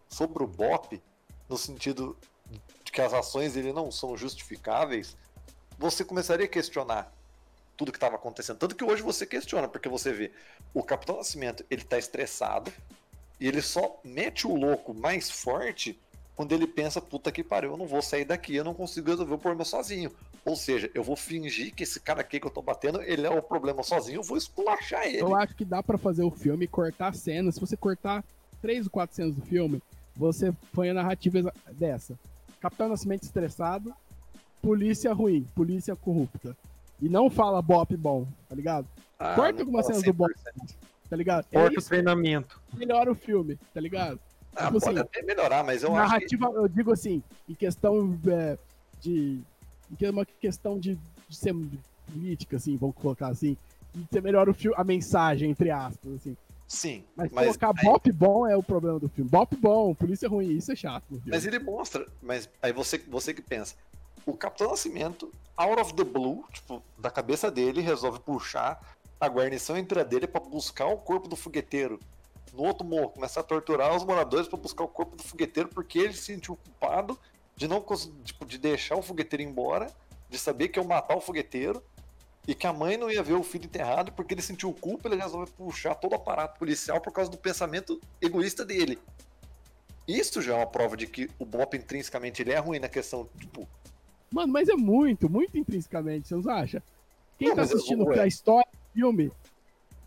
sobre 0.09 0.43
o 0.43 0.47
BOP, 0.47 1.01
no 1.47 1.57
sentido 1.57 2.17
de 2.83 2.91
que 2.91 2.99
as 2.99 3.13
ações 3.13 3.53
dele 3.53 3.71
não 3.71 3.89
são 3.89 4.17
justificáveis, 4.17 5.15
você 5.79 6.03
começaria 6.03 6.45
a 6.45 6.49
questionar 6.49 7.09
tudo 7.77 7.91
que 7.91 7.97
estava 7.97 8.15
acontecendo. 8.15 8.57
Tanto 8.57 8.75
que 8.75 8.83
hoje 8.83 9.01
você 9.01 9.25
questiona, 9.25 9.67
porque 9.67 9.87
você 9.87 10.11
vê 10.11 10.31
o 10.73 10.83
Capitão 10.83 11.15
Nascimento, 11.15 11.65
ele 11.69 11.83
tá 11.83 11.97
estressado, 11.97 12.71
e 13.39 13.47
ele 13.47 13.61
só 13.61 13.97
mete 14.03 14.45
o 14.45 14.55
louco 14.55 14.93
mais 14.93 15.29
forte 15.29 15.97
quando 16.35 16.51
ele 16.51 16.67
pensa, 16.67 17.01
puta 17.01 17.31
que 17.31 17.43
pariu, 17.43 17.71
eu 17.71 17.77
não 17.77 17.87
vou 17.87 18.01
sair 18.01 18.25
daqui, 18.25 18.55
eu 18.55 18.63
não 18.63 18.73
consigo 18.73 19.09
resolver 19.09 19.33
o 19.33 19.39
problema 19.39 19.63
sozinho. 19.63 20.11
Ou 20.47 20.55
seja, 20.55 20.89
eu 20.95 21.03
vou 21.03 21.17
fingir 21.17 21.75
que 21.75 21.83
esse 21.83 21.99
cara 21.99 22.21
aqui 22.21 22.39
que 22.39 22.47
eu 22.47 22.51
tô 22.51 22.61
batendo, 22.61 23.01
ele 23.01 23.27
é 23.27 23.29
o 23.29 23.41
problema 23.41 23.83
sozinho, 23.83 24.19
eu 24.19 24.23
vou 24.23 24.37
esculachar 24.37 25.05
ele. 25.05 25.21
eu 25.21 25.35
acho 25.35 25.53
que 25.53 25.65
dá 25.65 25.83
pra 25.83 25.97
fazer 25.97 26.23
o 26.23 26.31
filme 26.31 26.63
e 26.63 26.67
cortar 26.69 27.13
cenas. 27.13 27.55
Se 27.55 27.59
você 27.59 27.75
cortar 27.75 28.23
três 28.61 28.85
ou 28.85 28.91
quatro 28.91 29.13
cenas 29.13 29.35
do 29.35 29.41
filme, 29.41 29.83
você 30.15 30.53
põe 30.71 30.89
a 30.89 30.93
narrativa 30.93 31.53
dessa. 31.73 32.17
Capitão 32.61 32.87
Nascimento 32.87 33.23
estressado, 33.23 33.93
polícia 34.61 35.11
ruim, 35.11 35.45
polícia 35.53 35.97
corrupta. 35.97 36.55
E 37.01 37.09
não 37.09 37.29
fala 37.29 37.61
bop 37.61 37.93
bom, 37.97 38.25
tá 38.47 38.55
ligado? 38.55 38.87
Ah, 39.19 39.35
Corta 39.35 39.61
algumas 39.61 39.85
cenas 39.85 40.01
do 40.01 40.13
bop, 40.13 40.31
100%. 40.31 40.75
tá 41.09 41.15
ligado? 41.17 41.45
É 41.51 41.59
Corta 41.59 41.75
o 41.75 41.79
isso 41.79 41.89
treinamento. 41.89 42.61
que 42.71 42.77
melhora 42.77 43.11
o 43.11 43.15
filme, 43.15 43.59
tá 43.73 43.81
ligado? 43.81 44.17
Ah, 44.55 44.67
Tipo 44.67 44.79
pode 44.79 44.97
assim, 44.97 44.99
até 44.99 45.21
melhorar, 45.23 45.63
mas 45.65 45.83
eu 45.83 45.93
acho 45.93 46.05
que... 46.05 46.13
narrativa, 46.37 46.51
eu 46.55 46.67
digo 46.69 46.93
assim, 46.93 47.21
em 47.49 47.53
questão 47.53 48.17
é, 48.27 48.57
de. 49.01 49.41
Que 49.97 50.05
é 50.05 50.11
uma 50.11 50.25
questão 50.25 50.79
de, 50.79 50.97
de 51.27 51.35
ser 51.35 51.53
política, 52.11 52.57
assim, 52.57 52.75
vamos 52.77 52.95
colocar 52.95 53.27
assim. 53.27 53.57
De 53.93 54.05
ser 54.11 54.21
melhor 54.21 54.49
o 54.49 54.53
filme, 54.53 54.75
a 54.77 54.83
mensagem, 54.83 55.49
entre 55.49 55.71
aspas, 55.71 56.13
assim. 56.15 56.35
Sim, 56.67 57.05
Mas, 57.15 57.31
mas, 57.31 57.45
colocar 57.45 57.73
bop 57.81 58.11
bom 58.11 58.45
é 58.45 58.55
o 58.55 58.61
problema 58.61 58.99
do 58.99 59.07
filme. 59.07 59.29
Bop 59.29 59.55
bom, 59.55 59.95
polícia 59.95 60.27
ruim, 60.27 60.49
isso 60.49 60.71
é 60.73 60.75
chato 60.75 61.21
mas 61.25 61.45
ele 61.45 61.59
mostra, 61.59 62.05
mas 62.21 62.49
aí 62.61 62.73
você, 62.73 62.97
você 62.97 63.33
que 63.33 63.41
pensa, 63.41 63.73
o 64.25 64.33
Capitão 64.33 64.69
Nascimento, 64.69 65.31
out 65.55 65.79
of 65.79 65.93
the 65.93 66.03
blue, 66.03 66.43
tipo, 66.51 66.83
da 66.97 67.09
cabeça 67.09 67.49
dele, 67.49 67.79
resolve 67.79 68.19
puxar 68.19 68.81
a 69.19 69.27
guarnição 69.27 69.77
inteira 69.77 70.03
dele 70.03 70.27
pra 70.27 70.41
buscar 70.41 70.87
o 70.87 70.97
corpo 70.97 71.29
do 71.29 71.37
fogueteiro. 71.37 71.99
No 72.53 72.63
outro 72.63 72.85
morro, 72.85 73.09
começar 73.09 73.39
a 73.39 73.43
torturar 73.43 73.95
os 73.95 74.03
moradores 74.03 74.47
pra 74.47 74.57
buscar 74.57 74.83
o 74.83 74.87
corpo 74.89 75.15
do 75.15 75.23
fogueteiro, 75.23 75.69
porque 75.69 75.99
ele 75.99 76.13
se 76.13 76.23
sentiu 76.23 76.57
culpado 76.57 77.17
de 77.57 77.67
não 77.67 77.83
tipo, 78.23 78.45
de 78.45 78.57
deixar 78.59 78.95
o 78.95 79.01
fogueteiro 79.01 79.41
embora, 79.43 79.91
de 80.29 80.37
saber 80.37 80.67
que 80.67 80.79
ia 80.79 80.85
matar 80.85 81.17
o 81.17 81.21
fogueteiro, 81.21 81.83
e 82.47 82.53
que 82.55 82.65
a 82.67 82.71
mãe 82.71 82.95
não 82.95 83.11
ia 83.11 83.21
ver 83.23 83.33
o 83.33 83.43
filho 83.43 83.65
enterrado, 83.65 84.11
porque 84.13 84.33
ele 84.33 84.41
sentiu 84.41 84.71
culpa, 84.71 85.09
ele 85.09 85.21
resolve 85.21 85.51
puxar 85.51 85.95
todo 85.95 86.13
o 86.13 86.15
aparato 86.15 86.57
policial 86.59 87.01
por 87.01 87.11
causa 87.11 87.29
do 87.29 87.37
pensamento 87.37 87.99
egoísta 88.21 88.63
dele. 88.63 88.97
Isso 90.07 90.41
já 90.41 90.53
é 90.53 90.57
uma 90.57 90.67
prova 90.67 90.95
de 90.95 91.07
que 91.07 91.29
o 91.37 91.45
Bop 91.45 91.75
intrinsecamente 91.75 92.41
ele 92.41 92.53
é 92.53 92.59
ruim 92.59 92.79
na 92.79 92.87
questão, 92.87 93.27
tipo, 93.37 93.67
Mano, 94.31 94.51
mas 94.53 94.69
é 94.69 94.75
muito, 94.75 95.29
muito 95.29 95.57
intrinsecamente, 95.57 96.27
você 96.27 96.35
não 96.35 96.49
acha? 96.53 96.83
Quem 97.39 97.49
Não, 97.49 97.55
tá 97.55 97.61
eu- 97.61 97.65
assistindo 97.65 98.09
a 98.11 98.27
história 98.27 98.67
do 98.71 98.93
filme, 98.93 99.31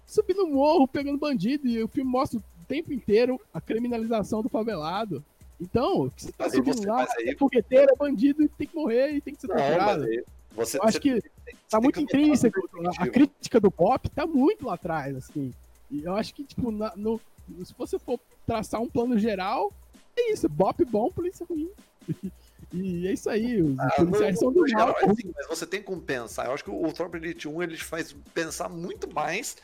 subir 0.06 0.34
no 0.34 0.46
morro, 0.46 0.86
pegando 0.86 1.18
bandido, 1.18 1.66
e 1.66 1.82
o 1.82 1.88
filme 1.88 2.10
mostra 2.10 2.38
o 2.38 2.42
tempo 2.68 2.92
inteiro 2.92 3.40
a 3.52 3.60
criminalização 3.60 4.42
do 4.42 4.48
favelado. 4.48 5.24
Então, 5.60 6.06
o 6.06 6.10
que 6.10 6.22
você 6.24 6.32
tá 6.32 6.48
subindo 6.48 6.86
lá, 6.86 7.06
aí- 7.18 7.28
é 7.28 7.36
fogueteiro, 7.36 7.92
é 7.92 7.96
bandido, 7.96 8.42
e 8.42 8.48
tem 8.48 8.66
que 8.66 8.74
morrer, 8.74 9.10
e 9.12 9.20
tem 9.20 9.34
que 9.34 9.40
ser 9.40 9.48
torturado. 9.48 10.06
você, 10.54 10.78
Eu 10.78 10.82
acho 10.84 10.92
você- 10.94 11.00
que 11.00 11.14
você 11.16 11.30
tá 11.68 11.80
muito 11.80 12.00
intrínseco. 12.00 12.60
A, 12.98 13.06
crítica 13.08 13.60
do 13.60 13.70
pop 13.70 14.08
tá 14.08 14.26
muito 14.26 14.66
lá 14.66 14.74
atrás, 14.74 15.14
assim. 15.16 15.52
E 15.90 16.02
eu 16.04 16.14
acho 16.16 16.34
que, 16.34 16.44
tipo, 16.44 16.70
na- 16.70 16.92
no, 16.96 17.20
se 17.64 17.74
você 17.76 17.98
for 17.98 18.18
traçar 18.46 18.80
um 18.80 18.88
plano 18.88 19.18
geral, 19.18 19.72
é 20.16 20.32
isso. 20.32 20.48
Bop 20.48 20.82
bom, 20.86 21.10
polícia 21.10 21.44
ruim. 21.48 21.70
E 22.72 23.08
é 23.08 23.12
isso 23.12 23.28
aí. 23.28 23.60
Os 23.60 23.76
Ah, 23.80 23.90
policiais 23.96 24.38
são 24.38 24.52
do 24.52 24.60
mal. 24.70 24.90
é 24.90 25.10
assim, 25.10 25.32
mas 25.34 25.48
você 25.48 25.66
tem 25.66 25.82
como 25.82 26.00
pensar. 26.00 26.46
Eu 26.46 26.52
acho 26.52 26.62
que 26.62 26.70
o 26.70 26.92
Top 26.92 27.16
Elite 27.16 27.48
1 27.48 27.60
ele 27.64 27.76
te 27.76 27.82
faz 27.82 28.12
pensar 28.32 28.68
muito 28.68 29.12
mais 29.12 29.56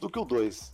do 0.00 0.10
que 0.10 0.18
o 0.18 0.24
2. 0.24 0.72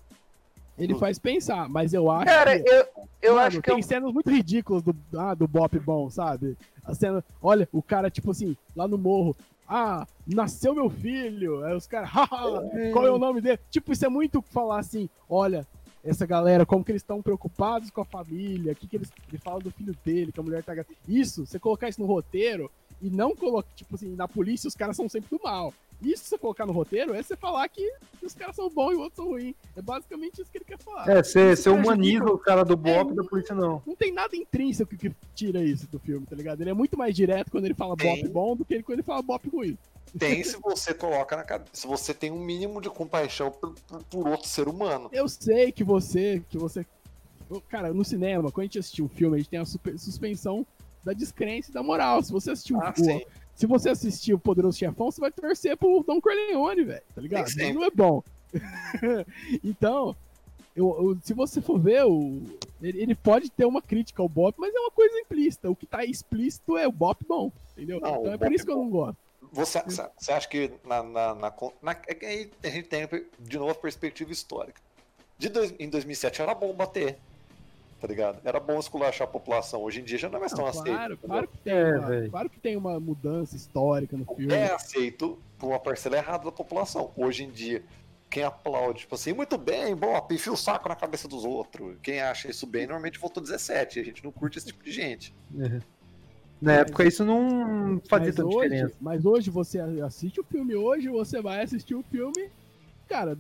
Ele 0.79 0.95
faz 0.95 1.19
pensar, 1.19 1.69
mas 1.69 1.95
eu 1.95 2.11
acho 2.11 2.27
Cara, 2.27 2.61
que. 2.61 2.69
eu, 2.69 2.87
eu 3.23 3.35
Mano, 3.35 3.47
acho 3.47 3.63
que 3.63 3.71
tem 3.71 3.79
eu, 3.79 3.83
cenas 3.83 4.13
muito 4.13 4.31
ridículas 4.31 4.83
do, 4.83 4.95
ah, 5.17 5.35
do 5.35 5.49
Bop 5.49 5.79
bom, 5.79 6.11
sabe? 6.11 6.57
A 6.85 6.95
cena, 6.95 7.25
olha, 7.43 7.69
o 7.73 7.83
cara, 7.83 8.11
tipo 8.11 8.31
assim, 8.31 8.57
lá 8.75 8.87
no 8.87 8.99
morro, 8.99 9.35
ah, 9.69 10.07
nasceu 10.27 10.75
meu 10.75 10.89
filho. 10.91 11.65
Aí 11.65 11.75
os 11.75 11.87
caras, 11.87 12.09
haha, 12.13 12.63
qual 12.93 13.07
é 13.07 13.11
o 13.11 13.19
nome 13.19 13.41
dele? 13.41 13.59
Tipo, 13.71 13.93
isso 13.93 14.05
é 14.05 14.09
muito 14.09 14.43
falar 14.43 14.81
assim, 14.81 15.09
olha, 15.29 15.67
essa 16.05 16.25
galera, 16.25 16.65
como 16.65 16.85
que 16.85 16.93
eles 16.93 17.03
estão 17.03 17.21
preocupados 17.21 17.91
com 17.91 18.01
a 18.01 18.05
família, 18.05 18.73
o 18.73 18.77
que, 18.77 18.87
que 18.87 18.97
eles, 18.97 19.11
ele 19.29 19.39
fala 19.39 19.61
do 19.61 19.73
filho 19.73 19.97
dele, 20.05 20.31
que 20.31 20.39
a 20.39 20.43
mulher 20.43 20.63
tá. 20.63 20.73
Isso, 21.09 21.45
você 21.45 21.59
colocar 21.59 21.89
isso 21.89 22.01
no 22.01 22.07
roteiro 22.07 22.71
e 23.03 23.11
não 23.11 23.35
colocar, 23.35 23.69
tipo 23.75 23.95
assim, 23.95 24.15
na 24.15 24.29
polícia 24.29 24.69
os 24.69 24.75
caras 24.75 24.97
são 24.97 25.09
sempre 25.09 25.37
do 25.37 25.43
mal. 25.43 25.75
Isso 26.13 26.25
você 26.25 26.39
colocar 26.39 26.65
no 26.67 26.73
roteiro 26.73 27.15
é 27.15 27.23
você 27.23 27.37
falar 27.37 27.69
que 27.69 27.93
os 28.23 28.35
caras 28.35 28.55
são 28.57 28.69
bons 28.71 28.93
e 28.93 28.95
os 28.95 29.01
outros 29.01 29.17
são 29.17 29.27
ruins. 29.29 29.55
É 29.77 29.83
basicamente 29.83 30.41
isso 30.41 30.51
que 30.51 30.59
ele 30.59 30.65
quer 30.65 30.79
falar. 30.79 31.09
É, 31.09 31.23
você 31.23 31.69
humaniza 31.69 32.25
o 32.25 32.39
cara 32.39 32.65
do 32.65 32.77
Bop 32.77 33.11
É, 33.11 33.13
e 33.13 33.17
da 33.17 33.25
polícia 33.25 33.55
não. 33.55 33.83
Não 33.87 33.97
tem 33.97 34.13
nada 34.13 34.35
intrínseco 34.37 34.97
que 34.97 35.13
tira 35.35 35.63
isso 35.63 35.87
do 35.89 35.99
filme, 35.99 36.27
tá 36.27 36.37
ligado? 36.37 36.61
Ele 36.61 36.71
é 36.71 36.75
muito 36.75 36.97
mais 36.97 37.15
direto 37.15 37.51
quando 37.51 37.65
ele 37.65 37.75
fala 37.75 37.97
Tem. 37.97 38.23
bop 38.23 38.29
bom 38.33 38.57
do 38.57 38.65
que 38.65 38.75
ele 38.75 38.83
quando 38.83 38.99
ele 38.99 39.03
fala 39.07 39.23
bop 39.23 39.49
ruim. 39.49 39.77
Tem 40.19 40.43
se 40.45 40.57
você 40.59 40.95
coloca 40.95 41.37
na 41.37 41.43
cabeça. 41.43 41.71
Se 41.75 41.87
você 41.87 42.15
tem 42.15 42.31
um 42.31 42.39
mínimo 42.39 42.81
de 42.81 42.89
compaixão 42.89 43.51
por, 43.51 43.75
por- 43.87 44.03
por 44.05 44.29
outro 44.29 44.49
ser 44.49 44.69
humano. 44.69 45.09
Eu 45.13 45.29
sei 45.29 45.71
que 45.73 45.83
você, 45.85 46.43
que 46.49 46.57
você. 46.57 46.87
Cara, 47.69 47.93
no 47.93 48.05
cinema, 48.05 48.51
quando 48.51 48.63
a 48.63 48.67
gente 48.67 48.79
assistiu 48.79 49.05
um 49.05 49.09
filme, 49.09 49.35
a 49.37 49.39
gente 49.39 49.51
tem 49.51 49.59
a 49.59 49.65
super- 49.65 49.99
suspensão 49.99 50.67
da 51.05 51.13
descrença 51.13 51.71
e 51.71 51.75
da 51.75 51.83
moral. 51.83 52.23
Se 52.23 52.33
você 52.33 52.51
assistiu 52.53 52.81
Ah, 52.81 52.95
o. 52.97 53.21
se 53.57 53.67
você 53.67 53.89
assistir 53.89 54.35
o 54.35 54.39
Poderoso 54.39 54.79
Chefão, 54.79 55.11
você 55.11 55.21
vai 55.21 55.33
torcer 55.33 55.77
pro 55.77 56.05
Don 56.07 56.21
Corleone, 56.21 56.85
velho, 56.85 57.03
tá 57.15 57.21
ligado? 57.21 57.49
Sempre. 57.51 57.73
não 57.73 57.85
é 57.85 57.91
bom. 57.91 58.23
então, 59.65 60.15
eu, 60.75 60.87
eu- 60.89 61.19
se 61.23 61.33
você 61.35 61.61
for 61.61 61.79
ver, 61.81 62.05
o, 62.05 62.43
ele, 62.83 63.01
ele 63.03 63.15
pode 63.15 63.51
ter 63.51 63.65
uma 63.65 63.81
crítica 63.83 64.23
ao 64.23 64.29
Bop, 64.29 64.55
mas 64.59 64.75
é 64.75 64.79
uma 64.79 64.91
coisa 64.91 65.19
implícita. 65.19 65.71
O 65.71 65.77
que 65.77 65.87
tá 65.87 66.05
explícito 66.05 66.77
é 66.77 66.87
o 66.87 66.93
Bop 66.93 67.25
bom, 67.27 67.51
entendeu? 67.77 68.01
Não, 68.01 68.21
então 68.21 68.33
é 68.33 68.39
por 68.39 68.53
isso 68.53 68.65
que 68.65 68.71
eu 68.71 68.77
bom. 68.77 68.83
não 68.85 68.91
gosto. 68.91 69.17
Você, 69.53 69.81
você 70.19 70.33
acha 70.33 70.49
que 70.49 70.71
na, 70.85 71.03
na, 71.03 71.35
na, 71.35 71.55
na- 71.83 71.97
é 72.09 72.49
a 72.63 72.69
gente 72.69 72.89
tem 72.89 73.09
de 73.39 73.59
novo 73.59 73.71
a 73.71 73.75
perspectiva 73.75 74.31
histórica. 74.33 74.81
De 75.39 75.49
dois, 75.49 75.75
em 75.79 75.89
2007 75.89 76.43
era 76.43 76.55
bom 76.55 76.73
bater. 76.75 77.19
Tá 78.07 78.13
ligado? 78.13 78.39
Era 78.45 78.61
bom 78.61 78.79
esculachar 78.79 79.27
a 79.27 79.31
população. 79.31 79.83
Hoje 79.83 80.01
em 80.01 80.05
dia 80.05 80.17
já 80.17 80.29
não 80.29 80.37
é 80.37 80.41
mais 80.41 80.53
tão 80.53 80.63
Não, 80.63 80.69
aceito. 80.71 80.87
claro, 80.97 81.19
claro 81.19 81.49
que 81.49 81.59
tem 81.59 81.73
É, 81.75 81.97
uma, 81.99 82.29
claro 82.31 82.51
que 82.51 82.61
tem 82.61 82.77
uma 82.77 83.01
mudança 83.01 83.57
histórica 83.57 84.17
no 84.17 84.25
filme. 84.25 84.53
É 84.55 84.73
aceito 84.73 85.37
por 85.59 85.67
uma 85.71 85.81
parcela 85.81 86.17
errada 86.17 86.45
da 86.45 86.53
população. 86.53 87.11
Hoje 87.17 87.43
em 87.43 87.51
dia, 87.51 87.83
quem 88.31 88.45
aplaude, 88.45 89.01
tipo 89.01 89.17
assim, 89.17 89.33
muito 89.33 89.59
bem, 89.59 89.97
bom, 89.97 90.25
enfia 90.31 90.53
o 90.53 90.57
saco 90.57 90.89
na 90.89 90.95
cabeça 90.95 91.27
dos 91.27 91.45
outros. 91.45 91.97
Quem 92.01 92.21
acha 92.21 92.49
isso 92.49 92.65
bem, 92.65 92.87
normalmente 92.87 93.19
votou 93.19 93.43
17. 93.43 93.99
A 93.99 94.05
gente 94.05 94.23
não 94.23 94.31
curte 94.31 94.59
esse 94.59 94.69
tipo 94.69 94.85
de 94.85 94.93
gente. 94.93 95.35
É. 95.59 95.81
Na 96.63 96.75
época 96.75 97.03
isso 97.05 97.25
não 97.25 98.01
fazia 98.09 98.29
mas 98.29 98.37
tanta 98.37 98.49
hoje, 98.49 98.69
diferença. 98.69 98.97
mas 99.01 99.25
hoje 99.27 99.51
você 99.51 99.81
assiste 99.81 100.41
o 100.41 100.45
filme 100.45 100.77
hoje, 100.77 101.09
você 101.09 101.43
vai 101.43 101.61
assistir 101.61 101.97
o 101.97 102.05
filme, 102.05 102.51
cara, 103.09 103.37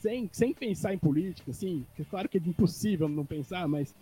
sem, 0.00 0.28
sem 0.32 0.52
pensar 0.54 0.92
em 0.94 0.98
política, 0.98 1.50
assim, 1.50 1.84
que 1.96 2.04
claro 2.04 2.28
que 2.28 2.38
é 2.38 2.40
impossível 2.44 3.08
não 3.08 3.24
pensar, 3.24 3.66
mas 3.68 3.94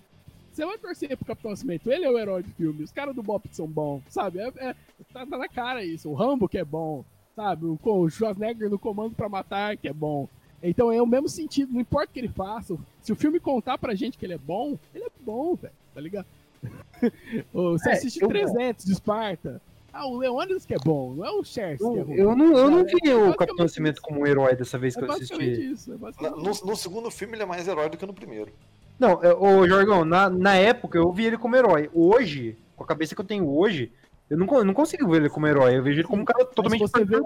você 0.52 0.64
vai 0.64 0.78
torcer 0.78 1.16
pro 1.16 1.26
Capitão 1.26 1.50
Nascimento, 1.50 1.90
ele 1.90 2.04
é 2.04 2.10
o 2.10 2.18
herói 2.18 2.42
do 2.42 2.50
filme, 2.50 2.82
os 2.84 2.92
caras 2.92 3.14
do 3.14 3.22
Bop 3.22 3.48
são 3.52 3.66
bons, 3.66 4.02
sabe? 4.08 4.38
É, 4.38 4.48
é- 4.56 4.74
tá, 5.12 5.26
tá 5.26 5.38
na 5.38 5.48
cara 5.48 5.84
isso, 5.84 6.08
o 6.08 6.14
Rambo 6.14 6.48
que 6.48 6.58
é 6.58 6.64
bom, 6.64 7.04
sabe? 7.34 7.66
O, 7.66 7.78
o 7.82 8.08
Schwarzenegger 8.10 8.70
no 8.70 8.78
Comando 8.78 9.14
pra 9.14 9.28
Matar 9.28 9.76
que 9.76 9.88
é 9.88 9.92
bom. 9.92 10.28
Então 10.62 10.90
é 10.90 11.02
o 11.02 11.06
mesmo 11.06 11.28
sentido, 11.28 11.72
não 11.74 11.80
importa 11.80 12.10
o 12.10 12.14
que 12.14 12.20
ele 12.20 12.28
faça, 12.28 12.76
se 13.02 13.12
o 13.12 13.16
filme 13.16 13.38
contar 13.40 13.76
pra 13.78 13.94
gente 13.94 14.16
que 14.16 14.24
ele 14.24 14.32
é 14.34 14.38
bom, 14.38 14.78
ele 14.94 15.04
é 15.04 15.10
bom, 15.20 15.54
velho, 15.54 15.74
tá 15.94 16.00
ligado? 16.00 16.26
Você 17.52 17.90
É, 17.90 17.92
assiste 17.92 18.22
eu- 18.22 18.28
300 18.28 18.84
de 18.84 18.92
Esparta. 18.92 19.60
Ah, 19.96 20.06
o 20.08 20.16
Leônidas 20.18 20.66
que 20.66 20.74
é 20.74 20.78
bom, 20.84 21.14
não 21.14 21.24
é 21.24 21.30
o 21.30 21.44
Xerxes 21.44 21.78
que 21.78 21.84
é 21.96 22.00
Eu, 22.00 22.04
ruim. 22.04 22.16
eu 22.16 22.36
não, 22.36 22.56
eu 22.58 22.68
não 22.70 22.84
Cara, 22.84 22.98
vi 23.04 23.10
é 23.10 23.14
o 23.14 23.36
Capitão 23.36 23.64
Nascimento 23.64 24.02
como 24.02 24.20
um 24.22 24.26
herói 24.26 24.56
dessa 24.56 24.76
vez 24.76 24.96
É 24.96 24.98
que 24.98 25.04
eu 25.06 25.12
assisti. 25.12 25.70
isso. 25.70 25.92
É 25.92 26.30
No, 26.30 26.42
no 26.42 26.76
segundo 26.76 27.10
filme 27.12 27.34
ele 27.36 27.44
é 27.44 27.46
mais 27.46 27.68
herói 27.68 27.88
do 27.88 27.96
que 27.96 28.04
no 28.04 28.12
primeiro. 28.12 28.52
Não, 28.98 29.22
é, 29.22 29.32
ô 29.32 29.66
Jorgão, 29.68 30.04
na, 30.04 30.28
na 30.28 30.56
época 30.56 30.98
eu 30.98 31.12
vi 31.12 31.26
ele 31.26 31.38
como 31.38 31.54
herói. 31.54 31.88
Hoje, 31.94 32.58
com 32.76 32.82
a 32.82 32.86
cabeça 32.86 33.14
que 33.14 33.20
eu 33.20 33.24
tenho 33.24 33.48
hoje, 33.48 33.92
eu 34.28 34.36
não, 34.36 34.46
eu 34.58 34.64
não 34.64 34.74
consigo 34.74 35.08
ver 35.08 35.18
ele 35.18 35.28
como 35.28 35.46
herói. 35.46 35.76
Eu 35.78 35.82
vejo 35.82 36.00
ele 36.00 36.08
como 36.08 36.22
um 36.22 36.24
cara 36.24 36.44
totalmente 36.44 36.80
você 36.80 37.04
vê- 37.04 37.16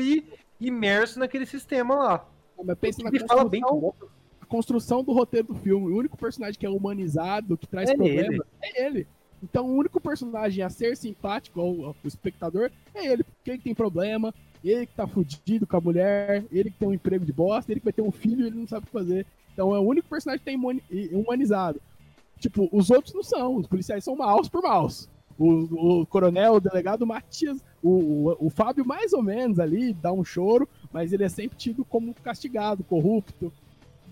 e 0.00 0.24
imerso 0.60 1.18
naquele 1.20 1.46
sistema 1.46 1.94
lá. 1.94 2.28
Mas 2.64 2.78
pensa 2.78 3.02
na 3.02 3.10
Ele 3.10 3.20
fala 3.28 3.48
bem 3.48 3.60
construção, 3.60 3.94
a 4.40 4.46
construção 4.46 5.04
do 5.04 5.12
roteiro 5.12 5.46
do 5.48 5.54
filme. 5.54 5.92
O 5.92 5.96
único 5.96 6.16
personagem 6.16 6.58
que 6.58 6.66
é 6.66 6.68
humanizado, 6.70 7.56
que 7.56 7.66
traz 7.66 7.90
É 7.90 7.94
problemas, 7.96 8.46
é 8.62 8.86
ele. 8.86 9.06
Então 9.42 9.66
o 9.66 9.76
único 9.76 10.00
personagem 10.00 10.64
a 10.64 10.70
ser 10.70 10.96
simpático 10.96 11.60
ao, 11.60 11.86
ao 11.86 11.96
espectador 12.04 12.70
é 12.94 13.06
ele. 13.06 13.24
Porque 13.24 13.50
ele 13.50 13.62
tem 13.62 13.74
problema, 13.74 14.34
ele 14.64 14.86
que 14.86 14.94
tá 14.94 15.06
fudido 15.06 15.66
com 15.66 15.76
a 15.76 15.80
mulher, 15.80 16.44
ele 16.50 16.70
que 16.70 16.78
tem 16.78 16.88
um 16.88 16.94
emprego 16.94 17.24
de 17.24 17.32
bosta, 17.32 17.72
ele 17.72 17.80
que 17.80 17.84
vai 17.84 17.92
ter 17.92 18.02
um 18.02 18.10
filho 18.10 18.44
e 18.44 18.46
ele 18.48 18.58
não 18.58 18.66
sabe 18.66 18.84
o 18.84 18.86
que 18.86 18.92
fazer. 18.92 19.26
Então 19.52 19.74
é 19.74 19.78
o 19.78 19.82
único 19.82 20.08
personagem 20.08 20.38
que 20.38 20.44
tem 20.44 20.56
humani- 20.56 20.82
humanizado. 21.12 21.80
Tipo, 22.38 22.68
os 22.72 22.90
outros 22.90 23.14
não 23.14 23.22
são. 23.22 23.56
Os 23.56 23.66
policiais 23.66 24.04
são 24.04 24.16
maus 24.16 24.48
por 24.48 24.62
maus. 24.62 25.08
O, 25.38 26.00
o 26.00 26.06
coronel, 26.06 26.54
o 26.54 26.60
delegado 26.60 27.06
Matias, 27.06 27.62
o, 27.82 27.90
o, 27.90 28.46
o 28.46 28.50
Fábio 28.50 28.84
mais 28.84 29.12
ou 29.12 29.22
menos 29.22 29.60
ali 29.60 29.92
dá 29.94 30.12
um 30.12 30.24
choro, 30.24 30.68
mas 30.92 31.12
ele 31.12 31.24
é 31.24 31.28
sempre 31.28 31.56
tido 31.56 31.84
como 31.84 32.12
castigado, 32.14 32.82
corrupto. 32.84 33.52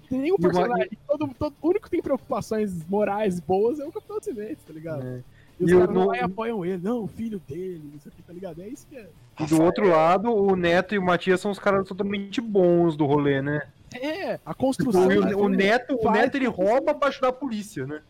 Tem 0.08 0.18
nenhum 0.18 0.36
E 0.38 0.42
uma- 0.42 0.50
personagem. 0.50 0.90
Todo, 1.06 1.30
todo- 1.38 1.54
o 1.62 1.68
único 1.68 1.84
que 1.84 1.90
tem 1.90 2.02
preocupações 2.02 2.84
morais 2.86 3.40
boas 3.40 3.78
é 3.80 3.84
o 3.84 3.92
Capitão 3.92 4.16
Nascimento, 4.16 4.58
tá 4.66 4.72
ligado? 4.72 5.06
É. 5.06 5.22
E 5.58 5.64
os 5.64 5.70
E 5.70 5.74
o- 5.74 5.78
caras 5.80 5.94
não 5.94 6.06
vai 6.06 6.20
apoiam 6.20 6.64
ele. 6.64 6.82
Não, 6.82 7.04
o 7.04 7.08
filho 7.08 7.40
dele, 7.48 7.90
isso 7.96 8.08
aqui, 8.08 8.22
tá 8.22 8.32
ligado? 8.32 8.60
É 8.62 8.68
isso 8.68 8.86
que 8.88 8.96
é. 8.96 9.08
E 9.40 9.46
do 9.46 9.62
outro 9.62 9.88
lado, 9.88 10.30
o 10.34 10.54
Neto 10.54 10.94
e 10.94 10.98
o 10.98 11.02
Matias 11.02 11.40
são 11.40 11.50
os 11.50 11.58
caras 11.58 11.86
totalmente 11.88 12.40
bons 12.40 12.96
do 12.96 13.06
rolê, 13.06 13.40
né? 13.40 13.66
É, 13.94 14.38
a 14.44 14.52
construção. 14.52 15.02
o, 15.02 15.06
o 15.06 15.28
filme 15.28 15.56
Neto, 15.56 15.96
o 16.00 16.10
Neto 16.10 16.34
ele 16.36 16.46
rouba 16.46 16.94
pra 16.94 17.08
ajudar 17.08 17.28
a 17.28 17.32
polícia, 17.32 17.86
né? 17.86 18.02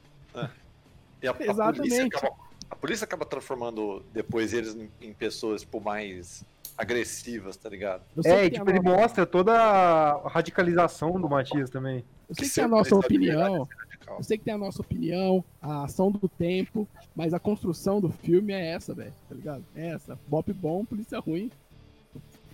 E 1.22 1.26
a, 1.28 1.30
a 1.30 1.34
polícia 1.34 1.52
Exatamente. 1.52 2.16
acaba, 2.16 2.34
a 2.70 2.76
polícia 2.76 3.04
acaba 3.04 3.24
transformando 3.24 4.02
depois 4.12 4.52
eles 4.52 4.74
em, 4.74 4.90
em 5.00 5.12
pessoas 5.12 5.62
tipo, 5.62 5.80
mais 5.80 6.44
agressivas, 6.76 7.56
tá 7.56 7.68
ligado? 7.68 8.02
É, 8.18 8.22
que 8.22 8.28
e 8.28 8.50
tem 8.50 8.50
tipo, 8.50 8.70
a 8.70 8.74
ele 8.74 8.80
mostra 8.80 9.24
toda 9.24 9.52
a 9.52 10.28
radicalização 10.28 11.20
do 11.20 11.28
Matias 11.28 11.70
também. 11.70 12.04
eu 12.28 12.34
sei 12.34 12.48
que 12.48 12.54
tem 12.54 12.64
a 12.64 12.66
sempre 12.66 12.78
nossa 12.78 12.96
opinião. 12.96 13.68
Eu 14.08 14.22
sei 14.22 14.38
que 14.38 14.44
tem 14.44 14.54
a 14.54 14.58
nossa 14.58 14.80
opinião, 14.82 15.44
a 15.60 15.84
ação 15.84 16.12
do 16.12 16.28
tempo, 16.28 16.86
mas 17.14 17.34
a 17.34 17.40
construção 17.40 18.00
do 18.00 18.10
filme 18.10 18.52
é 18.52 18.72
essa, 18.72 18.94
velho, 18.94 19.12
tá 19.28 19.34
ligado? 19.34 19.64
É 19.74 19.88
essa. 19.88 20.18
Bop 20.28 20.52
bom, 20.52 20.84
polícia 20.84 21.18
ruim. 21.18 21.50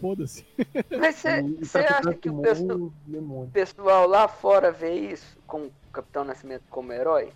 Foda-se. 0.00 0.44
Mas 0.98 1.14
você 1.14 1.28
acha 1.78 2.00
traficante 2.02 2.18
que 2.18 2.28
o 2.28 2.40
pessoal, 2.42 2.92
pessoal 3.52 4.08
lá 4.08 4.26
fora 4.26 4.72
vê 4.72 4.94
isso 5.12 5.38
com 5.46 5.66
o 5.66 5.72
Capitão 5.92 6.24
Nascimento 6.24 6.64
como 6.68 6.92
herói? 6.92 7.32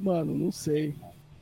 Mano, 0.00 0.34
não 0.34 0.50
sei. 0.50 0.94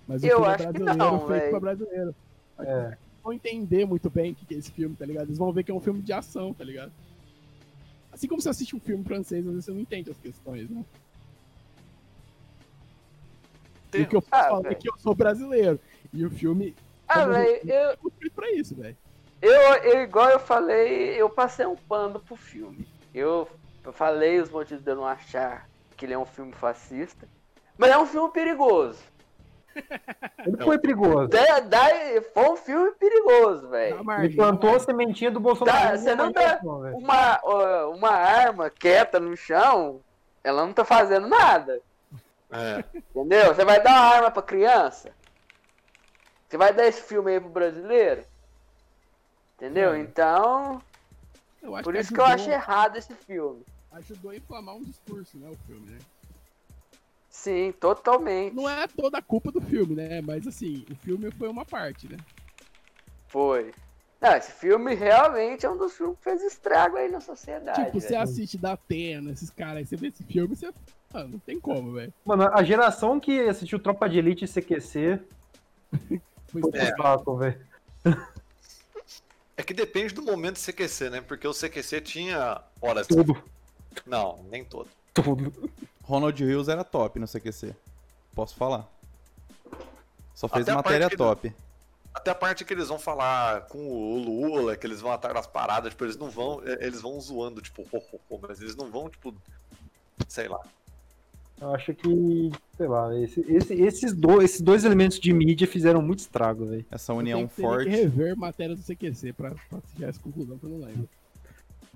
Mas 0.08 0.24
o 0.24 0.26
Eu 0.26 0.44
é 0.44 0.48
acho 0.48 0.66
que 0.66 0.72
brasileiro 0.72 0.98
não, 0.98 1.18
feito 1.28 1.40
véi. 1.40 1.50
pra 1.50 1.60
brasileiro. 1.60 2.14
É. 2.58 2.96
vão 3.24 3.32
entender 3.32 3.86
muito 3.86 4.10
bem 4.10 4.32
o 4.32 4.34
que 4.34 4.54
é 4.54 4.58
esse 4.58 4.70
filme, 4.70 4.94
tá 4.94 5.06
ligado? 5.06 5.24
Eles 5.26 5.38
vão 5.38 5.50
ver 5.52 5.64
que 5.64 5.70
é 5.70 5.74
um 5.74 5.80
filme 5.80 6.02
de 6.02 6.12
ação, 6.12 6.52
tá 6.52 6.62
ligado? 6.62 6.92
Assim 8.12 8.28
como 8.28 8.40
você 8.40 8.50
assiste 8.50 8.76
um 8.76 8.80
filme 8.80 9.02
francês, 9.02 9.44
às 9.44 9.50
vezes 9.52 9.64
você 9.64 9.72
não 9.72 9.80
entende 9.80 10.10
as 10.10 10.18
questões, 10.18 10.68
né? 10.70 10.84
E 13.94 14.02
o 14.02 14.08
que 14.08 14.16
eu 14.16 14.24
Ah, 14.30 14.42
falar 14.44 14.60
é 14.60 14.62
velho. 14.70 14.76
que 14.76 14.88
eu 14.90 14.98
sou 14.98 15.14
brasileiro. 15.14 15.80
E 16.12 16.24
o 16.24 16.30
filme 16.30 16.74
Ah, 17.08 17.26
velho, 17.26 17.60
eu, 17.68 17.90
é 17.90 17.96
feito 18.18 18.34
pra 18.34 18.50
isso, 18.52 18.74
velho. 18.74 18.96
eu, 19.40 19.50
eu, 19.52 20.02
igual 20.02 20.30
eu 20.30 20.38
falei, 20.40 21.10
eu 21.20 21.30
passei 21.30 21.64
um 21.66 21.76
pano 21.76 22.20
pro 22.20 22.36
filme. 22.36 22.86
Eu, 23.14 23.48
eu 23.84 23.92
falei 23.92 24.40
os 24.40 24.50
motivos 24.50 24.82
de 24.84 24.90
eu 24.90 24.96
não 24.96 25.06
achar 25.06 25.68
que 25.96 26.04
ele 26.04 26.12
é 26.14 26.18
um 26.18 26.26
filme 26.26 26.52
fascista. 26.52 27.26
Mas 27.78 27.90
é 27.90 27.98
um 27.98 28.06
filme 28.06 28.30
perigoso. 28.32 29.00
Ele 30.46 30.56
foi 30.64 30.78
perigoso. 30.78 31.28
Da, 31.28 31.60
da, 31.60 31.88
foi 32.32 32.48
um 32.50 32.56
filme 32.56 32.92
perigoso, 32.92 33.68
velho. 33.68 34.00
Ele 34.22 34.36
plantou 34.36 34.76
a 34.76 34.80
sementinha 34.80 35.30
do 35.30 35.40
Bolsonaro. 35.40 35.90
Tá, 35.90 35.96
você 35.96 36.14
não 36.14 36.30
dá- 36.30 36.56
velho. 36.56 36.96
Uma, 36.96 37.40
uma 37.86 38.10
arma 38.10 38.70
quieta 38.70 39.18
no 39.18 39.36
chão, 39.36 40.00
ela 40.42 40.64
não 40.64 40.72
tá 40.72 40.84
fazendo 40.84 41.26
nada. 41.28 41.80
É. 42.50 42.84
Entendeu? 42.94 43.54
Você 43.54 43.64
vai 43.64 43.82
dar 43.82 43.90
uma 43.92 44.14
arma 44.16 44.30
pra 44.30 44.42
criança? 44.42 45.10
Você 46.48 46.56
vai 46.56 46.72
dar 46.72 46.86
esse 46.86 47.02
filme 47.02 47.32
aí 47.32 47.40
pro 47.40 47.48
brasileiro? 47.48 48.24
Entendeu? 49.56 49.94
É. 49.94 49.98
Então, 49.98 50.80
Eu 51.62 51.74
acho 51.74 51.84
por 51.84 51.94
que 51.94 52.00
isso 52.00 52.12
que 52.14 52.20
eu 52.20 52.24
ajudou- 52.24 52.42
acho 52.44 52.50
errado 52.50 52.96
esse 52.96 53.14
filme. 53.14 53.64
Ajudou 53.92 54.30
a 54.32 54.36
inflamar 54.36 54.74
um 54.74 54.82
discurso, 54.82 55.38
né, 55.38 55.48
o 55.50 55.56
filme, 55.66 55.88
né? 55.90 55.98
Sim, 57.34 57.72
totalmente. 57.72 58.54
Não 58.54 58.70
é 58.70 58.86
toda 58.86 59.18
a 59.18 59.22
culpa 59.22 59.50
do 59.50 59.60
filme, 59.60 59.96
né? 59.96 60.20
Mas 60.22 60.46
assim, 60.46 60.86
o 60.88 60.94
filme 60.94 61.32
foi 61.32 61.48
uma 61.48 61.64
parte, 61.64 62.08
né? 62.08 62.16
Foi. 63.26 63.74
Não, 64.20 64.36
esse 64.36 64.52
filme 64.52 64.94
realmente 64.94 65.66
é 65.66 65.70
um 65.70 65.76
dos 65.76 65.94
filmes 65.94 66.16
que 66.16 66.22
fez 66.22 66.40
estrago 66.42 66.96
aí 66.96 67.10
na 67.10 67.20
sociedade. 67.20 67.86
Tipo, 67.86 68.00
você 68.00 68.14
assiste 68.14 68.56
da 68.56 68.74
Atena, 68.74 69.32
esses 69.32 69.50
caras 69.50 69.78
aí, 69.78 69.84
você 69.84 69.96
vê 69.96 70.06
esse 70.06 70.22
filme, 70.22 70.54
você. 70.54 70.72
Ah, 71.12 71.24
não 71.24 71.40
tem 71.40 71.58
como, 71.60 71.92
velho. 71.92 72.14
Mano, 72.24 72.48
a 72.50 72.62
geração 72.62 73.18
que 73.18 73.40
assistiu 73.40 73.80
Tropa 73.80 74.08
de 74.08 74.18
Elite 74.18 74.44
e 74.44 74.48
CQC 74.48 75.20
Foi 76.46 76.62
É. 76.72 76.96
saco, 76.96 77.36
velho. 77.36 77.60
É 79.56 79.62
que 79.62 79.74
depende 79.74 80.14
do 80.14 80.22
momento 80.22 80.54
do 80.54 80.60
CQC, 80.60 81.10
né? 81.10 81.20
Porque 81.20 81.48
o 81.48 81.52
CQC 81.52 82.00
tinha 82.00 82.62
horas. 82.80 83.08
Tudo, 83.08 83.42
Não, 84.06 84.40
nem 84.48 84.64
todo. 84.64 84.88
tudo. 85.12 85.52
Ronald 86.06 86.42
Rios 86.44 86.68
era 86.68 86.84
top 86.84 87.18
no 87.18 87.26
CQC. 87.26 87.74
Posso 88.34 88.54
falar. 88.56 88.88
Só 90.34 90.48
fez 90.48 90.68
Até 90.68 90.74
matéria 90.76 91.10
top. 91.10 91.52
Até 92.12 92.30
a 92.30 92.34
parte 92.34 92.64
que 92.64 92.72
eles 92.72 92.88
vão 92.88 92.98
falar 92.98 93.62
com 93.66 93.78
o 93.88 94.18
Lula, 94.18 94.76
que 94.76 94.86
eles 94.86 95.00
vão 95.00 95.10
atrás 95.10 95.34
das 95.34 95.46
paradas, 95.46 95.90
tipo, 95.90 96.04
eles 96.04 96.16
não 96.16 96.30
vão. 96.30 96.62
Eles 96.80 97.00
vão 97.00 97.20
zoando, 97.20 97.60
tipo, 97.60 97.82
ho, 97.82 97.96
ho, 98.12 98.20
ho, 98.30 98.38
mas 98.42 98.60
eles 98.60 98.76
não 98.76 98.90
vão, 98.90 99.08
tipo. 99.08 99.34
Sei 100.28 100.46
lá. 100.48 100.60
Eu 101.60 101.72
acho 101.74 101.94
que, 101.94 102.50
sei 102.76 102.86
lá, 102.88 103.16
esse- 103.16 103.40
esse- 103.48 103.74
esses, 103.74 104.12
dois, 104.12 104.44
esses 104.44 104.60
dois 104.60 104.84
elementos 104.84 105.18
de 105.20 105.32
mídia 105.32 105.66
fizeram 105.66 106.02
muito 106.02 106.18
estrago, 106.20 106.66
velho. 106.66 106.84
Essa 106.90 107.12
Eu 107.12 107.16
união 107.16 107.38
tenho 107.38 107.48
que- 107.48 107.54
teria 107.56 107.68
forte. 107.70 107.90
que 107.90 107.96
rever 107.96 108.36
matéria 108.36 108.74
do 108.76 108.82
CQC 108.82 109.32
pra, 109.32 109.52
pra 109.70 109.78
essa 110.08 110.20
conclusão 110.20 110.58
que 110.58 110.64
eu 110.66 110.70
não 110.70 110.78
lembro. 110.86 111.08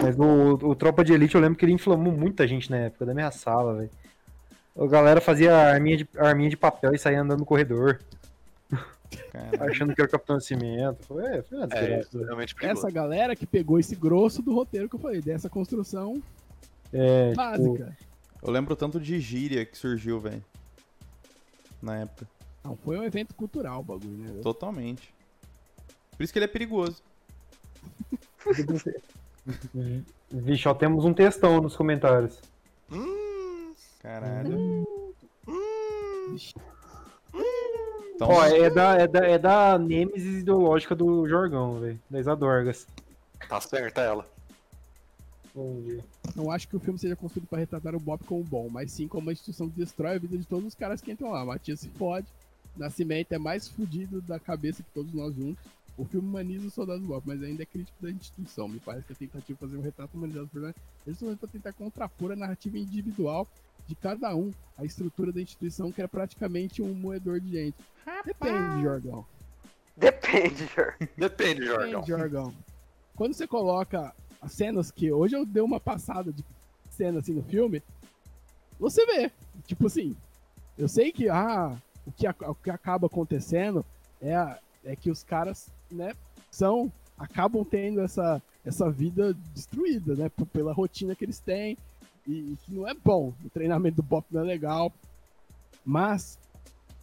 Mas 0.00 0.16
o, 0.16 0.54
o 0.54 0.74
Tropa 0.76 1.04
de 1.04 1.12
Elite 1.12 1.34
eu 1.34 1.40
lembro 1.40 1.58
que 1.58 1.64
ele 1.64 1.72
inflamou 1.72 2.12
muita 2.12 2.46
gente 2.46 2.70
na 2.70 2.76
época 2.78 3.04
da 3.04 3.12
minha 3.12 3.30
sala, 3.30 3.74
velho. 3.74 3.90
A 4.78 4.86
galera 4.86 5.20
fazia 5.20 5.56
arminha 5.56 5.96
de, 5.96 6.08
arminha 6.16 6.48
de 6.48 6.56
papel 6.56 6.94
e 6.94 6.98
saía 6.98 7.20
andando 7.20 7.40
no 7.40 7.44
corredor, 7.44 8.00
achando 9.58 9.92
que 9.92 10.00
era 10.00 10.06
o 10.06 10.10
Capitão 10.10 10.36
Nascimento. 10.36 11.04
Foi, 11.04 11.24
é, 11.24 11.42
foi 11.42 11.58
uma 11.58 11.66
É, 11.72 12.00
é 12.00 12.24
realmente 12.24 12.54
perigoso. 12.54 12.86
Essa 12.86 12.90
galera 12.94 13.34
que 13.34 13.44
pegou 13.44 13.80
esse 13.80 13.96
grosso 13.96 14.40
do 14.40 14.54
roteiro 14.54 14.88
que 14.88 14.94
eu 14.94 15.00
falei, 15.00 15.20
dessa 15.20 15.48
construção 15.48 16.22
É, 16.92 17.30
tipo, 17.30 17.36
básica. 17.36 17.96
Eu 18.40 18.52
lembro 18.52 18.76
tanto 18.76 19.00
de 19.00 19.18
gíria 19.18 19.66
que 19.66 19.76
surgiu, 19.76 20.20
velho. 20.20 20.44
Na 21.82 21.96
época. 21.96 22.28
Não, 22.62 22.76
foi 22.76 22.96
um 22.98 23.02
evento 23.02 23.34
cultural 23.34 23.80
o 23.80 23.82
bagulho, 23.82 24.16
né? 24.16 24.40
Totalmente. 24.42 25.12
Por 26.16 26.22
isso 26.22 26.32
que 26.32 26.38
ele 26.38 26.44
é 26.44 26.48
perigoso. 26.48 27.02
Vixe, 30.30 30.68
ó, 30.68 30.74
temos 30.74 31.04
um 31.04 31.14
textão 31.14 31.60
nos 31.60 31.76
comentários. 31.76 32.40
Hum, 32.90 33.72
Caralho. 34.00 34.86
Então, 38.14 38.28
Ó, 38.28 38.44
é 38.44 38.68
da, 38.68 38.94
é 38.96 39.06
da, 39.06 39.26
é 39.26 39.38
da 39.38 39.78
Nêmesis 39.78 40.40
ideológica 40.40 40.94
do 40.94 41.26
Jorgão, 41.28 41.80
velho. 41.80 42.00
Da 42.10 42.18
Isadorgas. 42.18 42.86
tá 43.48 43.60
certa 43.60 44.00
ela. 44.00 44.26
Bom 45.54 45.80
dia. 45.82 46.04
Não 46.34 46.50
acho 46.50 46.68
que 46.68 46.76
o 46.76 46.80
filme 46.80 46.98
seja 46.98 47.16
construído 47.16 47.48
para 47.48 47.58
retratar 47.58 47.94
o 47.94 48.00
Bob 48.00 48.22
como 48.24 48.42
bom, 48.44 48.68
mas 48.68 48.92
sim 48.92 49.08
como 49.08 49.22
uma 49.22 49.32
instituição 49.32 49.68
que 49.68 49.76
destrói 49.78 50.16
a 50.16 50.18
vida 50.18 50.36
de 50.36 50.46
todos 50.46 50.66
os 50.66 50.74
caras 50.74 51.00
que 51.00 51.10
entram 51.10 51.30
lá. 51.30 51.44
Matias 51.44 51.80
se 51.80 51.88
fode, 51.90 52.26
Nascimento 52.76 53.32
é 53.32 53.38
mais 53.38 53.68
fudido 53.68 54.20
da 54.20 54.38
cabeça 54.38 54.82
que 54.82 54.90
todos 54.90 55.12
nós 55.12 55.34
juntos. 55.34 55.64
O 55.98 56.04
filme 56.04 56.28
humaniza 56.28 56.68
o 56.68 56.70
soldado 56.70 57.00
Bob, 57.00 57.24
mas 57.26 57.42
ainda 57.42 57.64
é 57.64 57.66
crítico 57.66 58.00
da 58.00 58.08
instituição. 58.10 58.68
Me 58.68 58.78
parece 58.78 59.04
que 59.06 59.12
a 59.12 59.16
tentativa 59.16 59.54
de 59.54 59.60
fazer 59.60 59.76
um 59.76 59.82
retrato 59.82 60.16
humanizado 60.16 60.46
do 60.46 60.50
personagem 60.50 60.80
é 61.04 61.10
justamente 61.10 61.38
para 61.38 61.48
tentar 61.48 61.72
contrapor 61.72 62.30
a 62.32 62.36
narrativa 62.36 62.78
individual 62.78 63.48
de 63.86 63.94
cada 63.96 64.34
um, 64.36 64.52
a 64.76 64.84
estrutura 64.84 65.32
da 65.32 65.40
instituição 65.40 65.90
que 65.90 66.00
era 66.00 66.08
praticamente 66.08 66.80
um 66.80 66.94
moedor 66.94 67.40
de 67.40 67.50
gente. 67.50 67.76
Depende, 68.24 68.82
Jorgão. 68.82 69.26
Depende, 69.96 70.66
Jor. 70.74 70.94
Depende, 71.16 71.64
Jorgão. 71.66 71.88
Depende, 71.90 72.06
Jorgão. 72.08 72.54
Quando 73.16 73.34
você 73.34 73.46
coloca 73.48 74.14
as 74.40 74.52
cenas 74.52 74.92
que. 74.92 75.10
Hoje 75.10 75.34
eu 75.36 75.44
dei 75.44 75.62
uma 75.62 75.80
passada 75.80 76.32
de 76.32 76.44
cena 76.90 77.18
assim 77.18 77.32
no 77.32 77.42
filme. 77.42 77.82
Você 78.78 79.04
vê. 79.06 79.32
Tipo 79.66 79.86
assim. 79.88 80.16
Eu 80.76 80.86
sei 80.86 81.10
que 81.10 81.28
ah, 81.28 81.76
o, 82.06 82.12
que, 82.12 82.24
ac- 82.26 82.44
o 82.48 82.54
que 82.54 82.70
acaba 82.70 83.08
acontecendo 83.08 83.84
é, 84.20 84.36
a- 84.36 84.58
é 84.84 84.94
que 84.94 85.10
os 85.10 85.24
caras, 85.24 85.68
né, 85.90 86.12
são. 86.50 86.90
acabam 87.16 87.64
tendo 87.64 88.00
essa, 88.00 88.40
essa 88.64 88.88
vida 88.90 89.34
destruída, 89.52 90.14
né? 90.14 90.28
Pela 90.52 90.72
rotina 90.72 91.16
que 91.16 91.24
eles 91.24 91.40
têm. 91.40 91.76
E, 92.26 92.56
que 92.62 92.72
não 92.72 92.86
é 92.86 92.94
bom. 92.94 93.32
O 93.44 93.50
treinamento 93.50 93.96
do 93.96 94.02
Bop 94.02 94.24
não 94.30 94.42
é 94.42 94.44
legal. 94.44 94.92
Mas 95.84 96.38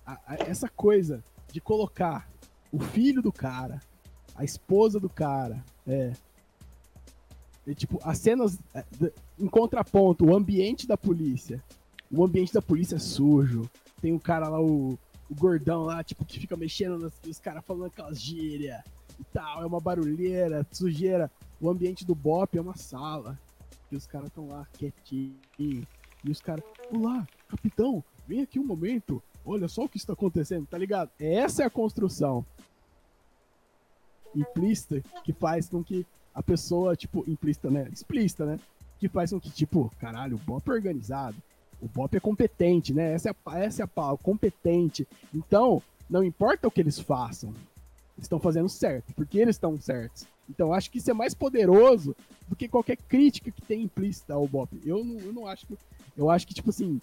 a- 0.05 0.19
a- 0.25 0.35
essa 0.35 0.69
coisa 0.69 1.23
de 1.51 1.59
colocar 1.59 2.29
o 2.71 2.79
filho 2.79 3.21
do 3.21 3.31
cara, 3.31 3.81
a 4.35 4.43
esposa 4.43 4.99
do 4.99 5.09
cara, 5.09 5.63
é. 5.87 6.13
E, 7.67 7.73
tipo, 7.73 7.99
as 8.03 8.17
cenas 8.19 8.59
é, 8.73 8.83
em 9.39 9.47
contraponto, 9.47 10.25
o 10.25 10.35
ambiente 10.35 10.87
da 10.87 10.95
polícia. 10.95 11.61
O 12.11 12.23
ambiente 12.23 12.53
da 12.53 12.61
polícia 12.61 12.95
é 12.95 12.99
sujo. 12.99 13.69
Tem 13.99 14.13
o 14.13 14.19
cara 14.19 14.47
lá, 14.47 14.61
o, 14.61 14.97
o 15.29 15.35
gordão 15.35 15.83
lá, 15.83 16.03
tipo, 16.03 16.25
que 16.25 16.39
fica 16.39 16.55
mexendo 16.55 16.97
nos 16.97 17.13
os 17.27 17.39
caras 17.39 17.63
falando 17.65 17.85
aquelas 17.85 18.21
gíria 18.21 18.83
e 19.19 19.23
tal. 19.25 19.63
É 19.63 19.65
uma 19.65 19.79
barulheira, 19.79 20.65
sujeira. 20.71 21.31
O 21.59 21.69
ambiente 21.69 22.05
do 22.05 22.13
Bop 22.13 22.57
é 22.57 22.61
uma 22.61 22.75
sala. 22.75 23.39
E 23.91 23.95
os 23.95 24.05
caras 24.05 24.27
estão 24.27 24.47
lá 24.47 24.65
quietinhos. 24.73 25.35
E 25.59 25.85
os 26.29 26.41
caras, 26.41 26.63
olá, 26.91 27.27
capitão, 27.47 28.03
vem 28.27 28.41
aqui 28.41 28.59
um 28.59 28.65
momento. 28.65 29.21
Olha 29.45 29.67
só 29.67 29.83
o 29.83 29.89
que 29.89 29.97
está 29.97 30.13
acontecendo, 30.13 30.65
tá 30.65 30.77
ligado? 30.77 31.11
Essa 31.19 31.63
é 31.63 31.65
a 31.65 31.69
construção 31.69 32.45
implícita 34.33 35.01
que 35.23 35.31
faz 35.31 35.69
com 35.69 35.83
que 35.83 36.05
a 36.33 36.43
pessoa, 36.43 36.95
tipo, 36.95 37.23
implícita, 37.29 37.69
né? 37.69 37.87
Explícita, 37.91 38.45
né? 38.45 38.59
Que 38.99 39.07
faz 39.07 39.31
com 39.31 39.39
que, 39.39 39.49
tipo, 39.49 39.89
caralho, 39.99 40.35
o 40.35 40.39
Bop 40.39 40.69
é 40.69 40.73
organizado. 40.73 41.37
O 41.81 41.87
Bop 41.87 42.15
é 42.15 42.19
competente, 42.19 42.93
né? 42.93 43.13
Essa 43.13 43.29
é 43.29 43.35
a, 43.45 43.59
essa 43.59 43.83
é 43.83 43.87
competente. 44.21 45.07
Então, 45.33 45.81
não 46.09 46.23
importa 46.23 46.67
o 46.67 46.71
que 46.71 46.81
eles 46.81 46.99
façam, 46.99 47.49
eles 47.49 48.25
estão 48.25 48.39
fazendo 48.39 48.69
certo, 48.69 49.13
porque 49.13 49.39
eles 49.39 49.55
estão 49.55 49.79
certos. 49.79 50.27
Então, 50.49 50.73
acho 50.73 50.91
que 50.91 50.99
isso 50.99 51.09
é 51.09 51.13
mais 51.13 51.33
poderoso 51.33 52.15
do 52.47 52.55
que 52.55 52.67
qualquer 52.67 52.97
crítica 52.97 53.51
que 53.51 53.61
tem 53.61 53.83
implícita 53.83 54.33
ao 54.33 54.47
Bop. 54.47 54.69
Eu 54.85 55.03
não, 55.03 55.19
eu 55.19 55.33
não 55.33 55.47
acho 55.47 55.65
que. 55.65 55.77
Eu 56.15 56.29
acho 56.29 56.47
que, 56.47 56.53
tipo 56.53 56.69
assim, 56.69 57.01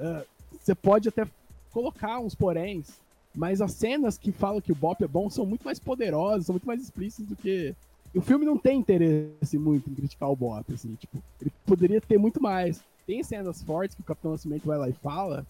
ah, 0.00 0.24
você 0.58 0.74
pode 0.74 1.08
até 1.08 1.26
colocar 1.70 2.20
uns 2.20 2.34
poréns, 2.34 2.98
mas 3.34 3.60
as 3.60 3.72
cenas 3.72 4.16
que 4.16 4.32
falam 4.32 4.60
que 4.60 4.72
o 4.72 4.76
Bop 4.76 5.02
é 5.02 5.08
bom 5.08 5.28
são 5.28 5.44
muito 5.44 5.64
mais 5.64 5.78
poderosas, 5.78 6.46
são 6.46 6.54
muito 6.54 6.66
mais 6.66 6.80
explícitas 6.80 7.26
do 7.26 7.36
que. 7.36 7.74
O 8.14 8.20
filme 8.20 8.46
não 8.46 8.56
tem 8.56 8.78
interesse 8.78 9.58
muito 9.58 9.90
em 9.90 9.94
criticar 9.94 10.30
o 10.30 10.36
Bop, 10.36 10.72
assim, 10.72 10.94
tipo, 10.94 11.20
ele 11.40 11.52
poderia 11.66 12.00
ter 12.00 12.16
muito 12.16 12.40
mais. 12.40 12.82
Tem 13.06 13.22
cenas 13.22 13.62
fortes 13.62 13.94
que 13.94 14.00
o 14.00 14.04
Capitão 14.04 14.32
Nascimento 14.32 14.66
vai 14.66 14.78
lá 14.78 14.88
e 14.88 14.92
fala. 14.92 15.46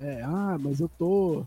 É, 0.00 0.22
ah, 0.22 0.56
mas 0.60 0.80
eu 0.80 0.88
tô. 0.98 1.44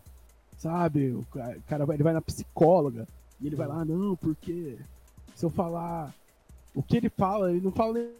Sabe, 0.58 1.10
o 1.10 1.24
ca- 1.32 1.56
cara 1.66 1.84
vai, 1.84 1.96
ele 1.96 2.04
vai 2.04 2.12
na 2.12 2.20
psicóloga 2.20 3.06
e 3.40 3.46
ele 3.48 3.56
vai 3.56 3.66
lá, 3.66 3.84
não, 3.84 4.14
porque 4.14 4.78
se 5.34 5.44
eu 5.44 5.50
falar 5.50 6.14
o 6.72 6.80
que 6.82 6.96
ele 6.96 7.08
fala, 7.08 7.50
ele 7.50 7.60
não 7.60 7.72
fala 7.72 7.94
nem, 7.94 8.10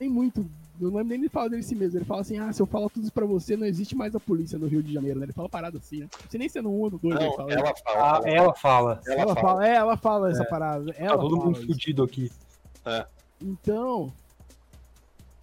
nem 0.00 0.08
muito. 0.08 0.40
Eu 0.80 0.88
não 0.88 0.96
lembro 0.96 1.10
nem 1.10 1.18
ele 1.18 1.28
fala 1.28 1.50
dele 1.50 1.62
si 1.62 1.74
mesmo. 1.74 1.98
Ele 1.98 2.06
fala 2.06 2.22
assim: 2.22 2.38
ah, 2.38 2.50
se 2.52 2.62
eu 2.62 2.66
falar 2.66 2.88
tudo 2.88 3.02
isso 3.02 3.12
pra 3.12 3.26
você, 3.26 3.54
não 3.56 3.66
existe 3.66 3.94
mais 3.94 4.14
a 4.16 4.20
polícia 4.20 4.58
no 4.58 4.66
Rio 4.66 4.82
de 4.82 4.92
Janeiro, 4.94 5.18
né? 5.20 5.26
Ele 5.26 5.32
fala 5.34 5.48
parada 5.48 5.76
assim, 5.76 6.00
né? 6.00 6.08
Não 6.22 6.30
sei 6.30 6.38
nem 6.38 6.48
se 6.48 6.58
é 6.58 6.62
1 6.62 6.66
ou 6.68 6.90
no 6.90 6.98
2 6.98 7.16
ele 7.16 7.24
Não, 7.26 7.36
fala. 7.36 7.52
ela 7.52 7.68
Ah, 7.70 7.74
fala. 7.84 8.28
ela 8.30 8.54
fala. 8.54 9.00
ela 9.06 9.20
Ela 9.20 9.34
fala. 9.34 9.40
fala, 9.48 9.68
é, 9.68 9.74
ela 9.74 9.96
fala 9.98 10.30
essa 10.30 10.44
parada. 10.46 10.92
Tá 10.94 11.04
Ela 11.04 11.18
todo 11.18 11.36
fala 11.36 11.46
mundo 11.46 11.58
isso. 11.58 11.66
fudido 11.66 12.02
aqui. 12.02 12.32
Então, 13.42 14.10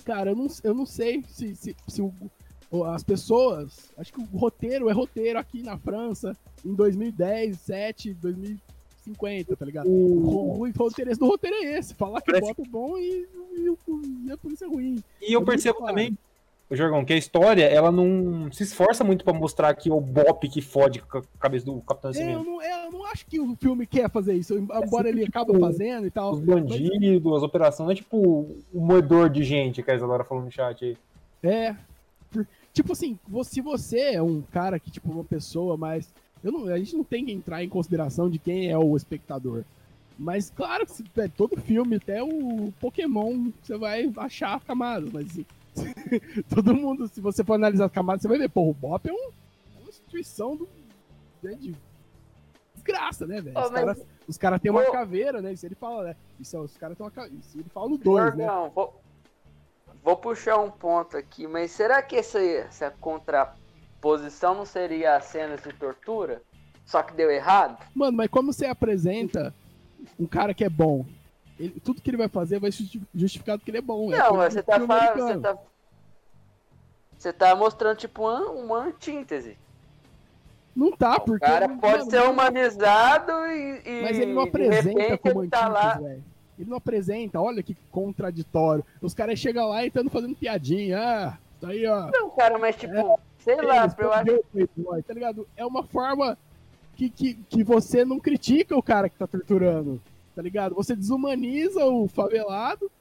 cara, 0.08 0.32
eu 0.32 0.36
não, 0.38 0.48
eu 0.64 0.74
não 0.74 0.86
sei 0.86 1.22
se, 1.28 1.54
se, 1.54 1.76
se 1.86 2.02
o- 2.02 2.14
as 2.86 3.04
pessoas. 3.04 3.92
Acho 3.98 4.14
que 4.14 4.22
o 4.22 4.38
roteiro 4.38 4.90
é 4.90 4.94
roteiro 4.94 5.38
aqui 5.38 5.62
na 5.62 5.78
França 5.78 6.36
em 6.66 6.74
2010, 6.74 7.60
7, 7.60 8.14
2050, 8.14 9.56
tá 9.58 9.66
ligado? 9.66 9.88
O, 9.90 9.90
o, 9.92 10.60
o 10.62 10.68
interesse 10.68 11.20
do 11.20 11.28
roteiro 11.28 11.58
é 11.58 11.78
esse: 11.78 11.94
falar 11.94 12.22
que 12.22 12.32
Parece- 12.32 12.54
o 12.58 12.64
é 12.64 12.70
bom 12.70 12.98
e, 12.98 13.28
e, 13.58 14.28
e 14.28 14.32
a 14.32 14.38
polícia 14.38 14.66
é 14.66 14.68
ruim. 14.70 15.04
E 15.22 15.34
eu 15.34 15.40
muito 15.42 15.46
percebo 15.52 15.86
também, 15.86 16.18
Jorgão, 16.76 17.06
que 17.06 17.14
a 17.14 17.18
história, 17.18 17.64
ela 17.64 17.91
não 17.91 18.52
se 18.52 18.64
esforça 18.64 19.03
muito 19.03 19.23
pra 19.23 19.34
mostrar 19.34 19.73
que 19.73 19.89
é 19.89 19.94
o 19.94 20.02
Bop 20.02 20.48
que 20.49 20.61
fode 20.61 20.99
com 21.02 21.19
a 21.19 21.23
cabeça 21.39 21.65
do 21.65 21.80
Capitão 21.81 22.11
É, 22.11 22.14
eu, 22.14 22.19
Nascimento. 22.19 22.45
não, 22.45 22.61
é, 22.61 22.85
eu 22.88 22.91
não 22.91 23.06
acho 23.06 23.26
que 23.26 23.39
o 23.39 23.56
filme 23.56 23.88
quer 23.88 24.10
fazer 24.10 24.34
isso, 24.34 24.57
embora 24.57 25.07
ele 25.07 25.23
tipo, 25.23 25.38
acaba 25.38 25.57
fazendo 25.57 26.06
e 26.06 26.11
tal. 26.11 26.34
Os 26.34 26.41
bandidos, 26.41 27.38
as 27.38 27.44
operações, 27.44 27.85
não 27.85 27.91
é 27.91 27.95
tipo 27.95 28.18
o 28.73 28.81
moedor 28.81 29.30
de 29.30 29.44
gente 29.44 29.81
que 29.81 29.89
a 29.89 29.95
Isadora 29.95 30.26
falou 30.26 30.44
no 30.44 30.52
chat 30.52 30.84
aí. 30.84 30.98
É. 31.41 31.76
Tipo 32.73 32.91
assim, 32.91 33.18
se 33.45 33.61
você 33.61 34.15
é 34.15 34.22
um 34.22 34.41
cara 34.52 34.77
que, 34.80 34.91
tipo, 34.91 35.10
uma 35.11 35.23
pessoa 35.23 35.77
mais. 35.77 36.14
Eu 36.44 36.52
não, 36.52 36.68
a 36.68 36.77
gente 36.77 36.95
não 36.95 37.03
tem 37.03 37.26
que 37.26 37.31
entrar 37.31 37.64
em 37.64 37.69
consideração 37.69 38.30
de 38.30 38.38
quem 38.38 38.69
é 38.69 38.77
o 38.77 38.95
espectador. 38.95 39.64
Mas 40.19 40.52
claro 40.56 40.85
que 40.85 41.03
é, 41.22 41.27
todo 41.27 41.60
filme, 41.61 41.95
até 41.95 42.22
o 42.22 42.73
Pokémon, 42.80 43.52
você 43.61 43.77
vai 43.77 44.11
achar 44.18 44.60
camadas, 44.61 45.11
mas 45.11 45.27
assim, 45.27 45.45
todo 46.54 46.76
mundo, 46.76 47.08
se 47.08 47.20
você 47.22 47.44
for 47.44 47.54
analisar 47.54 47.86
as 47.86 47.91
camadas, 47.91 48.22
você 48.22 48.28
vai 48.28 48.38
ver, 48.38 48.49
pô, 48.49 48.70
o 48.70 48.74
Bop 48.74 49.08
é, 49.08 49.12
um- 49.14 49.32
uma 49.82 49.90
instituição 49.90 50.56
do, 50.56 50.68
né, 51.44 51.54
de 51.56 51.76
desgraça, 52.76 53.26
né, 53.28 53.41
velho? 53.41 53.58
Os 53.60 53.72
mas- 53.72 53.80
caras 53.82 54.06
Os 54.28 54.38
caras 54.38 54.62
têm 54.62 54.72
uma 54.72 54.86
caveira, 54.91 55.41
né? 55.41 55.54
Isso 55.54 55.66
ele 55.66 55.76
fala, 55.76 56.04
né? 56.04 56.16
Isso, 56.40 56.56
é- 56.56 56.60
os 56.60 56.76
caras 56.78 56.98
têm 56.98 57.06
uma 57.06 57.12
caveira. 57.12 57.38
Isso 57.40 57.58
ele 57.58 57.70
fala 57.70 57.90
no 57.90 57.98
2, 57.98 58.36
né? 58.36 58.45
Não, 58.45 58.70
vou, 58.70 59.02
vou 60.04 60.16
puxar 60.18 60.58
um 60.58 60.70
ponto 60.70 61.16
aqui, 61.18 61.48
mas 61.48 61.72
será 61.72 62.02
que 62.02 62.16
essa, 62.16 62.40
essa 62.41 62.91
contraposição 62.99 64.54
não 64.56 64.66
seria 64.66 65.16
as 65.16 65.26
cenas 65.26 65.62
de 65.64 65.72
tortura? 65.74 66.41
Só 66.86 67.04
que 67.04 67.14
deu 67.14 67.30
errado? 67.30 67.78
Mano, 67.94 68.16
mas 68.18 68.30
como 68.30 68.54
você 68.54 68.66
apresenta 68.66 69.54
um 70.20 70.26
cara 70.26 70.54
que 70.54 70.64
é 70.64 70.70
bom? 70.70 71.06
Ele- 71.60 71.80
tudo 71.80 72.02
que 72.02 72.10
ele 72.10 72.18
vai 72.18 72.28
fazer 72.28 72.60
vai 72.60 72.72
justi- 72.72 73.02
justificar 73.16 73.58
que 73.60 73.70
ele 73.72 73.80
é 73.80 73.82
bom. 73.82 74.14
é 74.14 74.18
não, 74.18 74.32
do 74.34 74.38
você 74.38 74.62
tá 74.62 74.80
falando. 74.80 75.18
Você 75.18 75.40
tá, 75.40 75.58
você 77.18 77.34
tá 77.34 77.56
mostrando 77.56 77.98
tipo 77.98 78.22
uma, 78.22 78.52
uma 78.52 78.78
antíntese. 78.86 79.58
Não 80.76 80.92
tá, 80.92 81.16
O 81.16 81.22
porque. 81.22 81.46
cara 81.46 81.68
pode 81.68 82.00
mano, 82.00 82.12
ser 82.12 82.22
humanizado 82.22 83.32
e. 83.48 83.82
e 83.84 84.02
Mas 84.04 84.20
ele 84.20 84.34
não 84.34 84.44
apresenta 84.44 85.18
como 85.18 85.42
ele 85.44 85.50
tá 85.50 85.66
antítese, 85.68 85.84
lá. 85.86 85.94
velho. 85.98 86.24
Ele 86.60 86.70
não 86.70 86.78
apresenta, 86.78 87.40
olha 87.42 87.62
que 87.64 87.76
contraditório. 87.92 88.84
Os 89.02 89.14
caras 89.14 89.40
chegam 89.40 89.70
lá 89.70 89.84
e 89.84 89.88
estão 89.88 90.08
fazendo 90.10 90.36
piadinha. 90.36 90.98
Ah, 91.00 91.38
tá 91.62 91.70
aí, 91.70 91.86
ó. 91.88 92.10
Não, 92.12 92.30
cara, 92.32 92.58
mas 92.60 92.76
tipo, 92.76 93.20
sei 93.40 93.56
lá, 93.62 93.84
Eles 93.84 93.96
eu 93.98 94.12
acho 94.14 94.32
o 94.36 94.44
Playboy, 94.46 95.04
tá 95.04 95.14
ligado? 95.14 95.48
É 95.56 95.66
uma 95.66 95.84
forma 95.84 96.38
que, 96.96 97.10
que, 97.12 97.36
que 97.48 97.64
você 97.64 98.04
não 98.04 98.20
critica 98.20 98.76
o 98.76 98.82
cara 98.82 99.08
que 99.10 99.16
tá 99.18 99.28
torturando, 99.28 100.02
tá 100.38 100.44
ligado? 100.44 100.76
Você 100.76 100.96
desumaniza 100.96 101.84
o 101.84 102.08
favelado 102.08 102.92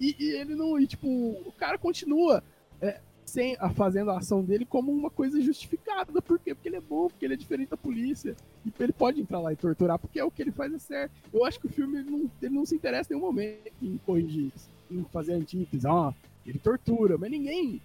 e, 0.00 0.16
e 0.18 0.30
ele 0.32 0.56
não. 0.56 0.76
E, 0.76 0.88
tipo, 0.88 1.06
o 1.06 1.52
cara 1.56 1.78
continua 1.78 2.42
é, 2.82 3.00
sem 3.24 3.56
a, 3.60 3.70
fazendo 3.70 4.10
a 4.10 4.18
ação 4.18 4.42
dele 4.42 4.66
como 4.66 4.90
uma 4.90 5.08
coisa 5.08 5.40
justificada. 5.40 6.20
Por 6.20 6.36
quê? 6.40 6.56
Porque 6.56 6.68
ele 6.68 6.74
é 6.74 6.80
bom, 6.80 7.06
porque 7.06 7.24
ele 7.24 7.34
é 7.34 7.36
diferente 7.36 7.68
da 7.68 7.76
polícia. 7.76 8.34
E 8.66 8.72
ele 8.80 8.92
pode 8.92 9.20
entrar 9.20 9.38
lá 9.38 9.52
e 9.52 9.56
torturar, 9.56 10.00
porque 10.00 10.18
é 10.18 10.24
o 10.24 10.32
que 10.32 10.42
ele 10.42 10.50
faz 10.50 10.74
é 10.74 10.80
certo. 10.80 11.12
Eu 11.32 11.44
acho 11.44 11.60
que 11.60 11.66
o 11.66 11.70
filme 11.70 12.00
ele 12.00 12.10
não, 12.10 12.30
ele 12.42 12.54
não 12.56 12.66
se 12.66 12.74
interessa 12.74 13.12
em 13.12 13.16
nenhum 13.16 13.28
momento 13.28 13.70
em 13.80 13.96
corrigir 13.98 14.50
isso, 14.52 14.68
em 14.90 15.04
fazer 15.12 15.34
antítese. 15.34 15.86
Ó, 15.86 16.12
ele 16.44 16.58
tortura, 16.58 17.16
mas 17.16 17.30
ninguém 17.30 17.80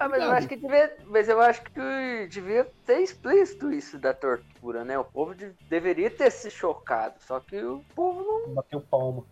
Ah, 0.00 0.08
mas 0.08 0.22
eu 0.22 0.30
acho 0.32 0.48
que 0.48 0.56
devia. 0.56 0.96
Mas 1.06 1.28
eu 1.28 1.40
acho 1.42 1.62
que 1.62 2.26
devia 2.30 2.66
ter 2.86 3.00
explícito 3.02 3.70
isso 3.70 3.98
da 3.98 4.14
tortura, 4.14 4.82
né? 4.82 4.98
O 4.98 5.04
povo 5.04 5.34
de- 5.34 5.52
deveria 5.68 6.10
ter 6.10 6.30
se 6.32 6.50
chocado. 6.50 7.14
Só 7.26 7.38
que 7.38 7.62
o 7.62 7.84
povo 7.94 8.24
não 8.24 8.54
Bateu 8.54 8.80
palma. 8.80 9.24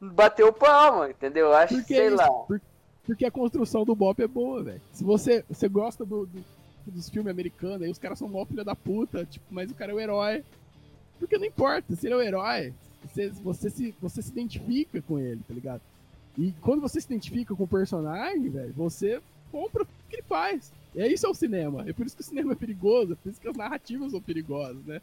bateu 0.00 0.52
palma, 0.52 1.10
entendeu? 1.10 1.48
Eu 1.48 1.54
acho 1.54 1.76
que, 1.84 1.94
sei 1.94 1.98
é 2.00 2.06
isso, 2.06 2.16
lá. 2.16 2.30
por- 2.30 2.60
porque 3.04 3.24
a 3.26 3.30
construção 3.30 3.84
do 3.84 3.94
Bop 3.94 4.20
é 4.22 4.26
boa, 4.26 4.62
velho. 4.62 4.80
Se 4.90 5.04
você, 5.04 5.44
você 5.50 5.68
gosta 5.68 6.02
do, 6.04 6.24
do- 6.26 6.44
dos 6.86 7.10
filmes 7.10 7.30
americanos, 7.30 7.82
aí 7.82 7.90
os 7.90 7.98
caras 7.98 8.18
são 8.18 8.26
mó 8.28 8.44
filha 8.46 8.64
da 8.64 8.74
puta, 8.74 9.24
tipo, 9.26 9.44
mas 9.50 9.70
o 9.70 9.74
cara 9.74 9.92
é 9.92 9.94
o 9.94 10.00
herói. 10.00 10.42
Porque 11.18 11.36
não 11.36 11.44
importa, 11.44 11.94
se 11.94 12.06
ele 12.06 12.14
é 12.14 12.16
o 12.16 12.22
herói, 12.22 12.72
você, 13.04 13.28
você, 13.28 13.68
se, 13.70 13.94
você 14.00 14.22
se 14.22 14.30
identifica 14.30 15.02
com 15.02 15.18
ele, 15.18 15.42
tá 15.46 15.52
ligado? 15.52 15.80
E 16.38 16.52
quando 16.62 16.80
você 16.80 17.00
se 17.00 17.06
identifica 17.06 17.54
com 17.54 17.64
o 17.64 17.68
personagem, 17.68 18.48
velho, 18.48 18.72
você 18.74 19.20
compra 19.52 19.86
que 20.16 20.20
ele 20.20 20.22
faz. 20.28 20.72
E 20.94 21.00
é 21.00 21.12
isso 21.12 21.26
é 21.26 21.28
o 21.28 21.34
cinema. 21.34 21.84
É 21.86 21.92
por 21.92 22.06
isso 22.06 22.16
que 22.16 22.22
o 22.22 22.24
cinema 22.24 22.52
é 22.52 22.56
perigoso, 22.56 23.12
é 23.12 23.16
por 23.16 23.28
isso 23.30 23.40
que 23.40 23.48
as 23.48 23.56
narrativas 23.56 24.12
são 24.12 24.20
perigosas, 24.20 24.82
né? 24.86 25.00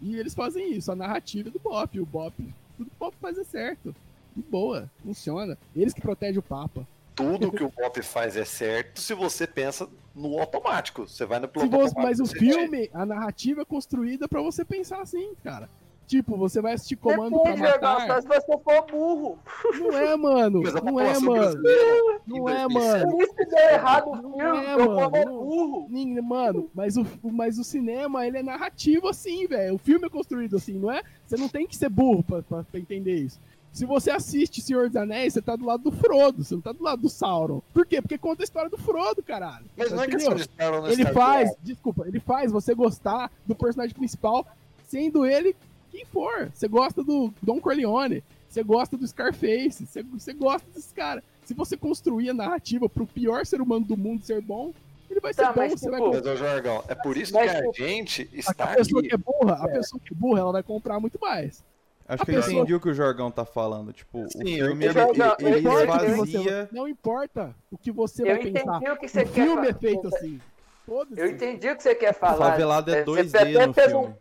E 0.00 0.16
eles 0.16 0.34
fazem 0.34 0.72
isso, 0.72 0.90
a 0.92 0.96
narrativa 0.96 1.50
do 1.50 1.58
Bop. 1.58 1.98
O 2.00 2.06
Bop, 2.06 2.34
tudo 2.76 2.88
que 2.88 2.96
o 2.96 2.98
Bop 2.98 3.16
faz 3.20 3.36
é 3.36 3.44
certo. 3.44 3.94
De 4.34 4.42
boa, 4.42 4.88
funciona. 5.02 5.58
Eles 5.74 5.92
que 5.92 6.00
protegem 6.00 6.38
o 6.38 6.42
Papa. 6.42 6.86
Tudo 7.14 7.50
que 7.50 7.64
o 7.64 7.68
Bop 7.70 8.00
faz 8.02 8.36
é 8.36 8.44
certo 8.44 9.00
se 9.00 9.12
você 9.12 9.44
pensa 9.44 9.88
no 10.14 10.38
automático. 10.38 11.08
Você 11.08 11.26
vai 11.26 11.40
no 11.40 11.48
piloto 11.48 11.68
você- 11.70 11.82
automático. 11.88 12.02
mas 12.02 12.20
o 12.20 12.26
filme, 12.26 12.88
a 12.94 13.04
narrativa 13.04 13.62
é 13.62 13.64
construída 13.64 14.28
pra 14.28 14.40
você 14.40 14.64
pensar 14.64 15.00
assim, 15.00 15.34
cara. 15.42 15.68
Tipo, 16.08 16.38
você 16.38 16.62
vai 16.62 16.72
assistir 16.72 16.96
Comando 16.96 17.38
pra 17.42 17.50
Depende, 17.52 17.68
só 17.68 17.80
Matar. 17.80 18.22
se 18.22 18.28
você 18.28 18.58
for 18.64 18.86
burro. 18.90 19.38
Não 19.78 19.92
é, 19.92 20.16
mano. 20.16 20.62
A 20.66 20.80
Não 20.80 20.98
é, 20.98 21.18
mano. 21.20 21.68
em 21.68 22.24
Não 22.26 22.48
é, 22.48 22.66
2007, 22.66 22.72
mano. 22.72 23.10
Por 23.12 23.22
isso 23.22 23.34
que 23.34 23.44
deu 23.44 23.58
errado 23.58 24.08
o 24.08 24.16
Não 24.16 24.32
filme, 24.32 24.64
é, 24.66 24.76
mano, 24.76 25.16
é 25.16 25.24
não. 25.26 25.32
burro. 25.44 25.88
Mano, 26.22 26.70
mas 26.74 26.96
o, 26.96 27.06
mas 27.24 27.58
o 27.58 27.64
cinema, 27.64 28.26
ele 28.26 28.38
é 28.38 28.42
narrativo 28.42 29.06
assim, 29.06 29.46
velho. 29.46 29.74
O 29.74 29.78
filme 29.78 30.06
é 30.06 30.08
construído 30.08 30.56
assim, 30.56 30.78
não 30.78 30.90
é? 30.90 31.02
Você 31.26 31.36
não 31.36 31.46
tem 31.46 31.66
que 31.66 31.76
ser 31.76 31.90
burro 31.90 32.22
pra, 32.22 32.42
pra, 32.42 32.64
pra 32.64 32.80
entender 32.80 33.14
isso. 33.16 33.38
Se 33.70 33.84
você 33.84 34.10
assiste 34.10 34.62
Senhor 34.62 34.86
dos 34.88 34.96
Anéis, 34.96 35.34
você 35.34 35.42
tá 35.42 35.54
do 35.56 35.66
lado 35.66 35.82
do 35.82 35.92
Frodo, 35.92 36.42
você 36.42 36.54
não 36.54 36.62
tá 36.62 36.72
do 36.72 36.82
lado 36.82 37.02
do 37.02 37.10
Sauron. 37.10 37.60
Por 37.74 37.84
quê? 37.84 38.00
Porque 38.00 38.16
conta 38.16 38.42
a 38.42 38.44
história 38.44 38.70
do 38.70 38.78
Frodo, 38.78 39.22
caralho. 39.22 39.66
Mas 39.76 39.92
não 39.92 40.02
é 40.02 40.06
questão 40.08 40.34
de 40.34 40.48
ou 40.58 40.82
não 40.82 40.88
Ele 40.88 41.04
faz, 41.04 41.54
desculpa, 41.62 42.08
ele 42.08 42.18
faz 42.18 42.50
você 42.50 42.74
gostar 42.74 43.30
do 43.46 43.54
personagem 43.54 43.94
principal, 43.94 44.46
sendo 44.84 45.26
ele 45.26 45.54
quem 45.90 46.04
for. 46.04 46.50
Você 46.52 46.68
gosta 46.68 47.02
do 47.02 47.32
Don 47.42 47.60
Corleone, 47.60 48.22
você 48.48 48.62
gosta 48.62 48.96
do 48.96 49.06
Scarface, 49.06 49.86
você, 49.86 50.02
você 50.02 50.32
gosta 50.32 50.68
desse 50.74 50.94
cara. 50.94 51.22
Se 51.44 51.54
você 51.54 51.76
construir 51.76 52.30
a 52.30 52.34
narrativa 52.34 52.88
pro 52.88 53.06
pior 53.06 53.44
ser 53.46 53.60
humano 53.60 53.84
do 53.84 53.96
mundo 53.96 54.24
ser 54.24 54.40
bom, 54.42 54.72
ele 55.10 55.20
vai 55.20 55.32
ser 55.32 55.42
Tá, 55.42 55.52
bom, 55.52 55.60
mas, 55.60 55.72
você 55.80 55.90
vai 55.90 56.00
tipo, 56.00 56.12
Mas, 56.14 56.26
ô 56.26 56.36
Jorgão, 56.36 56.84
é 56.88 56.94
por 56.94 57.16
isso 57.16 57.32
Mas, 57.32 57.50
que 57.50 57.56
a 57.56 57.60
tipo, 57.62 57.72
gente 57.74 58.30
a 58.34 58.38
está 58.38 58.66
pessoa 58.68 59.00
aqui. 59.00 59.08
que 59.08 59.14
é 59.14 59.18
burra, 59.18 59.54
a 59.64 59.68
pessoa 59.68 60.00
que 60.04 60.12
é 60.12 60.16
burra, 60.16 60.40
ela 60.40 60.52
vai 60.52 60.62
comprar 60.62 61.00
muito 61.00 61.18
mais. 61.20 61.64
Acho 62.06 62.22
A 62.22 62.26
que 62.26 62.32
eu 62.32 62.36
pessoa- 62.36 62.54
entendi 62.54 62.74
o 62.74 62.80
que 62.80 62.88
o 62.88 62.94
Jorgão 62.94 63.30
tá 63.30 63.44
falando. 63.44 63.92
Tipo, 63.92 64.24
o 64.24 64.30
Sim, 64.30 64.54
eu 64.56 64.66
filme 64.68 64.84
ele, 64.86 64.98
entendi. 65.00 65.20
ele, 65.40 65.56
ele 65.58 65.68
Eu 65.68 65.80
esvazia. 65.80 66.68
Não 66.72 66.88
importa 66.88 67.54
o 67.70 67.76
que 67.76 67.92
você 67.92 68.22
Eu 68.22 68.26
vai 68.26 68.38
pensar. 68.38 68.76
entendi 68.76 68.90
o 68.90 68.96
que 68.96 69.08
você 69.08 69.20
O 69.22 69.28
quer 69.28 69.32
filme 69.44 69.68
é 69.68 69.72
fa- 69.74 69.78
feito 69.78 70.08
assim. 70.08 70.40
Foda-se. 70.86 71.20
Eu 71.20 71.26
entendi 71.30 71.68
o 71.68 71.76
que 71.76 71.82
você 71.82 71.94
quer 71.94 72.10
O 72.12 72.14
falar. 72.14 72.50
favelado 72.52 72.90
é 72.94 73.04
Você 73.04 73.22
2D 73.24 73.36
até 73.56 73.66
no 73.66 73.74
fez 73.74 73.92
um- 73.92 74.00
filme. 74.02 74.14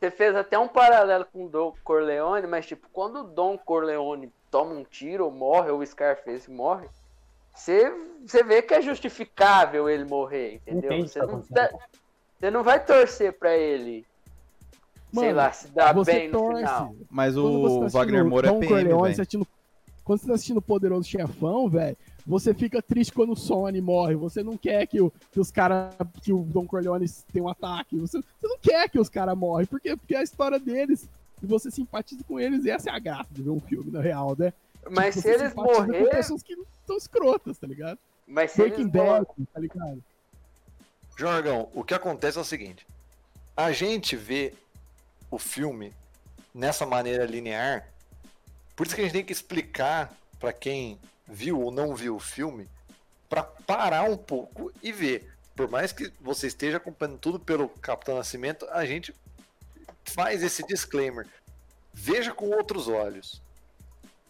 Você 0.00 0.10
fez 0.10 0.34
até 0.34 0.58
um 0.58 0.66
paralelo 0.66 1.26
com 1.30 1.44
o 1.44 1.48
Don 1.50 1.74
Corleone, 1.84 2.46
mas 2.46 2.64
tipo, 2.66 2.88
quando 2.90 3.16
o 3.20 3.22
Don 3.24 3.58
Corleone 3.58 4.32
toma 4.50 4.72
um 4.72 4.82
tiro 4.82 5.26
ou 5.26 5.30
morre, 5.30 5.70
ou 5.70 5.80
o 5.80 5.86
Scarface 5.86 6.50
morre, 6.50 6.88
você, 7.54 7.92
você 8.26 8.42
vê 8.42 8.62
que 8.62 8.72
é 8.72 8.80
justificável 8.80 9.90
ele 9.90 10.04
morrer, 10.06 10.54
entendeu? 10.54 11.06
Você 11.06 11.18
tá 11.20 11.26
não, 11.26 11.42
tá- 11.42 11.70
você 12.38 12.50
não 12.50 12.62
vai 12.62 12.82
torcer 12.82 13.34
pra 13.38 13.54
ele, 13.54 14.06
sei 15.12 15.22
Mano, 15.24 15.36
lá, 15.36 15.52
se 15.52 15.68
dar 15.68 15.92
você 15.92 16.12
bem 16.12 16.28
no 16.30 16.38
torce. 16.38 16.56
final. 16.60 16.94
Mas 17.10 17.36
o 17.36 17.80
tá 17.80 17.88
Wagner 17.98 18.24
Moura 18.24 18.48
é 18.48 18.52
PM, 18.52 18.66
Corleone, 18.68 19.12
assistindo- 19.12 19.46
Quando 20.02 20.20
você 20.20 20.26
tá 20.28 20.32
assistindo 20.34 20.56
o 20.56 20.62
Poderoso 20.62 21.06
Chefão, 21.06 21.68
velho, 21.68 21.96
você 22.30 22.54
fica 22.54 22.80
triste 22.80 23.12
quando 23.12 23.32
o 23.32 23.36
Sony 23.36 23.80
morre. 23.80 24.14
Você 24.14 24.40
não 24.40 24.56
quer 24.56 24.86
que, 24.86 25.00
o, 25.00 25.12
que 25.32 25.40
os 25.40 25.50
caras, 25.50 25.92
que 26.22 26.32
o 26.32 26.44
Don 26.44 26.64
Corleone 26.64 27.04
tenha 27.32 27.44
um 27.44 27.48
ataque. 27.48 27.98
Você, 27.98 28.18
você 28.18 28.46
não 28.46 28.58
quer 28.58 28.88
que 28.88 29.00
os 29.00 29.08
caras 29.08 29.36
morrem. 29.36 29.66
Por 29.66 29.80
quê? 29.80 29.96
Porque 29.96 30.14
é 30.14 30.18
a 30.18 30.22
história 30.22 30.60
deles. 30.60 31.08
E 31.42 31.46
você 31.46 31.72
simpatiza 31.72 32.22
com 32.22 32.38
eles. 32.38 32.64
E 32.64 32.70
essa 32.70 32.88
é 32.88 32.92
a 32.92 33.00
graça 33.00 33.28
de 33.32 33.42
ver 33.42 33.50
um 33.50 33.58
filme, 33.58 33.90
na 33.90 34.00
real, 34.00 34.36
né? 34.38 34.52
Mas 34.88 35.16
Tipo, 35.16 35.26
se 35.26 35.34
eles 35.34 35.48
simpatiza 35.48 35.76
com 35.76 35.92
morrer, 35.92 36.10
pessoas 36.10 36.42
que 36.44 36.56
são 36.86 36.96
escrotas, 36.96 37.58
tá 37.58 37.66
ligado? 37.66 37.98
mas 38.30 38.52
se 38.52 38.62
eles 38.62 38.74
Breaking 38.74 38.90
Bad, 38.90 39.26
tá 39.52 39.60
ligado? 39.60 40.04
Jorgão, 41.16 41.68
o 41.74 41.82
que 41.82 41.94
acontece 41.94 42.38
é 42.38 42.40
o 42.40 42.44
seguinte: 42.44 42.86
a 43.56 43.72
gente 43.72 44.14
vê 44.14 44.54
o 45.30 45.38
filme 45.38 45.92
nessa 46.54 46.86
maneira 46.86 47.24
linear, 47.24 47.88
por 48.76 48.86
isso 48.86 48.94
que 48.94 49.00
a 49.00 49.04
gente 49.04 49.14
tem 49.14 49.24
que 49.24 49.32
explicar 49.32 50.14
pra 50.38 50.52
quem 50.52 50.98
viu 51.30 51.60
ou 51.60 51.70
não 51.70 51.94
viu 51.94 52.16
o 52.16 52.20
filme, 52.20 52.68
pra 53.28 53.42
parar 53.42 54.04
um 54.04 54.16
pouco 54.16 54.72
e 54.82 54.92
ver. 54.92 55.32
Por 55.54 55.68
mais 55.70 55.92
que 55.92 56.12
você 56.20 56.46
esteja 56.46 56.78
acompanhando 56.78 57.18
tudo 57.18 57.38
pelo 57.38 57.68
Capitão 57.68 58.16
Nascimento, 58.16 58.66
a 58.70 58.84
gente 58.84 59.14
faz 60.04 60.42
esse 60.42 60.66
disclaimer. 60.66 61.26
Veja 61.92 62.32
com 62.32 62.50
outros 62.50 62.88
olhos. 62.88 63.42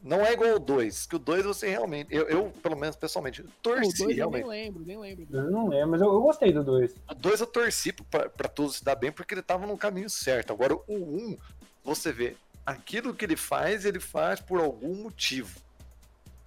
Não 0.03 0.25
é 0.25 0.33
igual 0.33 0.57
o 0.57 0.59
2, 0.59 1.07
que 1.07 1.17
o 1.17 1.19
2 1.19 1.45
você 1.45 1.69
realmente. 1.69 2.09
Eu, 2.11 2.27
eu, 2.27 2.51
pelo 2.63 2.75
menos 2.75 2.97
pessoalmente, 2.97 3.43
Pô, 3.43 3.49
o 3.49 3.53
torci 3.61 3.99
dois 3.99 4.11
eu 4.11 4.17
realmente. 4.17 4.47
nem 4.47 4.65
lembro, 4.65 4.83
nem 4.85 4.99
lembro. 4.99 5.27
Eu 5.31 5.51
não 5.51 5.69
lembro, 5.69 5.91
mas 5.91 6.01
eu, 6.01 6.09
eu 6.09 6.21
gostei 6.23 6.53
do 6.53 6.65
2. 6.65 6.95
O 7.11 7.15
2 7.15 7.41
eu 7.41 7.47
torci 7.47 7.93
pra, 7.93 8.29
pra 8.31 8.49
tudo 8.49 8.73
se 8.73 8.83
dar 8.83 8.95
bem 8.95 9.13
porque 9.13 9.35
ele 9.35 9.43
tava 9.43 9.67
no 9.67 9.77
caminho 9.77 10.09
certo. 10.09 10.55
Agora 10.55 10.75
o 10.75 10.85
1, 10.89 10.95
um, 10.97 11.37
você 11.85 12.13
vê, 12.13 12.35
aquilo 12.65 13.13
que 13.15 13.27
ele 13.27 13.37
faz, 13.37 13.85
ele 13.85 14.01
faz 14.01 14.41
por 14.41 14.59
algum 14.59 14.95
motivo. 14.95 15.61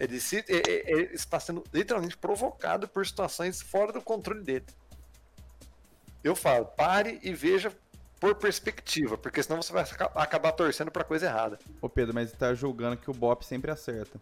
Ele, 0.04 0.20
se, 0.20 0.44
é- 0.48 1.14
está 1.14 1.40
sendo 1.40 1.64
literalmente 1.74 2.18
provocado 2.18 2.88
por 2.88 3.06
situações 3.06 3.62
fora 3.62 3.92
do 3.92 4.02
controle 4.02 4.44
dele. 4.44 4.66
Eu 6.24 6.36
falo, 6.36 6.66
pare 6.66 7.20
e 7.22 7.34
veja 7.34 7.72
por 8.20 8.36
perspectiva, 8.36 9.18
porque 9.18 9.44
senão 9.44 9.62
você 9.62 9.74
vai 9.74 9.84
aca- 9.84 10.12
acabar 10.16 10.52
torcendo 10.54 10.90
pra 10.92 11.04
coisa 11.04 11.26
errada. 11.26 11.60
Ô 11.82 11.90
Pedro, 11.90 12.14
mas 12.14 12.30
você 12.30 12.36
tá 12.38 12.54
julgando 12.54 12.98
que 12.98 13.10
o 13.12 13.14
Bop 13.14 13.46
sempre 13.46 13.70
acerta. 13.72 14.20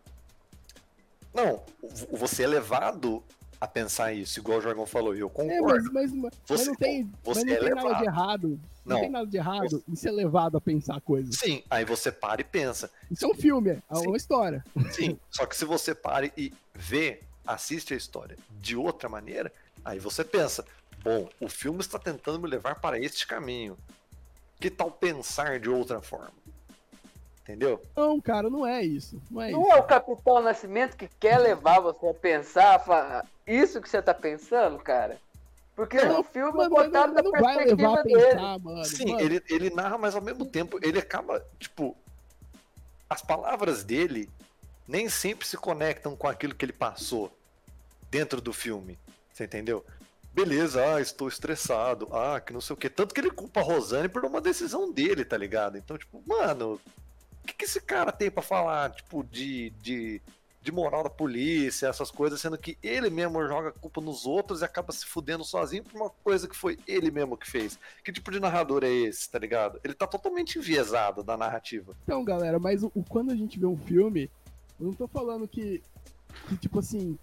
Não, 1.34 1.64
vo- 1.82 2.18
você 2.18 2.44
é 2.44 2.48
levado 2.48 3.24
a 3.62 3.68
pensar 3.68 4.12
isso, 4.12 4.40
igual 4.40 4.58
o 4.58 4.62
Jorgão 4.62 4.88
falou, 4.88 5.16
e 5.16 5.20
eu 5.20 5.28
É, 5.28 5.30
concordo. 5.30 5.94
mas, 5.94 6.12
mas, 6.12 6.14
mas 6.14 6.34
Você- 6.48 6.66
não 6.66 6.76
tem, 6.76 7.04
mas 7.04 7.38
você 7.38 7.44
não 7.46 7.54
é 7.54 7.60
tem 7.60 7.76
nada 7.76 7.94
de 7.94 8.04
errado. 8.06 8.60
Não, 8.84 8.96
Não. 8.96 9.00
tem 9.02 9.10
nada 9.12 9.28
de 9.28 9.38
errado 9.38 9.84
em 9.88 9.96
ser 9.96 10.10
levado 10.10 10.58
a 10.58 10.62
pensar 10.62 11.00
coisas. 11.02 11.36
Sim, 11.38 11.62
aí 11.70 11.86
você 11.86 12.12
para 12.12 12.42
e 12.42 12.44
pensa. 12.44 12.90
Isso 13.12 13.24
é 13.24 13.28
um 13.28 13.36
filme, 13.36 13.70
é 13.70 13.96
Sim. 13.96 14.08
uma 14.08 14.18
história. 14.18 14.66
Sim, 14.90 15.20
só 15.30 15.46
que 15.46 15.56
se 15.56 15.64
você 15.64 15.94
para 15.94 16.26
e 16.36 16.52
vê, 16.74 17.22
assiste 17.46 17.94
a 17.94 17.98
história 17.98 18.36
de 18.50 18.76
outra 18.76 19.08
maneira, 19.08 19.54
aí 19.86 20.00
você 20.00 20.24
pensa: 20.24 20.66
bom, 21.04 21.30
o 21.40 21.48
filme 21.48 21.82
está 21.82 22.00
tentando 22.00 22.40
me 22.40 22.48
levar 22.48 22.82
para 22.82 22.98
este 23.00 23.28
caminho. 23.28 23.78
Que 24.60 24.72
tal 24.72 24.90
pensar 24.92 25.60
de 25.60 25.70
outra 25.70 26.02
forma? 26.02 26.32
Entendeu? 27.52 27.82
Não, 27.98 28.22
cara, 28.22 28.49
não 28.49 28.65
é 28.65 28.82
isso. 28.82 29.22
Não 29.30 29.41
é 29.41 29.52
Não 29.52 29.61
isso. 29.64 29.72
é 29.72 29.76
o 29.76 29.84
Capitão 29.84 30.41
Nascimento 30.41 30.95
que 30.95 31.10
quer 31.19 31.38
levar 31.38 31.82
você 31.82 32.07
a 32.07 32.14
pensar, 32.14 32.80
fa- 32.80 33.26
isso 33.45 33.82
que 33.82 33.90
você 33.90 34.02
tá 34.02 34.14
pensando, 34.14 34.78
cara? 34.80 35.19
Porque 35.76 36.02
no 36.06 36.23
filme 36.23 36.64
é 36.64 36.69
Mano, 36.69 36.90
não, 36.90 37.14
da 37.14 37.22
não 37.22 37.32
vai 37.32 37.57
levar 37.65 37.95
perspectiva 37.95 37.99
a 37.99 38.03
dele. 38.03 38.26
pensar, 38.26 38.60
mano. 38.60 38.86
Sim, 38.86 39.11
Mano, 39.11 39.19
ele, 39.22 39.44
ele 39.49 39.69
narra, 39.69 39.98
mas 39.98 40.15
ao 40.15 40.22
mesmo 40.22 40.45
tempo 40.45 40.80
ele 40.82 40.98
acaba, 40.99 41.45
tipo, 41.60 41.94
as 43.10 43.22
palavras 43.22 43.84
dele 43.84 44.30
nem 44.88 45.10
sempre 45.10 45.45
se 45.45 45.57
conectam 45.57 46.15
com 46.15 46.28
aquilo 46.28 46.56
que 46.56 46.64
ele 46.64 46.73
passou 46.73 47.32
dentro 48.10 48.40
do 48.40 48.53
filme. 48.53 48.98
Você 49.34 49.44
entendeu? 49.44 49.84
Beleza, 50.34 50.95
ah, 50.95 51.02
estou 51.02 51.28
estressado, 51.28 52.07
ah, 52.15 52.40
que 52.40 52.53
não 52.53 52.61
sei 52.61 52.73
o 52.73 52.78
que. 52.78 52.90
Tanto 52.90 53.14
que 53.14 53.19
ele 53.19 53.32
culpa 53.32 53.60
a 53.60 53.64
Rosane 53.64 54.07
por 54.07 54.23
uma 54.23 54.40
decisão 54.40 54.90
dele, 54.90 55.26
tá 55.26 55.36
ligado? 55.38 55.78
Então, 55.78 55.98
tipo, 55.98 56.23
mano, 56.26 56.80
que, 57.45 57.53
que 57.53 57.65
esse 57.65 57.81
cara 57.81 58.11
tem 58.11 58.30
pra 58.31 58.41
falar, 58.43 58.91
tipo, 58.91 59.23
de, 59.23 59.69
de, 59.81 60.22
de 60.61 60.72
moral 60.72 61.03
da 61.03 61.09
polícia, 61.09 61.88
essas 61.88 62.11
coisas, 62.11 62.39
sendo 62.39 62.57
que 62.57 62.77
ele 62.84 63.09
mesmo 63.09 63.45
joga 63.47 63.69
a 63.69 63.72
culpa 63.72 63.99
nos 64.01 64.26
outros 64.26 64.61
e 64.61 64.65
acaba 64.65 64.91
se 64.91 65.05
fudendo 65.05 65.43
sozinho 65.43 65.84
por 65.84 65.99
uma 65.99 66.09
coisa 66.09 66.47
que 66.47 66.55
foi 66.55 66.77
ele 66.88 67.09
mesmo 67.11 67.38
que 67.38 67.49
fez. 67.49 67.80
Que 68.03 68.11
tipo 68.11 68.31
de 68.31 68.39
narrador 68.39 68.84
é 68.84 68.89
esse, 68.91 69.30
tá 69.30 69.39
ligado? 69.39 69.80
Ele 69.84 69.93
tá 69.93 70.05
totalmente 70.07 70.57
enviesado 70.59 71.23
da 71.23 71.35
narrativa. 71.35 71.95
Então, 72.03 72.23
galera, 72.23 72.59
mas 72.59 72.84
o, 72.84 72.91
o- 72.93 73.03
quando 73.03 73.31
a 73.31 73.35
gente 73.35 73.59
vê 73.59 73.65
um 73.65 73.77
filme, 73.77 74.30
eu 74.80 74.85
não 74.88 74.93
tô 74.93 75.07
falando 75.07 75.47
que, 75.47 75.81
que, 76.47 76.57
tipo 76.57 76.80
assim, 76.80 77.18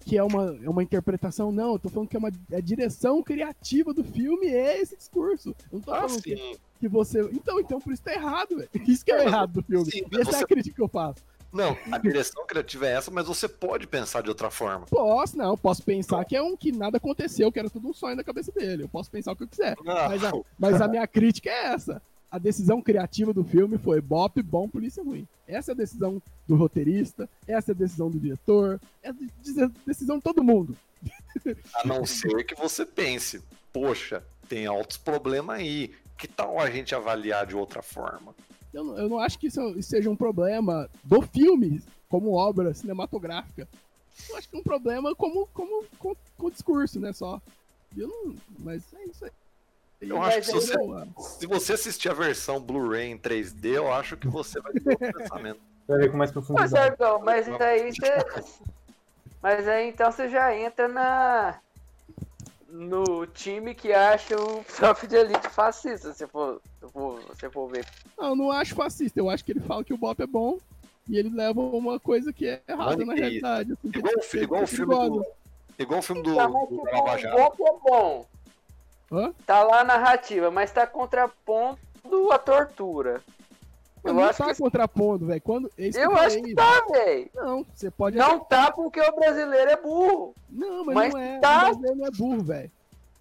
que 0.00 0.16
é 0.16 0.22
uma, 0.22 0.56
é 0.64 0.68
uma 0.68 0.82
interpretação, 0.82 1.52
não. 1.52 1.72
Eu 1.74 1.78
tô 1.78 1.88
falando 1.90 2.08
que 2.08 2.16
é 2.16 2.18
uma 2.18 2.30
é 2.50 2.56
a 2.56 2.60
direção 2.60 3.22
criativa 3.22 3.92
do 3.92 4.02
filme 4.02 4.46
é 4.48 4.80
esse 4.80 4.96
discurso. 4.96 5.50
Eu 5.70 5.78
não 5.78 5.80
tô 5.80 5.92
Ah, 5.92 6.02
falando 6.02 6.14
sim. 6.22 6.22
que 6.22 6.58
você. 6.88 7.20
Então, 7.32 7.58
então, 7.60 7.80
por 7.80 7.92
isso 7.92 8.02
tá 8.02 8.12
errado, 8.12 8.56
velho. 8.56 8.68
Isso 8.86 9.04
que 9.04 9.12
é 9.12 9.16
o 9.16 9.22
errado 9.22 9.52
do 9.52 9.62
filme. 9.62 9.90
Sim, 9.90 10.02
essa 10.12 10.20
é 10.20 10.24
você- 10.24 10.44
a 10.44 10.46
crítica 10.46 10.74
que 10.76 10.82
eu 10.82 10.88
faço. 10.88 11.22
Não, 11.52 11.76
a 11.90 11.98
direção 11.98 12.46
criativa 12.46 12.86
é 12.86 12.92
essa, 12.92 13.10
mas 13.10 13.26
você 13.26 13.48
pode 13.48 13.84
pensar 13.88 14.22
de 14.22 14.28
outra 14.28 14.50
forma. 14.52 14.86
Posso, 14.86 15.36
não, 15.36 15.56
posso 15.58 15.82
pensar 15.82 16.24
que 16.24 16.36
é 16.36 16.40
um 16.42 16.56
que 16.56 16.70
nada 16.70 16.98
aconteceu, 16.98 17.50
que 17.50 17.58
era 17.58 17.68
tudo 17.68 17.88
um 17.88 17.92
sonho 17.92 18.14
na 18.14 18.22
cabeça 18.22 18.52
dele. 18.52 18.84
Eu 18.84 18.88
posso 18.88 19.10
pensar 19.10 19.32
o 19.32 19.36
que 19.36 19.42
eu 19.42 19.48
quiser. 19.48 19.76
Mas 19.84 20.22
a, 20.22 20.30
mas 20.56 20.80
a 20.80 20.86
minha 20.86 21.04
crítica 21.08 21.50
é 21.50 21.72
essa. 21.72 22.00
A 22.30 22.38
decisão 22.38 22.80
criativa 22.80 23.32
do 23.34 23.42
filme 23.42 23.76
foi 23.78 24.00
Bop, 24.00 24.40
bom, 24.40 24.68
polícia 24.68 25.02
ruim. 25.02 25.26
Essa 25.48 25.72
é 25.72 25.74
a 25.74 25.76
decisão 25.76 26.22
do 26.46 26.54
roteirista, 26.54 27.28
essa 27.48 27.72
é 27.72 27.74
a 27.74 27.76
decisão 27.76 28.08
do 28.08 28.20
diretor, 28.20 28.80
é 29.02 29.08
a 29.08 29.12
de- 29.12 29.32
decisão 29.84 30.18
de 30.18 30.22
todo 30.22 30.44
mundo. 30.44 30.76
A 31.74 31.84
não 31.86 32.06
ser 32.06 32.44
que 32.44 32.54
você 32.54 32.86
pense, 32.86 33.42
poxa, 33.72 34.22
tem 34.48 34.66
altos 34.66 34.96
problemas 34.96 35.58
aí. 35.58 35.92
Que 36.20 36.28
tal 36.28 36.60
a 36.60 36.70
gente 36.70 36.94
avaliar 36.94 37.46
de 37.46 37.56
outra 37.56 37.80
forma? 37.80 38.34
Eu 38.72 38.84
não, 38.84 38.98
eu 38.98 39.08
não 39.08 39.18
acho 39.18 39.38
que 39.38 39.46
isso, 39.46 39.82
seja 39.82 40.10
um 40.10 40.14
problema 40.14 40.88
do 41.02 41.22
filme 41.22 41.82
como 42.10 42.34
obra 42.34 42.74
cinematográfica. 42.74 43.66
Eu 44.28 44.36
acho 44.36 44.48
que 44.48 44.54
é 44.54 44.58
um 44.58 44.62
problema 44.62 45.14
como, 45.14 45.46
como 45.54 45.84
com, 45.98 46.14
com 46.36 46.50
discurso, 46.50 47.00
né? 47.00 47.12
Só. 47.12 47.40
Eu 47.96 48.06
não. 48.08 48.36
Mas 48.58 48.82
é 48.92 49.04
isso 49.04 49.24
aí. 49.24 49.30
Eu 50.02 50.18
Mas 50.18 50.28
acho 50.28 50.38
que 50.40 50.46
se 50.46 50.52
você, 50.52 50.74
eu- 50.76 51.22
se 51.22 51.46
você 51.46 51.72
assistir 51.72 52.10
a 52.10 52.14
versão 52.14 52.60
Blu-ray 52.60 53.10
em 53.10 53.18
3D, 53.18 53.76
eu 53.76 53.92
acho 53.92 54.16
que 54.16 54.28
você 54.28 54.60
vai 54.60 54.72
ter 54.72 54.90
outro 54.90 55.12
pensamento. 55.14 55.60
Vai 55.88 55.98
ver 55.98 56.10
com 56.12 56.16
mais 56.18 56.30
Mas, 56.30 56.46
profundidade. 56.46 56.92
Argão, 56.92 57.20
mas 57.24 57.48
aí 57.48 57.90
você. 57.92 58.14
Mas 59.42 59.66
aí 59.66 59.88
então 59.88 60.12
você 60.12 60.28
já 60.28 60.54
entra 60.56 60.86
na. 60.86 61.58
No 62.72 63.26
time 63.26 63.74
que 63.74 63.92
acha 63.92 64.36
o 64.40 64.62
Tropa 64.76 65.06
de 65.06 65.16
Elite 65.16 65.48
fascista, 65.48 66.12
se 66.12 66.26
for, 66.28 66.60
se 66.78 66.88
for, 66.92 67.20
se 67.38 67.50
for 67.50 67.68
ver. 67.68 67.84
Não, 68.16 68.28
eu 68.28 68.36
não 68.36 68.52
acho 68.52 68.74
fascista. 68.76 69.18
Eu 69.18 69.28
acho 69.28 69.44
que 69.44 69.50
ele 69.52 69.60
fala 69.60 69.82
que 69.82 69.92
o 69.92 69.98
Bop 69.98 70.22
é 70.22 70.26
bom 70.26 70.56
e 71.08 71.18
ele 71.18 71.30
leva 71.30 71.60
uma 71.60 71.98
coisa 71.98 72.32
que 72.32 72.46
é 72.46 72.62
errada 72.68 72.96
na 72.98 73.06
Maniqueísta. 73.06 73.46
realidade. 73.48 73.72
assim, 73.72 73.90
que 73.90 73.98
Igual, 73.98 74.14
o 74.16 74.22
fi- 74.22 74.38
igual 74.38 74.62
o 74.62 74.66
filme 74.66 74.94
do. 74.94 75.26
Igual 75.78 75.98
o 75.98 76.02
filme 76.02 76.22
do, 76.22 76.36
Tá, 76.36 76.48
mas 76.48 76.68
do 76.68 76.76
tipo, 76.76 76.84
Lava 76.94 77.16
o 77.18 77.30
golpe 77.32 77.62
é 77.64 77.90
bom. 77.90 78.26
Hã? 79.12 79.34
Tá 79.44 79.62
lá 79.64 79.80
a 79.80 79.84
narrativa, 79.84 80.50
mas 80.52 80.70
tá 80.70 80.86
contrapondo 80.86 81.78
a 82.32 82.38
tortura. 82.38 83.20
Mas 84.02 84.10
Eu 84.12 84.14
não 84.14 84.24
acho 84.24 84.38
tá 84.38 84.54
que- 84.54 84.60
contrapondo, 84.62 85.26
velho. 85.26 85.42
Quando... 85.42 85.70
é 85.76 85.90
Eu 86.04 86.16
acho 86.16 86.42
que 86.42 86.54
tá, 86.54 86.84
velho. 86.90 87.30
Não, 87.34 87.66
você 87.74 87.90
pode 87.90 88.16
Não 88.16 88.40
tá 88.40 88.72
porque 88.72 89.00
o 89.00 89.14
brasileiro 89.14 89.70
é 89.70 89.76
burro. 89.76 90.34
Não, 90.48 90.84
mas, 90.84 90.94
Mas 90.94 91.14
não 91.14 91.20
é. 91.20 91.38
tá. 91.40 91.58
O 91.58 91.60
brasileiro 91.66 91.96
não 91.98 92.06
é 92.06 92.10
burro, 92.10 92.42
velho. 92.42 92.70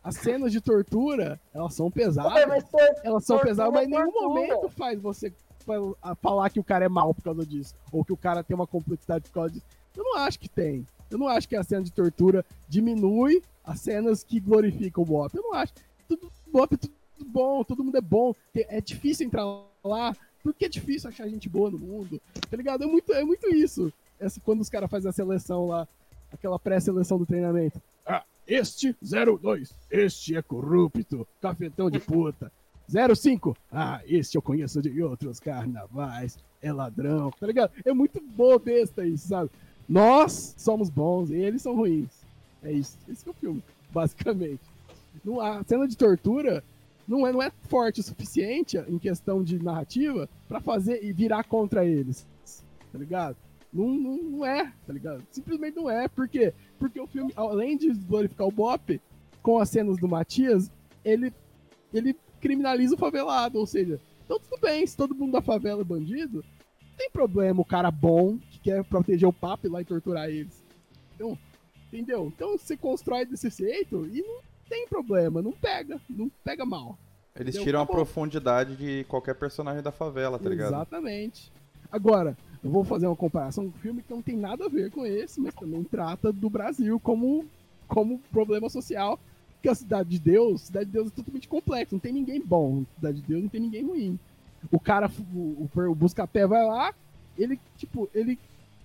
As 0.02 0.16
cenas 0.16 0.52
de 0.54 0.62
tortura, 0.62 1.40
elas 1.54 1.74
são 1.74 1.92
pesadas. 1.92 2.34
Ué, 2.34 2.46
mas 2.46 2.64
Elas 3.04 3.26
são 3.26 3.38
pesadas, 3.40 3.74
mas 3.74 3.88
em 3.88 3.94
é 3.94 3.98
nenhum 3.98 4.12
tortura. 4.12 4.28
momento 4.30 4.70
faz 4.70 5.00
você 5.00 5.34
falar 6.22 6.50
que 6.50 6.60
o 6.60 6.64
cara 6.64 6.86
é 6.86 6.90
mal 6.90 7.14
por 7.14 7.22
causa 7.24 7.46
disso. 7.46 7.76
Ou 7.92 8.04
que 8.06 8.14
o 8.14 8.18
cara 8.18 8.42
tem 8.44 8.56
uma 8.56 8.66
complexidade 8.66 9.26
por 9.26 9.34
causa 9.34 9.52
disso. 9.54 9.66
Eu 9.96 10.04
não 10.04 10.18
acho 10.20 10.40
que 10.40 10.48
tem. 10.48 10.86
Eu 11.12 11.18
não 11.18 11.28
acho 11.28 11.48
que 11.50 11.56
a 11.56 11.64
cena 11.64 11.84
de 11.84 11.92
tortura 11.92 12.46
diminui 12.68 13.42
as 13.64 13.82
cenas 13.82 14.24
que 14.24 14.40
glorificam 14.40 15.04
o 15.04 15.06
Bop. 15.06 15.36
Eu 15.36 15.44
não 15.44 15.54
acho. 15.54 15.74
Tudo 16.08 16.32
Bop 16.48 16.74
é 16.74 16.78
tudo 16.78 16.94
bom, 17.28 17.64
todo 17.64 17.84
mundo 17.84 17.98
é 17.98 18.02
bom. 18.02 18.34
É 18.56 18.80
difícil 18.80 19.28
entrar 19.28 19.44
lá, 19.84 20.16
porque 20.54 20.66
é 20.66 20.70
difícil 20.70 21.10
achar 21.10 21.28
gente 21.28 21.50
boa 21.50 21.70
no 21.70 21.80
mundo. 21.80 22.22
Tá 22.50 22.58
ligado? 22.58 22.84
É 22.84 22.88
muito, 22.88 23.14
é 23.14 23.24
muito 23.24 23.48
isso. 23.54 23.92
Essa, 24.20 24.40
quando 24.42 24.62
os 24.62 24.70
caras 24.70 24.90
fazem 24.90 25.10
a 25.10 25.14
seleção 25.14 25.68
lá, 25.68 25.88
aquela 26.32 26.60
pré-seleção 26.60 27.18
do 27.18 27.26
treinamento. 27.26 27.82
Ah, 28.06 28.24
este 28.48 28.96
02, 29.02 29.74
este 29.90 30.36
é 30.36 30.42
corrupto, 30.42 31.28
cafetão 31.42 31.90
de 31.90 32.00
puta. 32.00 32.52
05, 33.16 33.56
ah, 33.72 34.02
este 34.06 34.36
eu 34.36 34.42
conheço 34.42 34.82
de 34.82 35.02
outros 35.04 35.40
carnavais, 35.40 36.38
é 36.62 36.74
ladrão, 36.74 37.30
tá 37.32 37.46
ligado? 37.46 37.72
É 37.86 37.94
muito 37.94 38.20
boa 38.20 38.58
besta 38.58 39.06
isso, 39.06 39.28
sabe? 39.28 39.52
Nós 39.88 40.56
somos 40.58 40.90
bons 40.90 41.30
e 41.30 41.36
eles 41.36 41.62
são 41.62 41.76
ruins. 41.76 42.10
É 42.64 42.72
isso, 42.72 42.98
esse 43.08 43.28
é 43.28 43.32
o 43.32 43.34
filme, 43.34 43.64
basicamente. 43.92 44.62
A 45.42 45.64
cena 45.64 45.88
de 45.88 45.96
tortura 45.96 46.64
não 47.10 47.26
é, 47.26 47.34
não 47.34 47.42
é 47.42 47.52
forte 47.68 48.02
o 48.02 48.04
suficiente 48.04 48.78
em 48.88 49.00
questão 49.00 49.44
de 49.44 49.58
narrativa 49.62 50.30
pra 50.48 50.62
fazer 50.62 51.04
e 51.04 51.12
virar 51.12 51.44
contra 51.44 51.84
eles, 51.84 52.28
tá 52.92 53.00
ligado? 53.00 53.36
Não, 53.74 53.88
não, 53.88 54.18
não 54.18 54.46
é, 54.46 54.72
tá 54.86 54.94
ligado? 54.94 55.24
Simplesmente 55.32 55.76
não 55.76 55.90
é. 55.90 56.08
Por 56.08 56.30
quê? 56.30 56.54
Porque 56.78 57.00
o 57.00 57.08
filme, 57.08 57.34
além 57.36 57.76
de 57.76 57.92
glorificar 57.94 58.48
o 58.48 58.52
Bop, 58.52 59.02
com 59.42 59.58
as 59.58 59.70
cenas 59.70 59.98
do 59.98 60.08
Matias, 60.08 60.72
ele, 61.04 61.34
ele 61.92 62.16
criminaliza 62.40 62.94
o 62.94 62.98
favelado. 62.98 63.58
Ou 63.58 63.66
seja, 63.66 64.00
então 64.24 64.40
tudo 64.40 64.60
bem, 64.62 64.86
se 64.86 64.96
todo 64.96 65.16
mundo 65.16 65.32
da 65.32 65.42
favela 65.42 65.82
é 65.82 65.86
bandido, 65.86 66.44
não 66.82 66.96
tem 66.96 67.10
problema 67.10 67.62
o 67.62 67.66
cara 67.66 67.90
bom 67.90 68.38
que 68.38 68.60
quer 68.60 68.84
proteger 68.84 69.28
o 69.28 69.34
papo 69.34 69.66
e 69.66 69.70
lá 69.70 69.82
e 69.82 69.86
torturar 69.86 70.30
eles. 70.30 70.64
Então, 71.16 71.38
entendeu? 71.88 72.32
Então 72.36 72.56
você 72.56 72.78
constrói 72.78 73.26
desse 73.26 73.50
jeito 73.50 74.08
e 74.12 74.22
não 74.22 74.49
tem 74.70 74.88
problema, 74.88 75.42
não 75.42 75.52
pega, 75.52 76.00
não 76.10 76.30
pega 76.44 76.66
mal. 76.66 76.98
Eles 77.36 77.56
Entendeu? 77.56 77.66
tiram 77.66 77.82
a 77.82 77.86
profundidade 77.86 78.76
de 78.76 79.06
qualquer 79.06 79.36
personagem 79.36 79.82
da 79.82 79.92
favela, 79.92 80.38
tá 80.38 80.50
ligado? 80.50 80.74
Exatamente. 80.74 81.52
Agora, 81.92 82.38
eu 82.64 82.70
vou 82.70 82.84
fazer 82.84 83.08
uma 83.08 83.16
comparação 83.16 83.70
com 83.70 83.78
um 83.78 83.82
filme 83.82 84.04
que 84.04 84.14
não 84.14 84.22
tem 84.22 84.36
nada 84.36 84.66
a 84.66 84.70
ver 84.70 84.92
com 84.92 85.06
esse, 85.06 85.40
mas 85.40 85.54
também 85.56 85.84
trata 85.84 86.32
do 86.32 86.50
Brasil 86.50 87.00
como, 87.00 87.46
como 87.88 88.20
problema 88.32 88.70
social. 88.70 89.20
Que 89.62 89.70
a 89.70 89.76
Cidade 89.76 90.10
de 90.10 90.20
Deus, 90.20 90.62
Cidade 90.62 90.86
de 90.86 90.92
Deus 90.92 91.08
é 91.08 91.12
totalmente 91.12 91.48
complexo, 91.48 91.96
não 91.96 92.00
tem 92.00 92.14
ninguém 92.14 92.42
bom. 92.42 92.86
Cidade 92.96 93.22
de 93.22 93.28
Deus 93.28 93.42
não 93.44 93.50
tem 93.50 93.62
ninguém 93.62 93.86
ruim. 93.86 94.20
O 94.72 94.80
cara, 94.80 95.10
o, 95.34 95.70
o, 95.74 95.82
o 95.90 95.96
Buscapé 95.96 96.46
vai 96.46 96.66
lá, 96.66 96.94
ele, 97.38 97.60
tipo, 97.78 98.10
ele 98.14 98.38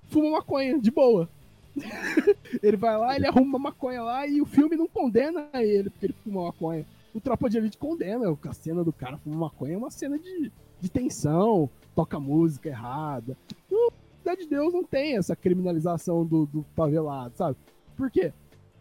fuma 0.08 0.30
maconha, 0.30 0.78
de 0.78 0.90
boa. 0.90 1.28
ele 2.62 2.76
vai 2.76 2.96
lá, 2.96 3.16
ele 3.16 3.26
arruma 3.26 3.46
uma 3.46 3.58
maconha 3.58 4.02
lá 4.02 4.26
e 4.26 4.40
o 4.40 4.46
filme 4.46 4.76
não 4.76 4.86
condena 4.86 5.48
ele 5.54 5.90
porque 5.90 6.06
ele 6.06 6.14
fuma 6.24 6.44
maconha. 6.44 6.86
O 7.14 7.20
Tropa 7.20 7.48
de 7.48 7.58
Elite 7.58 7.78
condena, 7.78 8.26
a 8.30 8.52
cena 8.52 8.82
do 8.82 8.92
cara 8.92 9.16
fumar 9.18 9.38
maconha 9.38 9.74
é 9.74 9.76
uma 9.78 9.90
cena 9.90 10.18
de, 10.18 10.50
de 10.80 10.88
tensão, 10.90 11.68
toca 11.94 12.18
música 12.18 12.68
errada. 12.68 13.36
O 13.70 13.92
Cidade 14.18 14.42
de 14.42 14.48
Deus 14.48 14.72
não 14.72 14.82
tem 14.82 15.16
essa 15.16 15.36
criminalização 15.36 16.24
do, 16.24 16.46
do 16.46 16.64
favelado, 16.74 17.36
sabe? 17.36 17.56
Por 17.96 18.10
quê? 18.10 18.32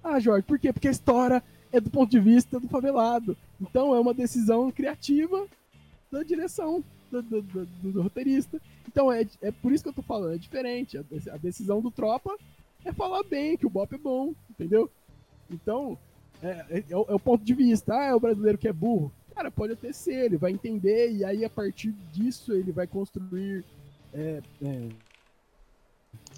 Ah, 0.04 0.20
Jorge, 0.20 0.44
por 0.48 0.58
quê? 0.58 0.72
Porque 0.72 0.88
a 0.88 0.92
história 0.92 1.44
é 1.72 1.80
do 1.80 1.90
ponto 1.90 2.10
de 2.10 2.20
vista 2.20 2.60
do 2.60 2.68
favelado. 2.68 3.36
Então 3.62 3.94
é 3.94 4.00
uma 4.00 4.14
decisão 4.14 4.72
criativa 4.72 5.46
da 6.12 6.24
direção 6.24 6.84
do, 7.12 7.22
do, 7.22 7.42
do- 7.42 7.66
do 7.92 8.02
roteirista. 8.02 8.60
Então 8.88 9.12
é, 9.12 9.26
é 9.42 9.52
por 9.52 9.72
isso 9.72 9.84
que 9.84 9.90
eu 9.90 9.94
tô 9.94 10.02
falando, 10.02 10.34
é 10.36 10.38
diferente. 10.38 10.98
A 10.98 11.38
decisão 11.38 11.82
do 11.82 11.92
Tropa 11.92 12.36
é 12.86 12.92
falar 12.94 13.24
bem, 13.24 13.58
que 13.58 13.66
o 13.66 13.70
Bop 13.70 13.94
é 13.94 13.98
bom, 13.98 14.34
entendeu? 14.50 14.90
Então, 15.50 15.98
é, 16.42 16.66
é- 16.70 16.84
é 16.90 16.98
o, 16.98 17.06
é 17.10 17.14
o 17.14 17.20
ponto 17.20 17.44
de 17.44 17.54
vista. 17.54 17.94
Ah, 17.96 18.06
é 18.06 18.14
o 18.16 18.20
brasileiro 18.20 18.58
que 18.58 18.68
é 18.68 18.74
burro. 18.74 19.12
Cara, 19.36 19.50
pode 19.50 19.74
até 19.74 19.92
ser, 19.92 20.26
ele 20.26 20.38
vai 20.38 20.52
entender 20.52 21.12
e 21.12 21.26
aí 21.26 21.44
a 21.44 21.50
partir 21.50 21.92
disso 22.12 22.54
ele 22.54 22.72
vai 22.72 22.86
construir 22.86 23.64
é, 24.14 24.42
é, 24.62 24.90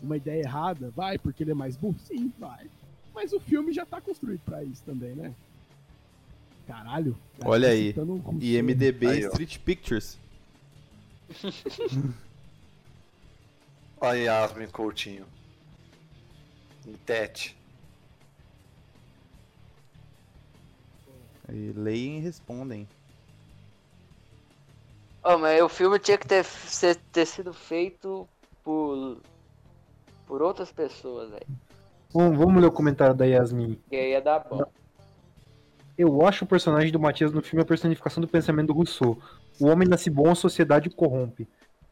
uma 0.01 0.15
ideia 0.15 0.41
errada. 0.43 0.89
Vai, 0.95 1.17
porque 1.17 1.43
ele 1.43 1.51
é 1.51 1.55
mais 1.55 1.75
burro? 1.75 1.97
Sim, 1.99 2.31
vai. 2.39 2.67
Mas 3.13 3.33
o 3.33 3.39
filme 3.39 3.73
já 3.73 3.85
tá 3.85 3.99
construído 3.99 4.41
pra 4.45 4.63
isso 4.63 4.81
também, 4.83 5.13
né? 5.15 5.33
Caralho. 6.67 7.15
cara, 7.37 7.49
Olha 7.49 7.67
tá 7.67 7.73
aí. 7.73 7.93
um. 7.99 8.39
IMDB 8.41 9.07
Aí. 9.07 9.19
Street 9.25 9.59
Pictures. 9.59 10.17
Olha 13.99 14.17
Yasmin 14.17 14.67
Coutinho. 14.67 15.25
Tete. 17.05 17.57
E 21.49 21.71
leem 21.75 22.17
e 22.17 22.21
respondem. 22.21 22.87
Ó, 25.23 25.37
mas 25.37 25.61
o 25.61 25.69
filme 25.69 25.97
tinha 25.99 26.17
que 26.17 26.27
ter, 26.27 26.43
ser- 26.43 26.95
ter 27.11 27.25
sido 27.25 27.53
feito 27.53 28.27
por, 28.63 29.17
por 30.27 30.41
outras 30.41 30.71
pessoas, 30.71 31.29
velho. 31.29 31.45
Vamos, 32.13 32.37
vamos 32.37 32.61
ler 32.61 32.67
o 32.67 32.71
comentário 32.71 33.13
da 33.15 33.25
Yasmin. 33.25 33.79
Que 33.89 33.95
aí 33.95 34.11
ia 34.11 34.21
dar 34.21 34.39
bom. 34.39 34.63
Eu 35.97 36.25
acho 36.27 36.45
o 36.45 36.47
personagem 36.47 36.91
do 36.91 36.99
Matias 36.99 37.31
no 37.31 37.41
filme 37.41 37.61
a 37.63 37.65
personificação 37.65 38.21
do 38.21 38.27
pensamento 38.27 38.67
do 38.67 38.73
Rousseau. 38.73 39.17
O 39.59 39.67
homem 39.67 39.87
nasce 39.87 40.09
bom, 40.09 40.29
a 40.29 40.35
sociedade 40.35 40.89
o 40.89 40.95
corrompe. 40.95 41.47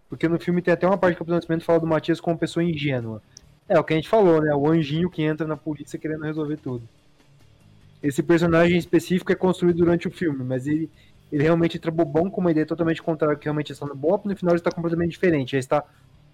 Porque 0.10 0.28
no 0.28 0.40
filme 0.40 0.62
tem 0.62 0.74
até 0.74 0.86
uma 0.86 0.98
parte 0.98 1.16
que 1.16 1.24
o 1.24 1.26
Nascimento 1.26 1.64
fala 1.64 1.80
do 1.80 1.88
Matias 1.88 2.20
como 2.20 2.34
uma 2.36 2.40
pessoa 2.40 2.64
ingênua. 2.64 3.22
É 3.68 3.80
o 3.80 3.84
que 3.84 3.94
a 3.94 3.96
gente 3.96 4.10
falou, 4.10 4.42
né? 4.42 4.54
O 4.54 4.68
anjinho 4.68 5.10
que 5.10 5.24
entra 5.24 5.48
na 5.48 5.58
polícia 5.58 5.98
querendo 5.98 6.24
resolver 6.24 6.58
tudo. 6.58 6.88
Esse 8.02 8.22
personagem 8.22 8.78
específico 8.78 9.32
é 9.32 9.36
construído 9.36 9.78
durante 9.78 10.08
o 10.08 10.12
filme, 10.12 10.44
mas 10.44 10.68
ele, 10.68 10.90
ele 11.32 11.44
realmente 11.44 11.78
entra 11.78 11.90
bobão 11.90 12.30
com 12.30 12.42
uma 12.42 12.52
ideia 12.52 12.66
totalmente 12.66 13.02
contrária 13.02 13.38
que 13.38 13.46
realmente 13.46 13.72
está 13.72 13.86
no 13.86 13.96
Bop, 13.96 14.26
e 14.26 14.30
no 14.30 14.36
final 14.36 14.54
ele 14.54 14.60
está 14.60 14.72
completamente 14.72 15.12
diferente, 15.12 15.54
já 15.54 15.58
está 15.58 15.84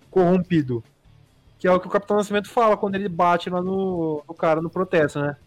corrompido. 0.10 0.84
Que 1.60 1.68
é 1.68 1.72
o 1.72 1.80
que 1.80 1.88
o 1.88 1.91
Capitão 1.91 2.18
Nascimento 2.18 2.49
fala 2.49 2.76
quando 2.76 2.95
ele 2.95 3.07
bate 3.07 3.49
lá 3.49 3.61
no, 3.61 4.23
no 4.27 4.34
cara 4.34 4.61
no 4.61 4.69
protesto, 4.69 5.19
né? 5.19 5.38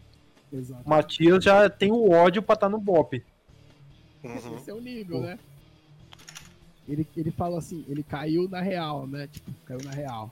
Exato. 0.52 0.82
O 0.84 0.88
Matias 0.88 1.42
já 1.42 1.68
tem 1.68 1.90
o 1.90 2.10
ódio 2.10 2.42
pra 2.42 2.54
estar 2.54 2.68
no 2.68 2.78
Bop. 2.78 3.20
Uhum. 4.22 4.56
Esse 4.56 4.70
é 4.70 4.74
o 4.74 4.80
nível, 4.80 5.20
né? 5.20 5.38
Ele, 6.88 7.06
ele 7.16 7.30
fala 7.30 7.58
assim, 7.58 7.84
ele 7.88 8.02
caiu 8.02 8.48
na 8.48 8.60
real, 8.60 9.06
né? 9.06 9.26
Tipo, 9.26 9.50
caiu 9.64 9.80
na 9.84 9.90
real. 9.90 10.30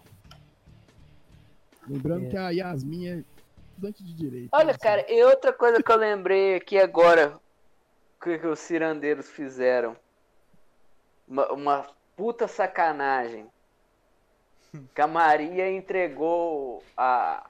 Lembrando 1.91 2.27
É. 2.27 2.29
que 2.29 2.37
a 2.37 2.51
Yasmin 2.51 3.09
é 3.09 3.25
estudante 3.71 4.05
de 4.05 4.15
direito. 4.15 4.49
Olha, 4.53 4.73
né? 4.73 4.79
cara, 4.79 5.13
e 5.13 5.25
outra 5.25 5.53
coisa 5.53 5.83
que 5.83 5.91
eu 5.91 5.97
lembrei 5.97 6.55
aqui 6.55 6.79
agora, 6.79 7.37
que, 8.23 8.39
que 8.39 8.47
os 8.47 8.61
cirandeiros 8.61 9.29
fizeram. 9.29 9.97
Uma, 11.27 11.53
uma 11.53 11.87
puta 12.17 12.47
sacanagem. 12.47 13.47
Que 14.95 15.01
a 15.01 15.07
Maria 15.09 15.69
entregou 15.69 16.81
a, 16.97 17.45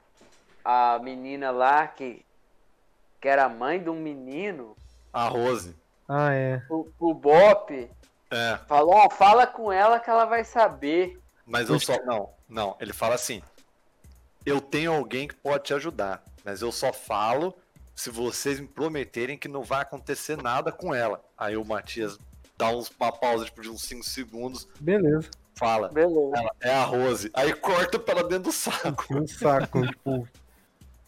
a 0.65 0.99
menina 1.03 1.51
lá, 1.51 1.87
que, 1.87 2.25
que 3.21 3.29
era 3.29 3.47
mãe 3.47 3.79
de 3.79 3.91
um 3.91 4.01
menino, 4.01 4.75
A 5.13 5.29
Rose. 5.29 5.77
Ah, 6.09 6.33
é. 6.33 6.57
pro, 6.67 6.91
pro 6.99 7.13
Bop. 7.13 7.91
É. 8.31 8.57
Falou, 8.67 8.95
ó, 8.95 9.11
fala 9.11 9.47
com 9.47 9.71
ela 9.71 10.01
que 10.01 10.09
ela 10.09 10.25
vai 10.25 10.45
saber. 10.45 11.21
Mas 11.45 11.69
eu 11.69 11.79
só. 11.79 12.03
Não, 12.07 12.31
não. 12.49 12.75
Ele 12.81 12.95
fala 12.95 13.17
assim: 13.17 13.43
Eu 14.45 14.61
tenho 14.61 14.93
alguém 14.93 15.29
que 15.29 15.35
pode 15.35 15.65
te 15.65 15.75
ajudar. 15.75 16.23
Mas 16.45 16.63
eu 16.63 16.73
só 16.73 16.93
falo 16.93 17.55
se 17.95 18.11
vocês 18.11 18.59
me 18.59 18.67
prometerem 18.67 19.37
que 19.37 19.49
não 19.49 19.63
vai 19.63 19.83
acontecer 19.83 20.37
nada 20.37 20.73
com 20.73 20.95
ela. 20.95 21.23
Aí 21.37 21.57
o 21.57 21.65
Matias 21.65 22.19
dá 22.57 22.71
uns, 22.71 22.91
uma 22.99 23.13
pausa 23.13 23.45
tipo, 23.45 23.61
de 23.61 23.69
uns 23.71 23.83
5 23.83 24.05
segundos, 24.05 24.67
Beleza. 24.81 25.29
fala. 25.55 25.89
Beleza. 25.89 26.33
Ela 26.35 26.51
é 26.61 26.75
a 26.75 26.85
Rose. 26.85 27.31
Aí 27.35 27.53
corta 27.55 27.99
pra 27.99 28.21
ela 28.21 28.29
dentro 28.29 28.45
do 28.45 28.53
saco. 28.53 29.07
Um 29.11 29.27
saco, 29.27 29.85
tipo. 29.87 30.29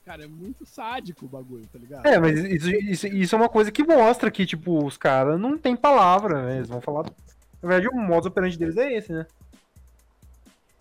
Cara, 0.04 0.24
é 0.24 0.26
muito 0.26 0.66
sádico 0.66 1.26
o 1.26 1.28
bagulho, 1.28 1.64
tá 1.72 1.78
ligado? 1.78 2.04
É, 2.04 2.18
mas 2.18 2.38
isso, 2.40 2.70
isso, 2.70 3.06
isso 3.06 3.34
é 3.34 3.38
uma 3.38 3.48
coisa 3.48 3.70
que 3.70 3.84
mostra 3.84 4.30
que, 4.30 4.44
tipo, 4.44 4.84
os 4.84 4.96
caras 4.96 5.40
não 5.40 5.56
tem 5.56 5.76
palavra, 5.76 6.42
né? 6.42 6.56
Eles 6.56 6.68
vão 6.68 6.80
falar. 6.80 7.04
Na 7.62 7.68
verdade, 7.68 7.88
o 7.88 7.96
modo 7.96 8.26
operante 8.26 8.58
deles 8.58 8.76
é 8.76 8.92
esse, 8.92 9.12
né? 9.12 9.26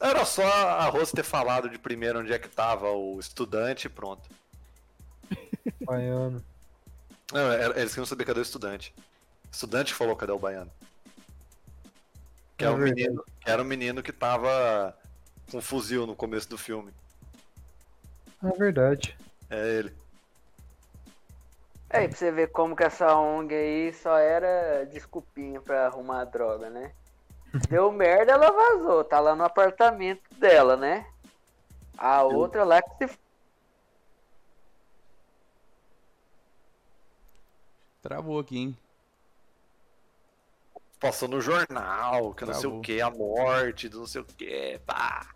Era 0.02 0.26
só 0.26 0.44
a 0.44 0.86
Rose 0.90 1.12
ter 1.14 1.24
falado 1.24 1.70
de 1.70 1.78
primeiro 1.78 2.20
onde 2.20 2.34
é 2.34 2.40
que 2.40 2.50
tava 2.50 2.90
o 2.92 3.20
estudante 3.20 3.86
e 3.86 3.90
pronto. 3.90 4.28
Baiano. 5.86 6.44
Não, 7.32 7.52
era- 7.52 7.80
eles 7.80 7.92
queriam 7.94 8.06
saber 8.06 8.26
cadê 8.26 8.40
o 8.40 8.42
estudante. 8.44 8.94
O 9.46 9.52
estudante 9.52 9.94
falou 9.94 10.16
cadê 10.16 10.32
o 10.32 10.40
baiano. 10.40 10.72
Que 12.58 12.66
É 12.66 12.68
era, 12.68 12.76
um 12.76 12.80
verdade. 12.80 13.02
menino, 13.04 13.24
que 13.40 13.50
era 13.50 13.62
um 13.62 13.66
menino 13.66 14.04
que 14.04 14.12
tava 14.12 14.98
com 15.52 15.60
um 15.60 15.62
fuzil 15.62 16.08
no 16.08 16.16
começo 16.16 16.50
do 16.50 16.58
filme. 16.58 16.92
É 18.44 18.50
verdade. 18.58 19.16
É 19.50 19.68
ele. 19.68 19.94
Aí 21.92 22.08
pra 22.08 22.18
você 22.18 22.32
ver 22.32 22.48
como 22.52 22.76
que 22.76 22.84
essa 22.84 23.14
ONG 23.16 23.54
aí 23.54 23.94
só 23.94 24.18
era 24.18 24.86
desculpinha 24.86 25.60
pra 25.62 25.86
arrumar 25.88 26.24
droga, 26.26 26.70
né? 26.70 26.92
Deu 27.70 27.92
merda, 27.92 28.32
ela 28.34 28.52
vazou. 28.52 29.04
Tá 29.04 29.20
lá 29.20 29.36
no 29.36 29.44
apartamento 29.44 30.24
dela, 30.36 30.76
né? 30.78 31.06
A 31.98 32.24
outra 32.24 32.64
lá 32.64 32.82
que 32.82 33.08
se. 33.08 33.20
Travou 38.02 38.40
aqui, 38.40 38.58
hein? 38.58 38.78
Passou 41.00 41.28
no 41.28 41.42
jornal, 41.42 42.34
que 42.34 42.46
não 42.46 42.54
sei 42.54 42.62
Travou. 42.62 42.80
o 42.80 42.82
que, 42.82 43.02
a 43.02 43.10
morte, 43.10 43.90
do 43.90 44.00
não 44.00 44.08
sei 44.08 44.22
o 44.22 44.26
que, 44.26 44.80
pá. 44.86 45.28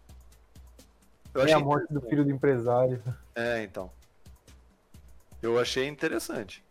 Eu 1.34 1.42
É 1.46 1.54
a 1.54 1.60
morte 1.60 1.92
do 1.92 2.02
filho 2.02 2.24
do 2.24 2.32
empresário. 2.32 3.04
É, 3.36 3.64
então. 3.64 3.92
Eu 5.42 5.60
achei 5.60 5.88
interessante. 5.88 6.64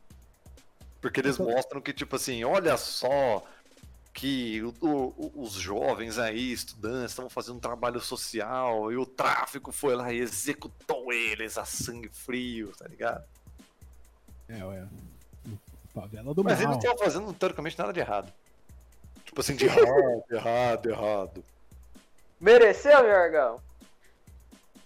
Porque 1.01 1.21
eles 1.21 1.37
tô- 1.37 1.45
mostram 1.45 1.81
que, 1.81 1.93
tipo 1.93 2.17
assim, 2.17 2.45
olha 2.45 2.77
só 2.77 3.43
que 4.15 4.63
o- 4.63 4.73
o- 4.81 5.33
os 5.43 5.53
jovens 5.55 6.19
aí, 6.19 6.53
estudantes, 6.53 7.11
estavam 7.11 7.29
fazendo 7.29 7.57
um 7.57 7.61
trabalho 7.61 8.01
social 8.01 8.91
e 8.93 8.97
o 8.97 9.05
tráfico 9.05 9.73
foi 9.73 9.97
lá 9.97 10.13
e 10.13 10.19
executou 10.21 11.13
eles 11.13 11.59
a 11.59 11.65
sangue 11.65 12.09
frio, 12.09 12.73
tá 12.79 12.87
ligado? 12.87 13.25
É, 14.49 14.65
ué. 14.65 14.87
Favela 15.93 16.33
do 16.33 16.45
Mas 16.45 16.55
eles 16.55 16.65
mal. 16.65 16.73
não 16.73 16.79
estavam 16.79 16.99
fazendo 16.99 17.33
teoricamente 17.33 17.77
nada 17.79 17.93
de 17.93 18.01
errado. 18.01 18.33
Tipo 19.25 19.41
assim, 19.41 19.57
de 19.57 19.65
errado, 19.67 20.25
errado, 20.31 20.89
errado. 20.91 21.45
Mereceu, 22.41 22.99
Jorgão? 23.05 23.61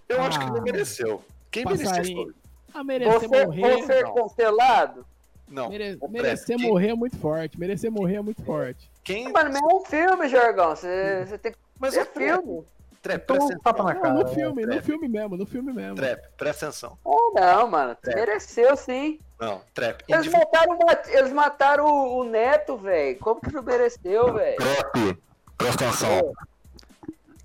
Eu 0.09 0.23
acho 0.23 0.39
que 0.39 0.45
Ah, 0.47 0.51
não 0.51 0.63
mereceu. 0.63 1.23
Quem 1.51 1.65
mereceu? 1.67 2.33
Ah, 2.73 2.83
merecer 2.85 3.21
Você, 3.29 3.45
morrer. 3.47 3.83
você 3.83 4.03
não. 4.03 4.15
cancelado? 4.15 5.07
Não. 5.49 5.69
mere- 5.69 5.97
o 6.01 6.09
merecer. 6.09 6.57
Quem- 6.57 6.69
morrer 6.69 6.89
é 6.91 6.95
muito 6.95 7.17
forte. 7.19 7.59
Merecer 7.59 7.91
morrer 7.91 8.17
é 8.17 8.21
muito 8.23 8.43
forte. 8.43 8.91
Quem... 9.05 9.33
Mas 9.33 9.53
não 9.53 9.71
é 9.71 9.75
um 9.75 9.85
filme, 9.85 10.29
Jorgão. 10.29 10.77
Você, 10.77 11.39
tem 11.41 11.53
que 11.53 11.59
Mas 11.79 11.95
Trap, 11.95 12.09
filme. 12.19 12.65
Trap, 13.01 13.23
Então, 13.23 13.37
presta 13.37 13.59
tapa 13.63 13.83
na 13.85 13.91
atenção. 13.91 14.03
cara. 14.03 14.15
Não, 14.15 14.23
no 14.23 14.29
filme, 14.35 14.63
no 14.67 14.73
Trap. 14.73 14.85
filme 14.85 15.09
mesmo, 15.09 15.37
no 15.37 15.47
filme 15.47 15.73
mesmo. 15.73 15.95
Trap, 15.97 16.21
presta 16.37 16.67
atenção. 16.67 16.99
Oh, 17.05 17.33
não, 17.35 17.69
mano. 17.69 17.97
É. 18.07 18.15
Mereceu 18.15 18.77
sim. 18.77 19.19
Não, 19.41 19.63
Trap. 19.73 20.03
Eles 20.09 20.27
mataram, 20.27 20.79
eles 21.09 21.33
mataram 21.33 21.87
o, 21.87 22.19
o 22.21 22.25
Neto, 22.25 22.77
velho. 22.77 23.19
Como 23.21 23.41
que 23.41 23.53
não 23.53 23.63
mereceu, 23.63 24.35
velho? 24.35 24.57
Trap, 24.57 25.19
presta 25.57 25.87
atenção. 25.87 26.33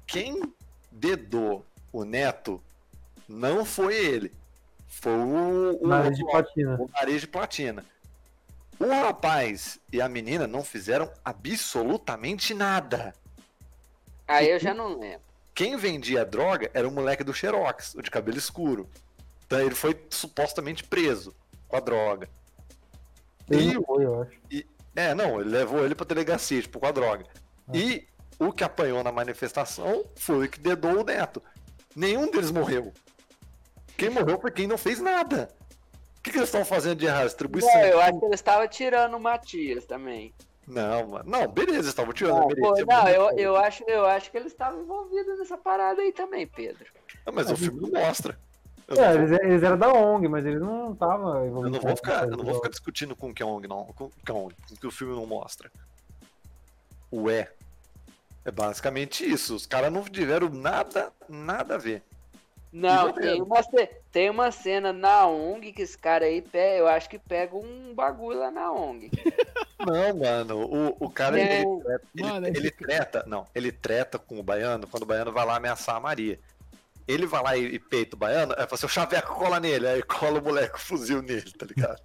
Quem 0.08 0.42
dedou 0.92 1.64
o 1.92 2.04
Neto 2.04 2.62
não 3.28 3.64
foi 3.64 3.96
ele. 3.96 4.32
Foi 4.88 5.12
o, 5.14 5.80
o, 5.84 5.88
Nariz 5.88 6.18
de 6.18 6.26
platina. 6.26 6.78
o 6.80 6.90
nariz 6.94 7.22
de 7.22 7.28
platina. 7.28 7.86
O 8.84 8.90
rapaz 8.90 9.80
e 9.94 10.02
a 10.02 10.10
menina 10.10 10.46
não 10.46 10.62
fizeram 10.62 11.10
absolutamente 11.24 12.54
nada. 12.54 13.14
Aí 14.28 14.50
eu 14.50 14.60
já 14.60 14.74
não 14.74 15.00
lembro. 15.00 15.22
Quem 15.56 15.78
vendia 15.78 16.26
droga 16.26 16.70
era 16.74 16.86
o 16.86 16.92
moleque 16.92 17.24
do 17.24 17.34
Xerox, 17.34 17.96
o 17.96 18.02
de 18.02 18.12
cabelo 18.12 18.38
escuro. 18.38 18.90
Então 19.46 19.62
ele 19.62 19.74
foi 19.74 19.98
supostamente 20.10 20.84
preso 20.84 21.34
com 21.66 21.78
a 21.78 21.80
droga. 21.80 22.28
Ele 23.50 23.72
E 23.72 23.74
não 23.74 23.84
foi, 23.84 24.04
eu 24.04 24.22
acho. 24.22 24.34
É, 24.94 25.16
não, 25.16 25.40
ele 25.40 25.50
levou 25.50 25.86
ele 25.86 25.96
pra 25.96 26.06
delegacia, 26.06 26.62
tipo, 26.62 26.78
com 26.78 26.86
a 26.86 26.92
droga. 26.92 27.26
Ah. 27.70 27.72
E 27.74 28.06
o 28.38 28.52
que 28.52 28.66
apanhou 28.66 29.02
na 29.02 29.14
manifestação 29.14 30.04
foi 30.18 30.46
o 30.46 30.50
que 30.50 30.60
dedou 30.60 31.00
o 31.00 31.04
neto. 31.06 31.42
Nenhum 31.96 32.30
deles 32.30 32.52
morreu. 32.52 32.92
Quem 33.96 34.10
morreu 34.10 34.42
foi 34.42 34.52
quem 34.52 34.68
não 34.68 34.78
fez 34.78 35.00
nada. 35.00 35.48
O 36.24 36.24
que, 36.24 36.32
que 36.32 36.38
eles 36.38 36.48
estão 36.48 36.64
fazendo 36.64 36.96
de 36.96 37.06
errado? 37.06 37.26
Distribuição? 37.26 37.70
Não, 37.74 37.82
eu 37.82 38.00
acho 38.00 38.18
que 38.18 38.26
eles 38.28 38.40
estavam 38.40 38.66
tirando 38.70 39.14
o 39.16 39.20
Matias 39.20 39.86
também. 39.86 40.34
Não, 40.66 41.06
mano. 41.06 41.30
Não, 41.30 41.48
beleza, 41.50 41.80
eles 41.80 41.88
estavam 41.88 42.14
tirando. 42.14 42.40
Não, 42.40 42.48
beleza, 42.48 42.66
pô, 42.66 42.76
você 42.78 42.86
não, 42.86 43.10
eu, 43.10 43.38
eu, 43.38 43.58
acho, 43.58 43.84
eu 43.86 44.06
acho 44.06 44.32
que 44.32 44.38
eles 44.38 44.54
estavam 44.54 44.82
envolvidos 44.84 45.38
nessa 45.38 45.58
parada 45.58 46.02
aí 46.02 46.14
também, 46.14 46.48
Pedro. 46.48 46.86
Não, 47.26 47.34
mas 47.34 47.52
o 47.52 47.58
filme 47.58 47.82
não 47.82 47.90
mostra. 47.90 48.40
É, 48.88 48.96
não, 48.96 49.14
eles, 49.16 49.32
eles 49.32 49.64
eram 49.64 49.78
da 49.78 49.92
ONG, 49.92 50.30
mas 50.30 50.46
eles 50.46 50.62
não 50.62 50.94
estavam 50.94 51.46
eu 51.46 51.70
não 51.70 51.82
vou 51.82 51.96
ficar, 51.98 52.24
eu 52.24 52.38
não 52.38 52.46
vou 52.46 52.56
ficar 52.56 52.70
discutindo 52.70 53.18
com 53.18 53.30
o 53.30 53.34
Kyong, 53.34 53.68
não. 53.68 53.84
Com 53.88 54.06
o 54.06 54.12
Kyong, 54.26 54.56
com 54.70 54.76
que 54.78 54.88
o 54.88 54.92
filme 54.92 55.14
não 55.14 55.26
mostra. 55.26 55.70
O 57.12 57.30
é. 57.30 57.52
É 58.46 58.52
basicamente 58.52 59.30
isso. 59.30 59.56
Os 59.56 59.66
caras 59.66 59.92
não 59.92 60.04
tiveram 60.06 60.48
nada, 60.48 61.12
nada 61.28 61.76
a 61.76 61.78
ver. 61.78 62.02
Não, 62.74 63.14
tem 63.14 63.40
uma, 63.40 63.60
tem 64.12 64.30
uma 64.32 64.52
cena 64.52 64.92
na 64.92 65.28
ONG 65.28 65.72
que 65.72 65.84
esse 65.84 65.96
cara 65.96 66.26
aí, 66.26 66.42
pe- 66.42 66.80
eu 66.80 66.88
acho 66.88 67.08
que 67.08 67.20
pega 67.20 67.56
um 67.56 67.94
bagulho 67.94 68.40
lá 68.40 68.50
na 68.50 68.72
ONG. 68.72 69.12
Não, 69.80 70.18
mano, 70.18 70.58
o, 70.66 71.06
o 71.06 71.10
cara 71.10 71.40
É, 71.40 71.60
ele, 71.60 71.66
ele, 72.16 72.24
Mano, 72.24 72.48
ele 72.48 72.72
treta, 72.72 73.24
não, 73.28 73.46
ele 73.54 73.70
treta 73.72 74.18
com 74.18 74.40
o 74.40 74.44
baiano 74.44 74.88
quando 74.88 75.04
o 75.04 75.06
baiano 75.06 75.32
vai 75.32 75.46
lá 75.46 75.58
ameaçar 75.58 75.98
a 75.98 76.00
Maria. 76.00 76.40
Ele 77.06 77.26
vai 77.28 77.44
lá 77.44 77.58
e, 77.58 77.66
e 77.76 77.80
peita 77.80 78.16
o 78.16 78.20
baiano, 78.20 78.54
aí 78.54 78.64
fala 78.64 78.74
assim, 78.76 78.86
o 78.86 78.90
chaveco 78.90 79.36
cola 79.36 79.60
nele, 79.60 79.86
aí 79.86 80.02
cola 80.02 80.40
o 80.40 80.44
moleque 80.44 80.72
com 80.72 80.78
o 80.78 80.82
fuzil 80.82 81.22
nele, 81.22 81.52
tá 81.52 81.66
ligado? 81.66 82.02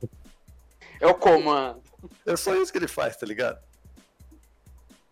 É 1.01 1.07
o 1.07 1.15
comando. 1.15 1.81
É 2.27 2.35
só 2.37 2.55
isso 2.57 2.73
que 2.73 2.79
ele 2.79 2.89
faz, 2.89 3.17
tá 3.17 3.25
ligado? 3.25 3.63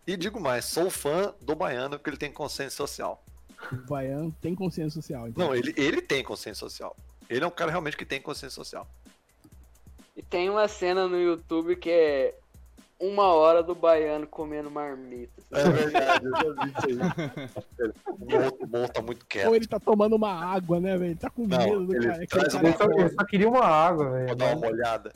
E 0.05 0.17
digo 0.17 0.39
mais, 0.39 0.65
sou 0.65 0.89
fã 0.89 1.33
do 1.41 1.55
baiano 1.55 1.97
porque 1.97 2.09
ele 2.09 2.17
tem 2.17 2.31
consciência 2.31 2.75
social. 2.75 3.23
O 3.71 3.75
baiano 3.87 4.31
tem 4.41 4.53
consciência 4.55 5.01
social. 5.01 5.27
então. 5.27 5.47
Não, 5.47 5.55
ele, 5.55 5.73
ele 5.77 6.01
tem 6.01 6.23
consciência 6.23 6.59
social. 6.59 6.95
Ele 7.29 7.43
é 7.43 7.47
um 7.47 7.51
cara 7.51 7.71
realmente 7.71 7.97
que 7.97 8.05
tem 8.05 8.21
consciência 8.21 8.55
social. 8.55 8.87
E 10.15 10.21
tem 10.23 10.49
uma 10.49 10.67
cena 10.67 11.07
no 11.07 11.19
YouTube 11.19 11.75
que 11.75 11.89
é 11.89 12.35
uma 12.99 13.25
hora 13.27 13.61
do 13.61 13.75
baiano 13.75 14.25
comendo 14.25 14.71
marmita. 14.71 15.31
É 15.51 15.69
verdade, 15.69 16.25
eu 16.25 16.31
já 16.31 16.65
vi 16.65 16.71
isso 16.71 16.87
aí. 16.87 17.97
O 18.63 18.67
Mon 18.67 18.87
tá 18.87 19.01
muito 19.01 19.25
quieto. 19.25 19.47
Ou 19.47 19.55
ele 19.55 19.67
tá 19.67 19.79
tomando 19.79 20.15
uma 20.15 20.31
água, 20.33 20.79
né, 20.79 20.97
velho? 20.97 21.15
Tá 21.15 21.29
com 21.29 21.45
Não, 21.45 21.57
medo 21.57 21.85
do 21.85 21.95
ele 21.95 22.07
cara. 22.07 22.27
cara 22.27 22.43
Ele 22.43 22.51
só, 22.51 22.57
é 22.59 22.61
ele 22.65 22.73
foda. 22.73 23.09
só 23.19 23.25
queria 23.25 23.49
uma 23.49 23.63
água, 23.65 24.05
Vou 24.05 24.13
velho. 24.13 24.35
dar 24.35 24.55
uma 24.57 24.67
olhada. 24.67 25.13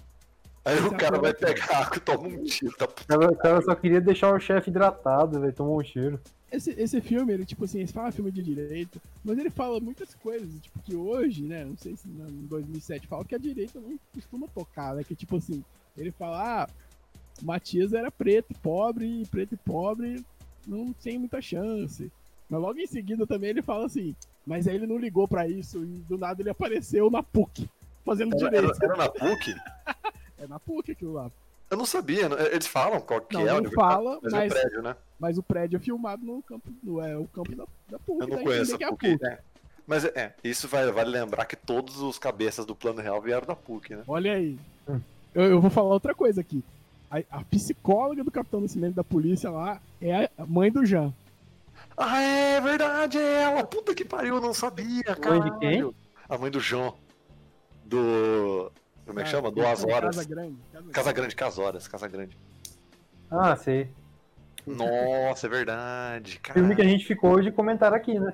Aí 0.63 0.77
Esse 0.77 0.87
o 0.87 0.91
cara 0.97 1.19
vai 1.19 1.33
pegar 1.33 1.77
água 1.77 1.97
e 1.97 1.99
toma 1.99 2.27
um 2.27 2.43
tiro. 2.43 2.75
Tá... 2.77 2.85
O 2.85 3.35
cara, 3.35 3.61
só 3.61 3.73
queria 3.73 3.99
deixar 3.99 4.33
o 4.33 4.39
chefe 4.39 4.69
hidratado, 4.69 5.39
velho. 5.39 5.53
Tomou 5.53 5.79
um 5.79 5.83
tiro. 5.83 6.19
Esse, 6.51 6.71
esse 6.71 6.99
filme, 6.99 7.33
ele, 7.33 7.45
tipo 7.45 7.63
assim, 7.63 7.79
ele 7.79 7.87
fala 7.87 8.11
filme 8.11 8.29
de 8.29 8.43
direita, 8.43 9.01
mas 9.23 9.39
ele 9.39 9.49
fala 9.49 9.79
muitas 9.79 10.13
coisas, 10.15 10.59
tipo, 10.59 10.79
que 10.79 10.93
hoje, 10.93 11.43
né, 11.43 11.63
não 11.63 11.77
sei 11.77 11.95
se 11.95 12.09
em 12.09 12.45
2007 12.45 13.07
fala 13.07 13.23
que 13.23 13.33
a 13.33 13.37
direita 13.37 13.79
não 13.79 13.97
costuma 14.13 14.47
tocar, 14.49 14.93
né, 14.93 15.03
que 15.05 15.15
tipo 15.15 15.37
assim, 15.37 15.63
ele 15.97 16.11
fala, 16.11 16.63
ah, 16.63 16.67
o 17.41 17.45
Matias 17.45 17.93
era 17.93 18.11
preto, 18.11 18.53
pobre, 18.61 19.21
e 19.21 19.25
preto 19.27 19.53
e 19.53 19.57
pobre 19.57 20.25
não 20.67 20.91
tem 20.91 21.17
muita 21.17 21.41
chance. 21.41 22.11
Mas 22.49 22.59
logo 22.61 22.79
em 22.79 22.87
seguida 22.87 23.25
também 23.25 23.51
ele 23.51 23.61
fala 23.61 23.85
assim, 23.85 24.13
mas 24.45 24.67
aí 24.67 24.75
ele 24.75 24.87
não 24.87 24.97
ligou 24.97 25.29
pra 25.29 25.47
isso 25.47 25.85
e 25.85 25.99
do 26.01 26.17
nada 26.17 26.41
ele 26.41 26.49
apareceu 26.49 27.09
na 27.09 27.23
PUC, 27.23 27.69
fazendo 28.03 28.35
Era, 28.35 28.57
era, 28.57 28.61
direito. 28.61 28.83
era 28.83 28.97
na 28.97 29.07
PUC? 29.07 29.55
É 30.41 30.47
na 30.47 30.59
PUC 30.59 30.91
aquilo 30.91 31.13
lá. 31.13 31.31
Eu 31.69 31.77
não 31.77 31.85
sabia. 31.85 32.27
não- 32.27 32.37
Eles 32.37 32.67
falam 32.67 32.99
qual 32.99 33.21
que 33.21 33.33
Não, 33.35 33.47
é 33.47 33.59
o 33.59 33.71
fala, 33.71 34.19
mas, 34.21 34.33
mas- 34.33 34.51
é 34.51 34.59
prédio, 34.59 34.81
né? 34.81 34.95
Mas 35.19 35.37
o 35.37 35.43
prédio 35.43 35.77
é 35.77 35.79
filmado 35.79 36.25
no 36.25 36.41
campo, 36.41 36.69
no, 36.83 36.99
é 36.99 37.15
o 37.15 37.25
campo 37.27 37.55
da, 37.55 37.65
da 37.89 37.99
PUC, 37.99 38.21
Eu 38.21 38.27
não 38.27 38.37
dá 38.37 38.43
conheço 38.43 38.77
que 38.77 38.83
é 38.83 38.87
a 38.87 38.89
a 38.89 38.91
PUC. 38.91 39.11
PUC. 39.17 39.25
é. 39.25 39.39
Mas 39.87 40.05
é, 40.05 40.33
isso 40.43 40.67
vai, 40.67 40.89
vale 40.91 41.09
lembrar 41.09 41.45
que 41.45 41.55
todos 41.55 42.01
os 42.01 42.17
cabeças 42.19 42.65
do 42.65 42.75
plano 42.75 43.01
real 43.01 43.21
vieram 43.21 43.45
da 43.45 43.55
PUC, 43.55 43.95
né? 43.95 44.03
Olha 44.07 44.33
aí. 44.33 44.57
Hum. 44.87 44.99
Eu, 45.33 45.43
eu 45.43 45.61
vou 45.61 45.69
falar 45.69 45.89
outra 45.93 46.13
coisa 46.15 46.41
aqui. 46.41 46.63
A, 47.09 47.17
a 47.39 47.43
psicóloga 47.43 48.23
do 48.23 48.31
Capitão 48.31 48.61
Nascimento 48.61 48.95
da 48.95 49.03
polícia 49.03 49.49
lá 49.49 49.81
é 50.01 50.29
a 50.37 50.45
mãe 50.45 50.71
do 50.71 50.85
Jean. 50.85 51.13
Ah, 51.97 52.21
é 52.21 52.61
verdade, 52.61 53.17
é 53.17 53.43
ela. 53.43 53.63
Puta 53.65 53.93
que 53.93 54.05
pariu, 54.05 54.35
eu 54.35 54.41
não 54.41 54.53
sabia, 54.53 55.03
cara. 55.15 55.39
Mãe 55.39 55.51
de 55.51 55.59
quem? 55.59 55.93
A 56.29 56.37
mãe 56.37 56.49
do 56.51 56.59
João. 56.59 56.93
Do. 57.85 58.71
Como 59.11 59.19
é 59.19 59.23
que 59.23 59.29
Ah, 59.29 59.31
chama? 59.31 59.51
Duas 59.51 59.83
horas. 59.83 60.15
Casa 60.15 60.27
Grande. 60.27 60.57
Casa 60.71 60.89
Casa 60.91 61.11
Grande, 61.13 61.35
Casa 61.35 61.61
Horas, 61.61 61.87
Casa 61.87 62.07
Grande. 62.07 62.37
Ah, 63.29 63.55
sei. 63.55 63.89
Nossa, 64.65 65.47
é 65.47 65.49
verdade. 65.49 66.39
Cara. 66.39 66.59
Filme 66.59 66.75
que 66.75 66.81
a 66.81 66.87
gente 66.87 67.05
ficou 67.05 67.41
de 67.41 67.51
comentar 67.51 67.93
aqui, 67.93 68.19
né? 68.19 68.33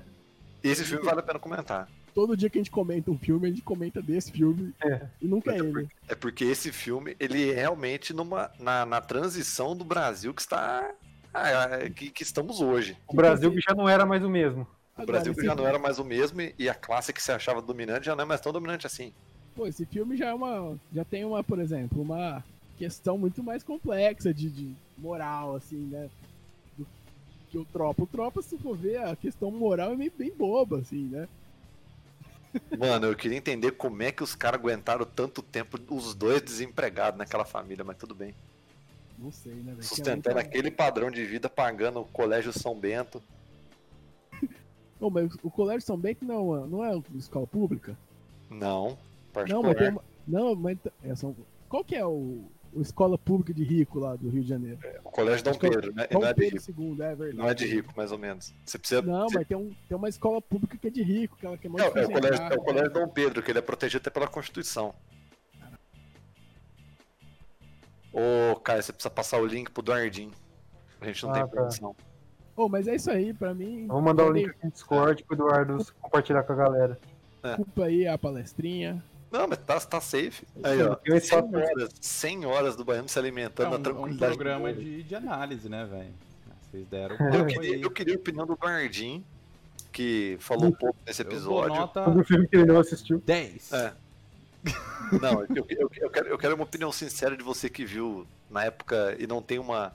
Esse 0.64 0.84
filme 0.84 1.06
vale 1.06 1.20
a 1.20 1.24
pena 1.24 1.40
comentar. 1.40 1.88
Todo 2.14 2.36
dia 2.36 2.50
que 2.50 2.58
a 2.58 2.62
gente 2.62 2.72
comenta 2.72 3.12
um 3.12 3.18
filme, 3.18 3.46
a 3.46 3.50
gente 3.50 3.62
comenta 3.62 4.02
desse 4.02 4.32
filme. 4.32 4.74
É. 4.84 5.02
E 5.22 5.28
nunca 5.28 5.52
é 5.54 5.60
ele. 5.60 5.88
É 6.08 6.16
porque 6.16 6.44
esse 6.44 6.72
filme, 6.72 7.16
ele 7.20 7.52
é 7.52 7.56
realmente 7.56 8.12
numa, 8.12 8.52
na, 8.60 8.86
na 8.86 9.00
transição 9.00 9.76
do 9.76 9.86
Brasil 9.86 10.34
que 10.34 10.42
está. 10.42 10.90
ah, 11.34 11.90
que, 11.96 12.10
que 12.10 12.24
estamos 12.24 12.60
hoje. 12.60 12.98
O 13.08 13.16
Brasil 13.16 13.52
que 13.52 13.62
já 13.62 13.74
não 13.76 13.88
era 13.88 14.06
mais 14.06 14.24
o 14.24 14.30
mesmo. 14.30 14.68
O 14.98 15.06
Brasil 15.06 15.34
que 15.36 15.46
já 15.46 15.54
não 15.54 15.68
era 15.68 15.78
mais 15.78 16.00
o 16.00 16.04
mesmo 16.04 16.42
e 16.58 16.68
a 16.68 16.74
classe 16.74 17.14
que 17.14 17.22
se 17.22 17.32
achava 17.32 17.62
dominante 17.62 18.08
já 18.08 18.16
não 18.16 18.24
é 18.24 18.28
mais 18.28 18.42
tão 18.42 18.52
dominante 18.52 18.88
assim. 18.88 19.14
Pô, 19.58 19.66
esse 19.66 19.88
filme 19.88 20.16
já 20.16 20.28
é 20.28 20.34
uma. 20.36 20.78
Já 20.94 21.04
tem 21.04 21.26
uma, 21.26 21.44
por 21.44 21.58
exemplo, 21.58 22.00
uma 22.00 22.44
questão 22.78 23.18
muito 23.18 23.44
mais 23.44 23.64
complexa 23.64 24.32
de, 24.32 24.52
de 24.52 24.76
moral, 24.96 25.56
assim, 25.56 25.78
né? 25.78 26.08
Do, 26.78 26.86
que 27.50 27.58
o 27.58 27.66
Tropa. 27.66 28.04
O 28.04 28.08
Tropa, 28.08 28.40
se 28.44 28.56
for 28.56 28.78
ver, 28.78 28.98
a 29.04 29.16
questão 29.16 29.50
moral 29.50 29.94
é 29.94 29.96
meio 29.96 30.14
bem 30.16 30.32
boba, 30.32 30.78
assim, 30.78 31.06
né? 31.08 31.28
Mano, 32.78 33.08
eu 33.08 33.16
queria 33.16 33.38
entender 33.38 33.72
como 33.72 34.04
é 34.04 34.12
que 34.12 34.22
os 34.22 34.36
caras 34.36 34.60
aguentaram 34.60 35.06
tanto 35.06 35.42
tempo, 35.42 35.80
os 35.90 36.14
dois 36.14 36.40
desempregados 36.40 37.18
naquela 37.18 37.44
família, 37.44 37.84
mas 37.84 37.98
tudo 37.98 38.14
bem. 38.14 38.36
Não 39.18 39.32
sei, 39.32 39.54
né, 39.56 39.72
velho? 39.72 39.84
Sustentando 39.84 40.36
muita- 40.36 40.48
aquele 40.48 40.70
padrão 40.70 41.10
de 41.10 41.26
vida, 41.26 41.50
pagando 41.50 42.00
o 42.02 42.06
Colégio 42.06 42.54
São 42.54 42.76
Bento. 42.76 43.24
Ô, 45.00 45.10
mas 45.10 45.32
o 45.42 45.50
Colégio 45.50 45.82
São 45.82 45.98
Bento 45.98 46.24
não, 46.24 46.56
é 46.56 46.68
não 46.68 46.86
é 46.86 46.96
uma 46.96 47.04
escola 47.18 47.48
pública? 47.48 47.98
Não, 48.50 48.98
Não, 49.50 49.62
mas 49.64 49.76
tem 49.76 49.92
particular. 49.92 49.92
uma. 49.92 50.04
Não, 50.28 50.56
mas. 50.56 50.78
É, 51.04 51.16
são... 51.16 51.36
Qual 51.70 51.84
que 51.84 51.96
é 51.96 52.06
o, 52.06 52.50
o 52.74 52.82
escola 52.82 53.18
pública 53.18 53.54
de 53.54 53.64
rico 53.64 54.00
lá 54.00 54.16
do 54.16 54.30
Rio 54.30 54.42
de 54.44 54.48
Janeiro? 54.50 54.80
O 55.04 55.10
Colégio 55.12 55.44
Dom 55.44 55.52
que 55.54 55.66
é 55.66 55.70
Pedro, 55.70 55.94
né? 55.94 56.08
Dom 56.10 56.20
Não 56.20 56.28
é 56.28 56.34
de 56.34 56.40
Pedro 56.40 56.60
rico. 56.66 56.82
II, 56.82 56.92
é 57.02 57.16
verdade. 57.16 57.38
Não 57.38 57.50
é 57.50 57.54
de 57.54 57.66
rico, 57.66 57.94
mais 57.96 58.12
ou 58.12 58.18
menos. 58.18 58.54
Você 58.66 58.78
precisa. 58.78 59.02
Não, 59.02 59.28
você- 59.30 59.38
mas 59.40 59.48
tem, 59.48 59.58
um, 59.58 59.74
tem 59.88 59.98
uma 59.98 60.10
escola 60.10 60.42
pública 60.42 60.78
que 60.78 60.88
é 60.88 60.92
de 60.92 61.02
rico, 61.04 61.36
aquela 61.38 61.58
que 61.58 61.68
é 61.68 61.70
muito 61.70 61.84
É, 61.84 61.88
é 62.04 62.06
o 62.06 62.10
colégio, 62.12 62.44
é 62.44 62.56
o 62.56 62.62
colégio 62.62 62.92
Dom 62.94 63.08
Pedro, 63.10 63.44
que 63.44 63.52
ele 63.52 63.60
é 63.60 63.62
protegido 63.62 64.02
até 64.02 64.10
pela 64.10 64.28
Constituição. 64.28 64.94
Ô, 68.14 68.56
Caio, 68.62 68.82
você 68.82 68.92
precisa 68.94 69.10
passar 69.12 69.40
o 69.40 69.46
link 69.46 69.70
pro 69.72 69.84
Duardinho. 69.84 70.32
A 71.00 71.06
gente 71.06 71.24
não 71.24 71.32
Ah, 71.32 71.34
tem 71.34 71.44
tá. 71.44 71.48
permissão. 71.50 71.96
Ô, 72.56 72.68
mas 72.68 72.88
é 72.88 72.96
isso 72.96 73.12
aí, 73.12 73.34
pra 73.34 73.54
mim. 73.54 73.86
Vamos 73.88 74.04
mandar 74.04 74.26
o 74.26 74.32
link 74.32 74.50
aqui 74.50 74.66
no 74.66 74.72
Discord 74.72 75.24
pro 75.24 75.36
Eduardo 75.36 75.86
compartilhar 76.02 76.44
com 76.44 76.54
a 76.54 76.56
galera. 76.56 77.00
Culpa 77.56 77.84
aí 77.86 78.08
a 78.08 78.18
palestrinha. 78.18 79.04
Não, 79.32 79.48
mas 79.48 79.58
tá, 79.60 79.80
tá 79.80 80.00
safe. 80.02 80.46
Aí, 80.64 80.82
ó. 80.82 80.98
Eu 81.04 81.20
100 81.20 81.30
só- 81.30 81.38
horas, 81.46 81.90
100 82.00 82.46
horas 82.46 82.76
do 82.76 82.86
Baiano 82.86 83.10
se 83.10 83.18
É 83.20 83.22
alimentando 83.22 83.68
um, 83.68 83.70
na 83.72 83.76
é 83.76 83.80
um 83.80 83.84
tranquilidade. 83.84 84.32
do 84.32 84.36
programa 84.38 84.74
de, 84.74 85.04
de 85.04 85.16
análise, 85.16 85.68
né, 85.70 85.86
velho? 85.86 86.14
Vocês 86.72 86.88
deram 86.88 87.16
o 87.16 87.36
Eu 87.36 87.46
queria, 87.46 87.78
eu 87.78 87.92
queria 87.92 88.16
a 88.16 88.18
opinião 88.18 88.46
do 88.46 88.56
Duardinho, 88.56 89.24
que 89.92 90.38
falou 90.40 90.66
um 90.66 90.72
pouco 90.72 90.98
nesse 91.06 91.22
episódio. 91.22 91.76
nota 91.76 92.04
Sobre 92.06 92.22
o 92.22 92.26
filme 92.26 92.48
que 92.48 92.56
ele 92.56 92.66
não 92.66 92.80
assistiu. 92.80 93.22
10. 93.26 93.72
É. 93.74 93.94
Não, 95.22 95.42
eu, 95.56 95.66
eu- 95.70 95.92
eu 95.98 96.10
quero, 96.10 96.28
eu 96.28 96.38
quero 96.38 96.56
uma 96.56 96.64
opinião 96.64 96.92
sincera 96.92 97.38
de 97.38 97.44
você 97.44 97.70
que 97.70 97.86
viu 97.86 98.28
na 98.50 98.66
época 98.66 99.16
e 99.20 99.26
não 99.28 99.42
tem 99.42 99.60
uma, 99.60 99.94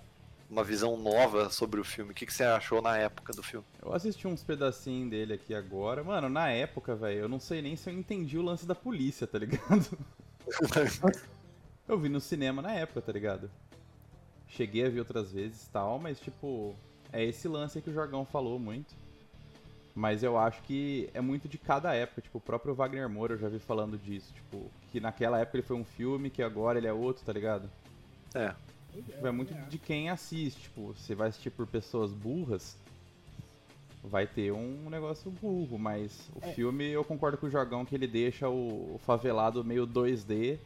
uma 0.53 0.62
visão 0.62 0.99
nova 0.99 1.49
sobre 1.49 1.81
o 1.81 1.85
filme. 1.85 2.12
O 2.12 2.15
que, 2.15 2.27
que 2.27 2.33
você 2.33 2.45
achou 2.45 2.83
na 2.83 2.99
época 2.99 3.33
do 3.33 3.43
filme? 3.43 3.66
Eu 3.83 3.95
assisti 3.95 4.29
uns 4.29 4.45
pedacinhos 4.45 5.11
dele 5.11 5.33
aqui 5.33 5.55
agora. 5.55 6.05
Mano, 6.05 6.29
na 6.29 6.51
época, 6.51 6.95
velho, 6.95 7.20
eu 7.20 7.29
não 7.29 7.41
sei 7.41 7.62
nem 7.62 7.74
se 7.74 7.89
eu 7.89 7.95
entendi 7.95 8.37
o 8.37 8.43
lance 8.43 8.66
da 8.66 8.74
polícia, 8.74 9.27
tá 9.27 9.39
ligado? 9.39 9.99
Eu 11.89 11.99
vi 11.99 12.09
no 12.09 12.20
cinema 12.20 12.62
na 12.62 12.73
época, 12.73 13.03
tá 13.03 13.11
ligado? 13.11 13.51
Cheguei 14.47 14.87
a 14.87 14.89
ver 14.89 15.01
outras 15.01 15.33
vezes 15.33 15.65
e 15.65 15.70
tal, 15.70 15.99
mas 15.99 16.20
tipo, 16.20 16.77
é 17.12 17.24
esse 17.24 17.49
lance 17.49 17.77
aí 17.77 17.83
que 17.83 17.91
o 17.91 17.93
Jorgão 17.93 18.24
falou 18.24 18.59
muito. 18.59 18.95
Mas 19.95 20.23
eu 20.23 20.39
acho 20.39 20.62
que 20.62 21.11
é 21.12 21.20
muito 21.20 21.49
de 21.49 21.59
cada 21.59 21.93
época, 21.93 22.23
tipo, 22.23 22.39
o 22.39 22.41
próprio 22.41 22.74
Wagner 22.74 23.09
Moura 23.09 23.35
eu 23.35 23.39
já 23.39 23.49
vi 23.49 23.59
falando 23.59 23.99
disso, 23.99 24.33
tipo, 24.33 24.70
que 24.91 25.01
naquela 25.01 25.39
época 25.41 25.59
ele 25.59 25.66
foi 25.66 25.77
um 25.77 25.85
filme, 25.85 26.31
que 26.31 26.43
agora 26.43 26.79
ele 26.79 26.87
é 26.87 26.93
outro, 26.93 27.24
tá 27.24 27.33
ligado? 27.33 27.69
É. 28.35 28.55
Tipo, 28.93 29.27
é 29.27 29.31
muito 29.31 29.55
de 29.69 29.78
quem 29.78 30.10
assiste, 30.10 30.60
tipo, 30.62 30.93
você 30.94 31.14
vai 31.14 31.28
assistir 31.28 31.51
por 31.51 31.66
pessoas 31.66 32.12
burras, 32.12 32.77
vai 34.05 34.27
ter 34.27 34.52
um 34.52 34.89
negócio 34.90 35.31
burro, 35.31 35.78
mas 35.78 36.28
o 36.35 36.44
É. 36.44 36.52
filme 36.52 36.89
eu 36.90 37.05
concordo 37.05 37.39
com 37.39 37.47
o 37.47 37.51
Jorgão 37.51 37.85
que 37.85 37.94
ele 37.94 38.06
deixa 38.06 38.48
o, 38.48 38.94
o 38.97 39.01
favelado 39.06 39.64
meio 39.64 39.86
2D 39.86 40.59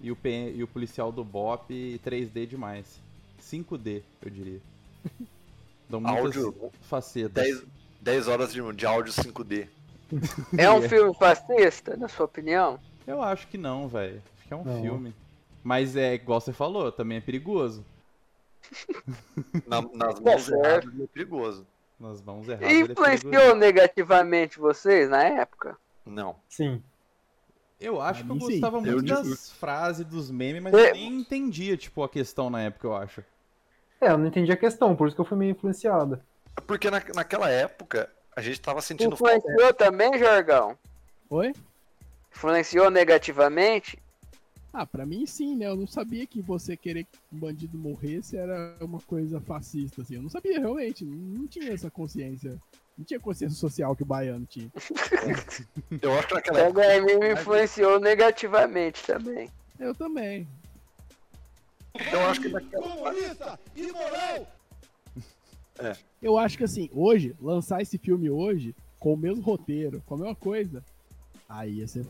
e 0.00 0.10
o, 0.12 0.16
P- 0.16 0.52
e 0.54 0.62
o 0.62 0.68
policial 0.68 1.10
do 1.10 1.24
Bop 1.24 1.72
3D 2.04 2.46
demais. 2.46 3.00
5D, 3.40 4.02
eu 4.22 4.30
diria. 4.30 4.60
Dão 5.88 6.00
muitas 6.00 6.36
Áudio, 6.36 6.70
facetas. 6.82 7.32
10, 7.44 7.64
10 8.00 8.28
horas 8.28 8.52
de, 8.52 8.72
de 8.72 8.86
áudio 8.86 9.12
5D. 9.12 9.68
É 10.56 10.70
um 10.70 10.82
filme 10.88 11.12
fascista, 11.14 11.96
na 11.96 12.08
sua 12.08 12.26
opinião? 12.26 12.78
Eu 13.06 13.20
acho 13.22 13.46
que 13.48 13.58
não, 13.58 13.88
velho. 13.88 14.22
Acho 14.38 14.48
que 14.48 14.54
é 14.54 14.56
um 14.56 14.64
Não. 14.64 14.80
filme. 14.82 15.14
Mas 15.62 15.96
é 15.96 16.14
igual 16.14 16.40
você 16.40 16.52
falou, 16.52 16.90
também 16.90 17.18
é 17.18 17.20
perigoso. 17.20 17.84
Na- 19.66 19.82
nas 19.82 20.20
mãos 20.20 20.42
certo. 20.42 20.64
erradas 20.88 21.00
é 21.00 21.06
perigoso. 21.06 21.66
Nas 21.98 22.22
mãos 22.22 22.48
erradas. 22.48 22.68
é 22.68 22.72
Influenciou 22.80 23.30
perigoso. 23.30 23.54
negativamente 23.56 24.58
vocês 24.58 25.08
na 25.08 25.22
época? 25.24 25.76
Não. 26.04 26.36
Sim. 26.48 26.82
Eu 27.80 28.00
acho 28.00 28.24
que 28.24 28.30
eu 28.30 28.40
sim. 28.40 28.60
gostava 28.60 28.76
Eu 28.78 28.82
muito 28.82 29.02
digo- 29.04 29.28
das 29.28 29.50
frases, 29.52 30.04
dos 30.06 30.30
memes, 30.30 30.62
mas 30.62 30.74
É. 30.74 30.90
eu 30.90 30.94
nem 30.94 31.20
entendia, 31.20 31.76
tipo, 31.76 32.02
a 32.02 32.08
questão 32.08 32.48
na 32.50 32.62
época, 32.62 32.86
eu 32.86 32.94
acho. 32.96 33.24
É, 34.00 34.08
eu 34.10 34.18
não 34.18 34.26
entendi 34.26 34.50
a 34.52 34.56
questão, 34.56 34.94
por 34.96 35.06
isso 35.06 35.14
que 35.16 35.20
eu 35.20 35.24
fui 35.24 35.38
meio 35.38 35.52
influenciado. 35.52 36.20
Porque 36.66 36.90
na, 36.90 37.00
naquela 37.14 37.48
época 37.48 38.10
a 38.34 38.40
gente 38.40 38.60
tava 38.60 38.80
sentindo 38.82 39.16
falta. 39.16 39.36
Influenciou 39.36 39.74
também, 39.74 40.18
Jorgão? 40.18 40.76
Oi? 41.30 41.52
Influenciou 42.34 42.90
negativamente? 42.90 43.98
Ah, 44.72 44.86
pra 44.86 45.04
mim 45.04 45.26
sim, 45.26 45.54
né? 45.54 45.66
Eu 45.66 45.76
não 45.76 45.86
sabia 45.86 46.26
que 46.26 46.40
você 46.40 46.76
querer 46.76 47.04
que 47.04 47.18
um 47.30 47.38
bandido 47.38 47.76
morresse 47.76 48.36
era 48.36 48.76
uma 48.80 49.00
coisa 49.00 49.40
fascista, 49.40 50.00
assim. 50.00 50.14
Eu 50.14 50.22
não 50.22 50.30
sabia, 50.30 50.58
realmente. 50.58 51.04
Não 51.04 51.46
tinha 51.46 51.72
essa 51.72 51.90
consciência. 51.90 52.58
Não 52.96 53.04
tinha 53.04 53.20
consciência 53.20 53.58
social 53.58 53.94
que 53.94 54.02
o 54.02 54.06
baiano 54.06 54.46
tinha. 54.46 54.70
Eu 56.00 56.18
acho 56.18 56.28
que 56.28 56.34
naquela 56.34 56.58
O 56.58 56.62
época. 56.62 56.82
HM 56.82 57.18
me 57.20 57.32
influenciou 57.32 58.00
negativamente 58.00 59.04
também. 59.04 59.50
Eu 59.78 59.94
também. 59.94 60.48
Eu 62.10 62.20
acho 62.20 62.40
que 62.40 62.48
naquela. 62.48 63.14
Eu 66.22 66.38
acho 66.38 66.56
que 66.56 66.64
assim, 66.64 66.88
hoje, 66.94 67.34
lançar 67.40 67.82
esse 67.82 67.98
filme 67.98 68.30
hoje, 68.30 68.74
com 68.98 69.12
o 69.12 69.16
mesmo 69.16 69.42
roteiro, 69.42 70.02
com 70.06 70.14
a 70.14 70.18
mesma 70.18 70.34
coisa, 70.34 70.82
aí 71.48 71.78
ia 71.78 71.88
ser, 71.88 72.06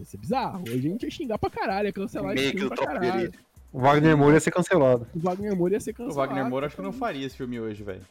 ia 0.00 0.04
ser 0.04 0.16
bizarro. 0.18 0.62
Hoje 0.62 0.78
a 0.78 0.90
gente 0.90 1.02
ia 1.04 1.10
xingar 1.10 1.38
pra 1.38 1.50
caralho, 1.50 1.86
ia 1.88 1.92
cancelar 1.92 2.34
esse 2.34 2.50
filme 2.50 2.68
pra 2.68 2.86
caralho. 2.86 3.32
O 3.72 3.80
Wagner 3.80 4.16
Moura 4.16 4.34
ia 4.34 4.40
ser 4.40 4.50
cancelado. 4.50 5.06
O 5.14 5.18
Wagner 5.20 5.54
Moura 5.56 5.74
ia 5.74 5.80
ser 5.80 5.90
O 5.90 5.94
cancelado. 5.94 6.16
Wagner 6.16 6.48
Moura 6.48 6.66
acho 6.66 6.76
que 6.76 6.82
não 6.82 6.92
faria 6.92 7.26
esse 7.26 7.36
filme 7.36 7.60
hoje, 7.60 7.82
velho. 7.82 8.02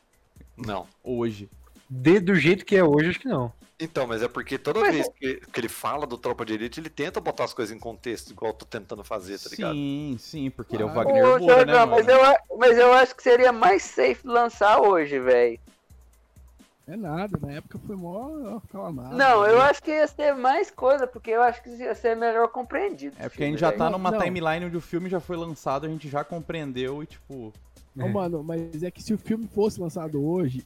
Não. 0.57 0.85
Hoje. 1.03 1.49
De, 1.89 2.19
do 2.19 2.35
jeito 2.35 2.65
que 2.65 2.75
é 2.75 2.83
hoje, 2.83 3.09
acho 3.09 3.19
que 3.19 3.27
não. 3.27 3.51
Então, 3.79 4.07
mas 4.07 4.21
é 4.23 4.27
porque 4.27 4.57
toda 4.57 4.79
Mas- 4.79 4.95
vez 4.95 5.09
que, 5.19 5.35
que 5.51 5.59
ele 5.59 5.67
fala 5.67 6.07
do 6.07 6.17
Tropa 6.17 6.45
de 6.45 6.53
Elite, 6.53 6.79
ele 6.79 6.89
tenta 6.89 7.19
botar 7.19 7.43
as 7.43 7.53
coisas 7.53 7.75
em 7.75 7.79
contexto, 7.79 8.31
igual 8.31 8.51
eu 8.51 8.57
tô 8.57 8.65
tentando 8.65 9.03
fazer, 9.03 9.37
tá 9.37 9.49
ligado? 9.49 9.73
Sim, 9.73 10.15
sim, 10.19 10.49
porque 10.49 10.75
ele 10.77 10.83
é 10.83 10.85
o 10.85 10.89
Ah. 10.89 10.93
Wagner 10.93 11.25
Ô, 11.25 11.39
Moura, 11.39 11.65
né, 11.65 11.85
mas, 11.85 12.07
eu, 12.07 12.19
mas 12.57 12.77
eu 12.77 12.93
acho 12.93 13.13
que 13.15 13.21
seria 13.21 13.51
mais 13.51 13.83
safe 13.83 14.25
lançar 14.25 14.79
hoje, 14.79 15.19
velho. 15.19 15.59
É 16.87 16.95
nada, 16.95 17.39
na 17.41 17.53
época 17.53 17.79
foi 17.79 17.95
mó 17.95 18.59
calamado. 18.71 19.15
Não, 19.17 19.43
eu 19.45 19.59
acho 19.61 19.81
que 19.81 19.89
ia 19.89 20.05
ser 20.07 20.35
mais 20.35 20.69
coisa, 20.69 21.07
porque 21.07 21.31
eu 21.31 21.41
acho 21.41 21.63
que 21.63 21.69
ia 21.71 21.95
ser 21.95 22.15
melhor 22.15 22.47
compreendido. 22.49 23.15
É 23.19 23.27
porque 23.27 23.43
a 23.43 23.47
gente 23.47 23.59
já 23.59 23.71
tá 23.71 23.85
Não, 23.85 23.93
numa 23.93 24.11
não. 24.11 24.19
timeline 24.19 24.65
onde 24.67 24.77
o 24.77 24.81
filme 24.81 25.09
já 25.09 25.19
foi 25.19 25.35
lançado, 25.35 25.85
a 25.87 25.89
gente 25.89 26.07
já 26.07 26.23
compreendeu 26.23 27.01
e, 27.01 27.07
tipo. 27.07 27.51
Ô, 27.99 28.07
mano, 28.07 28.43
mas 28.43 28.83
é 28.83 28.91
que 28.91 29.01
se 29.01 29.13
o 29.13 29.17
filme 29.17 29.47
fosse 29.47 29.79
lançado 29.81 30.23
hoje, 30.23 30.63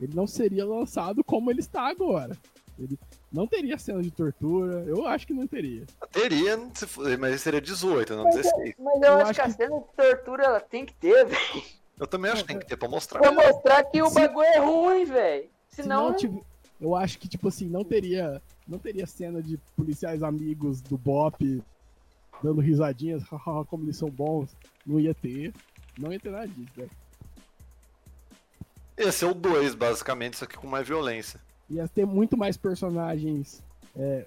ele 0.00 0.14
não 0.14 0.26
seria 0.26 0.64
lançado 0.64 1.22
como 1.22 1.50
ele 1.50 1.60
está 1.60 1.82
agora. 1.88 2.34
Ele 2.78 2.96
não 3.30 3.46
teria 3.46 3.76
cena 3.76 4.00
de 4.00 4.10
tortura, 4.10 4.84
eu 4.86 5.04
acho 5.06 5.26
que 5.26 5.34
não 5.34 5.46
teria. 5.46 5.84
Teria, 6.12 6.56
se 6.72 6.86
for- 6.86 7.18
mas 7.18 7.40
seria 7.42 7.60
18, 7.60 8.14
não 8.14 8.24
Mas, 8.24 8.36
16. 8.36 8.74
mas 8.78 9.02
eu, 9.02 9.08
Eu 9.08 9.14
acho 9.18 9.22
acho 9.30 9.34
que 9.34 9.40
a 9.40 9.50
cena 9.50 9.80
de 9.80 9.86
tortura 9.96 10.44
ela 10.44 10.60
tem 10.60 10.86
que 10.86 10.94
ter, 10.94 11.26
velho. 11.26 11.62
Eu 11.98 12.06
também 12.06 12.30
acho 12.30 12.42
que 12.42 12.48
tem 12.48 12.58
que 12.60 12.66
ter 12.66 12.76
pra 12.76 12.88
mostrar. 12.88 13.18
Pra 13.18 13.32
mostrar 13.32 13.82
que 13.84 14.00
o 14.00 14.08
bagulho 14.08 14.46
é 14.46 14.58
ruim, 14.58 15.04
velho. 15.04 15.50
Se 15.82 15.88
não 15.88 16.14
tive- 16.16 16.42
eu 16.80 16.94
acho 16.94 17.18
que, 17.18 17.28
tipo 17.28 17.48
assim, 17.48 17.68
não 17.68 17.84
teria, 17.84 18.40
não 18.66 18.78
teria 18.78 19.06
cena 19.06 19.42
de 19.42 19.56
policiais 19.76 20.22
amigos 20.22 20.80
do 20.80 20.96
Bop 20.96 21.62
dando 22.42 22.60
risadinhas, 22.60 23.22
como 23.68 23.84
eles 23.84 23.96
são 23.96 24.08
bons. 24.10 24.54
Não 24.86 25.00
ia 25.00 25.14
ter. 25.14 25.52
Não 25.98 26.12
ia 26.12 26.20
ter 26.20 26.30
nada 26.30 26.46
disso, 26.48 26.70
né? 26.76 26.86
Esse 28.96 29.24
é 29.24 29.28
o 29.28 29.34
2, 29.34 29.74
basicamente, 29.74 30.36
só 30.36 30.46
que 30.46 30.56
com 30.56 30.66
mais 30.66 30.86
violência. 30.86 31.40
Ia 31.70 31.86
ter 31.86 32.04
muito 32.06 32.36
mais 32.36 32.56
personagens 32.56 33.62
é, 33.96 34.26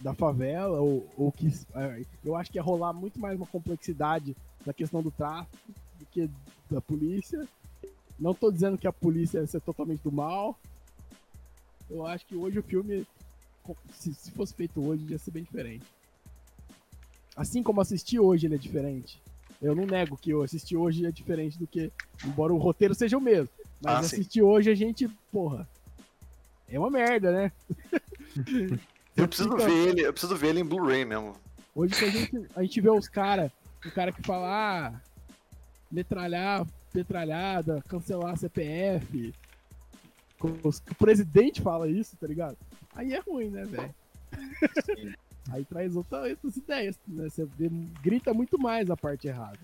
da 0.00 0.14
favela, 0.14 0.80
ou, 0.80 1.08
ou 1.16 1.30
que. 1.30 1.48
é, 1.74 2.02
eu 2.24 2.34
acho 2.36 2.50
que 2.50 2.58
ia 2.58 2.62
rolar 2.62 2.92
muito 2.92 3.18
mais 3.20 3.36
uma 3.36 3.46
complexidade 3.46 4.36
da 4.64 4.72
questão 4.72 5.02
do 5.02 5.10
tráfico 5.10 5.56
do 5.98 6.06
que 6.06 6.28
da 6.70 6.80
polícia. 6.80 7.46
Não 8.18 8.34
tô 8.34 8.50
dizendo 8.50 8.76
que 8.78 8.86
a 8.86 8.92
polícia 8.92 9.38
ia 9.38 9.46
ser 9.46 9.60
totalmente 9.60 10.02
do 10.02 10.10
mal. 10.10 10.58
Eu 11.90 12.06
acho 12.06 12.26
que 12.26 12.34
hoje 12.36 12.58
o 12.58 12.62
filme, 12.62 13.06
se, 13.92 14.12
se 14.14 14.30
fosse 14.32 14.54
feito 14.54 14.84
hoje, 14.84 15.04
ia 15.08 15.18
ser 15.18 15.30
bem 15.30 15.42
diferente. 15.42 15.84
Assim 17.36 17.62
como 17.62 17.80
assistir 17.80 18.18
hoje 18.18 18.46
ele 18.46 18.54
é 18.56 18.58
diferente. 18.58 19.20
Eu 19.60 19.74
não 19.74 19.86
nego 19.86 20.16
que 20.16 20.30
eu 20.30 20.42
assisti 20.42 20.76
hoje 20.76 21.04
é 21.06 21.10
diferente 21.10 21.58
do 21.58 21.66
que. 21.66 21.90
Embora 22.24 22.52
o 22.52 22.58
roteiro 22.58 22.94
seja 22.94 23.16
o 23.16 23.20
mesmo. 23.20 23.48
Mas 23.80 23.94
Ah, 23.94 23.98
assistir 24.00 24.42
hoje 24.42 24.70
a 24.70 24.74
gente, 24.74 25.08
porra. 25.32 25.68
É 26.68 26.78
uma 26.78 26.90
merda, 26.90 27.32
né? 27.32 27.52
Eu 29.16 29.26
preciso 29.26 29.50
Fica- 29.50 29.66
ver 29.66 29.88
ele, 29.88 30.06
eu 30.06 30.12
preciso 30.12 30.36
ver 30.36 30.48
ele 30.50 30.60
em 30.60 30.64
Blu-ray 30.64 31.04
mesmo. 31.04 31.32
Hoje 31.74 31.92
que 31.98 32.04
a 32.04 32.08
gente, 32.10 32.46
a 32.54 32.62
gente 32.62 32.80
vê 32.80 32.88
os 32.88 33.08
caras, 33.08 33.50
o 33.84 33.90
cara 33.90 34.12
que 34.12 34.22
fala, 34.22 34.46
ah, 34.48 35.00
metralhar, 35.90 36.64
metralhada, 36.94 37.82
cancelar 37.88 38.36
CPF. 38.36 39.34
Que 40.38 40.92
O 40.92 40.94
presidente 40.96 41.60
fala 41.60 41.88
isso, 41.88 42.16
tá 42.16 42.26
ligado? 42.26 42.56
Aí 42.94 43.12
é 43.14 43.18
ruim, 43.20 43.50
né, 43.50 43.64
velho? 43.64 43.94
Aí 45.50 45.64
traz 45.64 45.96
outra- 45.96 46.28
outras 46.28 46.56
ideias, 46.56 46.96
né? 47.06 47.28
Você 47.28 47.48
grita 48.02 48.34
muito 48.34 48.58
mais 48.58 48.90
a 48.90 48.96
parte 48.96 49.26
errada. 49.28 49.58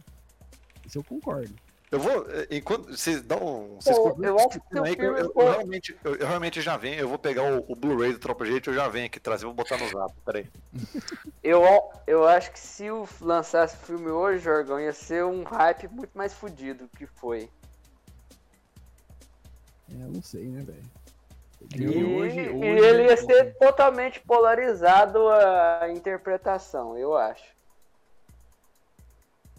Isso 0.87 0.99
eu 0.99 1.05
concordo. 1.05 1.55
Eu 1.91 2.01
vou, 2.01 2.27
eh, 2.31 2.49
enquanto 2.51 2.91
vocês 2.91 3.23
dão, 3.23 3.77
vocês 3.81 3.97
Pô, 3.97 4.17
eu 4.21 4.37
acho 4.37 4.49
que 4.49 4.79
aí, 4.79 4.97
que 4.97 5.03
eu, 5.03 5.17
eu- 5.17 5.33
eu 5.37 5.51
realmente, 5.53 5.97
eu, 6.03 6.17
eu 6.17 6.27
realmente 6.27 6.61
já 6.61 6.77
venho, 6.77 6.99
eu 6.99 7.09
vou 7.09 7.19
pegar 7.19 7.43
o, 7.45 7.65
o 7.71 7.77
Blu-ray 7.77 8.13
do 8.15 8.19
Tropa 8.19 8.45
Elite, 8.45 8.69
eu 8.69 8.75
já 8.75 8.89
venho 8.89 9.07
aqui 9.07 9.21
trazer, 9.21 9.45
vou 9.45 9.55
botar 9.55 9.79
no 9.79 9.87
zap, 9.89 10.13
peraí. 10.25 10.47
Eu, 11.43 11.63
eu 12.07 12.27
acho 12.27 12.51
que 12.51 12.59
se 12.59 12.91
o 12.91 13.07
lançasse 13.21 13.77
o 13.77 13.81
filme 13.81 14.09
hoje, 14.09 14.43
Jorgão, 14.43 14.81
ia 14.81 14.95
ser 14.95 15.23
um 15.27 15.43
hype 15.43 15.89
muito 15.89 16.17
mais 16.17 16.33
fudido 16.33 16.89
que 16.97 17.07
foi. 17.07 17.51
É, 19.91 20.03
eu 20.03 20.09
não 20.09 20.23
sei, 20.23 20.45
né, 20.47 20.63
velho? 20.63 20.85
E 21.75 21.83
E, 21.83 22.05
hoje- 22.05 22.41
e 22.41 22.49
hoje- 22.51 22.85
ele 22.87 23.03
ia 23.05 23.17
ser 23.17 23.55
totalmente 23.59 24.21
polarizado 24.21 25.29
a 25.31 25.89
interpretação, 25.91 26.97
eu 26.97 27.17
acho. 27.17 27.55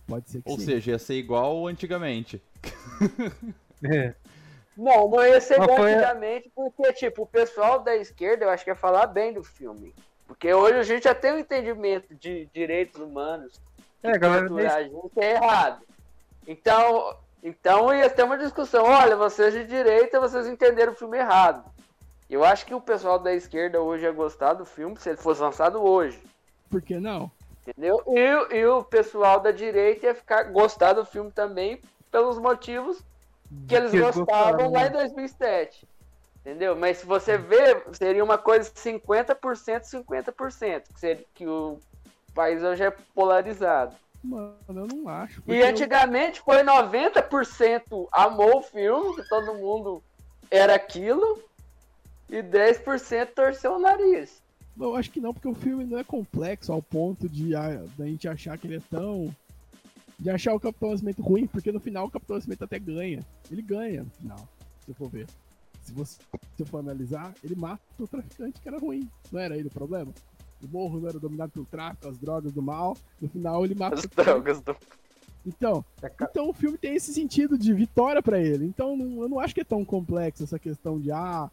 Pode 0.08 0.30
ser 0.30 0.42
que 0.42 0.50
Ou 0.50 0.58
sim. 0.60 0.66
seja, 0.66 0.92
ia 0.92 1.00
ser 1.00 1.16
igual 1.16 1.68
antigamente. 1.68 2.42
É. 3.84 4.16
Não, 4.76 5.08
não 5.10 5.24
ia 5.26 5.40
ser 5.42 5.58
Mas 5.60 5.68
igual 5.70 5.84
antigamente, 5.84 6.52
porque, 6.56 6.94
tipo, 6.94 7.24
o 7.24 7.28
pessoal 7.28 7.80
da 7.80 7.96
esquerda, 7.96 8.46
eu 8.46 8.50
acho 8.50 8.64
que 8.64 8.70
ia 8.72 8.76
falar 8.76 9.06
bem 9.08 9.34
do 9.34 9.44
filme. 9.44 9.94
Porque 10.28 10.52
hoje 10.54 10.80
a 10.80 10.84
gente 10.84 11.04
já 11.04 11.14
tem 11.14 11.34
um 11.34 11.40
entendimento 11.40 12.16
de 12.16 12.48
direitos 12.54 13.00
humanos. 13.00 13.60
É, 14.02 14.18
galera 14.18 14.48
torturar 14.48 14.78
a 14.78 14.84
gente 14.84 15.12
é 15.18 15.32
errado. 15.34 15.82
Então, 16.48 17.16
então 17.48 17.94
ia 17.94 18.10
ter 18.10 18.24
uma 18.24 18.38
discussão. 18.38 18.84
Olha, 18.86 19.16
vocês 19.16 19.54
de 19.54 19.66
direita, 19.66 20.20
vocês 20.20 20.48
entenderam 20.48 20.94
o 20.94 20.96
filme 20.96 21.18
errado. 21.18 21.64
Eu 22.28 22.44
acho 22.44 22.66
que 22.66 22.74
o 22.74 22.82
pessoal 22.82 23.20
da 23.20 23.34
esquerda 23.34 23.80
hoje 23.82 24.04
ia 24.04 24.12
gostar 24.12 24.54
do 24.54 24.66
filme 24.66 24.98
se 24.98 25.10
ele 25.10 25.18
fosse 25.18 25.42
lançado 25.42 25.82
hoje. 25.84 26.20
Por 26.72 26.82
que 26.82 26.98
não? 27.00 27.30
Entendeu? 27.68 28.02
E, 28.08 28.34
o- 28.34 28.52
e 28.52 28.66
o 28.66 28.84
pessoal 28.84 29.40
da 29.40 29.52
direita 29.52 30.08
ia 30.08 30.16
ficar 30.16 30.44
gostar 30.46 30.94
do 30.94 31.06
filme 31.06 31.32
também 31.32 31.80
pelos 32.12 32.38
motivos 32.40 33.00
que 33.68 33.76
eles 33.76 33.92
Que 33.92 34.00
gostavam 34.02 34.72
lá 34.72 34.82
né? 34.82 34.88
em 34.88 34.92
2007. 34.92 35.88
Entendeu? 36.42 36.76
Mas 36.76 36.98
se 36.98 37.06
você 37.06 37.38
vê, 37.38 37.82
seria 37.94 38.24
uma 38.24 38.38
coisa 38.38 38.70
50%, 38.72 39.84
50%, 39.84 40.84
que, 40.94 41.00
seria, 41.00 41.26
que 41.34 41.48
o 41.48 41.80
país 42.34 42.62
hoje 42.64 42.84
é 42.84 42.92
polarizado. 43.14 43.96
Mano, 44.26 44.56
eu 44.68 44.88
não 44.88 45.08
acho. 45.08 45.40
E 45.40 45.44
porque 45.44 45.60
eu- 45.62 45.68
antigamente 45.68 46.42
foi 46.42 46.64
90% 46.64 48.08
amou 48.12 48.58
o 48.58 48.62
filme, 48.62 49.16
que 49.16 49.28
todo 49.30 49.54
mundo 49.56 50.04
era 50.50 50.76
aquilo, 50.76 51.40
e 52.30 52.42
10% 52.42 53.34
torceu 53.34 53.74
o 53.76 53.80
nariz. 53.80 54.42
Eu 54.78 54.96
acho 54.96 55.10
que 55.12 55.22
não, 55.22 55.34
porque 55.34 55.48
o 55.48 55.54
filme 55.56 55.86
não 55.86 55.98
é 55.98 56.04
complexo 56.04 56.72
ao 56.74 56.82
ponto 56.82 57.30
de 57.30 57.56
a, 57.56 57.84
da 57.98 58.06
gente 58.06 58.28
achar 58.28 58.58
que 58.58 58.68
ele 58.68 58.78
é 58.78 58.82
tão. 58.90 59.34
De 60.18 60.30
achar 60.30 60.54
o 60.54 60.60
Capitão 60.60 60.92
Nascimento 60.92 61.22
ruim, 61.22 61.46
porque 61.46 61.72
no 61.72 61.80
final 61.80 62.06
o 62.08 62.12
Capitão 62.12 62.36
Nascimento 62.38 62.64
até 62.64 62.80
ganha. 62.80 63.20
Ele 63.52 63.62
ganha 63.62 64.04
no 64.04 64.10
final, 64.12 64.50
se 64.84 64.92
eu 64.92 64.96
for 64.96 65.10
ver. 65.10 65.28
Se 65.82 65.94
você 65.94 66.18
se 66.58 66.66
for 66.66 66.80
analisar, 66.80 67.34
ele 67.44 67.54
mata 67.56 67.82
o 68.00 68.08
traficante 68.08 68.60
que 68.60 68.68
era 68.68 68.80
ruim. 68.80 69.08
Não 69.32 69.40
era 69.40 69.56
ele 69.58 69.68
o 69.68 69.72
problema? 69.72 70.12
O 70.66 70.70
morro 70.72 71.00
não 71.00 71.08
era 71.10 71.20
dominado 71.20 71.52
pelo 71.52 71.66
tráfico, 71.66 72.08
as 72.08 72.18
drogas 72.18 72.52
do 72.52 72.62
mal. 72.62 72.98
No 73.22 73.30
final 73.30 73.64
ele 73.64 73.76
mata 73.76 73.96
As 73.96 74.06
drogas 74.06 74.62
do. 74.62 74.76
Então, 75.46 75.86
então 76.22 76.50
o 76.50 76.54
filme 76.54 76.76
tem 76.78 76.96
esse 76.96 77.14
sentido 77.14 77.56
de 77.58 77.72
vitória 77.74 78.22
pra 78.22 78.40
ele. 78.40 78.66
Então 78.66 78.98
não- 78.98 79.22
eu 79.22 79.30
não 79.30 79.40
acho 79.40 79.54
que 79.54 79.62
é 79.62 79.66
tão 79.66 79.86
complexo 79.86 80.44
essa 80.44 80.58
questão 80.58 81.00
de 81.00 81.12
ah, 81.12 81.50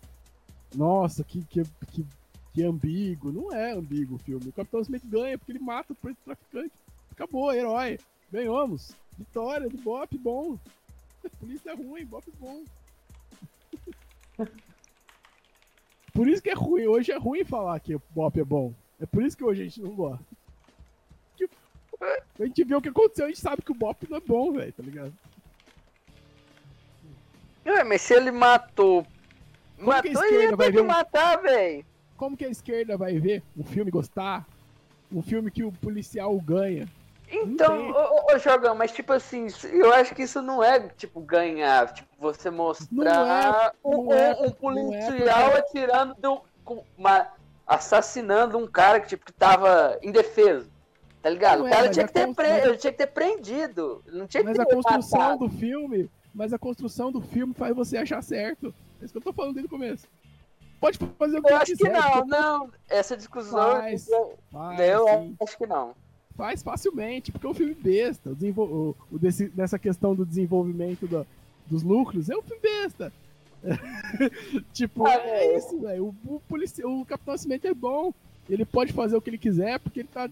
nossa, 0.75 1.23
que, 1.23 1.45
que, 1.45 1.63
que, 1.91 2.07
que 2.55 2.63
ambíguo. 2.65 3.31
Não 3.31 3.53
é 3.53 3.73
ambíguo 3.73 4.17
o 4.17 4.19
filme. 4.19 4.49
O 4.49 4.53
Capitão 4.53 4.81
Smith 4.81 5.05
ganha 5.07 5.37
porque 5.37 5.53
ele 5.53 5.59
mata 5.59 5.93
o 5.93 5.97
preto 5.97 6.17
traficante. 6.25 6.73
Acabou, 7.11 7.53
herói. 7.53 7.99
Ganhamos. 8.33 8.93
Vitória 9.19 9.69
do 9.69 9.77
Bop, 9.77 10.17
bom. 10.17 10.57
Polícia 11.39 11.71
é 11.71 11.75
ruim, 11.75 12.07
Bop 12.07 12.25
é 12.27 12.33
bom. 12.41 12.63
Por 16.15 16.29
isso 16.29 16.43
que 16.43 16.51
é 16.51 16.55
ruim. 16.55 16.87
Hoje 16.87 17.13
é 17.13 17.19
ruim 17.19 17.45
falar 17.45 17.79
que 17.81 17.95
o 17.95 18.03
Bop 18.15 18.39
é 18.39 18.45
bom. 18.45 18.73
É 19.03 19.07
por 19.07 19.23
isso 19.23 19.37
que 19.37 19.45
hoje 19.45 19.63
a 19.63 19.65
gente 19.65 19.83
não 19.83 19.91
gosta. 19.91 20.25
A 22.41 22.45
gente 22.45 22.65
vê 22.65 22.75
o 22.75 22.81
que 22.81 22.89
aconteceu, 22.89 23.27
a 23.27 23.29
gente 23.29 23.41
sabe 23.41 23.63
que 23.63 23.71
o 23.71 23.75
Bop 23.75 24.07
não 24.09 24.17
é 24.17 24.21
bom, 24.21 24.53
velho, 24.53 24.73
tá 24.73 24.83
ligado? 24.83 25.13
Ué, 27.67 27.85
mas 27.85 28.01
se 28.03 28.15
ele 28.15 28.31
matou. 28.31 29.07
Como 29.77 29.89
matou, 29.89 30.25
ele 30.25 30.45
ia 30.45 30.57
vai 30.57 30.67
ter 30.67 30.73
ver 30.73 30.79
que 30.79 30.85
um- 30.85 30.87
matar, 30.87 31.37
velho. 31.43 31.85
como 32.17 32.37
que 32.37 32.45
a 32.45 32.49
esquerda 32.49 32.97
vai 32.97 33.19
ver 33.19 33.43
um 33.57 33.65
filme 33.65 33.91
gostar? 33.91 34.47
Um 35.13 35.23
filme 35.23 35.51
que 35.51 35.63
o 35.65 35.71
policial 35.73 36.37
ganha. 36.41 36.89
Então, 37.31 37.91
ô, 37.91 37.95
ô, 38.33 38.35
ô, 38.35 38.39
Jogão, 38.39 38.75
mas 38.75 38.93
tipo 38.93 39.13
assim, 39.13 39.47
eu 39.65 39.93
acho 39.95 40.15
que 40.15 40.23
isso 40.23 40.43
não 40.43 40.63
é, 40.63 40.81
tipo, 40.89 41.21
ganhar, 41.21 41.93
tipo, 41.93 42.09
você 42.19 42.51
mostrar 42.51 42.89
Não 42.93 43.27
é, 43.27 43.73
um, 43.85 44.05
não 44.07 44.13
é, 44.13 44.33
um- 44.35 44.45
um 44.69 44.75
não 44.75 44.95
é, 44.95 45.09
policial 45.09 45.51
porque- 45.53 45.79
atirando, 45.79 46.15
do- 46.21 46.43
com 46.65 46.85
uma- 46.97 47.29
assassinando 47.75 48.59
um 48.59 48.67
cara 48.67 49.01
que, 49.01 49.09
tipo, 49.09 49.25
que 49.25 49.33
tava 49.33 49.99
indefeso, 50.03 50.71
tá 51.23 51.31
ligado? 51.31 51.59
Não 51.61 51.65
o 51.65 51.69
é, 51.69 51.71
cara 51.71 51.87
mas 51.87 51.95
tinha 51.95 52.05
a 52.05 52.09
que, 52.09 52.15
ter 52.15 52.35
pre- 52.35 52.49
mas- 52.69 52.81
tinha 52.81 52.93
que 52.93 52.99
ter 52.99 53.07
prendido, 53.09 54.03
não 54.07 54.27
tinha 54.27 54.43
que 54.43 54.49
Mas 54.51 54.59
a 54.59 54.65
ter 54.67 54.75
construção 54.75 55.19
matado. 55.21 55.39
do 55.39 55.49
filme. 55.51 56.11
Mas 56.35 56.51
a 56.53 56.59
construção 56.59 57.13
do 57.13 57.21
filme 57.21 57.53
faz 57.53 57.77
você 57.77 57.99
achar 57.99 58.23
certo. 58.23 58.75
É 59.01 59.05
isso 59.05 59.13
que 59.13 59.19
eu 59.19 59.23
tô 59.23 59.35
falando 59.35 59.53
desde 59.55 59.67
o 59.67 59.71
começo. 59.71 60.07
Pode 60.81 60.97
fazer 61.19 61.39
o 61.39 61.43
que 61.43 61.53
Eu 61.53 61.57
acho 61.57 61.67
que 61.67 61.77
quiser. 61.77 61.93
não, 61.93 62.11
porque 62.11 62.29
não, 62.29 62.71
essa 62.89 63.17
discussão, 63.17 63.73
Faz. 63.73 64.09
eu, 64.09 64.39
Faz, 64.51 64.81
eu 64.81 65.35
acho 65.43 65.59
que 65.59 65.67
não. 65.67 65.95
Faz 66.35 66.63
facilmente, 66.63 67.31
porque 67.31 67.47
é 67.47 67.51
um 67.51 67.55
filme 67.55 67.75
besta. 67.75 68.31
O 68.31 68.35
desenvol- 68.35 68.67
o- 68.67 68.97
o 69.15 69.19
desse- 69.19 69.53
nessa 69.55 69.79
questão 69.79 70.15
do 70.15 70.25
desenvolvimento 70.25 71.07
da- 71.07 71.27
dos 71.67 71.83
núcleos, 71.83 72.31
é 72.31 72.37
um 72.37 72.41
filme 72.43 72.63
besta. 72.63 73.13
tipo, 74.73 75.07
Ah, 75.07 75.15
é 75.17 75.57
isso, 75.57 75.81
velho. 75.81 76.15
O, 76.27 76.35
o, 76.37 76.41
polici- 76.49 76.85
o 76.85 77.05
Capitão 77.05 77.35
Nascimento 77.35 77.67
é 77.67 77.75
bom. 77.75 78.13
Ele 78.49 78.65
pode 78.65 78.93
fazer 78.93 79.17
o 79.17 79.21
que 79.23 79.31
ele 79.31 79.39
quiser, 79.39 79.79
porque 79.81 80.01
ele 80.01 80.09
tá. 80.13 80.29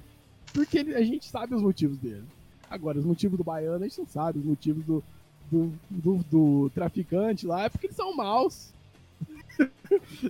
Porque 0.53 0.79
ele- 0.79 0.95
a 0.95 1.03
gente 1.03 1.27
sabe 1.29 1.55
os 1.55 1.63
motivos 1.63 1.97
dele. 1.99 2.25
Agora, 2.69 2.99
os 2.99 3.05
motivos 3.05 3.37
do 3.39 3.45
baiano, 3.45 3.85
a 3.85 3.89
gente 3.89 3.99
não 4.01 4.07
sabe. 4.07 4.39
Os 4.41 4.45
motivos 4.45 4.85
do, 4.85 5.03
do, 5.51 5.73
do, 5.89 6.17
do 6.31 6.71
traficante 6.71 7.47
lá 7.47 7.65
é 7.65 7.69
porque 7.69 7.87
eles 7.87 7.97
são 7.97 8.15
maus. 8.15 8.73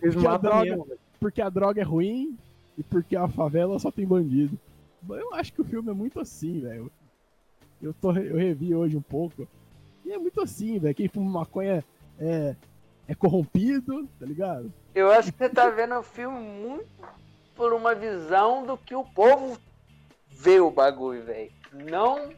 Eles 0.02 0.14
Que 0.16 0.26
a 0.26 0.36
droga- 0.36 0.64
mesmo, 0.64 0.84
velho. 0.84 0.98
Porque 1.18 1.42
a 1.42 1.48
droga 1.50 1.80
é 1.80 1.84
ruim 1.84 2.36
e 2.78 2.82
porque 2.82 3.14
a 3.16 3.28
favela 3.28 3.78
só 3.78 3.90
tem 3.90 4.06
bandido. 4.06 4.58
Eu 5.08 5.34
acho 5.34 5.52
que 5.52 5.60
o 5.60 5.64
filme 5.64 5.90
é 5.90 5.94
muito 5.94 6.18
assim, 6.20 6.60
velho. 6.60 6.90
Eu, 7.80 7.92
tô, 7.94 8.12
eu 8.12 8.36
revi 8.36 8.74
hoje 8.74 8.96
um 8.96 9.02
pouco. 9.02 9.46
E 10.04 10.12
é 10.12 10.18
muito 10.18 10.40
assim, 10.40 10.78
velho. 10.78 10.94
Quem 10.94 11.08
fuma 11.08 11.40
maconha 11.40 11.84
é, 12.18 12.54
é 13.10 13.14
corrompido, 13.16 14.06
tá 14.20 14.24
ligado? 14.24 14.72
Eu 14.94 15.10
acho 15.10 15.32
que 15.32 15.38
você 15.38 15.48
tá 15.48 15.68
vendo 15.68 15.96
o 15.98 16.02
filme 16.02 16.38
muito 16.38 16.86
por 17.56 17.72
uma 17.72 17.92
visão 17.92 18.64
do 18.64 18.76
que 18.78 18.94
o 18.94 19.04
povo 19.04 19.58
vê 20.28 20.60
o 20.60 20.70
bagulho, 20.70 21.24
velho. 21.24 21.50
Não. 21.72 22.30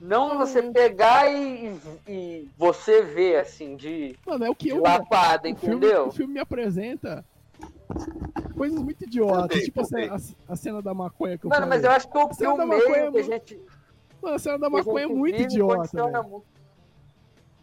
Não 0.00 0.38
você 0.38 0.62
pegar 0.62 1.30
e, 1.30 1.78
e 2.08 2.48
você 2.58 3.02
ver, 3.02 3.36
assim, 3.40 3.76
de, 3.76 4.16
Mano, 4.26 4.44
é 4.46 4.50
o 4.50 4.54
que 4.54 4.64
de 4.64 4.70
eu. 4.70 4.80
lapada, 4.82 5.48
o, 5.48 5.54
filme, 5.54 5.76
entendeu? 5.76 6.08
o 6.08 6.12
filme 6.12 6.32
me 6.34 6.40
apresenta 6.40 7.24
coisas 8.56 8.80
muito 8.82 9.04
idiotas. 9.04 9.48
Também, 9.48 9.64
tipo 9.66 9.80
a 9.80 9.84
a, 10.48 10.56
cena 10.56 10.80
da 10.82 10.94
maconha 10.94 11.36
que 11.38 11.44
eu 11.44 11.50
Mano, 11.50 11.62
falei. 11.66 11.76
mas 11.78 11.84
eu 11.84 11.90
acho 11.92 12.08
que 12.10 12.16
o, 12.18 12.66
meio 12.66 12.80
maconha 12.80 12.96
é 12.96 13.00
que 13.02 13.06
a 13.06 13.10
muito- 13.12 13.26
gente. 13.26 13.60
Mano, 14.20 14.34
a 14.34 14.38
cena 14.38 14.58
da 14.58 14.70
maconha 14.70 15.04
é 15.04 15.08
muito 15.08 15.42
idiota, 15.42 15.76
condiciona 15.76 16.22
muito. 16.22 16.46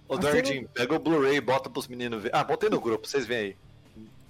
Ô, 0.10 0.15
A 0.15 0.18
Dardinho, 0.18 0.68
pega 0.73 0.95
o 0.95 0.99
Blu-ray 0.99 1.36
e 1.38 1.41
bota 1.41 1.69
pros 1.69 1.88
meninos 1.88 2.23
ver. 2.23 2.31
Ah, 2.34 2.44
botei 2.44 2.69
no 2.69 2.81
grupo, 2.81 3.07
vocês 3.07 3.26
veem 3.26 3.56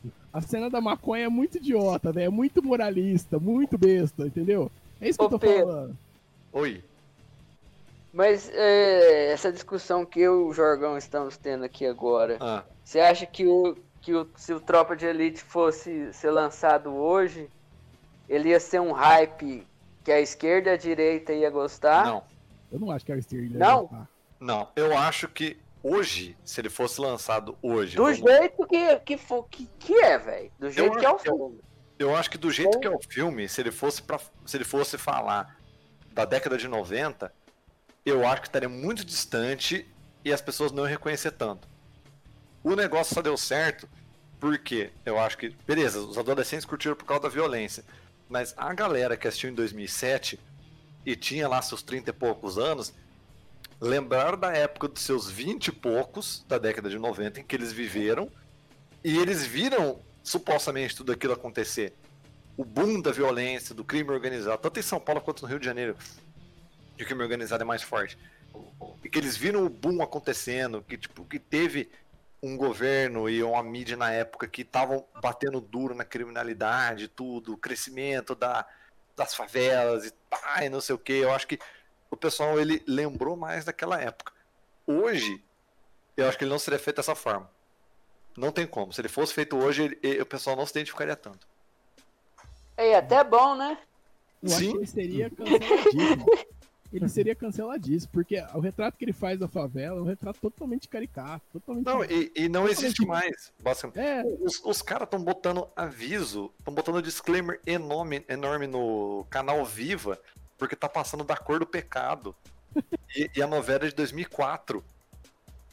aí. 0.04 0.12
A 0.32 0.42
cena 0.42 0.70
da 0.70 0.80
maconha 0.80 1.26
é 1.26 1.30
muito 1.30 1.58
idiota, 1.58 2.12
velho. 2.12 2.28
É 2.28 2.30
muito 2.30 2.62
moralista, 2.62 3.40
muito 3.40 3.78
besta, 3.78 4.28
entendeu? 4.28 4.70
É 5.02 5.10
isso 5.10 5.18
que 5.18 5.24
Ô, 5.24 5.28
eu 5.28 5.30
tô 5.32 5.40
Pedro. 5.40 5.66
falando. 5.66 5.98
Oi. 6.54 6.84
Mas 8.14 8.50
é, 8.54 9.32
essa 9.32 9.52
discussão 9.52 10.06
que 10.06 10.20
eu 10.20 10.42
e 10.42 10.50
o 10.50 10.54
Jorgão 10.54 10.98
estamos 10.98 11.38
tendo 11.38 11.64
aqui 11.64 11.86
agora, 11.86 12.38
Ah, 12.40 12.64
você 12.84 13.00
acha 13.00 13.26
que, 13.26 13.46
o, 13.48 13.76
que 14.02 14.14
o, 14.14 14.28
se 14.36 14.54
o 14.54 14.60
Tropa 14.60 14.96
de 14.96 15.06
Elite 15.06 15.42
fosse 15.42 16.12
ser 16.14 16.32
lançado 16.32 16.94
hoje, 16.94 17.48
ele 18.28 18.50
ia 18.50 18.60
ser 18.60 18.82
um 18.82 18.92
hype 18.92 19.66
que 20.04 20.12
a 20.12 20.20
esquerda 20.20 20.72
e 20.72 20.74
a 20.74 20.78
direita 20.78 21.32
ia 21.34 21.50
gostar? 21.50 22.06
não. 22.06 22.24
Eu 22.72 22.80
não 22.80 22.92
acho 22.92 23.04
que 23.04 23.12
é 23.12 23.16
o 23.16 23.20
Sterling. 23.20 23.58
Não? 23.58 24.08
Não, 24.40 24.68
eu 24.76 24.96
acho 24.96 25.28
que 25.28 25.58
hoje, 25.84 26.38
se 26.44 26.60
ele 26.62 26.70
fosse 26.70 27.00
lançado 27.00 27.58
hoje, 27.62 27.96
Do 27.96 28.04
vamos- 28.04 28.18
jeito 28.20 28.68
que, 28.68 28.96
que, 29.00 29.18
for, 29.18 29.44
que, 29.50 29.68
que 29.80 29.94
é, 29.94 30.18
velho. 30.18 30.52
Do 30.60 30.70
jeito 30.72 30.98
que 30.98 31.06
é 31.06 31.10
o 31.10 31.16
que 31.18 31.30
eu- 31.30 31.38
filme. 31.38 31.60
eu 31.98 32.16
acho 32.16 32.30
que 32.30 32.38
do 32.38 32.52
jeito 32.52 32.80
que 32.80 32.88
é 32.88 32.90
o 32.90 33.00
filme, 33.02 33.48
se 33.48 33.62
ele 33.62 33.72
fosse 33.72 34.02
para 34.02 34.20
se 34.46 34.58
ele 34.58 34.64
fosse 34.66 34.98
falar 34.98 35.58
da 36.12 36.26
década 36.26 36.58
de 36.58 36.68
90, 36.68 37.32
eu 38.06 38.26
acho 38.28 38.42
que 38.42 38.48
estaria 38.48 38.70
muito 38.70 39.06
distante 39.06 39.88
e 40.26 40.34
as 40.34 40.42
pessoas 40.42 40.72
não 40.72 40.84
iam 40.84 40.90
reconhecer 40.90 41.32
tanto. 41.32 41.68
O 42.64 42.76
negócio 42.76 43.14
só 43.16 43.22
deu 43.22 43.38
certo 43.38 43.88
porque 44.40 44.92
eu 45.06 45.20
acho 45.20 45.38
que, 45.38 45.50
beleza, 45.68 46.00
os 46.00 46.18
adolescentes 46.18 46.66
curtiram 46.66 46.96
por 46.96 47.06
causa 47.06 47.24
da 47.24 47.30
violência, 47.30 47.84
mas 48.28 48.54
a 48.58 48.74
galera 48.74 49.16
que 49.18 49.28
assistiu 49.28 49.50
em 49.50 49.54
2007 49.54 50.40
e 51.06 51.16
tinha 51.16 51.48
lá 51.48 51.62
seus 51.62 51.82
30 51.82 52.10
e 52.10 52.14
poucos 52.14 52.58
anos, 52.58 52.94
lembraram 53.82 54.38
da 54.38 54.52
época 54.52 54.88
dos 54.88 55.02
seus 55.02 55.30
20 55.30 55.68
e 55.68 55.72
poucos, 55.72 56.44
da 56.48 56.58
década 56.58 56.90
de 56.90 57.00
90, 57.00 57.40
em 57.40 57.44
que 57.44 57.56
eles 57.56 57.72
viveram, 57.72 58.30
e 59.04 59.18
eles 59.18 59.46
viram 59.46 60.02
supostamente 60.24 60.96
tudo 60.96 61.12
aquilo 61.12 61.34
acontecer. 61.34 61.94
O 62.58 62.66
boom 62.66 63.02
da 63.02 63.12
violência, 63.12 63.74
do 63.74 63.86
crime 63.86 64.12
organizado, 64.12 64.62
tanto 64.62 64.80
em 64.80 64.84
São 64.84 65.00
Paulo 65.00 65.22
quanto 65.22 65.44
no 65.44 65.48
Rio 65.48 65.60
de 65.60 65.66
Janeiro, 65.66 65.96
que 66.98 67.04
o 67.04 67.08
crime 67.08 67.24
organizado 67.24 67.64
é 67.64 67.66
mais 67.66 67.82
forte. 67.82 68.18
E 69.04 69.10
que 69.10 69.18
eles 69.18 69.38
viram 69.38 69.66
o 69.66 69.70
boom 69.70 70.02
acontecendo, 70.02 70.84
que 70.84 70.98
tipo, 70.98 71.24
que 71.24 71.40
teve 71.40 71.90
um 72.44 72.58
governo 72.58 73.30
e 73.30 73.42
uma 73.42 73.64
mídia 73.64 73.96
na 73.96 74.12
época 74.12 74.48
que 74.48 74.62
estavam 74.62 75.06
batendo 75.22 75.62
duro 75.62 75.96
na 75.96 76.04
criminalidade, 76.04 77.08
tudo, 77.08 77.54
o 77.54 77.58
crescimento 77.58 78.36
da, 78.36 78.66
das 79.16 79.34
favelas 79.34 80.06
e 80.06 80.14
e 80.64 80.70
não 80.70 80.82
sei 80.82 80.96
o 80.96 80.98
que. 80.98 81.14
Eu 81.14 81.32
acho 81.32 81.48
que 81.48 81.60
o 82.11 82.18
pessoal 82.18 82.60
ele 82.60 82.84
lembrou 82.88 83.36
mais 83.36 83.65
daquela 83.65 83.99
época. 84.02 84.34
Hoje, 84.86 85.44
eu 86.18 86.27
acho 86.27 86.38
que 86.38 86.44
ele 86.44 86.52
não 86.52 86.60
seria 86.60 86.80
feito 86.80 86.98
dessa 86.98 87.15
forma. 87.15 87.49
Não 88.38 88.52
tem 88.52 88.65
como. 88.65 88.91
Se 88.94 89.02
ele 89.02 89.10
fosse 89.10 89.34
feito 89.34 89.57
hoje, 89.57 89.84
ele- 89.84 89.99
ele- 90.02 90.22
o 90.22 90.26
pessoal 90.26 90.56
não 90.56 90.65
se 90.65 90.72
identificaria 90.72 91.15
tanto. 91.15 91.48
É 92.77 92.95
até 92.95 93.23
bom, 93.23 93.56
né? 93.56 93.77
Eu 94.41 94.49
acho 94.49 94.60
Sim. 94.60 94.72
que 94.72 94.77
ele 94.77 94.88
seria 94.88 95.30
canceladíssimo. 95.30 96.26
ele 96.94 97.10
seria 97.10 97.36
canceladíssimo, 97.36 98.11
porque 98.14 98.41
o 98.53 98.60
retrato 98.60 98.98
que 98.98 99.03
ele 99.06 99.11
faz 99.14 99.38
da 99.38 99.48
favela 99.48 99.99
é 99.99 100.02
um 100.02 100.06
retrato 100.06 100.40
totalmente 100.40 100.88
caricato. 100.88 101.44
Totalmente. 101.52 101.86
Não, 101.86 102.03
e, 102.06 102.31
e 102.36 102.48
não 102.49 102.68
existe 102.68 103.06
mais. 103.06 103.52
Basicamente. 103.60 103.99
É, 103.99 104.23
Os, 104.40 104.61
os 104.64 104.81
caras 104.81 105.03
estão 105.06 105.22
botando 105.22 105.68
aviso, 105.76 106.52
estão 106.57 106.73
botando 106.73 107.02
disclaimer 107.02 107.60
enorme, 107.68 108.23
enorme 108.30 108.65
no 108.65 109.26
canal 109.30 109.64
Viva, 109.65 110.18
porque 110.60 110.76
tá 110.76 110.88
passando 110.90 111.23
da 111.23 111.36
cor 111.38 111.60
do 111.60 111.65
pecado. 111.65 112.36
E, 113.15 113.27
e 113.36 113.41
a 113.41 113.48
novela 113.48 113.86
é 113.86 113.88
de 113.90 113.95
2004. 113.95 114.84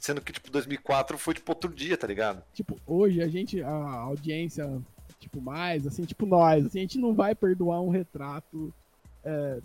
Sendo 0.01 0.23
que, 0.23 0.33
tipo, 0.33 0.51
2004 0.51 1.19
foi, 1.19 1.35
tipo, 1.35 1.53
outro 1.53 1.71
dia, 1.71 1.95
tá 1.95 2.07
ligado? 2.07 2.43
tipo, 2.55 2.81
hoje 2.87 3.21
a 3.23 3.29
gente, 3.29 3.61
a 3.63 3.71
audiência, 3.71 4.81
tipo, 5.21 5.39
mais, 5.39 5.87
assim, 5.87 6.05
tipo, 6.07 6.25
nós, 6.25 6.65
assim, 6.65 6.79
a 6.79 6.81
gente 6.81 6.99
não 6.99 7.13
vai 7.13 7.35
perdoar 7.35 7.83
um 7.83 7.91
retrato 7.91 8.73
é, 9.23 9.61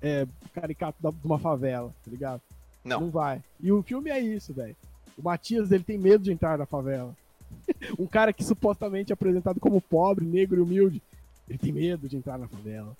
é, 0.00 0.26
caricato 0.54 1.02
da- 1.02 1.10
de 1.10 1.26
uma 1.26 1.38
favela, 1.38 1.94
tá 2.02 2.10
ligado? 2.10 2.40
Não. 2.82 3.00
Não 3.02 3.10
vai. 3.10 3.42
E 3.60 3.70
o 3.70 3.82
filme 3.82 4.08
é 4.10 4.18
isso, 4.18 4.54
velho. 4.54 4.74
O 5.18 5.22
Matias, 5.22 5.70
ele 5.70 5.84
tem 5.84 5.98
medo 5.98 6.24
de 6.24 6.32
entrar 6.32 6.56
na 6.56 6.64
favela. 6.64 7.14
um 7.98 8.06
cara 8.06 8.32
que 8.32 8.42
supostamente 8.42 9.12
é 9.12 9.14
apresentado 9.14 9.60
como 9.60 9.82
pobre, 9.82 10.24
negro 10.24 10.58
e 10.58 10.62
humilde, 10.62 11.02
ele 11.46 11.58
tem 11.58 11.72
medo 11.72 12.08
de 12.08 12.16
entrar 12.16 12.38
na 12.38 12.48
favela. 12.48 12.96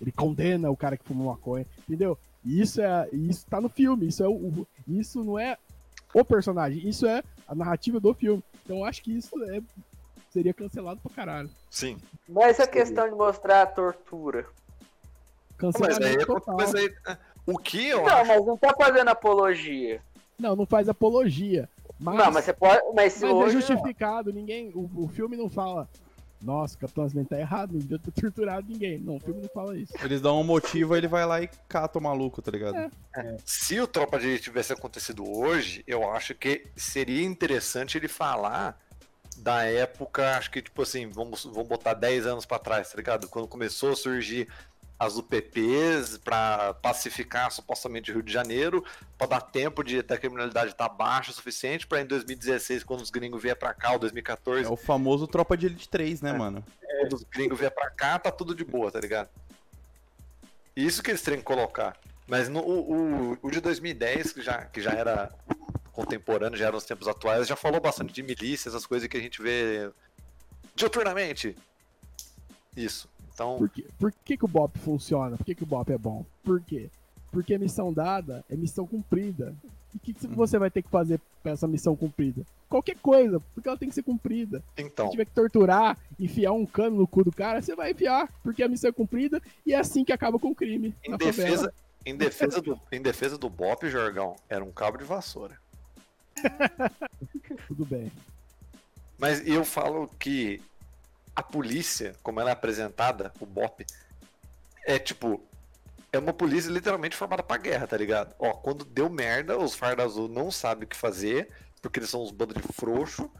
Ele 0.00 0.12
condena 0.12 0.70
o 0.70 0.76
cara 0.76 0.96
que 0.96 1.04
fuma 1.04 1.24
maconha, 1.32 1.66
entendeu? 1.88 2.16
E 2.44 2.60
isso 2.60 2.80
é, 2.80 3.08
isso 3.12 3.44
tá 3.46 3.60
no 3.60 3.68
filme, 3.68 4.06
isso 4.06 4.22
é 4.22 4.28
o, 4.28 4.32
o- 4.32 4.66
isso 4.86 5.22
não 5.24 5.38
é 5.38 5.56
o 6.14 6.24
personagem, 6.24 6.88
isso 6.88 7.06
é 7.06 7.22
a 7.46 7.54
narrativa 7.54 7.98
do 8.00 8.14
filme. 8.14 8.42
Então 8.64 8.78
eu 8.78 8.84
acho 8.84 9.02
que 9.02 9.16
isso 9.16 9.30
é, 9.44 9.60
seria 10.30 10.54
cancelado 10.54 11.00
pra 11.00 11.10
caralho. 11.14 11.50
Sim. 11.70 11.98
Mas 12.28 12.60
a 12.60 12.66
questão 12.66 13.08
de 13.08 13.14
mostrar 13.14 13.62
a 13.62 13.66
tortura. 13.66 14.46
Mas 15.60 15.74
Cancelamento 15.74 16.04
aí, 16.20 16.26
total. 16.26 16.56
mas 16.56 16.74
aí 16.74 16.86
é, 17.08 17.18
o 17.46 17.58
que 17.58 17.88
eu 17.88 18.02
Não, 18.04 18.06
acho. 18.16 18.28
mas 18.28 18.46
não 18.46 18.56
tá 18.56 18.74
fazendo 18.78 19.08
apologia. 19.08 20.00
Não, 20.38 20.54
não 20.54 20.64
faz 20.66 20.88
apologia. 20.88 21.68
Mas, 21.98 22.16
Não, 22.16 22.30
mas 22.30 22.44
você 22.44 22.52
pode. 22.52 22.80
Mas 22.94 23.12
se 23.14 23.22
mas 23.24 23.30
é 23.32 23.34
hoje. 23.34 23.52
justificado, 23.56 24.32
ninguém. 24.32 24.70
O, 24.72 24.88
o 25.04 25.08
filme 25.08 25.36
não 25.36 25.50
fala. 25.50 25.88
Nossa, 26.40 26.76
o 26.76 26.78
Capitão 26.78 27.04
Nascimento 27.04 27.28
tá 27.28 27.38
errado, 27.38 27.72
não 27.72 27.80
devia 27.80 27.98
ter 27.98 28.12
torturado 28.12 28.66
ninguém. 28.68 28.98
Não, 28.98 29.16
o 29.16 29.20
filme 29.20 29.42
não 29.42 29.48
fala 29.48 29.76
isso. 29.76 29.92
Eles 30.02 30.20
dão 30.20 30.40
um 30.40 30.44
motivo, 30.44 30.94
aí 30.94 31.00
ele 31.00 31.08
vai 31.08 31.26
lá 31.26 31.42
e 31.42 31.48
cata 31.68 31.98
o 31.98 32.02
maluco, 32.02 32.40
tá 32.40 32.50
ligado? 32.50 32.76
É. 33.16 33.36
Se 33.44 33.80
o 33.80 33.86
Tropa 33.86 34.18
de 34.18 34.28
Elite 34.28 34.44
tivesse 34.44 34.72
acontecido 34.72 35.28
hoje, 35.28 35.82
eu 35.86 36.08
acho 36.10 36.34
que 36.34 36.66
seria 36.76 37.24
interessante 37.24 37.98
ele 37.98 38.08
falar 38.08 38.80
da 39.38 39.64
época, 39.64 40.36
acho 40.36 40.50
que 40.50 40.62
tipo 40.62 40.82
assim, 40.82 41.08
vamos, 41.08 41.44
vamos 41.44 41.68
botar 41.68 41.94
10 41.94 42.26
anos 42.26 42.46
pra 42.46 42.58
trás, 42.58 42.90
tá 42.90 42.96
ligado? 42.96 43.28
Quando 43.28 43.46
começou 43.48 43.92
a 43.92 43.96
surgir 43.96 44.48
as 44.98 45.16
UPPs 45.16 46.18
para 46.18 46.74
pacificar 46.74 47.52
supostamente 47.52 48.10
o 48.10 48.14
Rio 48.14 48.22
de 48.22 48.32
Janeiro, 48.32 48.84
para 49.16 49.28
dar 49.28 49.40
tempo 49.40 49.84
de 49.84 50.00
até 50.00 50.14
a 50.14 50.18
criminalidade 50.18 50.72
estar 50.72 50.88
tá 50.88 50.94
baixa 50.94 51.30
o 51.30 51.34
suficiente 51.34 51.86
para 51.86 52.00
em 52.00 52.06
2016, 52.06 52.82
quando 52.82 53.02
os 53.02 53.10
gringos 53.10 53.40
vier 53.40 53.54
para 53.54 53.72
cá, 53.72 53.92
ou 53.92 53.98
2014. 53.98 54.64
É 54.64 54.68
o 54.68 54.76
famoso 54.76 55.28
Tropa 55.28 55.56
de 55.56 55.66
Elite 55.66 55.88
3, 55.88 56.20
né, 56.20 56.30
É. 56.30 56.32
mano? 56.32 56.64
Quando 57.00 57.12
os 57.12 57.22
gringos 57.22 57.58
vier 57.58 57.70
pra 57.70 57.90
cá, 57.90 58.18
tá 58.18 58.32
tudo 58.32 58.54
de 58.54 58.64
boa, 58.64 58.90
tá 58.90 58.98
ligado? 58.98 59.28
Isso 60.74 61.02
que 61.02 61.10
eles 61.10 61.22
têm 61.22 61.36
que 61.36 61.44
colocar. 61.44 61.96
Mas 62.26 62.48
no, 62.48 62.60
o, 62.60 63.32
o, 63.32 63.38
o 63.40 63.50
de 63.50 63.60
2010, 63.60 64.32
que 64.32 64.42
já, 64.42 64.64
que 64.64 64.80
já 64.80 64.92
era 64.92 65.32
contemporâneo, 65.92 66.58
já 66.58 66.66
era 66.66 66.74
nos 66.74 66.84
tempos 66.84 67.08
atuais, 67.08 67.46
já 67.46 67.56
falou 67.56 67.80
bastante 67.80 68.12
de 68.12 68.22
milícia, 68.22 68.68
essas 68.68 68.84
coisas 68.86 69.08
que 69.08 69.16
a 69.16 69.20
gente 69.20 69.40
vê 69.40 69.90
diuturnamente. 70.74 71.56
Isso. 72.76 73.08
Então, 73.38 73.56
Por, 73.56 73.68
quê? 73.68 73.84
Por 73.96 74.12
que, 74.24 74.36
que 74.36 74.44
o 74.44 74.48
BOP 74.48 74.76
funciona? 74.78 75.36
Por 75.36 75.46
que, 75.46 75.54
que 75.54 75.62
o 75.62 75.66
BOP 75.66 75.90
é 75.92 75.98
bom? 75.98 76.26
Por 76.42 76.60
quê? 76.60 76.90
Porque 77.30 77.54
a 77.54 77.58
missão 77.58 77.92
dada 77.92 78.44
é 78.50 78.56
missão 78.56 78.84
cumprida. 78.84 79.54
E 79.94 79.96
o 79.96 80.00
que, 80.00 80.12
que 80.12 80.26
você 80.26 80.58
vai 80.58 80.72
ter 80.72 80.82
que 80.82 80.88
fazer 80.88 81.20
pra 81.40 81.52
essa 81.52 81.68
missão 81.68 81.94
cumprida? 81.94 82.42
Qualquer 82.68 82.96
coisa, 82.98 83.38
porque 83.54 83.68
ela 83.68 83.78
tem 83.78 83.88
que 83.88 83.94
ser 83.94 84.02
cumprida. 84.02 84.60
então 84.76 85.06
Se 85.06 85.12
tiver 85.12 85.24
que 85.24 85.30
torturar, 85.30 85.96
enfiar 86.18 86.50
um 86.50 86.66
cano 86.66 86.96
no 86.96 87.06
cu 87.06 87.22
do 87.22 87.30
cara, 87.30 87.62
você 87.62 87.76
vai 87.76 87.92
enfiar, 87.92 88.28
porque 88.42 88.60
a 88.60 88.68
missão 88.68 88.90
é 88.90 88.92
cumprida 88.92 89.40
e 89.64 89.72
é 89.72 89.78
assim 89.78 90.04
que 90.04 90.12
acaba 90.12 90.38
com 90.38 90.48
o 90.48 90.54
crime. 90.54 90.92
em 91.04 91.16
defesa, 91.16 91.56
favela. 91.56 91.74
em, 92.04 92.16
defesa 92.16 92.60
do, 92.60 92.80
em 92.90 93.00
defesa 93.00 93.38
do 93.38 93.48
Bop, 93.48 93.88
Jorgão, 93.88 94.34
era 94.48 94.64
um 94.64 94.72
cabo 94.72 94.98
de 94.98 95.04
vassoura. 95.04 95.56
Tudo 97.68 97.84
bem. 97.86 98.10
Mas 99.16 99.46
eu 99.46 99.64
falo 99.64 100.08
que 100.18 100.60
a 101.38 101.42
polícia, 101.42 102.16
como 102.20 102.40
ela 102.40 102.50
é 102.50 102.52
apresentada, 102.52 103.32
o 103.38 103.46
BOP, 103.46 103.86
é 104.84 104.98
tipo. 104.98 105.40
É 106.12 106.18
uma 106.18 106.32
polícia 106.32 106.68
literalmente 106.68 107.14
formada 107.14 107.44
pra 107.44 107.56
guerra, 107.58 107.86
tá 107.86 107.96
ligado? 107.96 108.34
Ó, 108.40 108.54
quando 108.54 108.84
deu 108.84 109.08
merda, 109.08 109.56
os 109.56 109.74
farda 109.74 110.02
azul 110.02 110.26
não 110.26 110.50
sabem 110.50 110.84
o 110.84 110.88
que 110.88 110.96
fazer, 110.96 111.48
porque 111.80 112.00
eles 112.00 112.10
são 112.10 112.24
uns 112.24 112.32
bandos 112.32 112.56
de 112.60 112.72
frouxo, 112.72 113.30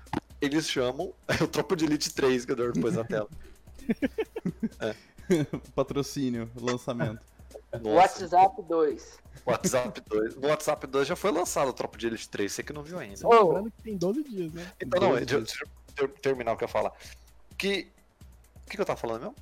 eles 0.41 0.69
chamam 0.71 1.13
é 1.27 1.35
o 1.43 1.49
Tropa 1.49 1.75
de 1.75 1.87
Elite 1.87 2.15
3 2.15 2.45
que 2.45 2.53
eu 2.53 2.57
dou 2.57 2.71
depois 2.71 2.95
na 2.95 3.03
tela. 3.03 3.29
Patrocínio, 5.75 6.49
lançamento. 6.55 7.21
Nossa, 7.83 8.23
WhatsApp 8.23 8.63
2. 8.63 9.19
WhatsApp 9.45 10.01
2. 10.07 10.37
No 10.37 10.49
WhatsApp 10.49 10.87
2 10.87 11.09
já 11.09 11.17
foi 11.17 11.33
lançado 11.33 11.69
o 11.69 11.73
Tropa 11.73 11.99
de 11.99 12.07
Elite 12.07 12.29
3, 12.29 12.53
você 12.53 12.63
que 12.63 12.73
não 12.73 12.85
viu 12.85 12.99
ainda. 12.99 13.17
Só 13.17 13.29
lembrando 13.29 13.73
que 13.73 13.83
tem 13.83 13.97
12 13.97 14.23
dias, 14.23 14.53
né? 14.53 14.71
Então, 14.81 15.01
não, 15.01 15.17
deixa, 15.17 15.65
eu 15.99 16.07
ter- 16.09 16.21
terminar 16.21 16.53
o 16.53 16.57
que 16.57 16.63
eu 16.63 16.69
ia 16.69 16.73
falar. 16.73 16.93
Que. 17.59 17.89
O 18.65 18.71
que, 18.71 18.77
que 18.77 18.81
eu 18.81 18.87
tava 18.87 18.99
falando 18.99 19.21
mesmo? 19.23 19.35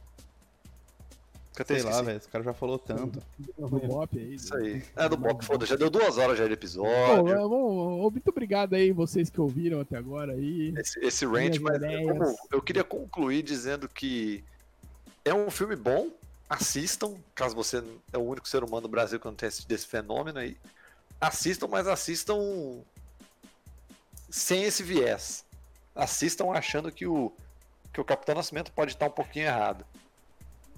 Que 1.56 1.62
eu 1.62 1.66
Sei 1.66 1.82
lá, 1.82 2.02
velho, 2.02 2.18
esse 2.18 2.28
cara 2.28 2.44
já 2.44 2.52
falou 2.52 2.78
tanto. 2.78 3.22
Do 3.38 3.68
BOP 3.80 4.18
aí. 4.18 4.34
Isso 4.34 4.54
aí. 4.54 4.84
É 4.94 5.08
do 5.08 5.16
Bob, 5.16 5.42
foda, 5.42 5.64
já 5.64 5.74
deu 5.74 5.88
duas 5.88 6.18
horas 6.18 6.36
já 6.36 6.44
de 6.44 6.50
Bom, 6.50 6.54
episódio. 6.54 7.28
é, 7.32 7.38
bom, 7.38 8.10
muito 8.10 8.28
obrigado 8.28 8.74
aí, 8.74 8.92
vocês 8.92 9.30
que 9.30 9.40
ouviram 9.40 9.80
até 9.80 9.96
agora 9.96 10.34
aí. 10.34 10.74
Esse, 10.76 11.00
esse 11.00 11.24
rant, 11.24 11.58
mas 11.60 11.78
como 11.80 12.36
eu 12.50 12.60
queria 12.60 12.84
concluir 12.84 13.42
dizendo 13.42 13.88
que 13.88 14.44
é 15.24 15.32
um 15.32 15.50
filme 15.50 15.74
bom, 15.74 16.10
assistam, 16.46 17.14
caso 17.34 17.54
você 17.54 17.82
é 18.12 18.18
o 18.18 18.22
único 18.22 18.46
ser 18.46 18.62
humano 18.62 18.82
do 18.82 18.88
Brasil 18.88 19.18
que 19.18 19.26
não 19.26 19.34
tem 19.34 19.48
assistido 19.48 19.72
esse 19.72 19.86
fenômeno 19.86 20.38
aí. 20.38 20.58
Assistam, 21.18 21.68
mas 21.68 21.86
assistam 21.86 22.38
sem 24.28 24.64
esse 24.64 24.82
viés. 24.82 25.42
Assistam 25.94 26.50
achando 26.50 26.92
que 26.92 27.06
o, 27.06 27.32
que 27.96 28.00
o 28.02 28.04
Capitão 28.04 28.34
Nascimento 28.34 28.70
pode 28.72 28.92
estar 28.92 29.06
um 29.06 29.10
pouquinho 29.10 29.46
errado. 29.46 29.82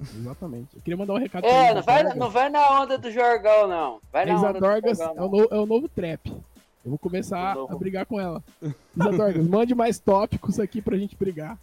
Exatamente. 0.01 0.77
Eu 0.77 0.81
queria 0.82 0.97
mandar 0.97 1.15
um 1.15 1.19
recado 1.19 1.45
É, 1.45 1.65
pra 1.66 1.74
não 1.74 1.82
vai, 1.82 2.05
não 2.15 2.31
vai 2.31 2.49
na 2.49 2.81
onda 2.81 2.97
do 2.97 3.11
Jorgão, 3.11 3.66
não. 3.66 4.01
Vai 4.12 4.24
na 4.24 4.35
Isa 4.35 4.43
onda 4.47 4.53
do 4.53 4.61
Dorgas 4.61 4.99
Jorgão, 4.99 5.16
é 5.16 5.27
o, 5.27 5.31
não. 5.31 5.39
no- 5.39 5.49
é 5.51 5.59
o 5.59 5.66
novo 5.66 5.89
trap. 5.89 6.28
Eu 6.31 6.90
vou 6.93 6.99
começar 6.99 7.57
novo. 7.57 7.74
a 7.74 7.77
brigar 7.77 8.07
com 8.07 8.20
ela. 8.20 8.40
Isa 8.62 9.11
Dorgas, 9.11 9.45
mande 9.49 9.74
mais 9.74 9.99
tópicos 9.99 10.61
aqui 10.61 10.81
pra 10.81 10.97
gente 10.97 11.16
brigar. 11.16 11.59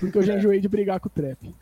Porque 0.00 0.16
eu 0.16 0.22
já 0.22 0.36
enjoei 0.38 0.58
de 0.58 0.68
brigar 0.68 0.98
com 1.00 1.08
o 1.08 1.10
trap. 1.10 1.54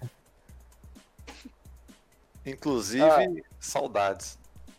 Inclusive, 2.47 3.03
Ah. 3.03 3.27
saudades 3.59 4.39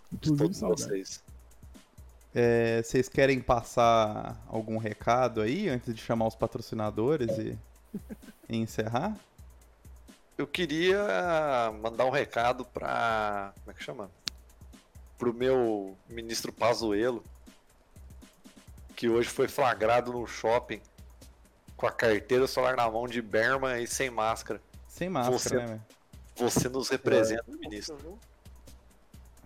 de 0.10 0.30
Inclusive, 0.32 0.38
todos 0.44 0.58
saudade. 0.58 0.82
vocês. 0.84 1.24
É, 2.34 2.82
vocês 2.82 3.10
querem 3.10 3.42
passar 3.42 4.42
algum 4.48 4.78
recado 4.78 5.42
aí 5.42 5.68
antes 5.68 5.94
de 5.94 6.00
chamar 6.02 6.28
os 6.28 6.36
patrocinadores 6.36 7.38
e 7.38 7.58
encerrar? 8.50 9.18
Eu 10.38 10.48
queria 10.48 11.72
mandar 11.82 12.06
um 12.06 12.10
recado 12.10 12.66
pra. 12.66 13.54
Como 13.60 13.72
é 13.72 13.74
que 13.74 13.84
chama? 13.84 14.10
Pro 15.18 15.34
meu 15.34 15.96
ministro 16.10 16.52
Pazuello, 16.52 17.24
que 18.96 19.08
hoje 19.08 19.30
foi 19.30 19.48
flagrado 19.48 20.12
no 20.12 20.26
shopping 20.26 20.82
com 21.78 21.86
a 21.86 21.92
carteira 21.92 22.48
celular 22.48 22.76
na 22.76 22.90
mão 22.90 23.08
de 23.08 23.22
Berma 23.22 23.80
e 23.80 23.88
sem 23.88 24.10
máscara. 24.10 24.62
Sem 24.88 25.10
máscara, 25.10 25.38
Você- 25.40 25.56
né, 25.56 25.66
velho? 25.68 25.82
Você 26.38 26.70
nos 26.70 26.90
representa, 26.90 27.44
ministro. 27.48 28.18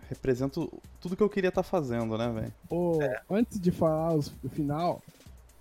Represento 0.07 0.72
tudo 1.01 1.17
que 1.17 1.23
eu 1.23 1.30
queria 1.30 1.49
estar 1.49 1.63
fazendo, 1.63 2.17
né, 2.17 2.30
velho? 2.30 2.53
Ô, 2.69 2.99
Antes 3.30 3.59
de 3.59 3.72
falar 3.72 4.13
os- 4.13 4.31
o 4.43 4.49
final, 4.49 5.01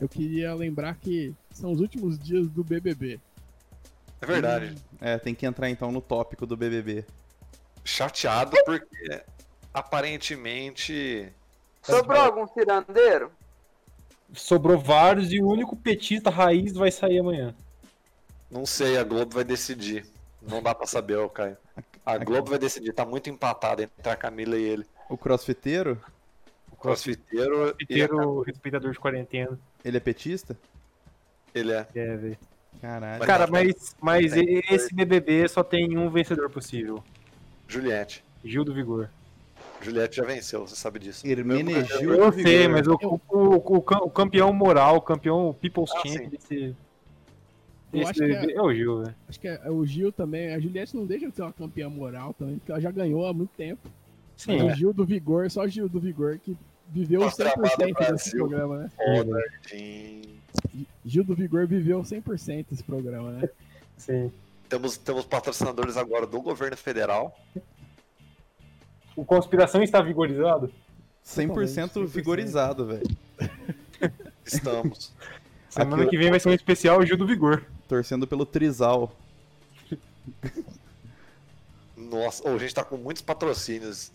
eu 0.05 0.09
queria 0.09 0.55
lembrar 0.55 0.97
que 0.97 1.35
são 1.51 1.73
os 1.73 1.81
últimos 1.81 2.19
dias 2.19 2.49
do 2.49 2.63
BBB. 2.63 3.19
É 4.21 4.27
verdade. 4.27 4.75
É, 5.01 5.19
tem 5.19 5.35
que 5.35 5.47
entrar 5.47 5.71
então 5.71 5.91
no 5.91 6.01
tópico 6.01 6.47
do 6.47 6.57
BBB. 6.57 7.05
Chateado 7.83 8.57
porque 8.65 9.23
aparentemente. 9.73 11.33
Sobrou 11.83 12.21
algum 12.21 12.47
cirandeiro? 12.47 13.33
Sobrou 14.33 14.79
vários 14.79 15.33
e 15.33 15.41
o 15.41 15.47
único 15.47 15.77
petista 15.77 16.31
raiz 16.31 16.73
vai 16.73 16.91
sair 16.91 17.19
amanhã. 17.19 17.55
Não 18.51 18.67
sei, 18.67 18.97
a 18.99 19.05
Globo 19.05 19.35
vai 19.35 19.45
decidir. 19.45 20.07
Não 20.43 20.63
dá 20.63 20.75
pra 20.75 20.87
saber, 20.87 21.17
ô 21.17 21.29
Caio. 21.29 21.57
A 22.05 22.19
Globo 22.19 22.51
vai 22.51 22.59
decidir, 22.59 22.93
tá 22.93 23.05
muito 23.05 23.31
empatado 23.31 23.83
entre 23.83 24.11
a 24.11 24.17
Camila 24.17 24.57
e 24.57 24.63
ele. 24.63 24.87
O 25.09 25.17
crossfiteiro, 25.17 26.01
O 26.71 26.77
crossfiteiro, 26.77 27.69
e 27.69 27.69
a 27.69 27.73
Inteiro 27.83 28.41
respeitador 28.43 28.93
de 28.93 28.99
quarentena. 28.99 29.59
Ele 29.85 29.97
é 29.97 30.01
petista? 30.01 30.57
ele 31.55 31.73
é. 31.73 31.87
É, 31.95 32.17
velho. 32.17 32.39
Caralho. 32.81 33.25
Cara, 33.25 33.47
mas, 33.47 33.95
mas 34.01 34.33
Tem 34.33 34.61
esse 34.71 34.93
BBB 34.95 35.47
só 35.49 35.63
tem 35.63 35.97
um 35.97 36.11
vencedor 36.11 36.51
possível. 36.51 37.03
Juliette. 37.69 38.25
Gil 38.45 38.65
do 38.65 38.75
Vigor. 38.75 39.09
Juliette 39.81 40.17
já 40.17 40.25
venceu, 40.25 40.67
você 40.67 40.75
sabe 40.77 40.99
disso. 40.99 41.27
Hermenegildo 41.27 42.15
Eu 42.15 42.31
Vigor. 42.31 42.33
sei, 42.35 42.69
mas 42.69 42.87
o, 42.87 42.95
o, 42.95 43.21
o, 43.29 43.77
o 43.77 43.83
cam- 43.83 44.03
o 44.03 44.11
campeão 44.11 44.53
moral, 44.53 44.97
o 44.97 45.01
campeão 45.01 45.55
People's 45.61 45.91
Ah, 45.95 46.01
Champion 46.07 46.29
desse, 46.31 46.77
Eu 47.93 48.03
acho 48.09 48.15
que 48.15 48.25
é- 48.25 48.29
BBB 48.29 48.53
é 48.55 48.63
o 48.63 48.75
Gil, 48.75 49.03
velho. 49.03 49.15
Acho 49.29 49.41
que 49.41 49.49
é 49.49 49.71
o 49.71 49.87
Gil 49.87 50.11
também. 50.13 50.53
A 50.55 50.59
Juliette 50.61 50.97
não 50.97 51.07
deixa 51.07 51.29
de 51.29 51.37
ser 51.37 51.43
uma 51.43 51.53
campeã 51.53 51.89
moral 51.89 52.35
também, 52.35 52.57
porque 52.59 52.73
ela 52.73 52.81
já 52.81 52.91
ganhou 52.91 53.27
há 53.27 53.33
muito 53.33 53.51
tempo. 53.57 53.89
Sim, 54.37 54.63
o 54.63 54.75
Gil 54.75 54.93
do 54.93 55.05
Vigor, 55.07 55.49
só 55.51 55.63
o 55.63 55.69
Gil 55.69 55.89
do 55.89 56.01
Vigor 56.01 56.39
que 56.39 56.57
viveu 56.95 57.21
Nossa, 57.23 57.37
trabalho 57.37 57.73
100% 57.77 57.77
desse 57.79 57.93
Brasil. 57.93 58.39
programa, 58.49 58.77
né? 58.79 58.91
Foda. 58.97 59.43
Gil 61.05 61.25
do 61.25 61.35
Vigor 61.35 61.67
viveu 61.67 62.01
100% 62.03 62.67
desse 62.71 62.83
programa, 62.85 63.33
né? 63.33 63.49
sim. 63.99 64.33
Temos, 64.69 64.97
temos 64.97 65.25
patrocinadores 65.27 65.97
agora 65.97 66.27
do 66.27 66.41
governo 66.41 66.77
federal. 66.77 67.37
O 69.15 69.25
Conspiração 69.25 69.83
está 69.83 70.01
vigorizado? 70.01 70.73
100% 71.25 71.49
100%. 71.93 72.07
vigorizado, 72.07 72.87
velho. 72.87 73.07
Estamos. 74.45 75.13
Semana 75.69 76.03
Aqui- 76.03 76.11
que 76.13 76.19
vem 76.19 76.31
vai 76.31 76.39
ser 76.41 76.49
um 76.49 76.53
especial 76.55 77.05
Gil 77.05 77.17
do 77.17 77.27
Vigor. 77.27 77.65
Torcendo 77.89 78.27
pelo 78.27 78.47
Trizal. 78.47 79.15
Nossa, 81.97 82.49
ô, 82.49 82.55
a 82.55 82.59
gente 82.59 82.75
tá 82.75 82.85
com 82.85 82.97
muitos 82.97 83.23
patrocínios. 83.23 84.13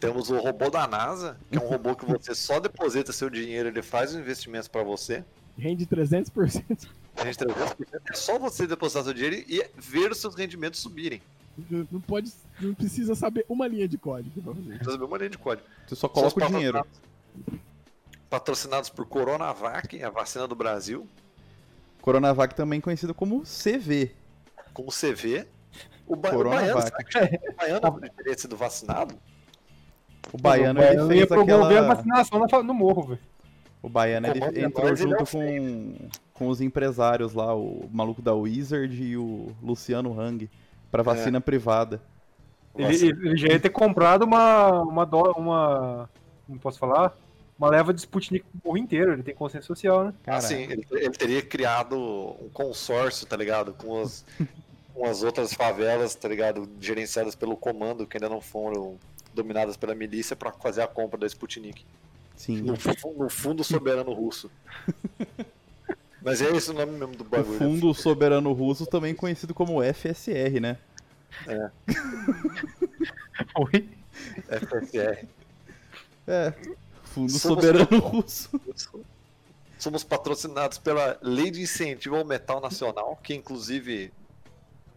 Temos 0.00 0.30
o 0.30 0.38
robô 0.38 0.68
da 0.70 0.86
NASA, 0.86 1.36
que 1.50 1.58
é 1.58 1.60
um 1.60 1.66
robô 1.66 1.94
que 1.94 2.04
você 2.04 2.34
só 2.34 2.60
deposita 2.60 3.12
seu 3.12 3.30
dinheiro, 3.30 3.68
ele 3.68 3.82
faz 3.82 4.10
os 4.10 4.16
investimentos 4.16 4.68
pra 4.68 4.82
você. 4.82 5.24
Rende 5.58 5.86
300%. 5.86 6.88
A 7.16 7.24
gente 7.24 7.38
300%. 7.38 7.86
É 8.10 8.14
só 8.14 8.38
você 8.38 8.66
depositar 8.66 9.04
seu 9.04 9.14
dinheiro 9.14 9.36
e 9.48 9.64
ver 9.76 10.10
os 10.12 10.18
seus 10.18 10.34
rendimentos 10.34 10.80
subirem. 10.80 11.22
Não 11.90 12.00
pode, 12.02 12.30
não 12.60 12.74
precisa 12.74 13.14
saber 13.14 13.46
uma 13.48 13.66
linha 13.66 13.88
de 13.88 13.96
código 13.96 14.42
fazer. 14.42 14.60
Precisa 14.62 14.90
saber 14.92 15.04
uma 15.04 15.16
linha 15.16 15.30
de 15.30 15.38
código. 15.38 15.66
Você 15.86 15.94
só 15.96 16.06
coloca 16.08 16.44
o 16.44 16.48
dinheiro. 16.48 16.84
patrocinados- 18.28 18.90
por 18.90 19.06
Coronavac, 19.06 20.02
a 20.02 20.10
vacina 20.10 20.46
do 20.46 20.54
Brasil, 20.54 21.06
Coronavac 22.02 22.54
também 22.54 22.80
conhecido 22.80 23.14
como 23.14 23.42
CV. 23.44 24.12
com 24.74 24.82
o 24.86 24.90
CV. 24.92 25.46
O, 26.06 26.14
ba 26.14 26.28
o 26.28 26.32
Coronavac. 26.32 26.72
baiano, 26.72 26.82
será 26.82 27.28
que 27.28 27.48
o 27.48 27.54
baiano 27.54 28.00
teria 28.16 28.36
sido 28.38 28.56
vacinado? 28.56 29.16
O 30.32 30.38
baiano 30.38 30.80
O 30.80 30.82
ele 30.82 30.88
Baiano 30.94 31.08
fez 31.08 31.20
ia 31.20 31.26
promover 31.26 31.54
a 31.78 31.80
aquela. 31.80 31.94
vacinação 31.94 32.62
no 32.62 32.74
morro, 32.74 33.02
velho. 33.08 33.20
O 33.82 33.88
baiano 33.88 34.26
ele 34.26 34.40
Comando 34.40 34.58
entrou 34.58 34.86
ele 34.88 34.92
é 34.94 34.96
junto 34.96 35.22
o 35.22 35.26
com, 35.26 35.94
com 36.34 36.48
os 36.48 36.60
empresários 36.60 37.32
lá, 37.34 37.54
o 37.54 37.88
maluco 37.92 38.20
da 38.20 38.34
Wizard 38.34 39.00
e 39.02 39.16
o 39.16 39.54
Luciano 39.62 40.18
Hang, 40.18 40.50
pra 40.90 41.02
vacina 41.02 41.40
privada. 41.40 42.00
Ele, 42.76 42.94
ele- 42.94 43.06
ele 43.28 43.36
já 43.36 43.48
ia 43.48 43.60
ter 43.60 43.70
comprado 43.70 44.22
uma. 44.24 44.82
Uma. 44.82 45.06
dó- 45.06 45.32
uma 45.36 46.10
não 46.48 46.58
posso 46.58 46.78
falar? 46.78 47.16
Uma 47.58 47.70
leva 47.70 47.94
de 47.94 48.00
Sputnik 48.00 48.44
pro 48.50 48.60
porra 48.60 48.78
inteiro. 48.78 49.12
Ele 49.14 49.22
tem 49.22 49.34
consciência 49.34 49.66
social, 49.66 50.04
né? 50.04 50.14
Cara, 50.24 50.38
Assim, 50.38 50.62
ele, 50.64 50.86
ele 50.92 51.10
teria 51.12 51.40
criado 51.40 51.96
um 51.96 52.50
consórcio, 52.52 53.26
tá 53.26 53.34
ligado? 53.36 53.72
Com 53.72 54.02
as, 54.02 54.24
com 54.92 55.06
as 55.06 55.22
outras 55.22 55.54
favelas, 55.54 56.14
tá 56.14 56.28
ligado? 56.28 56.68
Gerenciadas 56.78 57.34
pelo 57.34 57.56
comando, 57.56 58.06
que 58.06 58.18
ainda 58.18 58.28
não 58.28 58.42
foram 58.42 58.96
dominadas 59.36 59.76
pela 59.76 59.94
milícia, 59.94 60.34
pra 60.34 60.50
fazer 60.52 60.82
a 60.82 60.86
compra 60.88 61.18
da 61.18 61.26
Sputnik. 61.26 61.84
sim. 62.36 62.60
No, 62.62 62.74
no 63.16 63.28
fundo 63.28 63.62
soberano 63.62 64.12
russo. 64.12 64.50
Mas 66.22 66.42
é 66.42 66.50
esse 66.50 66.70
o 66.72 66.74
nome 66.74 66.90
mesmo 66.98 67.14
do 67.14 67.22
O 67.22 67.28
bagulho. 67.28 67.56
Fundo 67.56 67.94
Soberano 67.94 68.52
Russo, 68.52 68.84
também 68.84 69.14
conhecido 69.14 69.54
como 69.54 69.80
FSR, 69.80 70.58
né? 70.58 70.76
Oi? 73.54 73.88
FFR. 74.48 75.26
É. 76.26 76.52
Fundo 77.04 77.30
Somos- 77.30 77.42
Soberano 77.42 77.98
Russo. 78.00 78.60
Somos 79.78 80.02
patrocinados 80.02 80.78
pela 80.78 81.16
Lei 81.22 81.50
de 81.50 81.62
Incentivo 81.62 82.16
ao 82.16 82.24
Metal 82.24 82.60
Nacional, 82.60 83.16
que 83.22 83.34
inclusive 83.34 84.12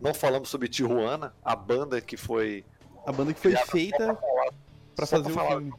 não 0.01 0.13
falamos 0.13 0.49
sobre 0.49 0.67
Tijuana, 0.67 1.33
a 1.43 1.55
banda 1.55 2.01
que 2.01 2.17
foi. 2.17 2.63
A 3.05 3.11
banda 3.11 3.33
que 3.33 3.39
foi 3.39 3.55
feita 3.55 4.17
pra 4.95 5.05
Só 5.05 5.17
fazer 5.17 5.33
pra 5.33 5.43
o 5.43 5.47
filme. 5.47 5.73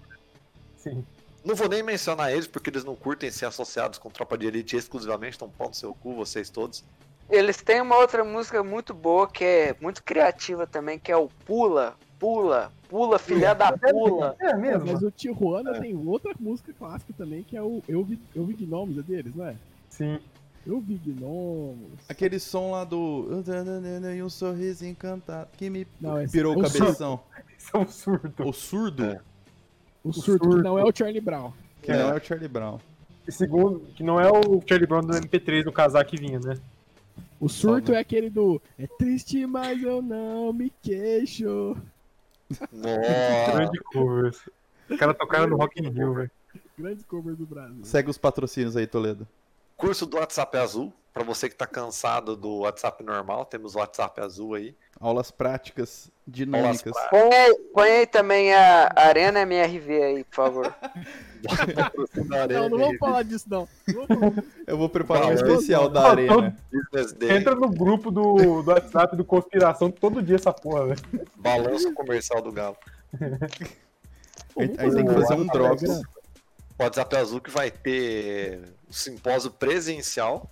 Sim. 0.77 1.05
Não 1.45 1.55
vou 1.55 1.69
nem 1.69 1.83
mencionar 1.83 2.33
eles 2.33 2.47
porque 2.47 2.71
eles 2.71 2.85
não 2.85 2.95
curtem 2.95 3.31
ser 3.31 3.47
associados 3.47 3.99
com 3.99 4.11
Tropa 4.11 4.37
de 4.37 4.47
Elite 4.47 4.77
exclusivamente, 4.77 5.37
então 5.37 5.49
pau 5.49 5.69
no 5.69 5.75
seu 5.75 5.95
cu, 5.95 6.15
vocês 6.15 6.51
todos. 6.51 6.85
Eles 7.31 7.63
têm 7.63 7.81
uma 7.81 7.97
outra 7.97 8.25
música 8.25 8.63
muito 8.63 8.93
boa, 8.93 9.29
que 9.29 9.45
é 9.45 9.77
muito 9.81 10.03
criativa 10.03 10.67
também, 10.67 10.99
que 10.99 11.13
é 11.13 11.17
o 11.17 11.29
Pula, 11.47 11.97
Pula, 12.19 12.73
Pula, 12.89 13.19
filha 13.19 13.55
da 13.55 13.73
pula. 13.79 14.37
É 14.41 14.55
mesmo? 14.55 14.93
Mas 14.93 15.03
o 15.03 15.11
Tijuana 15.11 15.81
tem 15.81 15.97
outra 15.97 16.35
música 16.41 16.75
clássica 16.77 17.15
também, 17.17 17.43
que 17.43 17.57
é 17.57 17.63
o 17.63 17.83
Eu 17.89 18.05
Vi, 18.05 18.21
Eu 18.35 18.45
Vi 18.45 18.55
Gnomos, 18.55 18.99
é 18.99 19.03
deles, 19.03 19.35
não 19.35 19.47
é? 19.47 19.55
Sim. 19.89 20.19
Eu 20.67 20.81
Vi 20.81 20.99
Gnomos. 20.99 21.99
Aquele 22.09 22.39
som 22.39 22.73
lá 22.73 22.85
do. 22.85 23.29
E 24.17 24.23
um 24.23 24.29
sorriso 24.29 24.85
encantado 24.85 25.49
que 25.57 25.71
me 25.71 25.87
Não, 26.01 26.21
esse 26.21 26.33
pirou 26.33 26.53
é 26.53 26.57
o 26.57 26.61
o 26.61 26.63
cabeção. 26.63 27.21
Isso 27.59 27.71
é 27.77 27.79
um 27.79 27.89
surto. 27.89 28.49
O 28.49 28.53
surdo, 28.53 29.05
É. 29.05 29.21
O 30.03 30.13
surto, 30.13 30.41
que 30.41 30.53
surto. 30.55 30.63
não 30.63 30.79
é 30.79 30.85
o 30.85 30.93
Charlie 30.95 31.21
Brown. 31.21 31.53
que 31.83 31.93
não 31.93 32.11
é 32.11 32.15
o 32.15 32.25
Charlie 32.25 32.49
Brown. 32.49 32.79
E 33.29 33.33
segundo, 33.33 33.81
que 33.95 34.03
não 34.03 34.19
é 34.21 34.31
o 34.31 34.63
Charlie 34.67 34.87
Brown 34.87 35.03
do 35.03 35.13
MP3 35.13 35.65
do 35.65 35.73
casaco 35.73 36.11
que 36.11 36.17
vinha, 36.17 36.39
né? 36.41 36.55
O 37.39 37.49
surto 37.49 37.93
é 37.93 37.99
aquele 37.99 38.29
do 38.31 38.61
É 38.79 38.87
triste, 38.87 39.47
mas 39.47 39.83
eu 39.83 40.03
não 40.03 40.53
me 40.53 40.71
queixo. 40.83 41.77
Nossa! 42.73 43.53
Grande 43.53 43.79
cover. 43.93 44.35
Os 44.89 44.99
caras 44.99 45.17
tocaram 45.17 45.47
no 45.47 45.57
Rock 45.57 45.81
in 45.81 45.89
Rio, 45.89 46.15
velho. 46.15 46.31
Grande 46.79 47.05
cover 47.05 47.35
do 47.35 47.47
Brasil. 47.47 47.85
Segue 47.85 48.11
os 48.11 48.19
patrocínios 48.19 48.77
aí, 48.77 48.87
Toledo. 48.87 49.27
Curso 49.81 50.07
do 50.07 50.19
WhatsApp 50.19 50.57
Azul. 50.59 50.93
Pra 51.13 51.25
você 51.25 51.49
que 51.49 51.57
tá 51.57 51.67
cansado 51.67 52.37
do 52.37 52.59
WhatsApp 52.61 53.03
normal, 53.03 53.45
temos 53.45 53.75
o 53.75 53.79
WhatsApp 53.79 54.21
Azul 54.21 54.55
aí. 54.55 54.77
Aulas 55.01 55.33
práticas 55.33 56.09
dinâmicas. 56.25 56.93
Põe 57.11 57.35
aí, 57.35 57.55
põe 57.75 57.91
aí 57.91 58.07
também 58.07 58.55
a 58.55 58.93
Arena 58.95 59.41
MRV 59.41 60.03
aí, 60.03 60.25
por 60.25 60.35
favor. 60.37 60.75
Não, 62.49 62.69
não 62.69 62.79
vamos 62.79 62.99
falar 62.99 63.23
disso, 63.23 63.47
não. 63.49 63.67
Eu 64.67 64.77
vou 64.77 64.91
preparar 64.91 65.25
um 65.25 65.29
Não, 65.29 65.35
especial 65.35 65.85
não. 65.85 65.93
da 65.93 66.01
Não, 66.03 66.09
Arena. 66.11 66.57
Entra 67.35 67.55
no 67.55 67.71
grupo 67.71 68.11
do, 68.11 68.63
do 68.63 68.71
WhatsApp 68.71 69.17
do 69.17 69.25
Conspiração 69.25 69.91
todo 69.91 70.21
dia 70.23 70.37
essa 70.37 70.53
porra, 70.53 70.89
velho. 70.89 71.01
balanço 71.37 71.95
comercial 71.95 72.43
do 72.43 72.53
Galo. 72.53 72.77
A 73.15 74.63
gente 74.63 74.79
a 74.81 74.85
gente 74.85 74.95
tem 74.97 75.07
que 75.07 75.15
fazer 75.15 75.35
um 75.35 75.47
drops. 75.47 75.89
O 76.79 76.83
WhatsApp 76.83 77.17
Azul 77.17 77.41
que 77.41 77.51
vai 77.51 77.71
ter 77.71 78.61
simpósio 78.91 79.51
presencial, 79.51 80.51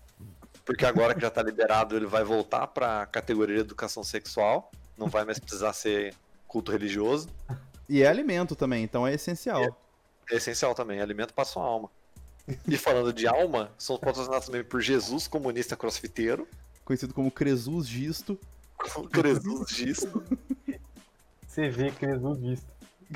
porque 0.64 0.84
agora 0.84 1.14
que 1.14 1.20
já 1.20 1.30
tá 1.30 1.42
liberado, 1.42 1.96
ele 1.96 2.06
vai 2.06 2.24
voltar 2.24 2.66
pra 2.68 3.06
categoria 3.06 3.56
de 3.56 3.60
educação 3.62 4.04
sexual. 4.04 4.70
Não 4.96 5.08
vai 5.08 5.24
mais 5.24 5.38
precisar 5.38 5.72
ser 5.72 6.14
culto 6.46 6.72
religioso. 6.72 7.28
E 7.88 8.02
é 8.02 8.08
alimento 8.08 8.54
também, 8.54 8.84
então 8.84 9.06
é 9.06 9.14
essencial. 9.14 9.76
É 10.30 10.36
essencial 10.36 10.74
também, 10.74 11.00
alimento 11.00 11.32
para 11.32 11.44
sua 11.44 11.64
alma. 11.64 11.90
E 12.66 12.76
falando 12.76 13.12
de 13.12 13.26
alma, 13.26 13.70
somos 13.78 14.00
patrocinados 14.00 14.46
também 14.46 14.64
por 14.64 14.80
Jesus 14.80 15.28
Comunista 15.28 15.76
Crossfiteiro, 15.76 16.48
Conhecido 16.84 17.12
como 17.12 17.30
Cresus 17.30 17.86
Gisto. 17.86 18.38
com 18.78 19.06
Jesus 19.22 19.70
Gisto. 19.70 20.24
Você 21.46 21.68
vê 21.68 21.90
que 21.90 22.06
Jesus 22.06 22.38
visto. 22.38 22.66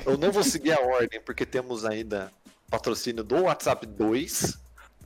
Eu 0.05 0.17
não 0.17 0.31
vou 0.31 0.43
seguir 0.43 0.73
a 0.73 0.81
ordem, 0.81 1.21
porque 1.21 1.45
temos 1.45 1.85
ainda 1.85 2.31
patrocínio 2.69 3.23
do 3.23 3.43
WhatsApp 3.43 3.85
2, 3.87 4.59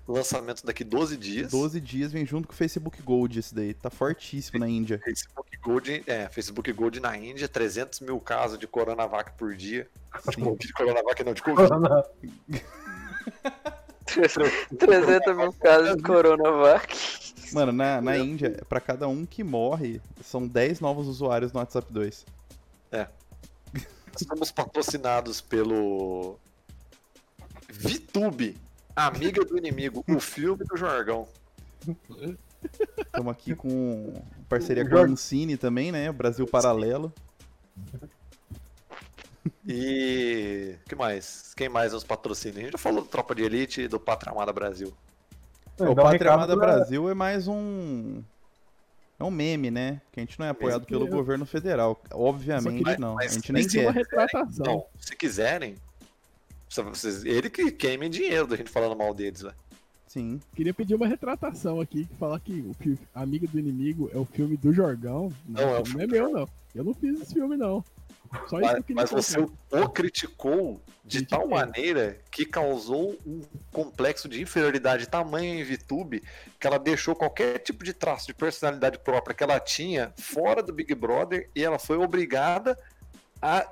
lançamento 0.07 0.65
daqui 0.65 0.83
12 0.83 1.17
dias. 1.17 1.51
12 1.51 1.81
dias 1.81 2.11
vem 2.11 2.25
junto 2.25 2.47
com 2.47 2.53
o 2.53 2.57
Facebook 2.57 3.01
Gold 3.01 3.39
esse 3.39 3.53
daí. 3.53 3.73
Tá 3.73 3.89
fortíssimo 3.89 4.59
na 4.59 4.67
Índia. 4.67 4.99
Facebook 5.03 5.57
Gold, 5.57 6.03
é, 6.07 6.29
Facebook 6.29 6.71
Gold 6.71 6.99
na 6.99 7.17
Índia, 7.17 7.47
300 7.47 7.99
mil 8.01 8.19
casos 8.19 8.57
de 8.57 8.67
Coronavac 8.67 9.31
por 9.37 9.55
dia. 9.55 9.87
De 10.59 10.73
Coronavac 10.73 11.23
não, 11.23 11.33
de 11.33 11.43
Covid. 11.43 11.69
300 14.07 15.35
mil 15.37 15.53
casos 15.53 15.95
de 15.95 16.01
Coronavac. 16.01 16.95
Mano, 17.53 17.71
na, 17.71 18.01
na 18.01 18.17
Índia, 18.17 18.63
pra 18.67 18.79
cada 18.79 19.07
um 19.07 19.25
que 19.25 19.43
morre, 19.43 20.01
são 20.23 20.47
10 20.47 20.79
novos 20.79 21.07
usuários 21.07 21.53
no 21.53 21.59
WhatsApp 21.59 21.91
2. 21.93 22.25
Somos 24.25 24.51
patrocinados 24.51 25.41
pelo 25.41 26.39
VTube, 27.69 28.57
Amiga 28.97 29.45
do 29.45 29.55
Inimigo, 29.57 30.03
o 30.09 30.19
filme 30.19 30.63
do 30.65 30.75
Jorgão. 30.75 31.27
Estamos 32.97 33.31
aqui 33.31 33.53
com 33.55 34.13
parceria 34.49 34.83
O 34.83 34.89
com 34.89 34.97
a 34.97 35.01
Ancine 35.01 35.55
também, 35.55 35.91
né? 35.91 36.11
Brasil 36.11 36.47
Paralelo. 36.47 37.13
E. 39.67 40.75
que 40.89 40.95
mais? 40.95 41.53
Quem 41.55 41.69
mais 41.69 41.93
nos 41.93 42.03
patrocina? 42.03 42.57
A 42.57 42.61
gente 42.63 42.71
já 42.71 42.77
falou 42.79 43.01
do 43.03 43.07
Tropa 43.07 43.35
de 43.35 43.43
Elite 43.43 43.81
e 43.81 43.87
do 43.87 43.99
Pátria 43.99 44.31
Amada 44.31 44.51
Brasil. 44.51 44.91
o 45.77 45.95
Pátria 45.95 46.33
Amada 46.33 46.55
Brasil 46.55 47.07
é 47.07 47.13
mais 47.13 47.47
um. 47.47 48.23
É 49.19 49.23
um 49.23 49.31
meme, 49.31 49.69
né? 49.71 50.01
Que 50.11 50.19
a 50.19 50.23
gente 50.23 50.39
não 50.39 50.45
é 50.47 50.49
apoiado 50.49 50.85
pelo 50.85 51.05
eu- 51.07 51.11
governo 51.11 51.45
federal. 51.45 52.01
Obviamente 52.11 52.83
queria- 52.83 52.97
não. 52.99 53.11
A 53.11 53.15
mas- 53.15 53.33
gente 53.33 53.51
mas 53.51 53.65
nem 53.65 53.71
Tem 53.71 53.83
uma 53.85 53.93
quer. 53.93 53.99
retratação. 53.99 54.65
Não, 54.65 54.85
se 54.99 55.15
quiserem. 55.15 55.75
Ele 57.25 57.49
que 57.49 57.71
queime 57.71 58.09
dinheiro 58.09 58.47
da 58.47 58.55
gente 58.55 58.69
falando 58.69 58.97
mal 58.97 59.13
deles, 59.13 59.41
velho. 59.41 59.55
Sim. 60.07 60.39
Queria 60.55 60.73
pedir 60.73 60.95
uma 60.95 61.07
retratação 61.07 61.79
aqui, 61.81 62.05
que 62.05 62.15
falar 62.15 62.39
que 62.39 62.61
o 62.61 62.73
fi- 62.73 62.97
Amiga 63.13 63.45
do 63.47 63.59
Inimigo 63.59 64.09
é 64.13 64.17
o 64.17 64.25
filme 64.25 64.55
do 64.57 64.71
Jorgão. 64.73 65.31
Não, 65.47 65.61
Não, 65.61 65.69
é 65.69 65.73
o 65.75 65.77
não 65.79 65.85
filme 65.85 66.03
é 66.03 66.07
meu, 66.07 66.29
não. 66.29 66.47
Eu 66.73 66.83
não 66.83 66.93
fiz 66.93 67.21
esse 67.21 67.33
filme, 67.33 67.57
não. 67.57 67.83
Só 68.47 68.59
isso 68.59 68.59
que 68.59 68.61
Mas, 68.61 68.75
eu 68.77 68.83
queria 68.83 68.95
mas 68.95 69.09
você 69.11 69.39
o 69.39 69.89
criticou 69.89 70.81
de 71.05 71.19
Critiquei. 71.19 71.25
tal 71.37 71.47
maneira 71.47 72.19
que 72.29 72.45
causou 72.45 73.17
um 73.25 73.41
complexo 73.71 74.27
de 74.27 74.41
inferioridade 74.41 75.07
tamanho 75.07 75.59
em 75.59 75.63
VTube 75.63 76.21
que 76.59 76.67
ela 76.67 76.77
deixou 76.77 77.15
qualquer 77.15 77.59
tipo 77.59 77.85
de 77.85 77.93
traço 77.93 78.27
de 78.27 78.33
personalidade 78.33 78.99
própria 78.99 79.33
que 79.33 79.43
ela 79.43 79.59
tinha 79.61 80.13
fora 80.17 80.61
do 80.61 80.73
Big 80.73 80.93
Brother 80.93 81.49
e 81.55 81.63
ela 81.63 81.79
foi 81.79 81.97
obrigada 81.97 82.77
a 83.41 83.65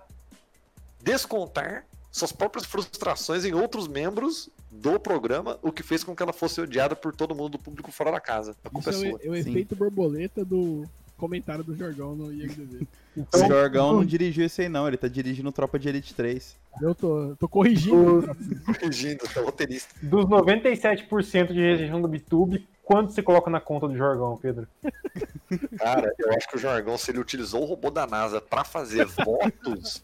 descontar 1.01 1.85
suas 2.17 2.31
próprias 2.31 2.65
frustrações 2.65 3.43
em 3.43 3.53
outros 3.53 3.87
membros 3.89 4.49
do 4.71 4.97
programa, 4.99 5.59
o 5.61 5.71
que 5.71 5.83
fez 5.83 6.01
com 6.03 6.15
que 6.15 6.23
ela 6.23 6.31
fosse 6.31 6.61
odiada 6.61 6.95
por 6.95 7.13
todo 7.13 7.35
mundo 7.35 7.49
do 7.53 7.59
público 7.59 7.91
fora 7.91 8.11
da 8.11 8.21
casa. 8.21 8.55
A 8.63 8.69
culpa 8.69 8.89
é 8.89 8.93
Isso 8.93 9.05
é, 9.05 9.09
o- 9.09 9.19
é 9.21 9.29
o 9.29 9.43
Sim. 9.43 9.49
efeito 9.49 9.75
borboleta 9.75 10.45
do 10.45 10.83
comentário 11.17 11.63
do 11.63 11.75
Jorgão 11.75 12.15
no 12.15 12.31
IMDb. 12.31 12.87
O 13.33 13.37
Jorgão 13.47 13.93
não 13.93 14.05
dirigiu 14.05 14.45
esse 14.45 14.61
aí, 14.63 14.67
não. 14.67 14.85
Ele 14.89 14.97
tá 14.97 15.07
dirigindo 15.07 15.49
Tropa 15.49 15.79
de 15.79 15.87
Elite 15.87 16.13
3. 16.13 16.53
Eu 16.81 16.93
tô, 16.93 17.33
tô 17.39 17.47
corrigindo. 17.47 18.35
Corrigindo, 18.79 19.23
tá 19.33 19.39
roteirista. 19.41 19.95
Dos 20.03 20.25
97% 20.25 21.47
de 21.53 21.59
rejeição 21.61 22.01
do 22.01 22.13
YouTube, 22.13 22.67
quanto 22.85 23.11
você 23.11 23.21
coloca 23.23 23.49
na 23.49 23.59
conta 23.59 23.87
do 23.87 23.97
Jorgão, 23.97 24.37
Pedro? 24.37 24.67
Cara, 25.77 26.13
eu 26.17 26.31
acho 26.33 26.47
que 26.47 26.55
o 26.55 26.59
Jargão, 26.59 26.97
se 26.97 27.11
ele 27.11 27.19
utilizou 27.19 27.63
o 27.63 27.65
robô 27.65 27.89
da 27.89 28.07
NASA 28.07 28.39
pra 28.39 28.63
fazer 28.63 29.05
votos, 29.05 30.03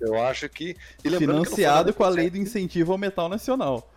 eu 0.00 0.22
acho 0.22 0.48
que. 0.48 0.76
E 1.02 1.08
lembrando 1.08 1.42
que 1.42 1.50
Financiado 1.54 1.92
com 1.92 2.04
a 2.04 2.08
lei 2.08 2.30
do 2.30 2.36
incentivo 2.36 2.92
ao 2.92 2.98
metal 2.98 3.28
nacional. 3.28 3.90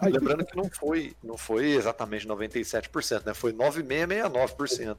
Ai, 0.00 0.10
Lembrando 0.10 0.44
que 0.44 0.56
não 0.56 0.68
foi, 0.70 1.14
não 1.22 1.36
foi 1.36 1.72
exatamente 1.72 2.26
97%, 2.26 3.26
né? 3.26 3.34
Foi 3.34 3.52
9,669%. 3.52 4.96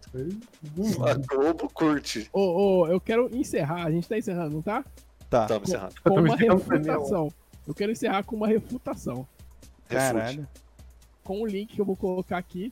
A 1.07 1.13
Globo 1.15 1.67
curte. 1.73 2.29
Ô, 2.31 2.83
ô, 2.83 2.87
eu 2.87 3.01
quero 3.01 3.35
encerrar. 3.35 3.85
A 3.85 3.91
gente 3.91 4.07
tá 4.07 4.17
encerrando, 4.17 4.55
não 4.55 4.61
tá? 4.61 4.85
Tá. 5.29 5.41
Estamos 5.43 5.69
encerrando. 5.69 5.95
Com 6.03 6.21
me 6.21 6.29
uma 6.29 6.37
refutação. 6.37 7.33
Eu 7.67 7.73
quero 7.73 7.91
encerrar 7.91 8.23
com 8.23 8.35
uma 8.35 8.47
refutação. 8.47 9.27
Caralho. 9.89 10.47
Com 11.25 11.41
o 11.41 11.45
link 11.45 11.73
que 11.75 11.81
eu 11.81 11.85
vou 11.85 11.97
colocar 11.97 12.37
aqui. 12.37 12.71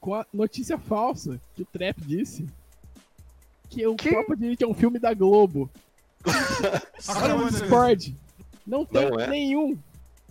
Com 0.00 0.14
a 0.14 0.24
notícia 0.32 0.78
falsa 0.78 1.38
que 1.54 1.62
o 1.62 1.66
Trap 1.66 2.00
disse. 2.00 2.46
que 3.68 3.86
o 3.86 3.94
Que? 3.96 4.08
Tropa 4.10 4.34
de 4.36 4.46
Elite 4.46 4.64
é 4.64 4.66
um 4.66 4.72
filme 4.72 4.98
da 4.98 5.12
Globo. 5.12 5.68
Olha 7.08 7.36
o 7.36 7.50
Discord. 7.50 8.16
Não 8.66 8.84
tem 8.86 9.10
Não 9.10 9.20
é? 9.20 9.26
nenhum. 9.28 9.76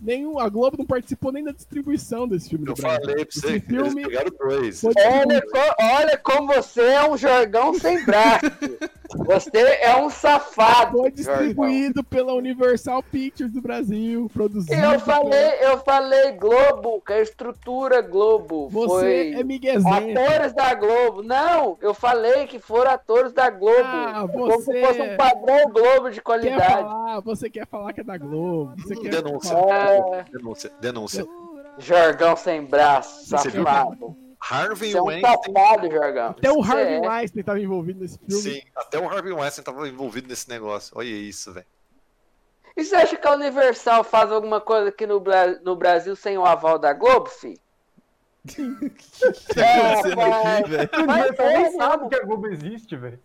Nenhum. 0.00 0.38
A 0.38 0.48
Globo 0.48 0.76
não 0.78 0.86
participou 0.86 1.30
nem 1.32 1.42
da 1.44 1.50
distribuição 1.52 2.26
desse 2.28 2.48
filme 2.50 2.66
Eu 2.68 2.76
falei 2.76 3.00
pra 3.00 3.14
você 3.14 3.22
Esse 3.22 3.60
que 3.60 3.74
eles 3.74 3.92
filme 3.92 4.02
pegaram 4.04 4.30
dois. 4.38 4.82
Olha, 4.84 5.42
co- 5.42 5.74
olha 5.82 6.18
como 6.18 6.46
você 6.54 6.80
é 6.82 7.08
um 7.10 7.16
jargão 7.16 7.74
sem 7.74 8.04
braço. 8.04 8.46
Você 9.16 9.50
é 9.80 9.96
um 9.96 10.10
safado. 10.10 10.98
Foi 10.98 11.10
distribuído 11.10 12.04
pela 12.04 12.34
Universal 12.34 13.02
Pictures 13.02 13.52
do 13.52 13.60
Brasil, 13.62 14.30
produzido. 14.32 14.74
Eu 14.74 15.00
falei, 15.00 15.50
eu 15.62 15.78
falei 15.78 16.32
Globo, 16.32 17.00
que 17.00 17.12
é 17.12 17.16
a 17.16 17.22
estrutura 17.22 18.02
Globo. 18.02 18.68
Você 18.68 18.88
foi 18.88 19.32
é 19.34 19.42
miguezinho. 19.44 20.18
atores 20.20 20.52
da 20.52 20.74
Globo. 20.74 21.22
Não, 21.22 21.78
eu 21.80 21.94
falei 21.94 22.46
que 22.46 22.58
foram 22.58 22.90
atores 22.90 23.32
da 23.32 23.48
Globo. 23.48 23.78
Ah, 23.82 24.26
Como 24.30 24.50
se 24.60 24.66
você- 24.66 24.80
fosse 24.84 25.00
um 25.00 25.16
padrão 25.16 25.70
Globo 25.70 26.10
de 26.10 26.16
Quer 26.16 26.22
qualidade. 26.22 26.72
falar, 26.82 27.20
você 27.20 27.48
quer 27.50 27.66
falar 27.66 27.92
que 27.94 28.00
é 28.00 28.04
da 28.04 28.18
Globo. 28.18 28.74
Você 28.82 28.94
quer 28.96 29.08
Denúncia. 29.10 29.56
falar- 29.56 29.88
É, 29.90 30.24
Denúncia. 30.30 30.70
Denúncia. 30.80 31.26
jargão 31.78 32.36
sem 32.36 32.64
braço, 32.64 33.26
Você 33.30 33.48
viu? 33.50 33.64
Harvey 34.40 34.92
Você 34.92 34.98
é 34.98 35.02
um 35.02 35.06
Weinstein. 35.06 35.54
safado, 35.54 35.90
jargão. 35.90 36.30
Até 36.30 36.52
o 36.52 36.62
Harvey 36.62 36.94
é. 36.94 37.00
Weinstein 37.00 37.40
estava 37.40 37.60
envolvido 37.60 38.00
nesse 38.00 38.18
filme. 38.18 38.42
Sim, 38.42 38.62
até 38.76 38.98
o 38.98 39.08
Harvey 39.08 39.32
Weinstein 39.32 39.64
tava 39.64 39.88
envolvido 39.88 40.28
nesse 40.28 40.48
negócio. 40.48 40.96
Olha 40.96 41.06
isso, 41.08 41.52
velho. 41.52 41.66
E 42.76 42.84
você 42.84 42.94
acha 42.94 43.16
que 43.16 43.26
a 43.26 43.32
Universal 43.32 44.04
faz 44.04 44.30
alguma 44.30 44.60
coisa 44.60 44.90
aqui 44.90 45.04
no, 45.06 45.18
Bra- 45.18 45.58
no 45.64 45.74
Brasil 45.74 46.14
sem 46.14 46.38
o 46.38 46.44
aval 46.46 46.78
da 46.78 46.92
Globo, 46.92 47.26
fi? 47.28 47.58
tá 49.54 49.92
acontecendo 49.98 50.20
aqui, 50.20 50.70
velho? 50.70 50.90
Mas 51.06 51.36
Você 51.36 51.42
nem 51.48 51.64
é, 51.66 51.70
sabe 51.72 52.02
não. 52.04 52.08
que 52.08 52.14
a 52.16 52.24
Globo 52.24 52.46
existe, 52.46 52.96
velho. 52.96 53.18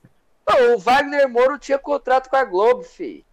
O 0.73 0.77
Wagner 0.79 1.29
Moura 1.29 1.57
tinha 1.57 1.77
contrato 1.77 2.29
com 2.29 2.35
a 2.35 2.43
Globo, 2.43 2.83
fi. 2.83 3.23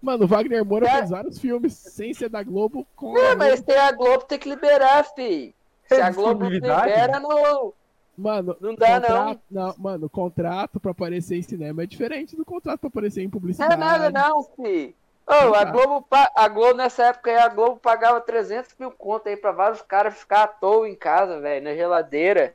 Mano, 0.00 0.24
o 0.24 0.28
Wagner 0.28 0.64
Moura 0.64 0.86
É. 0.88 0.98
fez 0.98 1.10
vários 1.10 1.38
filmes 1.38 1.72
sem 1.74 2.12
ser 2.12 2.28
da 2.28 2.42
Globo 2.42 2.86
com. 2.94 3.16
É, 3.16 3.30
a 3.32 3.36
mas 3.36 3.62
tem 3.62 3.76
a 3.76 3.90
Globo 3.92 4.24
tem 4.24 4.38
que 4.38 4.48
liberar, 4.48 5.04
fi. 5.14 5.54
Se 5.94 6.00
a 6.02 6.10
Globo 6.10 6.44
não 6.44 6.50
libera, 6.50 7.20
não. 7.20 7.72
Mano, 8.16 8.56
Não 8.60 8.74
dá, 8.74 9.00
contrato, 9.00 9.40
não. 9.50 9.74
Mano, 9.78 10.06
o 10.06 10.10
contrato 10.10 10.78
pra 10.78 10.90
aparecer 10.90 11.36
em 11.36 11.42
cinema 11.42 11.82
é 11.82 11.86
diferente 11.86 12.36
do 12.36 12.44
contrato 12.44 12.80
pra 12.80 12.88
aparecer 12.88 13.20
em 13.22 13.24
Não 13.24 13.30
publicidade. 13.30 13.72
é 13.72 13.76
nada, 13.76 14.10
não, 14.10 14.42
fi. 14.42 14.94
Ô, 15.26 15.54
a 15.54 15.64
Não. 15.64 15.72
Globo, 15.72 16.06
a 16.10 16.48
Globo 16.48 16.74
nessa 16.74 17.04
época 17.06 17.30
aí, 17.30 17.38
a 17.38 17.48
Globo 17.48 17.76
pagava 17.76 18.20
300 18.20 18.74
mil 18.78 18.90
conto 18.90 19.28
aí 19.28 19.36
pra 19.36 19.50
vários 19.52 19.80
caras 19.80 20.14
ficar 20.14 20.42
à 20.42 20.46
toa 20.46 20.88
em 20.88 20.94
casa, 20.94 21.40
velho, 21.40 21.64
na 21.64 21.74
geladeira. 21.74 22.54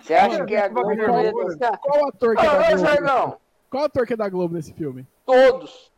Você 0.00 0.14
acha 0.14 0.28
Mano, 0.34 0.46
que 0.46 0.56
a 0.56 0.68
Globo 0.68 0.94
não? 0.94 1.78
Qual 1.78 2.08
ator 2.08 2.36
que 2.36 2.44
é 2.46 2.50
Ô, 2.50 2.52
da 2.82 2.92
ô, 2.92 2.96
Globo? 3.22 3.40
Qual 3.70 3.84
ator 3.84 4.06
que 4.06 4.12
é 4.12 4.16
da 4.16 4.28
Globo 4.28 4.54
nesse 4.54 4.72
filme? 4.74 5.06
todos. 5.24 5.89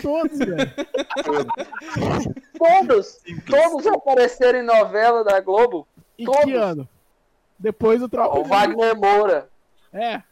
Todos, 0.00 0.38
velho. 0.38 0.72
Todos. 2.58 3.20
Todos 3.48 3.86
apareceram 3.86 4.58
em 4.60 4.62
novela 4.62 5.22
da 5.24 5.40
Globo. 5.40 5.86
Em 6.18 6.24
Todos. 6.24 6.44
que 6.44 6.52
ano? 6.54 6.88
Depois 7.58 8.00
do 8.00 8.08
Tropa 8.08 8.38
O 8.38 8.42
de 8.42 8.48
Wagner 8.48 8.96
Moura. 8.96 9.48
É. 9.92 10.22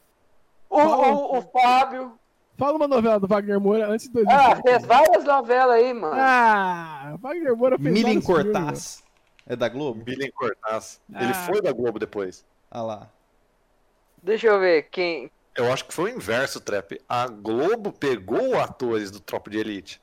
O, 0.68 0.80
o, 0.80 1.38
o 1.38 1.42
Fábio. 1.42 2.18
Fala 2.56 2.76
uma 2.76 2.88
novela 2.88 3.18
do 3.18 3.26
Wagner 3.26 3.60
Moura 3.60 3.88
antes 3.88 4.08
de 4.08 4.20
Ah, 4.20 4.54
2005. 4.54 4.62
fez 4.68 4.84
várias 4.86 5.24
novelas 5.24 5.76
aí, 5.76 5.92
mano. 5.92 6.14
Ah, 6.16 7.16
Wagner 7.20 7.56
Moura 7.56 7.78
fez 7.78 7.92
Milen 7.94 8.20
Cortaz. 8.20 9.02
É 9.46 9.56
da 9.56 9.68
Globo? 9.68 10.02
Billy 10.04 10.30
Cortaz. 10.32 11.00
Ele 11.14 11.30
Ah. 11.32 11.46
foi 11.46 11.60
da 11.60 11.72
Globo 11.72 11.98
depois. 11.98 12.44
Ah 12.70 12.82
lá. 12.82 13.08
Deixa 14.22 14.46
eu 14.46 14.60
ver 14.60 14.84
quem. 14.90 15.30
Eu 15.54 15.72
acho 15.72 15.84
que 15.86 15.92
foi 15.94 16.12
o 16.12 16.16
inverso, 16.16 16.60
Trap. 16.60 17.00
A 17.08 17.26
Globo 17.28 17.92
pegou 17.92 18.58
atores 18.58 19.10
do 19.10 19.20
Tropa 19.20 19.50
de 19.50 19.58
Elite. 19.58 20.00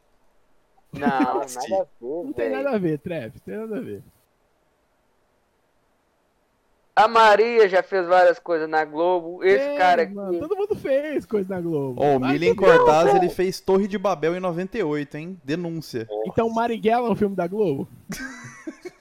Não, 0.94 1.08
nada 1.08 1.42
a 1.42 1.46
ver. 1.46 1.88
Não 2.02 2.34
tem 2.34 2.50
nada 2.50 2.70
a 2.72 2.78
ver, 2.78 3.00
Trev. 3.00 3.34
Não 3.36 3.40
tem 3.46 3.58
nada 3.58 3.78
a 3.78 3.82
ver. 3.82 4.04
A 6.96 7.08
Maria 7.08 7.70
já 7.70 7.82
fez 7.82 8.06
várias 8.06 8.40
coisas 8.40 8.68
na 8.68 8.84
Globo. 8.84 9.42
Esse 9.44 9.70
É, 9.70 9.78
cara 9.78 10.02
aqui. 10.02 10.14
mano, 10.14 10.38
todo 10.40 10.56
mundo 10.58 10.76
fez 10.76 11.26
coisa 11.26 11.56
na 11.56 11.62
Globo. 11.62 12.02
Ó, 12.04 12.18
o 12.18 12.20
Mas 12.20 12.34
Milen. 12.34 12.54
Cortaz, 12.56 13.16
ele 13.16 13.30
fez 13.30 13.60
Torre 13.62 13.88
de 13.88 13.98
Babel 13.98 14.36
em 14.36 14.40
98, 14.42 15.16
hein? 15.18 15.40
Denúncia. 15.44 16.08
Então 16.26 16.50
Marighella 16.50 17.08
é 17.08 17.12
um 17.12 17.16
filme 17.16 17.36
da 17.36 17.48
Globo? 17.48 17.88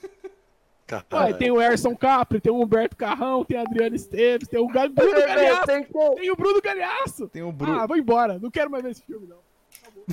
Ué, 1.12 1.32
tem 1.35 1.51
o 1.51 1.60
Erson 1.60 1.94
Capri, 1.97 2.40
tem 2.40 2.52
o 2.52 2.60
Humberto 2.60 2.97
Carrão, 2.97 3.44
tem 3.44 3.59
a 3.59 3.62
Adriana 3.62 3.94
Esteves, 3.97 4.48
tem 4.48 4.59
o 4.60 4.66
Bruno 4.66 4.94
Galhaço, 4.94 5.66
tem 5.66 5.82
que 5.85 5.93
tem 5.93 6.31
o 6.31 6.36
Bruno 6.36 6.62
Galhaço. 6.62 7.28
Tem 7.28 7.43
o 7.43 7.52
Bruno. 7.52 7.81
Ah, 7.81 7.86
vou 7.86 7.97
embora. 7.97 8.39
Não 8.39 8.51
quero 8.51 8.70
mais 8.70 8.82
ver 8.82 8.90
esse 8.93 9.02
filme, 9.02 9.27
não. 9.27 9.36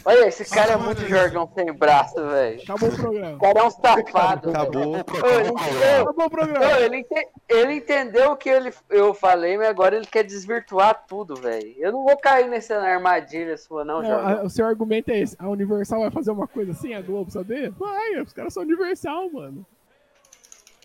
Olha, 0.04 0.28
esse 0.28 0.44
cara 0.54 0.74
é 0.74 0.76
muito 0.78 1.08
jorgão 1.08 1.50
sem 1.56 1.72
braço, 1.72 2.16
velho. 2.16 2.62
Acabou 2.62 2.90
o 2.90 2.96
programa. 2.96 3.36
O 3.38 3.40
cara 3.40 3.60
é 3.60 3.64
um 3.64 3.70
safado. 3.72 4.50
Acabou. 4.50 4.98
Entendeu, 4.98 6.02
Acabou 6.02 6.26
o 6.26 6.30
programa. 6.30 6.80
ele, 6.82 6.98
ente- 6.98 7.28
ele 7.48 7.74
entendeu 7.76 8.32
o 8.32 8.36
que 8.36 8.50
ele, 8.50 8.74
eu 8.90 9.14
falei, 9.14 9.58
mas 9.58 9.68
agora 9.70 9.96
ele 9.96 10.06
quer 10.06 10.24
desvirtuar 10.24 11.06
tudo, 11.08 11.36
velho. 11.36 11.74
Eu 11.78 11.94
não 11.94 12.04
vou 12.04 12.18
cair 12.18 12.50
nessa 12.50 12.76
armadilha 12.76 13.56
sua, 13.56 13.86
não, 13.86 14.02
Não, 14.02 14.12
a- 14.28 14.44
o 14.44 14.50
seu 14.50 14.66
argumento 14.66 15.12
é 15.12 15.20
esse. 15.20 15.36
A 15.40 15.48
Universal 15.48 16.02
vai 16.02 16.12
fazer 16.12 16.32
uma 16.32 16.48
coisa 16.48 16.72
assim, 16.74 16.94
a 16.94 17.02
Globo, 17.02 17.32
saber? 17.32 17.72
Vai, 17.72 18.20
os 18.22 18.34
caras 18.34 18.54
são 18.54 18.64
Universal, 18.64 19.30
mano. 19.32 19.66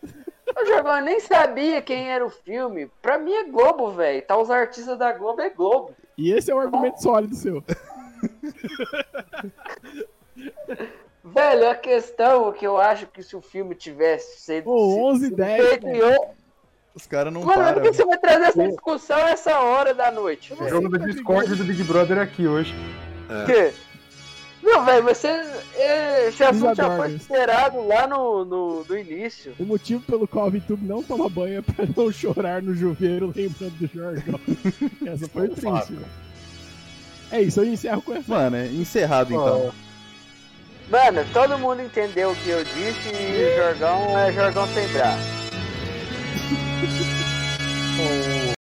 Ô, 0.03 0.65
Jorgão, 0.65 0.97
eu 0.97 1.03
nem 1.03 1.19
sabia 1.19 1.81
quem 1.81 2.11
era 2.11 2.25
o 2.25 2.29
filme. 2.29 2.89
Pra 3.01 3.17
mim 3.17 3.33
é 3.33 3.43
Globo, 3.45 3.91
velho. 3.91 4.21
Tá 4.21 4.37
os 4.37 4.49
artistas 4.51 4.97
da 4.97 5.11
Globo, 5.13 5.41
é 5.41 5.49
Globo. 5.49 5.95
E 6.17 6.31
esse 6.33 6.51
é 6.51 6.55
o 6.55 6.59
argumento 6.59 7.01
sólido 7.01 7.35
seu. 7.35 7.63
Velho, 11.23 11.69
a 11.69 11.75
questão 11.75 12.49
é 12.49 12.53
que 12.53 12.65
eu 12.65 12.77
acho 12.77 13.05
que 13.07 13.21
se 13.21 13.35
o 13.35 13.41
filme 13.41 13.75
tivesse 13.75 14.39
sido. 14.41 14.69
Ô, 14.71 14.93
se- 14.93 14.99
11 14.99 15.25
sido 15.25 15.35
10, 15.37 15.67
feito 15.69 15.87
em 15.87 15.99
Os 16.95 17.05
caras 17.05 17.31
não 17.31 17.41
Mano, 17.41 17.53
por 17.53 17.63
param. 17.63 17.81
que 17.81 17.87
você 17.93 18.05
vai 18.05 18.17
trazer 18.17 18.43
essa 18.45 18.67
discussão 18.67 19.17
essa 19.19 19.59
hora 19.59 19.93
da 19.93 20.11
noite, 20.11 20.51
O 20.53 20.67
jogo 20.67 20.89
do 20.89 20.97
Discord 20.99 21.55
do 21.55 21.63
Big 21.63 21.83
Brother 21.83 22.17
aqui 22.19 22.47
hoje. 22.47 22.73
É. 23.29 23.45
quê? 23.45 23.73
Não, 24.71 24.85
velho, 24.85 25.03
você. 25.03 25.27
é, 25.75 26.29
Esse 26.29 26.43
assunto 26.43 26.75
já 26.75 26.95
foi 26.95 27.11
esperado 27.13 27.85
lá 27.85 28.07
no, 28.07 28.45
no, 28.45 28.85
no 28.85 28.97
início. 28.97 29.53
O 29.59 29.65
motivo 29.65 30.01
pelo 30.03 30.25
qual 30.25 30.47
o 30.47 30.51
VTube 30.51 30.85
não 30.85 31.03
toma 31.03 31.27
banho 31.27 31.59
é 31.59 31.61
pra 31.61 31.85
não 31.95 32.09
chorar 32.11 32.61
no 32.61 32.73
chuveiro 32.73 33.33
lembrando 33.35 33.73
do 33.77 33.87
Jorgão. 33.93 34.39
Essa 35.05 35.27
foi 35.27 35.49
triste, 35.49 35.93
velho. 35.93 36.05
É 37.31 37.41
isso, 37.41 37.59
eu 37.59 37.65
encerro 37.65 38.01
com 38.01 38.13
essa. 38.13 38.23
Mano, 38.27 38.55
é 38.57 38.65
encerrado 38.67 39.33
então. 39.33 39.73
Mano, 40.89 41.25
todo 41.33 41.57
mundo 41.57 41.81
entendeu 41.81 42.31
o 42.31 42.35
que 42.35 42.49
eu 42.49 42.63
disse 42.63 43.09
e 43.13 43.53
o 43.53 43.55
Jorgão 43.57 44.17
é 44.17 44.33
Jorgão 44.33 44.67
sem 44.67 44.87
braço. 44.89 45.41